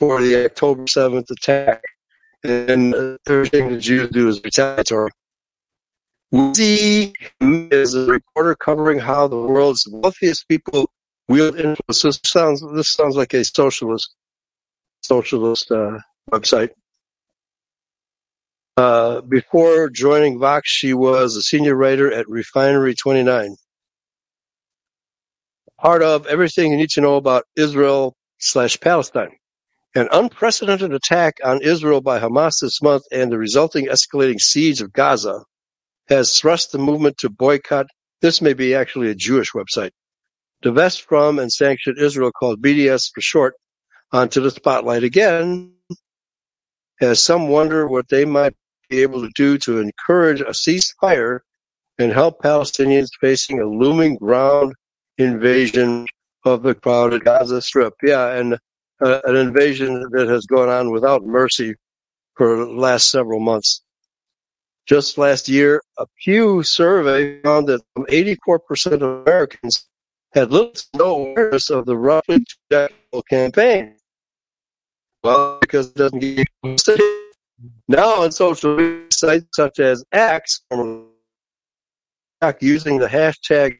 for 0.00 0.20
the 0.20 0.44
October 0.44 0.86
7th 0.86 1.30
attack, 1.30 1.84
and 2.42 3.16
everything 3.28 3.70
the 3.70 3.78
Jews 3.78 4.10
do 4.10 4.28
is 4.28 4.42
retaliatory. 4.42 5.12
Whizy 6.32 7.14
is 7.40 7.94
a 7.94 8.04
reporter 8.04 8.54
covering 8.54 8.98
how 8.98 9.28
the 9.28 9.36
world's 9.36 9.88
wealthiest 9.90 10.46
people 10.46 10.90
wield 11.26 11.56
influence. 11.56 12.02
This 12.02 12.20
sounds 12.24 12.62
this 12.74 12.92
sounds 12.92 13.16
like 13.16 13.32
a 13.32 13.44
socialist 13.44 14.14
socialist 15.02 15.70
uh, 15.70 15.98
website. 16.30 16.70
Uh, 18.76 19.22
before 19.22 19.88
joining 19.88 20.38
Vox, 20.38 20.68
she 20.68 20.92
was 20.92 21.34
a 21.34 21.42
senior 21.42 21.74
writer 21.74 22.12
at 22.12 22.28
Refinery 22.28 22.94
29. 22.94 23.56
Part 25.80 26.02
of 26.02 26.26
everything 26.26 26.72
you 26.72 26.76
need 26.76 26.90
to 26.90 27.00
know 27.00 27.16
about 27.16 27.44
Israel 27.56 28.14
slash 28.38 28.78
Palestine. 28.80 29.30
An 29.94 30.08
unprecedented 30.12 30.92
attack 30.92 31.38
on 31.42 31.62
Israel 31.62 32.02
by 32.02 32.20
Hamas 32.20 32.60
this 32.60 32.82
month 32.82 33.04
and 33.10 33.32
the 33.32 33.38
resulting 33.38 33.86
escalating 33.86 34.38
siege 34.38 34.82
of 34.82 34.92
Gaza 34.92 35.42
has 36.08 36.38
thrust 36.38 36.72
the 36.72 36.78
movement 36.78 37.18
to 37.18 37.30
boycott. 37.30 37.86
This 38.20 38.40
may 38.42 38.54
be 38.54 38.74
actually 38.74 39.10
a 39.10 39.14
Jewish 39.14 39.52
website. 39.52 39.90
Divest 40.62 41.02
from 41.02 41.38
and 41.38 41.52
sanction 41.52 41.96
Israel, 41.98 42.32
called 42.32 42.62
BDS 42.62 43.10
for 43.14 43.20
short, 43.20 43.54
onto 44.12 44.40
the 44.40 44.50
spotlight 44.50 45.04
again, 45.04 45.72
as 47.00 47.22
some 47.22 47.48
wonder 47.48 47.86
what 47.86 48.08
they 48.08 48.24
might 48.24 48.54
be 48.88 49.02
able 49.02 49.20
to 49.22 49.30
do 49.36 49.58
to 49.58 49.78
encourage 49.78 50.40
a 50.40 50.46
ceasefire 50.46 51.40
and 51.98 52.12
help 52.12 52.42
Palestinians 52.42 53.08
facing 53.20 53.60
a 53.60 53.66
looming 53.66 54.16
ground 54.16 54.74
invasion 55.18 56.06
of 56.44 56.62
the 56.62 56.74
crowded 56.74 57.24
Gaza 57.24 57.60
Strip. 57.60 57.94
Yeah, 58.02 58.34
and 58.34 58.54
uh, 59.00 59.20
an 59.24 59.36
invasion 59.36 60.04
that 60.12 60.28
has 60.28 60.46
gone 60.46 60.68
on 60.68 60.90
without 60.90 61.24
mercy 61.24 61.74
for 62.36 62.56
the 62.56 62.66
last 62.66 63.10
several 63.10 63.40
months. 63.40 63.82
Just 64.88 65.18
last 65.18 65.50
year, 65.50 65.82
a 65.98 66.06
Pew 66.24 66.62
survey 66.62 67.42
found 67.42 67.68
that 67.68 67.82
84% 67.98 68.92
of 68.92 69.02
Americans 69.02 69.86
had 70.32 70.50
little 70.50 70.72
to 70.72 70.86
no 70.94 71.14
awareness 71.16 71.68
of 71.68 71.84
the 71.84 71.94
roughly 71.94 72.42
two 72.70 72.88
campaign. 73.28 73.96
Well, 75.22 75.58
because 75.60 75.88
it 75.88 75.96
doesn't 75.96 76.20
get 76.20 76.48
posted. 76.62 77.00
Now 77.86 78.22
on 78.22 78.32
social 78.32 78.76
media 78.76 79.06
sites 79.12 79.46
such 79.54 79.78
as 79.78 80.02
X, 80.12 80.62
using 82.60 82.98
the 82.98 83.08
hashtag 83.08 83.78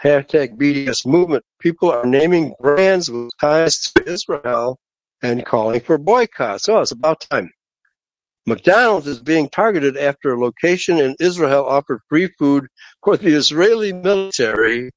hashtag 0.00 0.56
BDS 0.56 1.04
movement, 1.04 1.42
people 1.58 1.90
are 1.90 2.06
naming 2.06 2.54
brands 2.60 3.10
with 3.10 3.30
ties 3.40 3.80
to 3.80 4.08
Israel 4.08 4.78
and 5.22 5.44
calling 5.44 5.80
for 5.80 5.98
boycotts. 5.98 6.64
So 6.64 6.80
it's 6.80 6.92
about 6.92 7.22
time. 7.22 7.50
McDonald's 8.48 9.08
is 9.08 9.20
being 9.20 9.48
targeted 9.48 9.96
after 9.96 10.32
a 10.32 10.40
location 10.40 10.98
in 10.98 11.16
Israel 11.18 11.66
offered 11.66 12.00
free 12.08 12.28
food 12.38 12.68
for 13.02 13.16
the 13.16 13.34
Israeli 13.34 13.92
military 13.92 14.90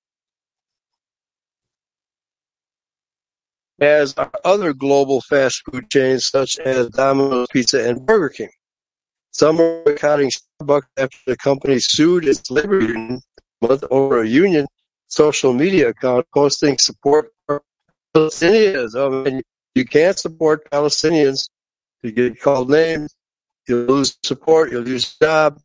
as 3.81 4.13
are 4.17 4.31
other 4.45 4.73
global 4.73 5.21
fast 5.21 5.63
food 5.65 5.89
chains 5.89 6.27
such 6.27 6.59
as 6.59 6.89
Domino's 6.89 7.47
Pizza 7.51 7.89
and 7.89 8.05
Burger 8.05 8.29
King. 8.29 8.49
Some 9.31 9.59
are 9.59 9.83
boycotting 9.83 10.29
Starbucks 10.29 10.87
after 10.97 11.17
the 11.25 11.37
company 11.37 11.79
sued 11.79 12.25
its 12.25 12.51
labor 12.51 12.81
union 12.81 13.19
over 13.89 14.21
a 14.21 14.27
union 14.27 14.67
social 15.07 15.53
media 15.53 15.89
account 15.89 16.27
posting 16.35 16.77
support 16.77 17.31
for 17.47 17.63
Palestinians. 18.13 18.91
Oh, 18.95 19.21
I 19.21 19.23
mean, 19.23 19.41
you 19.73 19.85
can't 19.85 20.19
support 20.19 20.69
Palestinians. 20.69 21.49
You 22.03 22.11
get 22.11 22.39
called 22.39 22.69
names 22.69 23.15
You'll 23.69 23.85
lose 23.85 24.17
support. 24.23 24.71
You'll 24.71 24.81
lose 24.81 25.15
job. 25.21 25.61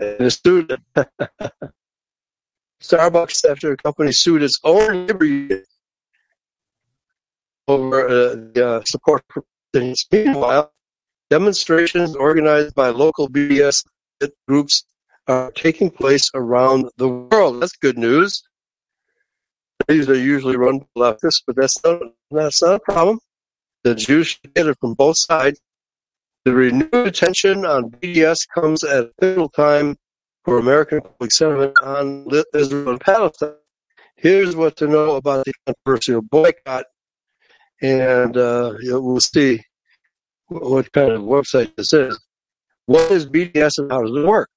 And 0.00 0.20
a 0.22 0.30
student, 0.30 0.80
Starbucks, 2.82 3.44
after 3.48 3.72
a 3.72 3.76
company 3.76 4.12
sued 4.12 4.42
its 4.42 4.58
own 4.64 5.06
labor 5.06 5.24
union 5.24 5.64
over 7.66 8.08
uh, 8.08 8.36
the 8.54 8.66
uh, 8.66 8.82
support 8.84 9.22
for. 9.28 9.44
Meanwhile, 10.10 10.72
demonstrations 11.28 12.16
organized 12.16 12.74
by 12.74 12.88
local 12.88 13.28
BDS 13.28 13.84
groups 14.48 14.84
are 15.26 15.52
taking 15.52 15.90
place 15.90 16.30
around 16.34 16.88
the 16.96 17.08
world. 17.08 17.60
That's 17.60 17.76
good 17.76 17.98
news. 17.98 18.42
These 19.86 20.08
are 20.08 20.16
usually 20.16 20.56
run 20.56 20.78
by 20.78 21.12
leftists, 21.12 21.42
but 21.46 21.56
that's 21.56 21.84
not, 21.84 22.00
that's 22.30 22.62
not 22.62 22.76
a 22.76 22.80
problem. 22.80 23.20
The 23.84 23.94
Jews 23.94 24.28
should 24.28 24.54
get 24.54 24.66
it 24.66 24.78
from 24.80 24.94
both 24.94 25.18
sides. 25.18 25.60
The 26.48 26.54
renewed 26.54 26.94
attention 26.94 27.66
on 27.66 27.90
BDS 27.90 28.48
comes 28.54 28.82
at 28.82 29.04
a 29.04 29.10
pivotal 29.20 29.50
time 29.50 29.98
for 30.46 30.58
American 30.58 31.02
public 31.02 31.30
sentiment 31.30 31.74
on 31.82 32.26
Israel 32.54 32.92
and 32.92 33.00
Palestine. 33.02 33.52
Here's 34.16 34.56
what 34.56 34.74
to 34.78 34.86
know 34.86 35.16
about 35.16 35.44
the 35.44 35.52
controversial 35.66 36.22
boycott, 36.22 36.86
and 37.82 38.34
uh, 38.34 38.72
we'll 38.80 39.20
see 39.20 39.62
what 40.46 40.90
kind 40.92 41.12
of 41.12 41.20
website 41.20 41.76
this 41.76 41.92
is. 41.92 42.18
What 42.86 43.12
is 43.12 43.26
BDS 43.26 43.76
and 43.76 43.92
how 43.92 44.00
does 44.00 44.16
it 44.16 44.26
work? 44.26 44.48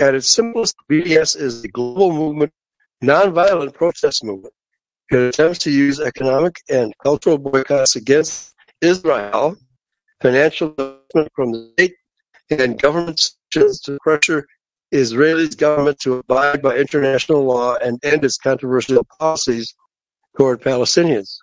At 0.00 0.16
its 0.16 0.28
simplest, 0.28 0.74
BDS 0.90 1.36
is 1.36 1.62
a 1.62 1.68
global 1.68 2.10
movement, 2.10 2.52
nonviolent 3.04 3.74
protest 3.74 4.24
movement. 4.24 4.54
It 5.12 5.18
attempts 5.18 5.60
to 5.60 5.70
use 5.70 6.00
economic 6.00 6.56
and 6.68 6.92
cultural 7.00 7.38
boycotts 7.38 7.94
against 7.94 8.56
Israel 8.80 9.56
financial 10.20 10.68
investment 10.70 11.32
from 11.34 11.52
the 11.52 11.70
state 11.72 11.94
and 12.50 12.80
government 12.80 13.30
to 13.52 13.98
pressure 14.02 14.46
Israel's 14.90 15.54
government 15.54 15.98
to 16.00 16.14
abide 16.14 16.62
by 16.62 16.76
international 16.76 17.44
law 17.44 17.74
and 17.76 17.98
end 18.04 18.24
its 18.24 18.38
controversial 18.38 19.04
policies 19.18 19.74
toward 20.36 20.60
Palestinians. 20.62 21.36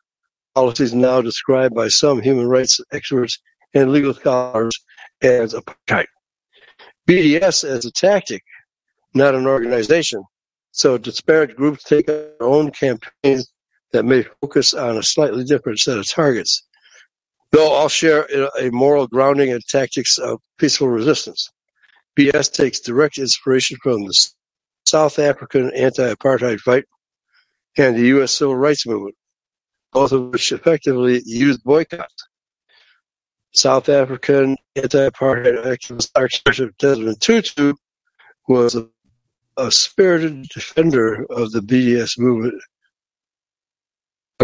Policies 0.55 0.93
now 0.93 1.21
described 1.21 1.75
by 1.75 1.87
some 1.87 2.21
human 2.21 2.47
rights 2.47 2.79
experts 2.91 3.39
and 3.73 3.91
legal 3.91 4.13
scholars 4.13 4.77
as 5.21 5.53
apartheid. 5.53 6.05
BDS 7.07 7.67
as 7.67 7.85
a 7.85 7.91
tactic, 7.91 8.43
not 9.13 9.35
an 9.35 9.47
organization. 9.47 10.23
So 10.71 10.97
disparate 10.97 11.55
groups 11.55 11.83
take 11.83 12.05
their 12.05 12.41
own 12.41 12.71
campaigns 12.71 13.51
that 13.91 14.05
may 14.05 14.23
focus 14.41 14.73
on 14.73 14.97
a 14.97 15.03
slightly 15.03 15.43
different 15.43 15.79
set 15.79 15.97
of 15.97 16.07
targets. 16.07 16.63
Though 17.53 17.75
I'll 17.75 17.88
share 17.88 18.27
a 18.59 18.71
moral 18.71 19.05
grounding 19.05 19.51
and 19.51 19.63
tactics 19.63 20.17
of 20.17 20.39
peaceful 20.57 20.88
resistance. 20.88 21.51
BS 22.17 22.51
takes 22.51 22.80
direct 22.80 23.19
inspiration 23.19 23.77
from 23.84 24.05
the 24.05 24.30
South 24.88 25.19
African 25.19 25.71
anti-apartheid 25.75 26.59
fight 26.61 26.85
and 27.77 27.95
the 27.95 28.07
U.S. 28.07 28.31
civil 28.34 28.55
rights 28.55 28.88
movement, 28.88 29.13
both 29.91 30.11
of 30.13 30.31
which 30.31 30.51
effectively 30.51 31.21
used 31.25 31.63
boycotts. 31.63 32.27
South 33.53 33.88
African 33.88 34.57
anti-apartheid 34.75 35.63
activist 35.63 36.09
Archbishop 36.15 36.75
Desmond 36.80 37.21
Tutu 37.21 37.75
was 38.47 38.73
a, 38.73 38.88
a 39.57 39.71
spirited 39.71 40.47
defender 40.49 41.23
of 41.30 41.51
the 41.51 41.59
BDS 41.59 42.17
movement, 42.17 42.55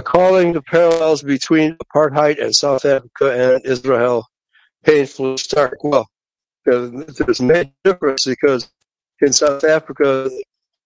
calling 0.02 0.54
the 0.54 0.62
parallels 0.62 1.24
between 1.24 1.78
apartheid 1.78 2.42
and 2.42 2.56
South 2.56 2.86
Africa 2.86 3.56
and 3.56 3.66
Israel 3.66 4.26
painfully 4.84 5.38
stark. 5.38 5.84
Well, 5.84 6.08
there's 6.66 7.40
a 7.40 7.72
difference 7.84 8.26
because 8.26 8.70
in 9.22 9.34
South 9.34 9.64
Africa, 9.64 10.30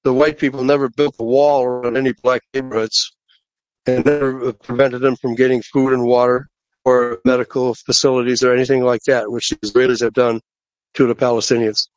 the 0.04 0.14
white 0.14 0.38
people 0.38 0.64
never 0.64 0.90
built 0.90 1.16
a 1.20 1.24
wall 1.24 1.64
around 1.64 1.98
any 1.98 2.14
black 2.24 2.42
neighborhoods 2.54 3.12
and 3.86 4.06
never 4.06 4.54
prevented 4.54 5.02
them 5.02 5.16
from 5.16 5.36
getting 5.36 5.62
food 5.62 5.94
and 5.94 6.04
water 6.04 6.48
or 6.86 7.20
medical 7.26 7.74
facilities 7.74 8.44
or 8.44 8.54
anything 8.54 8.84
like 8.84 9.02
that, 9.04 9.32
which 9.32 9.50
the 9.50 9.56
Israelis 9.58 10.02
have 10.02 10.14
done 10.14 10.42
to 10.96 11.08
the 11.08 11.16
Palestinians. 11.16 11.88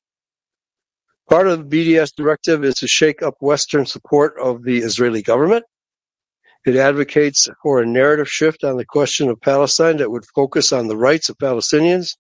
Part 1.29 1.49
of 1.49 1.69
the 1.69 1.97
BDS 1.97 2.15
directive 2.17 2.65
is 2.65 2.77
to 2.77 2.89
shake 2.89 3.23
up 3.23 3.35
Western 3.41 3.85
support 3.85 4.39
of 4.39 4.63
the 4.63 4.79
Israeli 4.79 5.23
government. 5.23 5.65
It 6.67 6.75
advocates 6.75 7.49
for 7.63 7.81
a 7.81 7.87
narrative 7.87 8.29
shift 8.29 8.65
on 8.65 8.77
the 8.77 8.85
question 8.85 9.29
of 9.29 9.41
Palestine 9.41 9.99
that 9.99 10.11
would 10.11 10.25
focus 10.35 10.73
on 10.73 10.89
the 10.89 10.97
rights 10.97 11.29
of 11.29 11.39
Palestinians. 11.39 12.17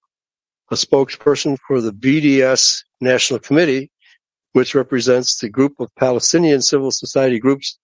A 0.70 0.76
spokesperson 0.76 1.58
for 1.66 1.80
the 1.80 1.90
BDS 1.90 2.84
National 3.00 3.40
Committee, 3.40 3.90
which 4.52 4.76
represents 4.76 5.40
the 5.40 5.48
group 5.48 5.72
of 5.80 5.88
Palestinian 5.98 6.62
civil 6.62 6.92
society 6.92 7.40
groups 7.40 7.76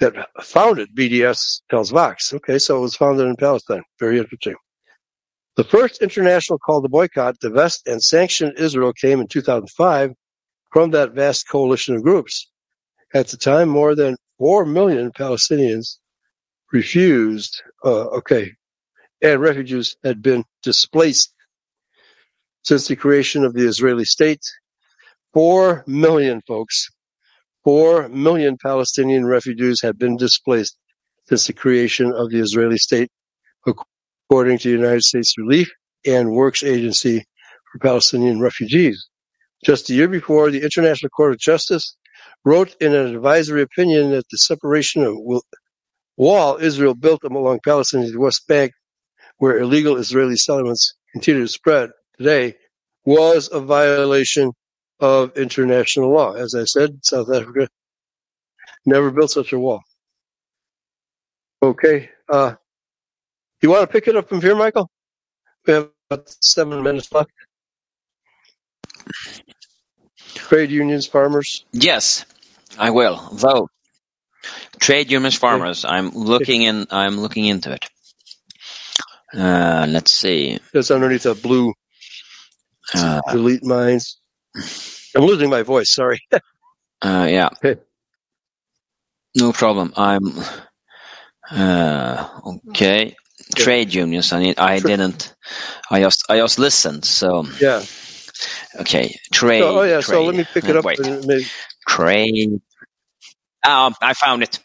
that 0.00 0.14
founded 0.42 0.88
BDS, 0.96 1.60
tells 1.68 1.90
Vox. 1.90 2.32
Okay, 2.32 2.58
so 2.58 2.78
it 2.78 2.80
was 2.80 2.96
founded 2.96 3.26
in 3.26 3.36
Palestine. 3.36 3.82
Very 4.00 4.18
interesting. 4.18 4.54
The 5.56 5.64
first 5.64 6.00
international 6.00 6.58
call 6.58 6.80
to 6.80 6.88
boycott, 6.88 7.38
divest, 7.40 7.86
and 7.86 8.02
sanction 8.02 8.54
Israel 8.56 8.94
came 8.94 9.20
in 9.20 9.26
2005 9.26 10.12
from 10.72 10.92
that 10.92 11.12
vast 11.12 11.46
coalition 11.46 11.94
of 11.94 12.02
groups. 12.02 12.50
At 13.12 13.28
the 13.28 13.36
time, 13.36 13.68
more 13.68 13.94
than 13.94 14.16
4 14.38 14.64
million 14.64 15.12
Palestinians 15.12 15.98
refused, 16.72 17.62
uh, 17.84 18.06
okay, 18.18 18.52
and 19.22 19.40
refugees 19.40 19.96
had 20.04 20.22
been 20.22 20.44
displaced 20.62 21.32
since 22.64 22.88
the 22.88 22.96
creation 22.96 23.44
of 23.44 23.54
the 23.54 23.66
Israeli 23.66 24.04
state. 24.04 24.42
4 25.34 25.84
million 25.86 26.40
folks, 26.46 26.88
4 27.64 28.08
million 28.08 28.56
Palestinian 28.62 29.26
refugees 29.26 29.82
have 29.82 29.98
been 29.98 30.16
displaced 30.16 30.76
since 31.28 31.46
the 31.46 31.52
creation 31.52 32.12
of 32.12 32.30
the 32.30 32.40
Israeli 32.40 32.78
state, 32.78 33.10
according 33.66 34.58
to 34.58 34.68
the 34.68 34.76
United 34.76 35.02
States 35.02 35.34
Relief 35.38 35.70
and 36.06 36.32
Works 36.32 36.62
Agency 36.62 37.24
for 37.72 37.78
Palestinian 37.78 38.40
Refugees. 38.40 39.08
Just 39.64 39.90
a 39.90 39.94
year 39.94 40.08
before, 40.08 40.50
the 40.50 40.62
International 40.62 41.10
Court 41.10 41.32
of 41.32 41.38
Justice 41.38 41.96
wrote 42.44 42.76
in 42.80 42.94
an 42.94 43.14
advisory 43.14 43.62
opinion 43.62 44.10
that 44.10 44.24
the 44.30 44.38
separation 44.38 45.02
of 45.02 45.16
wall 46.16 46.58
Israel 46.60 46.94
built 46.94 47.22
them 47.22 47.36
along 47.36 47.60
Palestinian 47.64 48.18
West 48.18 48.46
Bank, 48.48 48.72
where 49.38 49.58
illegal 49.58 49.96
Israeli 49.96 50.36
settlements 50.36 50.94
continue 51.12 51.42
to 51.42 51.48
spread 51.48 51.90
today, 52.18 52.54
was 53.04 53.50
a 53.52 53.60
violation 53.60 54.52
of 55.00 55.36
international 55.36 56.12
law. 56.12 56.32
As 56.34 56.54
I 56.54 56.64
said, 56.64 57.04
South 57.04 57.32
Africa 57.32 57.68
never 58.86 59.10
built 59.10 59.30
such 59.30 59.52
a 59.52 59.58
wall. 59.58 59.82
Okay. 61.62 62.10
Uh, 62.28 62.54
you 63.62 63.70
want 63.70 63.82
to 63.82 63.86
pick 63.88 64.08
it 64.08 64.16
up 64.16 64.28
from 64.28 64.40
here, 64.40 64.56
Michael? 64.56 64.88
We 65.66 65.74
have 65.74 65.90
about 66.10 66.28
seven 66.40 66.82
minutes 66.82 67.12
left. 67.12 67.30
Trade 70.34 70.70
unions, 70.70 71.06
farmers. 71.06 71.64
Yes, 71.72 72.24
I 72.78 72.90
will. 72.90 73.16
Though 73.32 73.68
trade 74.80 75.10
unions, 75.10 75.34
farmers, 75.36 75.84
I'm 75.84 76.10
looking 76.10 76.62
in. 76.62 76.86
I'm 76.90 77.18
looking 77.20 77.46
into 77.46 77.72
it. 77.72 77.84
Uh, 79.34 79.86
let's 79.88 80.12
see. 80.12 80.58
It's 80.74 80.90
underneath 80.90 81.24
the 81.24 81.34
blue 81.34 81.72
Uh, 82.94 83.20
delete 83.32 83.64
mines. 83.64 84.18
I'm 85.16 85.24
losing 85.24 85.50
my 85.50 85.62
voice. 85.62 85.92
Sorry. 85.94 86.20
uh, 87.02 87.26
yeah, 87.30 87.48
Okay. 87.56 87.80
no 89.36 89.52
problem. 89.52 89.92
I'm 89.96 90.22
uh, 91.50 92.28
okay. 92.70 93.14
Trade 93.54 93.94
unions. 93.94 94.32
I 94.32 94.40
need. 94.40 94.58
I 94.58 94.80
didn't. 94.80 95.34
I 95.90 96.00
just. 96.00 96.24
I 96.30 96.38
just 96.38 96.58
listened. 96.58 97.04
So 97.04 97.46
Yeah. 97.60 97.82
okay. 98.80 99.14
Trade. 99.32 99.60
So, 99.62 99.80
oh 99.80 99.84
yeah. 99.84 100.00
So 100.00 100.24
let 100.24 100.34
me 100.34 100.44
pick 100.44 100.64
Uh, 100.64 100.68
it 100.70 100.76
up. 100.76 100.84
Wait. 100.84 101.00
Trade. 101.88 102.60
Um, 103.66 103.94
I 104.00 104.14
found 104.14 104.42
it. 104.44 104.58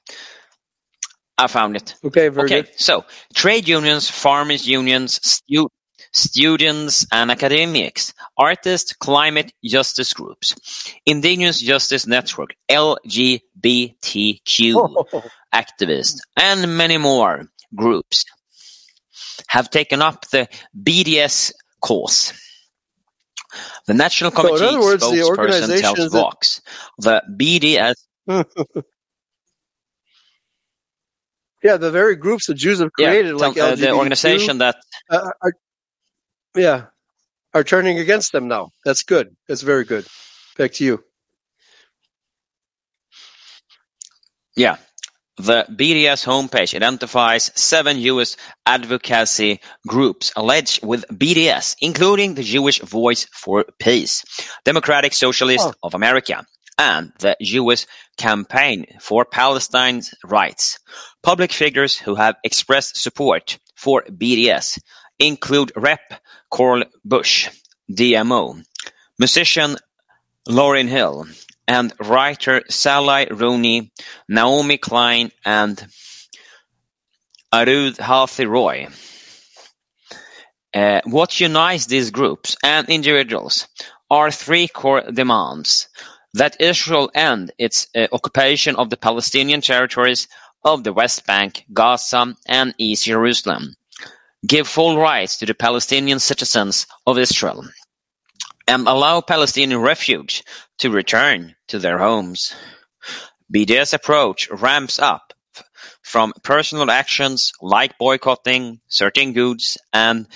I 1.38 1.48
found 1.48 1.76
it. 1.76 1.96
Okay. 2.04 2.30
Very 2.30 2.46
okay, 2.46 2.62
good. 2.62 2.80
so 2.80 3.06
trade 3.34 3.68
unions, 3.68 4.10
farmers 4.10 4.68
unions, 4.68 5.20
stu- 5.24 5.70
students 6.14 7.08
and 7.12 7.32
academics, 7.32 8.14
artists, 8.38 8.94
climate 8.94 9.52
justice 9.64 10.14
groups, 10.14 10.94
Indigenous 11.06 11.60
Justice 11.60 12.06
Network, 12.06 12.54
LGBTQ 12.70 13.32
Oh, 14.76 15.24
activists, 15.54 16.20
and 16.38 16.78
many 16.78 16.98
more 16.98 17.46
groups 17.74 18.26
have 19.48 19.70
taken 19.72 20.02
up 20.02 20.30
the 20.30 20.48
BDS 20.80 21.54
cause. 21.82 22.34
The 23.88 23.96
National 23.96 24.32
So 24.32 24.42
in 24.42 24.48
Committee 24.48 24.66
other 24.66 24.80
words, 24.80 25.04
the 25.10 25.18
spokesperson 25.18 25.82
tells 25.82 26.12
Vox 26.12 26.62
the 27.00 27.24
BDS 27.30 27.96
yeah. 31.64 31.78
The 31.78 31.92
very 31.92 32.16
groups 32.16 32.48
the 32.48 32.54
Jews 32.54 32.80
have 32.80 32.90
yeah, 32.98 33.10
created, 33.10 33.36
like 33.36 33.56
tell- 33.56 33.74
uh, 33.74 33.76
the 33.76 33.92
organization 33.92 34.60
that 34.60 34.78
uh, 35.10 35.30
are, 35.42 35.54
yeah, 36.56 36.86
are 37.54 37.64
turning 37.64 38.00
against 38.00 38.32
them 38.32 38.48
now. 38.48 38.70
That's 38.86 39.04
good. 39.04 39.36
That's 39.48 39.62
very 39.62 39.86
good. 39.86 40.06
Back 40.58 40.74
to 40.74 40.86
you. 40.86 41.04
Yeah. 44.56 44.78
The 45.38 45.66
BDS 45.70 46.24
homepage 46.26 46.76
identifies 46.76 47.52
seven 47.56 47.98
U.S. 48.00 48.38
advocacy 48.66 49.60
groups 49.88 50.32
alleged 50.36 50.86
with 50.86 51.06
BDS, 51.08 51.78
including 51.82 52.36
the 52.36 52.44
Jewish 52.44 52.80
Voice 52.80 53.26
for 53.34 53.66
Peace, 53.80 54.24
Democratic 54.66 55.14
Socialist 55.14 55.68
Oh. 55.68 55.74
of 55.82 55.96
America, 55.96 56.46
and 56.82 57.14
the 57.20 57.38
Jewish 57.40 57.86
Campaign 58.18 58.86
for 59.00 59.24
Palestine's 59.24 60.16
Rights. 60.26 60.80
Public 61.22 61.52
figures 61.52 61.96
who 61.96 62.16
have 62.16 62.38
expressed 62.44 62.98
support 62.98 63.60
for 63.76 64.04
BDS 64.04 64.80
include 65.20 65.72
Rep. 65.76 66.02
Cori 66.50 66.86
Bush, 67.06 67.50
DMO, 67.90 68.62
musician 69.18 69.78
Lauryn 70.50 70.90
Hill, 70.90 71.28
and 71.68 71.94
writer 72.00 72.64
Sally 72.70 73.28
Rooney, 73.32 73.94
Naomi 74.28 74.78
Klein, 74.78 75.32
and 75.46 75.88
Arundhati 77.54 78.50
Roy. 78.50 78.88
Uh, 80.74 81.02
what 81.06 81.40
unites 81.40 81.86
these 81.86 82.12
groups 82.12 82.58
and 82.64 82.90
individuals 82.90 83.68
are 84.10 84.32
three 84.32 84.68
core 84.68 85.04
demands 85.12 85.88
that 86.34 86.62
Israel 86.62 87.12
end 87.14 87.52
its 87.58 87.88
uh, 87.96 88.08
occupation 88.12 88.76
of 88.76 88.90
the 88.90 88.98
Palestinian 88.98 89.62
territories 89.62 90.28
of 90.64 90.84
the 90.84 90.94
West 90.94 91.26
Bank, 91.26 91.66
Gaza, 91.74 92.36
and 92.48 92.74
East 92.78 93.06
Jerusalem, 93.06 93.76
give 94.46 94.68
full 94.68 94.98
rights 94.98 95.38
to 95.38 95.46
the 95.46 95.54
Palestinian 95.54 96.20
citizens 96.20 96.88
of 97.06 97.18
Israel, 97.18 97.66
and 98.68 98.88
allow 98.88 99.22
Palestinian 99.22 99.82
refugees 99.82 100.44
to 100.80 100.90
return 100.92 101.56
to 101.68 101.80
their 101.80 101.98
homes. 101.98 102.54
BDS 103.54 103.94
approach 103.94 104.50
ramps 104.50 105.00
up 105.00 105.34
from 106.02 106.34
personal 106.44 106.90
actions 106.90 107.52
like 107.62 107.98
boycotting 107.98 108.80
certain 108.88 109.34
goods 109.34 109.78
and 109.92 110.28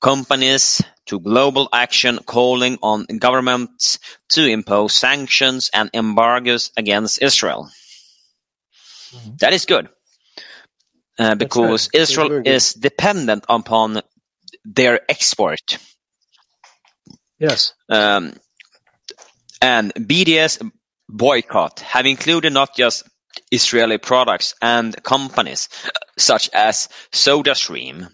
companies 0.00 0.82
to 1.06 1.20
global 1.20 1.68
action 1.72 2.18
calling 2.24 2.78
on 2.82 3.06
governments 3.18 3.98
to 4.30 4.46
impose 4.46 4.94
sanctions 4.94 5.70
and 5.74 5.90
embargoes 5.94 6.70
against 6.76 7.22
Israel. 7.22 7.70
That 9.40 9.52
is 9.52 9.66
good. 9.66 9.88
Uh, 11.18 11.34
because 11.34 11.90
Israel 11.92 12.42
is 12.44 12.72
dependent 12.72 13.44
upon 13.48 14.00
their 14.64 15.00
export. 15.08 15.78
Yes. 17.38 17.74
Um, 17.88 18.32
and 19.60 19.92
BDS 19.94 20.70
boycott 21.08 21.80
have 21.80 22.06
included 22.06 22.52
not 22.52 22.74
just 22.74 23.04
Israeli 23.50 23.98
products 23.98 24.54
and 24.62 25.00
companies 25.02 25.68
such 26.18 26.48
as 26.54 26.88
SodaStream, 27.12 28.08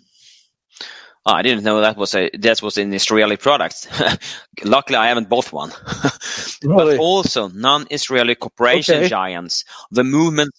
Oh, 1.28 1.34
I 1.34 1.42
didn't 1.42 1.64
know 1.64 1.82
that 1.82 1.98
was 1.98 2.14
a 2.16 2.30
that 2.40 2.62
was 2.62 2.78
an 2.78 2.94
Israeli 2.94 3.38
product. 3.38 3.88
Luckily, 4.64 4.98
I 4.98 5.09
haven't 5.09 5.30
bought 5.30 5.52
one. 5.52 5.72
Really? 6.64 6.96
but 6.96 7.00
also 7.00 7.48
non-Israeli 7.48 8.36
corporation 8.36 8.96
Okay. 8.96 9.09
giants. 9.09 9.64
The 9.92 10.05
movement 10.05 10.52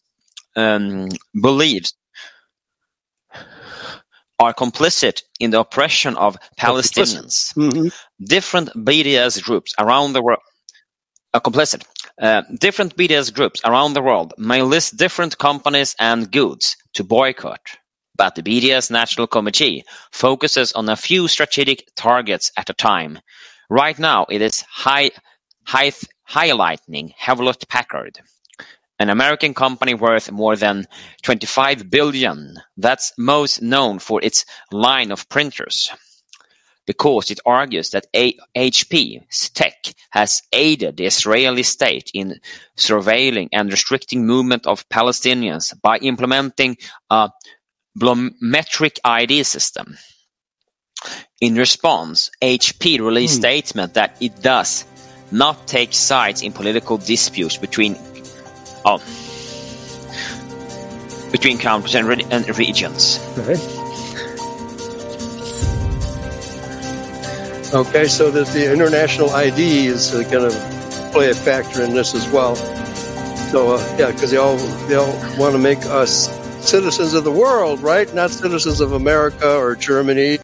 um, 0.55 1.09
believes 1.41 1.93
are 4.39 4.53
complicit 4.53 5.23
in 5.39 5.51
the 5.51 5.61
oppression 5.61 6.17
of 6.17 6.37
Palestinians. 6.59 7.53
Mhm. 7.57 7.91
Different 8.23 8.69
BDS 8.75 9.43
groups 9.43 9.73
around 9.79 10.13
the 10.13 10.23
world 10.23 10.43
are 11.33 11.41
complicit. 11.41 11.83
Uh, 12.21 12.43
different 12.59 12.97
BDS 12.97 13.33
groups 13.33 13.61
around 13.65 13.93
the 13.95 14.03
world 14.03 14.33
may 14.37 14.61
list 14.63 14.97
different 14.97 15.37
companies 15.37 15.95
and 15.99 16.31
goods 16.31 16.77
to 16.95 17.03
boycott, 17.05 17.61
but 18.19 18.35
the 18.35 18.43
BDS 18.43 18.91
National 18.91 19.27
Committee 19.27 19.85
focuses 20.11 20.73
on 20.73 20.89
a 20.89 20.97
few 20.97 21.29
strategic 21.29 21.87
targets 21.95 22.51
at 22.57 22.69
a 22.69 22.73
time. 22.73 23.17
Right 23.69 23.97
now, 23.97 24.25
it 24.29 24.41
is 24.41 24.61
high, 24.69 25.11
high, 25.65 25.93
highlighting 26.29 27.13
Hewlett 27.17 27.69
Packard, 27.69 28.19
an 28.99 29.09
American 29.09 29.53
company 29.53 29.93
worth 29.93 30.29
more 30.33 30.57
than 30.57 30.85
25 31.23 31.89
billion 31.89 32.55
that's 32.75 33.13
most 33.17 33.61
known 33.61 33.99
for 33.99 34.21
its 34.21 34.43
line 34.69 35.13
of 35.13 35.29
printers 35.29 35.89
because 36.85 37.29
it 37.29 37.39
argues 37.45 37.91
that 37.91 38.07
HP's 38.13 39.51
tech 39.51 39.75
has 40.09 40.41
aided 40.51 40.97
the 40.97 41.05
Israeli 41.05 41.61
state 41.61 42.09
in 42.15 42.39
surveilling 42.75 43.47
and 43.53 43.71
restricting 43.71 44.25
movement 44.25 44.65
of 44.65 44.89
Palestinians 44.89 45.79
by 45.81 45.99
implementing 45.99 46.77
a 47.11 47.29
biometric 47.97 48.99
ID 49.03 49.43
system. 49.43 49.97
In 51.39 51.55
response, 51.55 52.29
HP 52.41 52.99
released 52.99 53.35
Hmm. 53.35 53.41
statement 53.41 53.93
that 53.93 54.17
it 54.19 54.41
does 54.41 54.85
not 55.31 55.67
take 55.67 55.93
sides 55.93 56.41
in 56.41 56.51
political 56.51 56.97
disputes 56.97 57.57
between 57.57 57.95
oh, 58.83 58.99
between 61.31 61.57
countries 61.59 61.95
and, 61.95 62.07
re- 62.07 62.25
and 62.31 62.57
regions. 62.57 63.19
Okay. 63.37 63.55
Okay, 67.71 68.07
so 68.07 68.31
that 68.31 68.47
the 68.47 68.71
international 68.73 69.29
ID 69.29 69.85
is 69.85 70.11
uh, 70.13 70.23
going 70.23 70.49
to 70.49 71.09
play 71.13 71.29
a 71.29 71.35
factor 71.35 71.83
in 71.83 71.93
this 71.93 72.15
as 72.15 72.27
well. 72.29 72.55
So 72.55 73.75
uh, 73.75 73.95
yeah, 73.99 74.11
because 74.11 74.31
they 74.31 74.37
all 74.37 74.57
they 74.87 74.95
all 74.95 75.13
want 75.37 75.53
to 75.53 75.59
make 75.59 75.85
us 75.85 76.27
citizens 76.61 77.13
of 77.13 77.23
the 77.23 77.31
world, 77.31 77.81
right? 77.81 78.13
Not 78.13 78.31
citizens 78.31 78.81
of 78.81 78.93
America 78.93 79.57
or 79.57 79.75
Germany 79.75 80.39